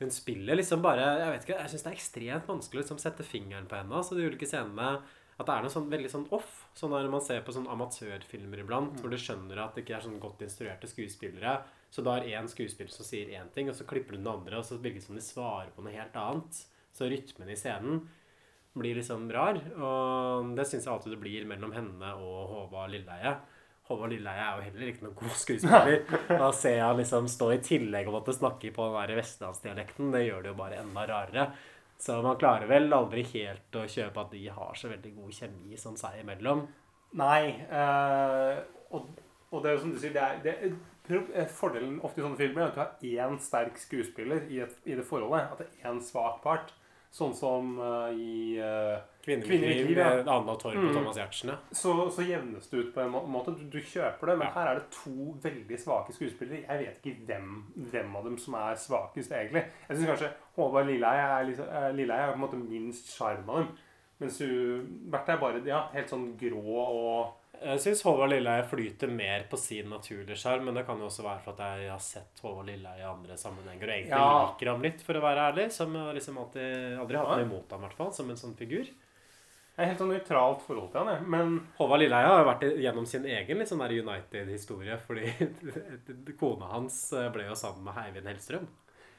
Hun 0.00 0.10
spiller 0.10 0.58
liksom 0.58 0.82
bare 0.82 1.04
Jeg 1.20 1.30
vet 1.30 1.44
ikke, 1.46 1.58
jeg 1.60 1.70
syns 1.70 1.84
det 1.84 1.90
er 1.90 1.98
ekstremt 1.98 2.48
vanskelig 2.50 2.80
å 2.80 2.82
liksom, 2.82 3.02
sette 3.02 3.26
fingeren 3.26 3.68
på 3.70 3.78
henne. 3.78 4.00
Så 4.02 4.16
de 4.18 4.26
ulike 4.26 4.48
scenene 4.48 4.96
At 5.38 5.46
det 5.46 5.54
er 5.54 5.64
noe 5.64 5.74
sånn 5.74 5.88
veldig 5.90 6.10
sånn 6.10 6.26
off. 6.34 6.50
Sånn 6.78 6.92
når 6.94 7.08
man 7.10 7.22
ser 7.24 7.40
på 7.46 7.54
sånn 7.54 7.70
amatørfilmer 7.70 8.62
iblant, 8.62 9.00
hvor 9.00 9.10
du 9.10 9.18
skjønner 9.18 9.64
at 9.64 9.74
det 9.74 9.82
ikke 9.82 9.96
er 9.96 10.04
sånn 10.04 10.20
godt 10.22 10.44
instruerte 10.46 10.90
skuespillere. 10.90 11.56
Så 11.90 12.04
da 12.06 12.18
er 12.18 12.36
én 12.38 12.46
skuespiller 12.50 12.94
som 12.94 13.06
sier 13.06 13.32
én 13.34 13.50
ting, 13.54 13.66
og 13.70 13.74
så 13.74 13.86
klipper 13.86 14.14
du 14.14 14.20
den 14.20 14.30
andre, 14.30 14.60
og 14.60 14.66
så 14.66 14.78
virker 14.78 15.02
det 15.02 15.06
som 15.08 15.18
de 15.18 15.24
svarer 15.26 15.72
på 15.74 15.82
noe 15.82 15.94
helt 15.94 16.14
annet. 16.18 16.60
Så 16.94 17.10
rytmen 17.10 17.50
i 17.50 17.58
scenen 17.58 18.04
blir 18.78 18.98
liksom 18.98 19.26
rar. 19.34 19.58
Og 19.74 20.54
det 20.58 20.66
syns 20.70 20.86
jeg 20.86 20.94
alltid 20.94 21.14
det 21.14 21.22
blir 21.22 21.50
mellom 21.50 21.74
henne 21.74 22.14
og 22.18 22.38
Håvard 22.52 22.94
Lilleheie. 22.94 23.36
Håvard 23.84 24.14
Lilleheie 24.14 24.44
er 24.44 24.56
jo 24.56 24.64
heller 24.64 24.90
ikke 24.90 25.04
noen 25.04 25.16
god 25.18 25.36
skuespiller. 25.36 25.98
Da 26.30 26.46
ser 26.56 26.78
jeg 26.78 26.86
han 26.86 27.00
liksom 27.02 27.26
stå 27.28 27.50
i 27.52 27.60
tillegg 27.64 28.08
og 28.08 28.16
måtte 28.16 28.32
snakke 28.36 28.70
på 28.72 28.86
den 28.88 28.96
der 28.96 29.18
vestlandsdialekten. 29.20 30.14
Det 30.14 30.22
gjør 30.24 30.46
det 30.46 30.52
jo 30.54 30.60
bare 30.62 30.78
enda 30.80 31.04
rarere. 31.10 31.44
Så 32.00 32.16
man 32.24 32.38
klarer 32.40 32.68
vel 32.70 32.88
aldri 32.96 33.26
helt 33.34 33.76
å 33.76 33.84
kjøpe 33.88 34.24
at 34.24 34.32
de 34.32 34.46
har 34.56 34.80
så 34.80 34.88
veldig 34.90 35.12
god 35.18 35.36
kjemi 35.36 35.76
sånn 35.80 36.00
seg 36.00 36.16
imellom. 36.22 36.64
Nei. 37.20 37.54
Øh, 37.68 38.64
og, 38.96 39.12
og 39.52 39.62
det 39.62 39.70
er 39.70 39.76
jo 39.76 39.82
som 39.84 39.92
du 39.92 40.00
sier, 40.00 40.16
det 40.16 40.24
er, 40.24 40.40
det 40.42 40.54
er 41.20 41.44
eh, 41.44 41.52
Fordelen 41.52 42.00
ofte 42.04 42.22
i 42.22 42.24
sånne 42.24 42.40
filmer 42.40 42.64
er 42.64 42.72
at 42.72 42.96
du 43.02 43.08
har 43.12 43.28
én 43.28 43.36
sterk 43.40 43.76
skuespiller 43.80 44.48
i, 44.48 44.64
et, 44.64 44.74
i 44.88 44.96
det 44.96 45.04
forholdet. 45.06 45.52
At 45.52 45.60
det 45.60 45.68
er 45.68 45.92
én 45.92 46.00
svak 46.04 46.40
part. 46.44 46.72
Sånn 47.14 47.36
som 47.36 47.76
øh, 47.78 48.16
i 48.16 48.32
uh, 49.24 49.46
Kvinnelig 49.48 49.86
liv 49.88 49.96
med 49.96 50.28
Anna 50.28 50.54
Torp 50.60 50.76
og 50.76 50.92
Thomas 50.92 51.16
Giertsen, 51.16 51.48
ja. 51.54 51.56
Så, 51.72 51.94
så 52.12 52.26
jevnes 52.28 52.68
det 52.70 52.78
ut 52.82 52.90
på 52.94 53.00
en 53.00 53.10
måte. 53.32 53.54
Du, 53.58 53.64
du 53.72 53.78
kjøper 53.80 54.26
det, 54.32 54.38
men 54.38 54.52
her 54.54 54.70
er 54.70 54.80
det 54.82 54.90
to 54.94 55.32
veldig 55.44 55.78
svake 55.80 56.12
skuespillere. 56.16 56.64
Jeg 56.68 56.78
vet 56.84 57.08
ikke 57.12 57.26
hvem, 57.30 57.54
hvem 57.90 58.16
av 58.20 58.24
dem 58.28 58.36
som 58.38 58.54
er 58.60 58.74
svakest, 58.76 59.32
egentlig. 59.32 59.64
Jeg 59.88 59.96
syns 59.96 60.10
kanskje 60.12 60.32
Håvard 60.58 60.86
Lilleheie 60.92 61.30
er, 61.38 61.48
liksom, 61.48 61.70
eh, 61.72 61.88
Lilleheie 61.96 62.28
er 62.28 62.34
på 62.34 62.38
en 62.40 62.44
måte 62.46 62.60
minst 62.60 63.10
sjarm 63.16 63.48
av 63.48 63.62
dem. 63.62 63.72
Mens 64.20 64.36
hun 64.38 64.84
Berthe 65.10 65.32
er 65.34 65.40
bare 65.42 65.64
ja, 65.66 65.88
helt 65.92 66.12
sånn 66.12 66.28
grå 66.38 66.60
og 66.70 67.32
Jeg 67.64 67.80
syns 67.82 68.02
Håvard 68.06 68.30
Lilleheie 68.30 68.62
flyter 68.70 69.10
mer 69.10 69.44
på 69.50 69.56
sin 69.58 69.88
naturlige 69.90 70.36
sjarm, 70.38 70.64
men 70.68 70.74
det 70.78 70.84
kan 70.86 70.98
jo 71.02 71.06
også 71.08 71.24
være 71.24 71.42
for 71.42 71.54
at 71.56 71.62
jeg 71.80 71.90
har 71.90 72.02
sett 72.02 72.38
Håvard 72.44 72.66
Lilleheie 72.68 73.02
i 73.02 73.08
andre 73.08 73.36
sammenhenger 73.40 73.88
og 73.88 73.94
egentlig 73.96 74.14
Ja. 74.14 74.28
liker 74.52 74.70
ham 74.70 74.82
litt, 74.86 75.02
for 75.02 75.18
å 75.18 75.22
være 75.24 75.48
ærlig. 75.50 75.66
Som 75.72 75.94
liksom 76.14 76.38
alltid, 76.38 76.98
aldri 77.00 77.16
hatt 77.18 77.28
Ja. 77.32 77.36
noe 77.40 77.46
imot 77.48 77.70
ham, 77.74 77.80
i 77.82 77.86
hvert 77.88 77.96
fall, 77.98 78.12
som 78.12 78.30
en 78.30 78.36
sånn 78.36 78.54
figur. 78.58 78.86
Jeg 79.74 79.82
er 79.82 79.88
helt 79.90 80.02
sånn 80.04 80.12
nøytralt 80.14 80.60
forhold 80.62 80.90
til 80.92 81.00
han, 81.02 81.08
jeg. 81.16 81.26
Men 81.34 81.54
Håvard 81.80 81.98
Lilleheie 81.98 82.30
har 82.30 82.44
jo 82.44 82.46
vært 82.46 82.64
gjennom 82.84 83.06
sin 83.10 83.24
egen 83.26 83.58
litt 83.58 83.70
sånn 83.72 83.82
der 83.82 83.94
United-historie, 83.96 84.98
fordi 85.02 85.32
kona 86.40 86.68
hans 86.76 86.98
eh, 87.10 87.26
ble 87.34 87.48
jo 87.48 87.56
sammen 87.58 87.82
med 87.88 87.98
Eivind 88.04 88.30
Hellstrøm. 88.30 88.68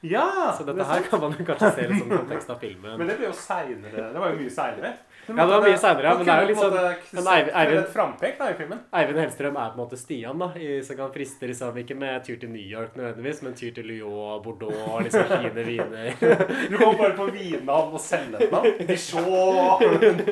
Ja! 0.06 0.54
Så 0.56 0.64
dette 0.64 0.78
det 0.78 0.86
er 0.86 0.92
her 0.94 1.10
kan 1.10 1.20
man 1.20 1.36
jo 1.36 1.44
kanskje 1.48 1.70
se 1.76 1.84
litt 1.90 2.00
sånn 2.00 2.14
kontekst 2.22 2.54
av 2.54 2.64
filmen. 2.64 2.96
Men 2.96 3.10
det 3.10 3.18
ble 3.20 3.28
jo 3.28 3.36
seinere. 3.36 4.08
Det 4.14 4.22
var 4.22 4.32
jo 4.32 4.40
mye 4.40 4.54
seinere. 4.56 4.94
Ja, 5.26 5.42
det 5.42 5.46
var 5.50 5.64
mye 5.64 5.78
senere, 5.80 6.12
men 6.16 6.26
det 6.26 6.34
er 6.34 6.44
jo 6.44 6.48
litt 6.50 6.60
sånn 6.60 6.74
men 7.16 7.28
Eivind, 7.32 7.54
Eivind, 7.58 7.86
frampek 7.92 8.36
da 8.38 8.50
i 8.52 8.56
filmen. 8.58 8.82
Eivind 8.94 9.18
Hellstrøm 9.20 9.56
er 9.58 9.72
på 9.72 9.78
en 9.78 9.82
måte 9.82 9.98
Stian, 9.98 10.38
da, 10.42 10.48
i, 10.54 10.68
som 10.86 10.98
kan 11.00 11.10
friste 11.14 11.50
liksom 11.50 11.80
ikke 11.82 11.96
med 11.98 12.26
tur 12.26 12.38
til 12.42 12.52
New 12.52 12.62
York 12.62 12.94
nødvendigvis, 12.98 13.42
men 13.46 13.56
tur 13.58 13.72
til 13.74 13.88
Lyon 13.90 14.42
Bordeaux 14.44 15.00
liksom 15.06 15.26
fine 15.32 15.66
viner. 15.66 16.12
Du 16.70 16.76
kommer 16.78 16.98
bare 17.00 17.16
på 17.18 17.26
vinhavn 17.34 17.96
og 17.96 18.02
sennepnavn. 18.02 18.86
Dijon. 18.86 20.22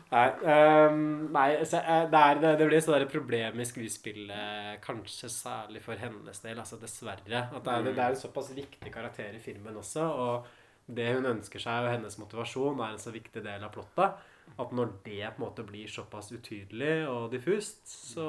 Nei, 0.10 0.26
um, 0.42 1.02
nei 1.30 1.50
så, 1.62 1.78
eh, 1.78 2.06
det, 2.10 2.20
er, 2.20 2.38
det, 2.42 2.48
det 2.58 2.66
blir 2.66 2.80
sånn 2.82 2.96
et 2.98 3.12
problem 3.12 3.60
i 3.62 3.66
skuespillet, 3.68 4.80
kanskje 4.82 5.30
særlig 5.30 5.82
for 5.84 6.00
hennes 6.02 6.42
del, 6.42 6.58
altså 6.58 6.80
dessverre. 6.80 7.44
At 7.46 7.62
det 7.62 7.76
er, 7.76 7.84
det 7.86 7.94
er 7.94 8.16
en 8.16 8.18
såpass 8.18 8.50
viktig 8.56 8.90
karakter 8.90 9.36
i 9.38 9.42
filmen 9.42 9.78
også, 9.78 10.08
og 10.10 10.50
det 10.94 11.14
hun 11.16 11.26
ønsker 11.36 11.62
seg 11.62 11.86
og 11.86 11.92
hennes 11.94 12.18
motivasjon 12.18 12.80
er 12.80 12.92
en 12.94 12.98
så 13.02 13.12
viktig 13.14 13.42
del 13.44 13.64
av 13.66 13.72
plottet, 13.74 14.20
at 14.58 14.72
når 14.74 14.92
det 15.04 15.20
på 15.36 15.38
en 15.40 15.44
måte 15.46 15.64
blir 15.66 15.86
såpass 15.88 16.32
utydelig 16.34 17.06
og 17.08 17.30
diffust, 17.32 17.86
så 17.86 18.26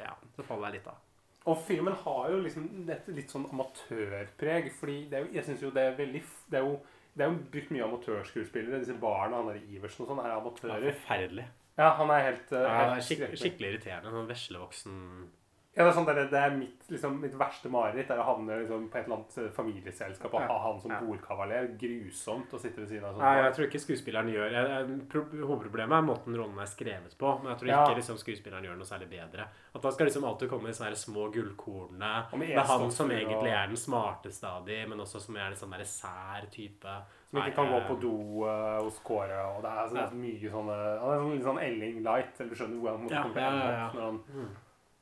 ja, 0.00 0.14
så 0.36 0.44
faller 0.46 0.70
jeg 0.72 0.80
litt 0.80 0.88
av. 0.92 1.02
Og 1.46 1.60
filmen 1.62 1.94
har 2.02 2.30
jo 2.32 2.40
liksom 2.42 2.64
et 2.90 3.06
litt 3.14 3.30
sånn 3.30 3.46
amatørpreg. 3.52 4.72
fordi 4.80 4.96
det 5.10 5.18
er 5.20 5.26
jo, 5.26 5.32
jeg 5.36 5.44
synes 5.46 5.62
jo 5.62 5.70
det 5.70 5.82
er 5.84 5.96
veldig 5.96 6.22
Det 6.50 6.58
er 6.58 6.64
jo, 6.66 6.80
det 7.14 7.22
er 7.24 7.30
jo 7.30 7.38
brukt 7.52 7.70
mye 7.70 7.84
amatørskuespillere. 7.86 8.80
Disse 8.82 8.96
barna, 9.00 9.36
han 9.36 9.52
der 9.52 9.60
Iversen 9.62 10.02
og 10.04 10.10
sånn, 10.10 10.24
er 10.24 10.28
Ja, 10.32 10.40
amatører. 10.40 10.88
forferdelig. 10.90 11.46
Ja, 11.78 11.90
han 12.00 12.10
er 12.10 12.20
helt, 12.32 12.52
eh, 12.52 12.62
Ja, 12.66 12.90
helt 12.94 13.04
skikk, 13.04 13.18
skrekkelig. 13.20 13.38
skikkelig 13.44 13.70
irriterende. 13.70 14.10
Sånn 14.10 14.28
veslevoksen 14.32 15.28
Ja, 15.76 15.84
det 15.84 15.90
er 15.90 15.96
sånn 15.98 16.06
der, 16.08 16.18
det 16.32 16.40
er 16.40 16.54
mitt, 16.56 16.84
liksom, 16.88 17.18
mitt 17.20 17.34
verste 17.36 17.68
mareritt 17.68 18.08
er 18.08 18.16
å 18.22 18.24
havne 18.24 18.54
liksom, 18.62 18.86
på 18.88 18.96
et 18.96 19.04
eller 19.04 19.18
annet 19.18 19.34
eh, 19.42 19.48
familieselskap 19.52 20.32
og 20.32 20.40
ha 20.48 20.54
han 20.64 20.78
som 20.80 20.90
Ja. 20.94 21.00
bordkavaler. 21.04 21.66
Grusomt 21.76 22.48
å 22.56 22.58
sitte 22.62 22.80
ved 22.80 22.88
siden 22.88 23.04
av 23.04 23.12
sånn. 23.12 23.20
Nei, 23.20 23.42
jeg 23.44 23.52
tror 23.58 23.66
ikke 23.68 23.82
skuespilleren 23.84 24.30
gjør 24.32 24.54
jeg, 24.56 24.70
jeg, 24.72 25.08
pro, 25.12 25.20
Hovedproblemet 25.50 25.98
er 25.98 26.06
måten 26.08 26.38
rollen 26.40 26.58
er 26.64 26.70
skrevet 26.70 27.12
på. 27.20 27.34
Men 27.42 27.52
jeg 27.52 27.58
tror 27.60 27.68
Ja. 27.68 27.82
ikke 27.84 27.98
liksom, 28.00 28.16
skuespilleren 28.16 28.64
gjør 28.64 28.76
noe 28.80 28.88
særlig 28.88 29.10
bedre. 29.10 29.48
At 29.74 29.82
Da 29.82 29.90
skal 29.92 30.06
liksom 30.08 30.24
alltid 30.24 30.48
komme 30.48 30.66
de 30.66 30.72
sånne 30.72 30.96
små 30.96 31.28
gullkornene. 31.34 32.32
Med 32.32 32.48
Det 32.48 32.56
er 32.56 32.64
han 32.72 32.90
som 32.90 33.10
egentlig 33.10 33.52
er 33.52 33.66
den 33.66 33.76
smarteste 33.76 34.44
av 34.48 34.64
de, 34.64 34.86
men 34.86 34.98
også 34.98 35.20
som 35.20 35.36
er 35.36 35.46
en 35.52 35.60
sånn 35.60 35.70
der 35.76 35.84
sær 35.84 36.48
type. 36.50 36.88
Som 37.28 37.40
ikke 37.42 37.54
kan 37.54 37.68
gå 37.68 37.76
eh, 37.82 37.88
på 37.88 38.00
do 38.00 38.44
uh, 38.48 38.80
hos 38.82 38.98
Kåre. 39.04 39.44
Og 39.56 39.60
det 39.60 39.70
er 39.70 39.88
så 39.92 39.96
Ja. 39.96 40.08
mye 40.08 40.50
sånne 40.50 41.00
Han 41.00 41.10
er 41.12 41.20
sånn, 41.20 41.32
litt 41.36 41.44
sånn 41.44 41.60
Elling 41.62 42.02
Light. 42.02 42.40
Eller 42.40 42.48
du 42.48 42.56
skjønner 42.56 42.80
hvor 42.80 42.90
han 42.96 43.04
måtte 43.04 43.12
Ja, 43.12 43.22
komme 43.22 43.36
ja, 43.36 43.52
ja, 43.52 43.90
ja. 43.92 44.46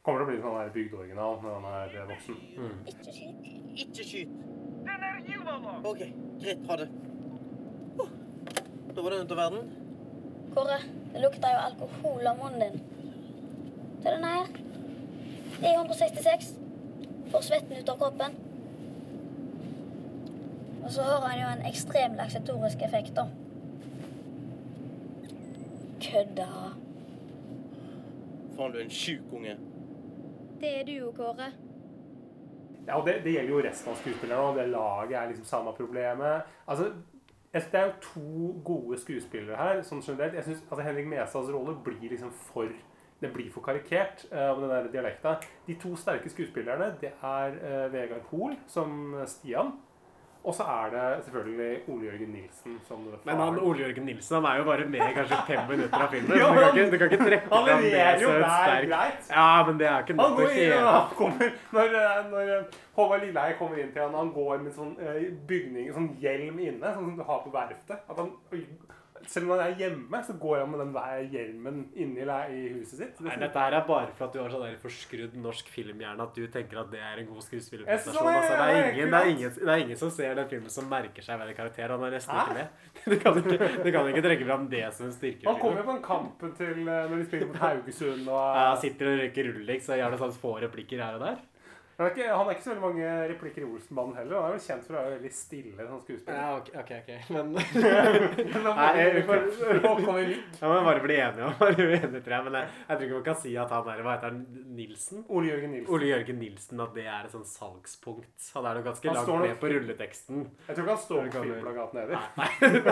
Mm. 0.05 0.11
kommer 0.11 0.21
til 0.21 0.27
å 0.27 0.29
bli 0.29 0.41
sånn 0.43 0.59
her 0.59 0.73
bygdeoriginal 0.73 1.39
når 1.41 1.55
han 1.55 1.67
er 1.79 2.09
voksen. 2.11 2.37
Mm. 2.59 2.75
Ikke 3.75 4.05
skyt. 4.05 4.35
OK, 5.85 6.03
greit. 6.43 6.67
Ha 6.69 6.77
det. 6.77 6.89
Oh, 7.97 8.11
da 8.93 9.01
var 9.01 9.11
det 9.11 9.23
ute 9.23 9.33
av 9.33 9.41
verden. 9.41 9.71
Kåre, 10.55 10.79
det 11.15 11.25
lukter 11.25 11.57
jo 11.57 11.63
alkohol 11.71 12.29
av 12.29 12.43
munnen 12.43 12.61
din. 12.61 12.77
Se 14.03 14.13
denne 14.13 14.35
her. 14.35 14.53
E166. 15.65 16.53
Får 17.33 17.49
svetten 17.49 17.81
ut 17.81 17.89
av 17.89 17.97
kroppen. 17.99 18.37
Og 20.85 20.91
så 20.93 21.03
har 21.09 21.29
han 21.31 21.41
jo 21.41 21.49
en 21.49 21.69
ekstrem 21.73 22.21
laksatorisk 22.21 22.85
effekt, 22.85 23.17
da. 23.17 23.31
Kødda. 26.05 26.51
Faen, 28.55 28.73
du 28.73 28.79
er 28.79 28.85
en 28.85 28.93
sjuk 28.93 29.33
unge. 29.33 29.57
Det 30.65 30.71
er 30.81 30.85
du 30.89 30.93
jo, 30.93 31.11
Kåre. 31.13 31.51
Ja, 32.87 32.97
og 32.97 33.07
det, 33.07 33.19
det 33.25 33.35
gjelder 33.35 33.53
jo 33.53 33.59
resten 33.67 33.91
av 33.93 33.99
skuespillerne 34.01 34.47
og 34.49 34.57
Det 34.57 34.65
laget 34.73 35.19
er 35.19 35.27
liksom 35.29 35.45
samme 35.45 35.75
problemet. 35.77 36.55
Altså, 36.67 36.87
jeg 37.53 37.63
Det 37.73 37.81
er 37.81 37.85
jo 37.85 37.93
to 38.03 38.63
gode 38.65 38.99
skuespillere 38.99 39.57
her. 39.57 39.83
sånn 39.83 40.01
generelt. 40.01 40.35
Jeg 40.35 40.45
synes, 40.45 40.63
altså 40.71 40.87
Henrik 40.87 41.07
Mesas 41.07 41.53
rolle 41.53 41.77
blir 41.85 42.09
liksom 42.11 42.33
for 42.33 42.73
det 43.21 43.33
blir 43.33 43.51
for 43.53 43.61
karikert 43.61 44.25
uh, 44.33 44.57
med 44.57 44.63
den 44.63 44.71
der 44.71 44.89
dialekta. 44.93 45.35
De 45.67 45.75
to 45.75 45.97
sterke 45.97 46.33
skuespillerne 46.33 46.95
det 47.01 47.13
er 47.23 47.61
uh, 47.61 47.93
Vegard 47.93 48.25
Hoel 48.31 48.57
som 48.67 49.15
Stian. 49.27 49.77
Og 50.45 50.55
så 50.55 50.63
er 50.63 50.91
det 50.93 51.25
selvfølgelig 51.25 51.77
Ole 51.89 52.05
Jørgen 52.05 52.29
Nilsen 52.29 52.81
som 52.89 52.99
Men 53.25 53.37
han 53.37 53.59
Ole 53.59 53.79
Jørgen 53.81 54.05
Nilsen 54.05 54.35
han 54.35 54.45
er 54.45 54.59
jo 54.59 54.65
bare 54.65 54.85
med 54.95 55.01
i 55.01 55.13
kanskje 55.17 55.37
fem 55.47 55.61
minutter 55.71 56.03
av 56.05 56.11
filmen. 56.13 56.31
Du, 56.35 56.39
kan 56.39 56.67
ikke, 56.69 56.91
du 56.93 56.99
kan 56.99 57.13
ikke 57.13 57.25
trekke 57.25 57.49
han 57.55 57.69
fram 57.69 57.83
det 57.83 58.03
så 58.21 58.33
sterkt. 58.43 59.31
Ja, 59.31 59.65
men 59.67 59.79
det 59.81 59.87
er 59.89 59.99
ikke 60.05 60.17
Han 60.21 60.31
nok 60.31 60.39
går 60.41 60.91
å 60.91 60.99
kommer, 61.17 61.55
når, 61.73 61.97
eh, 62.01 62.19
når 62.31 62.53
eh, 62.57 62.77
Håvard 62.99 63.25
Lilleheie 63.25 63.57
kommer 63.59 63.81
inn 63.81 63.93
til 63.95 64.05
han, 64.05 64.19
han 64.21 64.33
går 64.37 64.61
med 64.67 64.77
sånn 64.77 64.93
eh, 65.01 65.23
bygning, 65.49 65.89
sånn 65.97 66.11
hjelm 66.21 66.61
inne, 66.61 66.93
sånn 66.93 67.09
som 67.09 67.17
du 67.17 67.25
har 67.31 67.41
på 67.47 67.55
verftet. 67.55 68.05
At 68.05 68.21
han 68.21 68.35
selv 69.31 69.47
om 69.51 69.59
han 69.59 69.63
er 69.67 69.75
hjemme, 69.79 70.21
så 70.27 70.35
går 70.41 70.59
han 70.61 70.71
med 70.71 70.81
den 70.83 70.93
der 70.95 71.23
hjelmen 71.33 71.79
inni 71.95 72.25
i 72.25 72.63
huset 72.75 72.99
sitt. 73.01 73.21
Nei, 73.25 73.37
dette 73.41 73.59
her 73.59 73.77
er 73.79 73.85
bare 73.89 74.13
for 74.17 74.27
at 74.29 74.33
du 74.35 74.41
har 74.43 74.51
sånn 74.53 74.65
der 74.67 74.77
forskrudd 74.83 75.35
norsk 75.41 75.69
filmhjerne 75.73 76.23
at 76.27 76.35
du 76.35 76.47
tenker 76.49 76.81
at 76.83 76.91
det 76.93 77.01
er 77.01 77.23
en 77.23 77.29
god 77.31 77.43
skuespillerprestasjon. 77.47 78.27
er- 78.27 78.35
Altså, 78.35 78.57
det, 78.59 78.69
er 78.75 78.91
ingen, 78.93 79.11
det, 79.11 79.21
er 79.21 79.31
ingen, 79.35 79.55
det 79.61 79.69
er 79.75 79.83
ingen 79.85 79.97
som 79.97 80.11
ser 80.11 80.35
den 80.35 80.49
filmen 80.49 80.71
som 80.71 80.89
merker 80.91 81.23
seg 81.23 81.39
hver 81.41 81.55
karakter. 81.57 81.89
Han 81.95 82.05
er 82.05 82.11
nesten 82.19 82.35
ikke 82.43 82.59
med. 82.59 82.69
Du 83.05 83.17
kan 83.21 83.37
ikke, 83.41 83.69
du 83.85 83.91
kan 83.93 84.07
ikke 84.13 84.23
trekke 84.25 84.47
fram 84.49 84.69
det 84.73 84.85
som 84.97 85.07
en 85.07 85.13
styrke. 85.13 85.45
Han 85.49 85.59
kommer 85.61 85.81
jo 85.83 85.89
på 85.89 85.93
den 85.97 86.05
kampen 86.05 86.55
til 86.59 86.79
eh, 86.89 87.09
når 87.11 87.17
de 87.21 87.25
spiller 87.29 87.47
mot 87.51 87.57
Haugesund 87.65 88.29
og 88.29 88.45
Ja, 88.57 88.69
sitter 88.81 89.11
og 89.13 89.19
røyker 89.21 89.51
rullings 89.53 89.89
og 89.91 89.99
gjør 90.01 90.15
noen 90.15 90.23
sånn 90.25 90.39
få 90.41 90.55
replikker 90.65 91.03
her 91.05 91.19
og 91.19 91.27
der. 91.27 91.43
Han 91.99 92.07
er 92.07 92.11
ikke, 92.11 92.29
han 92.35 92.47
er 92.49 92.53
ikke 92.57 92.65
så 92.65 92.71
veldig 92.73 92.85
mange 92.85 93.09
replikker 93.31 93.63
i 93.63 93.65
Olsenbanden 93.69 94.17
heller. 94.19 94.37
Han 94.41 94.47
er 94.49 94.53
vel 94.57 94.65
kjent 94.65 94.85
for 94.87 94.93
å 94.97 94.99
være 95.05 95.15
veldig 95.15 95.33
stille 95.37 95.83
som 95.89 96.01
skuespiller. 96.03 96.41
Ja, 96.41 96.49
ok, 96.59 96.69
ok. 96.81 96.91
ok. 96.99 97.11
Men 97.35 97.45
må 98.65 98.71
Nei, 98.75 99.05
vi 99.15 99.23
får, 99.29 99.39
komme 99.85 100.13
mikk. 100.19 100.33
Ja, 100.61 100.67
bare 100.89 101.03
bli 101.05 101.17
enige 101.23 101.45
om 101.47 101.53
bare 101.63 101.77
bli 101.79 101.87
enige, 102.01 102.21
tror 102.27 102.35
jeg. 102.37 102.43
Men 102.49 102.55
jeg, 102.59 102.67
jeg 102.89 102.95
tror 102.99 103.05
ikke 103.07 103.19
man 103.21 103.29
kan 103.29 103.39
si 103.45 103.51
at 103.65 103.71
han 103.77 103.85
er 103.95 103.99
Hva 104.07 104.13
heter 104.17 104.29
han? 104.33 104.39
Nilsen? 104.75 105.19
Ole 105.29 105.47
Jørgen 105.53 105.71
Nilsen. 105.77 105.93
Ole 105.95 106.07
Jørgen 106.11 106.39
Nilsen, 106.43 106.77
at 106.85 106.93
det 106.99 107.07
er 107.07 107.21
et 107.29 107.33
sånn 107.37 107.47
salgspunkt. 107.49 108.41
Han 108.57 108.65
er 108.71 108.73
nok 108.81 108.87
ganske 108.91 109.07
Han 109.13 109.17
langt 109.21 109.31
nok- 109.31 109.45
ned 109.47 109.57
på 109.63 109.67
rulleteksten. 109.75 110.37
Jeg 110.67 110.73
tror 110.75 110.85
ikke 110.85 110.97
han 110.97 111.05
står 111.05 111.21
på 111.31 111.39
filmplakaten 111.47 111.97
heller. 112.03 112.19
Nei, 112.41 112.51
det. 112.75 112.83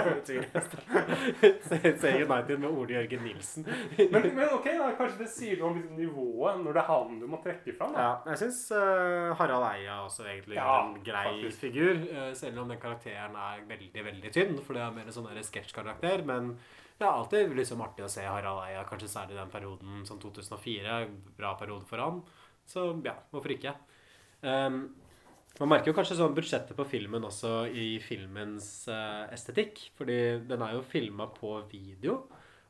Se- 2.00 2.22
United 2.22 2.58
med 2.58 2.70
Ole 2.70 2.92
Jørgen 3.00 3.22
Nilsen. 3.26 3.66
Men, 3.98 4.22
men 4.36 4.48
ok, 4.54 4.66
da, 4.78 4.90
kanskje 4.98 5.22
det 5.24 5.28
sier 5.32 5.58
noe 5.60 5.70
om 5.72 5.78
liksom 5.80 5.98
nivået 5.98 6.60
når 6.62 6.76
det 6.78 6.82
er 6.82 6.88
han 6.92 7.18
du 7.22 7.26
må 7.30 7.40
trekke 7.44 7.74
fram. 7.78 7.92
Da. 7.96 8.06
Ja, 8.06 8.12
jeg 8.32 8.40
syns 8.44 8.60
Harald 9.38 9.66
Eia 9.68 9.98
også 10.04 10.24
egentlig 10.26 10.56
Ja, 10.56 10.78
en 10.84 11.02
grei 11.04 11.24
faktisk. 11.28 11.58
figur. 11.60 12.00
eh, 12.12 12.32
selv 12.38 12.58
om 12.62 12.68
den 12.68 12.80
karakteren 12.80 13.36
er 13.36 13.64
veldig 13.68 14.04
veldig 14.04 14.32
tynn, 14.32 14.58
for 14.62 14.74
det 14.74 14.82
er 14.82 14.94
mer 14.94 15.06
en 15.06 15.16
sånn 15.16 15.28
sketsjkarakter. 15.42 16.24
Men 16.24 16.56
det 16.98 17.06
er 17.06 17.12
alltid 17.12 17.54
liksom 17.56 17.80
artig 17.82 18.04
å 18.04 18.10
se 18.10 18.22
Harald 18.26 18.62
Eia, 18.66 18.84
kanskje 18.88 19.08
særlig 19.10 19.38
den 19.38 19.50
perioden 19.50 20.04
som 20.06 20.18
2004. 20.22 21.08
Bra 21.36 21.54
periode 21.58 21.86
for 21.88 21.98
han. 21.98 22.22
Så 22.66 22.88
ja, 23.04 23.16
hvorfor 23.32 23.54
ikke? 23.56 23.74
Um, 24.42 24.94
man 25.60 25.68
merker 25.68 25.90
jo 25.90 25.96
kanskje 25.96 26.16
sånn 26.18 26.34
budsjettet 26.36 26.76
på 26.78 26.86
filmen 26.88 27.24
også 27.28 27.66
i 27.68 27.98
filmens 28.02 28.88
uh, 28.88 29.26
estetikk. 29.34 29.90
Fordi 29.98 30.18
den 30.48 30.62
er 30.64 30.76
jo 30.76 30.86
filma 30.86 31.26
på 31.34 31.58
video, 31.70 32.22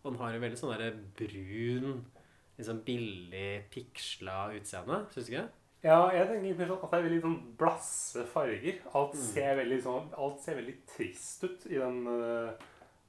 og 0.03 0.13
den 0.13 0.21
har 0.23 0.35
en 0.35 0.43
veldig 0.43 0.59
sånn 0.59 0.75
der 0.81 0.97
brun, 1.19 2.03
liksom 2.59 2.83
billig, 2.87 3.69
piksla 3.73 4.49
utseende. 4.57 5.05
Syns 5.15 5.29
du 5.29 5.35
ikke? 5.37 5.47
Ja, 5.83 5.97
jeg 6.15 6.29
tenker 6.29 6.67
sånn 6.69 6.85
at 6.85 6.91
det 6.93 6.99
er 6.99 7.07
veldig 7.09 7.23
sånn 7.25 7.39
blasse 7.59 8.23
farger. 8.31 8.77
Alt, 8.95 9.15
Mm. 9.17 9.23
ser 9.33 9.57
veldig, 9.57 9.81
sånn, 9.83 10.13
alt 10.17 10.41
ser 10.41 10.55
veldig 10.61 10.77
trist 10.87 11.43
ut 11.45 11.67
i 11.67 11.75
den, 11.79 12.07
øh, 12.07 12.53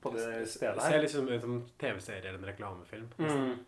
på 0.01 0.11
det 0.15 0.47
stedet 0.49 0.82
her. 0.82 0.89
Det 0.89 0.91
ser 0.91 1.01
liksom 1.01 1.30
ut 1.30 1.41
som 1.41 1.59
TV-serie 1.80 2.30
eller 2.30 2.39
en 2.39 2.45
reklamefilm. 2.53 3.09
Mm. 3.19 3.59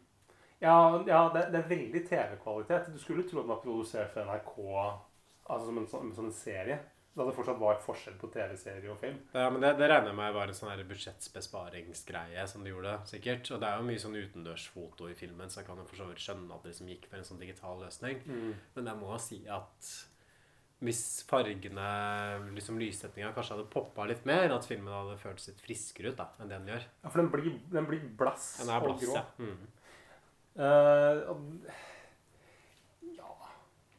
Ja, 0.61 1.03
ja 1.05 1.29
det, 1.33 1.51
det 1.51 1.59
er 1.63 1.69
veldig 1.69 2.01
TV-kvalitet. 2.09 2.93
Du 2.93 2.97
skulle 2.99 3.23
tro 3.29 3.39
at 3.39 3.45
den 3.45 3.53
var 3.55 3.61
produsert 3.61 4.11
for 4.11 4.21
NRK 4.21 5.01
altså 5.49 5.65
som 5.67 5.77
en, 5.77 5.85
sånn- 5.87 6.15
som 6.15 6.25
en 6.25 6.31
serie. 6.33 6.79
Da 7.15 7.23
det 7.23 7.31
fortsatt 7.37 7.59
var 7.61 7.77
forskjell 7.79 8.17
på 8.19 8.27
TV-serie 8.33 8.89
og 8.91 8.97
film. 8.99 9.21
Ja, 9.31 9.45
men 9.49 9.61
det, 9.63 9.69
det 9.79 9.87
regner 9.87 10.11
jeg 10.11 10.17
med 10.19 10.33
var 10.35 10.51
en 10.51 10.57
sånn 10.57 10.81
budsjettbesparingsgreie 10.89 12.43
som 12.51 12.65
de 12.65 12.73
gjorde, 12.73 12.97
sikkert. 13.07 13.51
Og 13.55 13.61
det 13.61 13.69
er 13.69 13.79
jo 13.79 13.85
mye 13.87 14.01
sånn 14.03 14.17
utendørsfoto 14.19 15.07
i 15.07 15.15
filmen, 15.15 15.47
så 15.47 15.61
jeg 15.61 15.69
kan 15.69 15.79
jo 15.79 15.85
for 15.87 16.01
så 16.01 16.09
vidt 16.09 16.25
skjønne 16.25 16.51
at 16.57 16.65
det 16.65 16.73
liksom 16.73 16.91
gikk 16.91 17.07
for 17.07 17.21
en 17.21 17.29
sånn 17.29 17.39
digital 17.39 17.79
løsning. 17.85 18.19
Mm. 18.27 18.51
Men 18.75 18.91
jeg 18.91 18.99
må 18.99 19.15
si 19.23 19.39
at 19.47 19.93
hvis 20.83 21.01
fargene, 21.29 21.87
liksom 22.57 22.81
lyssettinga, 22.83 23.31
kanskje 23.33 23.55
hadde 23.55 23.71
poppa 23.71 24.03
litt 24.11 24.27
mer, 24.27 24.51
at 24.51 24.67
filmen 24.67 24.91
hadde 24.91 25.15
føltes 25.21 25.47
litt 25.53 25.63
friskere 25.63 26.11
ut 26.11 26.19
da, 26.19 26.27
enn 26.43 26.51
det 26.51 26.59
den 26.59 26.73
gjør. 26.73 26.83
Ja, 26.99 27.13
for 27.13 27.21
den 27.23 27.31
blir, 27.31 27.55
den 27.71 27.87
blir 27.87 28.03
blass 28.19 28.57
Den 28.59 28.73
er 28.75 28.83
blass, 28.83 28.99
og 28.99 29.07
grå. 29.07 29.15
ja. 29.15 29.25
Mm. 29.39 29.67
Og- 31.31 31.69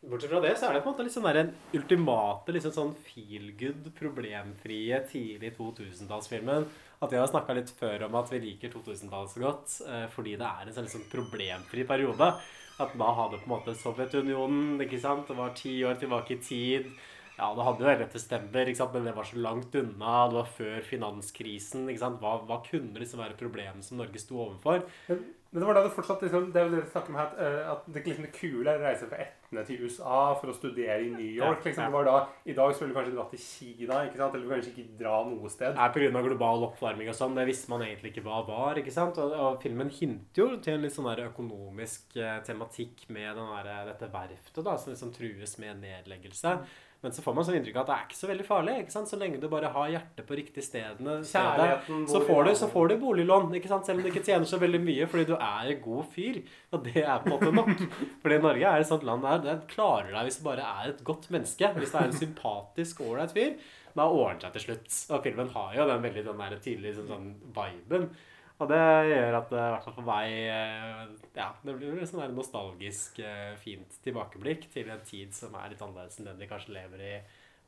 Bortsett 0.06 0.30
fra 0.30 0.40
det, 0.44 0.52
så 0.54 0.68
er 0.68 0.76
det 0.76 0.82
på 0.84 0.92
en 0.92 0.94
måte 0.94 1.10
sånn 1.10 1.24
der 1.26 1.38
en 1.40 1.48
ultimate 1.74 2.52
liksom 2.54 2.74
sånn 2.74 2.92
feel 3.08 3.48
good, 3.58 3.88
problemfrie, 3.98 5.00
tidlig 5.10 5.50
2000-tallsfilmen. 5.56 6.68
At 7.02 7.10
vi 7.12 7.18
har 7.18 7.26
snakka 7.26 7.56
litt 7.58 7.72
før 7.74 8.06
om 8.06 8.14
at 8.20 8.30
vi 8.30 8.40
liker 8.44 8.70
2000-tallet 8.72 9.32
så 9.32 9.42
godt 9.42 9.74
eh, 9.90 10.06
fordi 10.12 10.36
det 10.38 10.46
er 10.46 10.68
en 10.68 10.76
sånn 10.76 10.86
liksom 10.86 11.08
problemfri 11.10 11.82
periode. 11.88 12.30
At 12.76 12.94
da 13.00 13.10
hadde 13.18 13.40
på 13.40 13.48
en 13.48 13.54
måte 13.56 13.74
Sovjetunionen 13.80 14.84
ikke 14.84 15.00
sant? 15.02 15.26
Det 15.26 15.36
var 15.38 15.56
ti 15.58 15.74
år 15.88 15.98
tilbake 15.98 16.36
i 16.36 16.40
tid. 16.44 16.88
Ja, 17.36 17.50
det 17.52 17.64
hadde 17.66 17.84
jo 17.84 17.90
11. 17.92 18.12
september, 18.16 18.70
men 18.94 19.08
det 19.10 19.16
var 19.16 19.28
så 19.28 19.36
langt 19.36 19.74
unna. 19.76 20.12
Det 20.28 20.38
var 20.38 20.52
før 20.56 20.84
finanskrisen. 20.88 21.90
Hva, 22.20 22.36
hva 22.48 22.62
kunne 22.64 23.02
liksom 23.02 23.20
være 23.20 23.36
problemet 23.36 23.84
som 23.84 24.00
Norge 24.00 24.22
sto 24.22 24.38
overfor? 24.40 24.86
Men, 25.10 25.20
men 25.50 25.60
det 25.60 25.66
var 25.68 25.76
da 25.76 25.82
det 25.86 25.92
fortsatt 25.94 26.24
liksom, 26.24 26.48
Det 26.52 26.60
er 26.60 26.66
jo 26.66 26.72
det 26.74 26.80
vi 26.82 26.90
snakker 26.90 27.12
om 27.12 27.18
her, 27.20 27.28
at, 27.28 27.36
eh, 27.40 27.68
at 27.72 27.84
det, 27.88 28.02
liksom, 28.06 28.24
det 28.24 28.32
kule 28.38 28.72
er 28.72 28.80
å 28.80 28.86
reise 28.86 29.08
fra 29.10 29.20
Etne 29.26 29.62
til 29.68 29.84
USA 29.84 30.22
for 30.40 30.50
å 30.50 30.56
studere 30.56 30.96
i 31.04 31.10
New 31.12 31.28
York. 31.28 31.60
Ja, 31.60 31.68
liksom, 31.68 31.84
ja. 31.84 31.90
det 31.90 31.96
var 31.98 32.08
da, 32.08 32.16
I 32.48 32.56
dag 32.56 32.72
skulle 32.72 32.94
du 32.94 32.96
kanskje 32.96 33.14
dra 33.18 33.26
til 33.30 33.42
Kina, 33.44 34.00
ikke 34.08 34.20
sant? 34.22 34.38
eller 34.38 34.56
kanskje 34.56 34.72
ikke 34.72 34.96
dra 35.04 35.20
noe 35.28 35.52
sted. 35.52 35.76
er 35.76 35.94
pga. 35.94 36.24
global 36.30 36.66
oppvarming 36.70 37.12
og 37.12 37.18
sånn. 37.20 37.36
Det 37.36 37.46
visste 37.52 37.72
man 37.72 37.84
egentlig 37.84 38.14
ikke 38.14 38.24
hva 38.26 38.40
var. 38.48 38.80
ikke 38.80 38.96
sant? 38.96 39.20
Og, 39.20 39.36
og 39.36 39.60
filmen 39.60 39.92
hinter 39.92 40.42
jo 40.42 40.48
til 40.64 40.78
en 40.78 40.88
litt 40.88 40.96
sånn 40.96 41.12
der 41.12 41.28
økonomisk 41.28 42.16
eh, 42.16 42.40
tematikk 42.48 43.06
med 43.12 43.36
den 43.36 43.54
der, 43.58 43.92
dette 43.92 44.10
verftet 44.12 44.64
da, 44.64 44.80
som 44.80 44.96
liksom 44.96 45.12
trues 45.20 45.56
med 45.60 45.84
nedleggelse. 45.84 46.58
Men 47.04 47.12
så 47.12 47.22
får 47.22 47.34
man 47.36 47.44
sånn 47.46 47.58
inntrykk 47.58 47.76
av 47.76 47.82
at 47.84 47.88
det 47.90 47.94
er 47.96 48.04
ikke 48.08 48.18
så 48.18 48.28
veldig 48.30 48.44
farlig. 48.48 48.74
ikke 48.82 48.94
sant? 48.94 49.10
Så 49.10 49.18
lenge 49.20 49.38
du 49.42 49.46
bare 49.52 49.68
har 49.74 49.90
hjertet 49.92 50.26
på 50.26 50.38
riktig 50.38 50.64
stedene, 50.64 51.18
stedet, 51.28 51.86
så 52.10 52.20
får, 52.24 52.48
du, 52.48 52.52
så 52.58 52.68
får 52.72 52.88
du 52.90 52.96
boliglån. 53.02 53.54
ikke 53.58 53.70
sant? 53.70 53.86
Selv 53.86 54.00
om 54.00 54.06
du 54.06 54.10
ikke 54.10 54.24
tjener 54.26 54.48
så 54.48 54.58
veldig 54.62 54.80
mye 54.82 55.08
fordi 55.12 55.26
du 55.28 55.34
er 55.36 55.72
en 55.74 55.82
god 55.84 56.08
fyr. 56.14 56.40
Og 56.72 56.84
det 56.88 57.04
er 57.04 57.22
på 57.22 57.30
en 57.30 57.34
måte 57.36 57.52
nok. 57.54 57.84
Fordi 58.24 58.38
Norge 58.42 58.70
er 58.72 58.84
et 58.84 58.90
sånt 58.90 59.06
land 59.06 59.26
der 59.28 59.42
det 59.44 59.56
klarer 59.72 60.12
deg 60.14 60.30
hvis 60.30 60.40
du 60.40 60.46
bare 60.48 60.70
er 60.82 60.94
et 60.94 61.02
godt 61.06 61.28
menneske. 61.34 61.72
Hvis 61.76 61.92
du 61.92 61.98
er 62.00 62.08
en 62.08 62.20
sympatisk, 62.22 63.04
ålreit 63.06 63.36
fyr. 63.36 63.58
Da 63.96 64.08
ordner 64.12 64.40
det 64.40 64.48
seg 64.48 64.56
til 64.56 64.64
slutt. 64.66 64.96
Og 65.16 65.28
filmen 65.28 65.52
har 65.54 65.76
jo 65.76 65.86
den 65.92 66.02
veldig 66.08 66.24
den 66.26 66.42
der 66.42 66.58
tydelige 66.64 66.98
sånn, 66.98 67.12
sånn 67.12 67.28
viben. 67.56 68.10
Og 68.58 68.68
det 68.70 68.78
gjør 69.10 69.34
at 69.36 69.50
det, 69.52 69.58
i 69.60 69.72
hvert 69.74 69.84
fall 69.84 69.94
for 69.98 70.06
meg 70.06 70.30
eh, 70.48 71.00
Ja, 71.36 71.50
det 71.62 71.74
blir 71.76 71.98
et 72.00 72.08
sånn 72.08 72.32
nostalgisk, 72.36 73.18
eh, 73.20 73.52
fint 73.60 73.98
tilbakeblikk 74.04 74.68
til 74.72 74.88
en 74.94 75.02
tid 75.04 75.34
som 75.36 75.54
er 75.60 75.74
litt 75.74 75.82
annerledes 75.84 76.16
enn 76.22 76.30
den 76.30 76.38
vi 76.40 76.48
kanskje 76.48 76.72
lever 76.78 77.02
i 77.04 77.14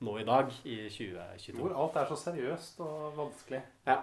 nå 0.07 0.15
i 0.21 0.25
dag, 0.25 0.53
i 0.65 0.77
2022. 0.95 1.59
Hvor 1.59 1.75
alt 1.75 1.97
er 1.99 2.07
så 2.13 2.17
seriøst 2.23 2.81
og 2.87 3.17
vanskelig. 3.19 3.61
Ja. 3.89 3.97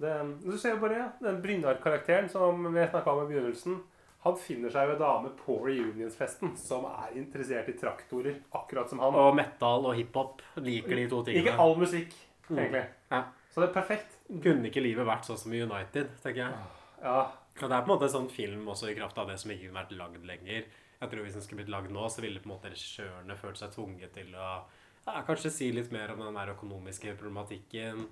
Det, 0.00 0.12
du 0.44 0.52
ser 0.60 0.74
jo 0.76 0.82
bare 0.82 1.06
den 1.20 1.40
Brynjar-karakteren 1.42 2.28
som 2.32 2.62
vi 2.72 2.84
snakka 2.92 3.14
om 3.14 3.24
i 3.24 3.30
begynnelsen. 3.32 3.80
Han 4.26 4.36
finner 4.36 4.68
seg 4.72 4.86
jo 4.90 4.94
en 4.98 5.00
dame 5.00 5.30
på 5.40 5.56
reunionsfesten 5.64 6.52
som 6.60 6.84
er 6.90 7.16
interessert 7.16 7.70
i 7.72 7.76
traktorer, 7.80 8.36
akkurat 8.52 8.92
som 8.92 9.00
han. 9.00 9.16
Og 9.16 9.32
metal 9.38 9.88
og 9.88 9.96
hiphop 9.96 10.44
liker 10.60 11.00
de 11.00 11.06
to 11.08 11.22
tingene. 11.24 11.46
Ikke 11.48 11.58
all 11.64 11.76
musikk, 11.80 12.12
Mm. 12.50 12.58
egentlig. 12.58 12.84
Ja. 13.12 13.22
Så 13.54 13.60
det 13.62 13.68
er 13.70 13.74
perfekt. 13.80 14.16
Kunne 14.30 14.70
ikke 14.70 14.82
livet 14.84 15.08
vært 15.08 15.26
sånn 15.26 15.40
som 15.40 15.54
i 15.54 15.62
United, 15.64 16.12
tenker 16.22 16.44
jeg. 16.44 16.58
Ja. 17.02 17.20
Og 17.60 17.66
det 17.66 17.76
er 17.76 17.82
på 17.82 17.90
en 17.90 17.92
måte 17.92 18.06
en 18.06 18.14
sånn 18.14 18.30
film 18.32 18.68
også 18.70 18.90
i 18.90 18.96
kraft 18.96 19.18
av 19.18 19.28
det 19.30 19.36
som 19.42 19.50
ikke 19.50 19.66
kunne 19.66 19.80
vært 19.80 19.96
lagd 19.98 20.26
lenger. 20.26 20.68
Jeg 21.00 21.10
tror 21.10 21.24
Hvis 21.24 21.36
den 21.36 21.44
skulle 21.44 21.62
blitt 21.62 21.72
lagd 21.72 21.92
nå, 21.92 22.06
så 22.12 22.22
ville 22.22 22.40
på 22.42 22.48
en 22.48 22.54
måte 22.54 22.70
regissørene 22.72 23.36
følt 23.40 23.60
seg 23.60 23.72
tvunget 23.74 24.12
til 24.14 24.34
å 24.36 24.48
ja, 25.06 25.22
kanskje 25.26 25.52
si 25.52 25.70
litt 25.72 25.90
mer 25.92 26.12
om 26.12 26.20
den 26.22 26.36
der 26.36 26.52
økonomiske 26.52 27.16
problematikken. 27.18 28.04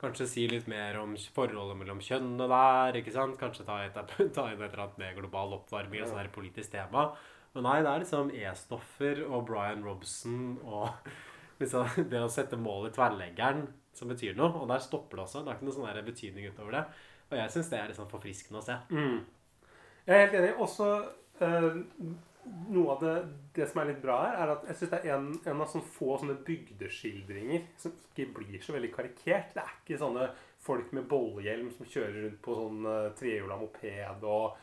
Kanskje 0.00 0.26
si 0.26 0.46
litt 0.48 0.68
mer 0.72 0.96
om 1.02 1.12
forholdet 1.34 1.76
mellom 1.76 2.00
kjønnene 2.02 2.46
der. 2.50 3.00
ikke 3.02 3.12
sant? 3.14 3.36
Kanskje 3.40 3.66
ta, 3.68 3.82
et, 3.84 3.98
ta 4.36 4.46
inn 4.48 4.62
et 4.62 4.70
eller 4.70 4.86
annet 4.86 5.02
med 5.02 5.18
global 5.20 5.58
oppvarming 5.60 6.02
og 6.02 6.10
sånn 6.10 6.22
her 6.22 6.32
politisk 6.32 6.72
tema. 6.74 7.10
Men 7.54 7.66
nei, 7.66 7.80
det 7.84 7.92
er 7.92 8.04
liksom 8.04 8.32
E-stoffer 8.32 9.24
og 9.26 9.44
Brian 9.50 9.84
Robson 9.84 10.56
og 10.64 11.10
liksom 11.60 12.08
det 12.10 12.24
å 12.24 12.32
sette 12.32 12.58
mål 12.58 12.88
i 12.88 12.94
tverrleggeren 12.96 13.66
som 13.96 14.10
betyr 14.10 14.38
noe. 14.38 14.52
Og 14.62 14.68
der 14.70 14.82
stopper 14.84 15.20
det 15.20 15.26
også. 15.26 15.44
Det 15.44 15.52
er 15.52 15.60
ikke 15.60 15.68
noe 15.68 15.78
sånn 15.78 16.08
betydning 16.08 16.50
utover 16.50 16.78
det. 16.78 16.86
Og 17.30 17.38
jeg 17.38 17.54
syns 17.54 17.70
det 17.70 17.78
er 17.78 17.92
liksom 17.92 18.10
forfriskende 18.10 18.62
å 18.62 18.66
se. 18.66 18.76
Mm. 18.90 19.20
Jeg 20.06 20.16
er 20.16 20.24
helt 20.24 20.36
enig. 20.40 20.54
Også 20.64 20.88
eh, 21.44 21.68
noe 22.74 22.94
av 22.94 23.04
det, 23.04 23.16
det 23.56 23.68
som 23.70 23.82
er 23.82 23.92
litt 23.92 24.00
bra 24.02 24.16
her, 24.24 24.38
er 24.42 24.54
at 24.54 24.64
jeg 24.70 24.80
syns 24.80 24.92
det 24.94 25.00
er 25.02 25.16
en, 25.16 25.28
en 25.52 25.62
av 25.62 25.70
sånne 25.70 25.92
få 25.94 26.16
sånne 26.20 26.38
bygdeskildringer 26.46 27.68
som 27.80 27.94
ikke 27.94 28.30
blir 28.40 28.64
så 28.64 28.74
veldig 28.76 28.90
karikert. 28.94 29.52
Det 29.54 29.62
er 29.62 29.76
ikke 29.76 30.00
sånne 30.00 30.30
folk 30.60 30.90
med 30.96 31.06
bollehjelm 31.10 31.70
som 31.76 31.88
kjører 31.88 32.18
rundt 32.24 32.42
på 32.44 32.56
sånn 32.56 32.88
uh, 32.88 33.12
trehjula 33.16 33.56
moped 33.60 34.26
og 34.28 34.58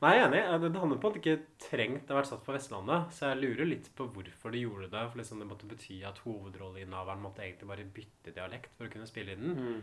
Nei, 0.00 0.14
jeg 0.16 0.22
er 0.22 0.26
enig. 0.30 0.40
Det 0.40 0.50
hadde 0.56 0.70
på 0.72 0.86
en 0.86 0.92
måte 0.96 1.20
ikke 1.20 1.40
trengt 1.60 2.10
å 2.10 2.16
vært 2.16 2.30
satt 2.30 2.44
på 2.46 2.54
Vestlandet. 2.56 3.10
Så 3.12 3.28
jeg 3.28 3.40
lurer 3.42 3.68
litt 3.68 3.90
på 3.96 4.06
hvorfor 4.14 4.54
de 4.54 4.62
gjorde 4.62 4.88
det. 4.88 5.02
For 5.10 5.20
liksom 5.20 5.42
det 5.42 5.48
måtte 5.50 5.68
bety 5.68 5.98
at 6.08 6.22
hovedrolleinnehaveren 6.24 7.20
måtte 7.20 7.44
egentlig 7.44 7.68
bare 7.68 7.88
bytte 7.98 8.32
dialekt 8.36 8.72
for 8.78 8.88
å 8.88 8.92
kunne 8.94 9.08
spille 9.10 9.36
i 9.36 9.40
den. 9.40 9.58
Mm. 9.58 9.80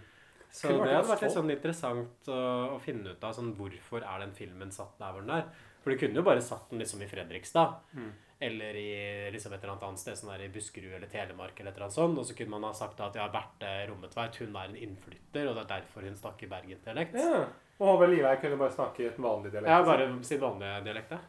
Så 0.49 0.71
det 0.71 0.89
hadde 0.89 1.09
vært 1.11 1.25
litt 1.25 1.35
sånn 1.35 1.53
interessant 1.53 2.29
å, 2.33 2.39
å 2.73 2.77
finne 2.81 3.13
ut 3.13 3.25
av 3.27 3.35
sånn, 3.35 3.51
hvorfor 3.59 4.01
er 4.01 4.23
den 4.23 4.33
filmen 4.33 4.71
satt 4.73 4.95
der 4.97 5.13
hvor 5.13 5.25
den 5.25 5.35
er. 5.35 5.51
For 5.83 5.93
du 5.93 6.01
kunne 6.01 6.17
jo 6.17 6.25
bare 6.25 6.41
satt 6.41 6.71
den 6.71 6.81
liksom 6.81 7.03
i 7.05 7.09
Fredrikstad. 7.11 7.77
Mm. 7.93 8.09
Eller 8.47 8.77
i 8.77 8.89
liksom 9.33 9.53
et 9.53 9.61
eller 9.61 9.75
annet 9.75 9.85
annet 9.87 10.01
sted, 10.01 10.17
sånn 10.17 10.33
der 10.33 10.47
i 10.47 10.51
Buskerud 10.53 10.93
eller 10.93 11.09
Telemark 11.11 11.57
eller 11.59 11.71
et 11.71 11.77
eller 11.77 11.87
annet 11.91 11.99
sånt. 11.99 12.17
Og 12.17 12.25
så 12.25 12.35
kunne 12.37 12.53
man 12.55 12.65
ha 12.65 12.73
sagt 12.77 13.05
at 13.05 13.21
ja, 13.21 13.29
Berthe 13.33 13.71
Rommetveit 13.91 14.41
hun 14.41 14.57
er 14.57 14.71
en 14.71 14.81
innflytter, 14.87 15.45
og 15.45 15.57
det 15.57 15.63
er 15.67 15.71
derfor 15.77 16.09
hun 16.09 16.17
snakker 16.17 16.49
bergensdialekt. 16.51 17.17
Ja. 17.21 17.45
Og 17.79 17.87
Håvard 17.91 18.09
Livei 18.09 18.35
kunne 18.41 18.57
bare 18.57 18.73
snakke 18.73 19.05
et 19.11 19.17
vanlig 19.21 19.51
dialekt. 19.53 19.69
Ja, 19.69 19.83
bare 19.85 20.07
sin 20.25 20.39
vanlige 20.41 20.83
dialekt, 20.87 21.11
ja. 21.11 21.19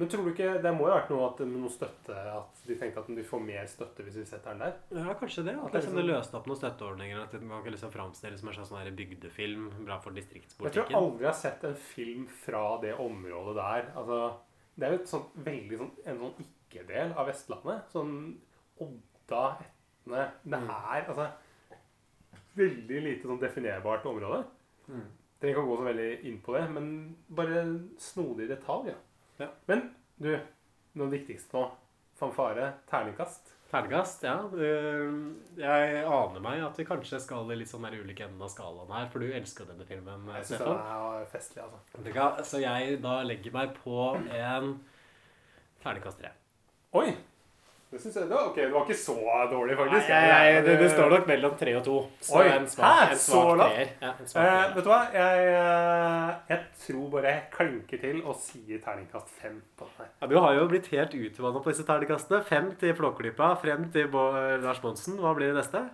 Men 0.00 0.08
tror 0.08 0.24
du 0.24 0.30
ikke 0.32 0.62
Det 0.64 0.70
må 0.74 0.86
jo 0.88 0.90
ha 0.90 0.96
vært 1.02 1.10
noe, 1.12 1.26
at, 1.28 1.40
noe 1.46 1.68
støtte 1.70 2.14
At 2.32 2.62
de 2.66 2.74
tenkte 2.80 3.02
at 3.04 3.10
de 3.12 3.22
får 3.28 3.42
mer 3.44 3.66
støtte 3.70 4.02
hvis 4.02 4.16
vi 4.18 4.24
setter 4.26 4.56
den 4.56 4.62
der? 4.64 4.78
Ja, 4.96 5.12
kanskje 5.20 5.44
det. 5.46 5.52
At 5.54 5.66
At 5.66 5.72
det 5.76 5.82
liksom 5.82 5.98
det 6.00 6.04
løste 6.08 6.38
opp 6.38 6.48
noen 6.48 6.58
støtteordninger. 6.58 7.20
At 7.22 7.36
man 7.42 7.62
kan 7.62 7.74
liksom 7.76 7.92
det 7.92 8.38
som 8.40 8.48
en 8.48 8.56
slags 8.56 8.72
sånn 8.72 8.96
bygdefilm. 8.98 9.68
Bra 9.84 10.00
for 10.02 10.16
distriktspolitikken. 10.16 10.80
Jeg 10.80 10.88
tror 10.88 10.96
jeg 10.96 11.02
aldri 11.02 11.28
har 11.28 11.38
sett 11.38 11.64
en 11.68 11.76
film 11.76 12.26
fra 12.26 12.64
det 12.82 12.94
området 12.98 13.54
der. 13.60 13.92
Altså, 14.00 14.18
det 14.74 14.88
er 14.88 14.96
jo 14.96 15.00
et 15.02 15.12
sånt 15.12 15.38
veldig 15.44 15.78
sånn, 15.84 15.92
en 16.08 16.18
sånn 16.24 16.44
ikke-del 16.48 17.12
av 17.12 17.28
Vestlandet. 17.28 17.92
Sånn 17.92 18.16
Odda, 18.82 19.44
Etne 19.60 20.24
Det 20.42 20.58
Mm. 20.58 20.70
er 20.70 21.04
altså 21.06 21.28
veldig 22.56 23.02
lite 23.04 23.28
sånn 23.28 23.40
definerbart 23.40 24.04
område. 24.08 24.44
Mm. 24.88 25.04
Trenger 25.42 25.56
ikke 25.56 25.62
å 25.64 25.70
gå 25.72 25.76
så 25.80 25.86
veldig 25.88 26.10
inn 26.30 26.36
på 26.44 26.52
det, 26.54 26.60
men 26.70 26.90
bare 27.34 27.62
snodig 27.98 28.46
detalj. 28.46 28.92
Ja. 28.92 28.98
Ja. 29.42 29.48
Men 29.66 29.88
du, 30.22 30.36
noe 31.00 31.10
viktigste 31.10 31.56
nå. 31.58 31.64
Fanfare. 32.20 32.68
Terningkast. 32.86 33.50
Terningkast, 33.72 34.22
ja. 34.22 34.36
Jeg 35.58 36.04
aner 36.04 36.44
meg 36.44 36.62
at 36.62 36.78
vi 36.78 36.86
kanskje 36.86 37.18
skal 37.24 37.50
i 37.50 37.56
litt 37.58 37.72
sånn 37.72 37.82
der 37.88 37.96
ulike 37.98 38.28
enden 38.28 38.44
av 38.46 38.52
skalaen 38.52 38.92
her, 38.94 39.08
for 39.10 39.24
du 39.24 39.32
elsker 39.34 39.66
denne 39.66 39.86
filmen, 39.88 40.28
Jeg 40.36 40.46
syns 40.46 40.62
den 40.62 40.62
Stefan. 40.62 41.18
er 41.18 41.26
festlig, 41.32 41.64
altså. 41.66 42.44
Så 42.52 42.62
jeg 42.62 43.00
da 43.02 43.16
legger 43.26 43.56
meg 43.58 43.74
på 43.82 43.96
en 44.30 44.70
terningkast 45.82 46.22
tre. 46.22 46.30
Oi! 47.02 47.08
Det 47.92 48.00
synes 48.00 48.14
jeg, 48.16 48.28
da, 48.30 48.36
ok, 48.48 48.54
det 48.56 48.70
var 48.72 48.86
ikke 48.86 48.94
så 48.96 49.14
dårlig, 49.50 49.74
faktisk. 49.76 50.08
Nei, 50.08 50.20
jeg- 50.48 50.64
det, 50.64 50.76
det 50.80 50.90
står 50.94 51.10
nok 51.12 51.26
mellom 51.28 51.56
tre 51.60 51.74
og 51.76 51.82
to. 51.84 51.96
Så 52.24 52.38
Oi, 52.40 52.46
en 52.48 52.64
svak, 52.66 52.86
hæ? 52.88 53.10
en 53.12 53.18
Så 53.20 53.32
svak 53.34 53.58
lavt? 53.60 53.74
treer. 53.74 53.88
Ja, 54.00 54.12
en 54.18 54.26
svak 54.30 54.46
Eh, 54.46 54.74
vet 54.76 54.84
du 54.84 54.88
hva? 54.90 55.00
Jeg, 55.12 55.42
eh, 55.52 56.30
jeg 56.48 56.60
tror 56.86 57.10
bare 57.12 57.22
jeg 57.34 57.42
klinker 57.52 58.00
til 58.00 58.22
og 58.24 58.36
sier 58.40 58.78
terningkast 58.80 59.28
fem 59.42 59.58
på 59.76 59.84
den 59.84 59.92
her. 59.98 60.08
Ja, 60.22 60.26
du 60.32 60.38
har 60.40 60.54
jo 60.56 60.68
blitt 60.72 60.86
helt 60.88 61.12
utvanna 61.12 61.60
på 61.62 61.68
disse 61.74 61.84
terningkastene. 61.84 62.42
Fem 62.48 62.72
til 62.80 62.94
Flåklypa, 62.94 63.52
frem 63.60 63.90
til 63.92 64.08
Lars 64.64 64.82
Monsen. 64.82 65.18
Hva 65.20 65.34
blir 65.36 65.52
det 65.52 65.60
neste? 65.60 65.84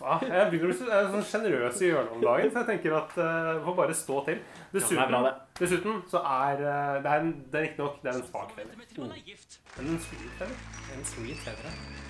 Ja, 0.00 0.18
jeg 0.22 0.50
begynner 0.52 0.68
å 0.68 0.70
bli 0.70 0.76
så, 0.78 0.86
er 0.94 1.08
sånn 1.10 1.24
sjenerøs 1.26 1.80
i 1.82 1.88
hjørnet 1.90 2.12
om 2.14 2.20
dagen, 2.22 2.50
så 2.54 2.60
jeg 2.62 2.68
tenker 2.68 2.96
at 3.00 3.14
det 3.18 3.62
får 3.64 3.74
bare 3.80 3.94
stå 3.98 4.18
til. 4.28 4.38
Dessuten, 4.72 4.96
Ja, 5.00 5.04
er 5.04 5.10
bra, 5.14 5.32
dessuten 5.58 6.02
så 6.12 6.20
er 6.22 6.62
uh, 6.62 7.02
det 7.02 7.10
er, 7.14 7.24
en- 7.24 7.34
det 7.50 7.58
er 7.60 7.66
riktignok 7.66 8.04
en 8.06 8.22
svak. 8.28 8.52
Sentimental 8.58 9.24
gift. 9.26 9.58
Men 9.76 9.90
en 9.94 9.98
sweet 10.06 10.38
femmer. 10.38 10.62
En 10.94 11.04
sweet 11.04 11.42
femmer. 11.48 12.07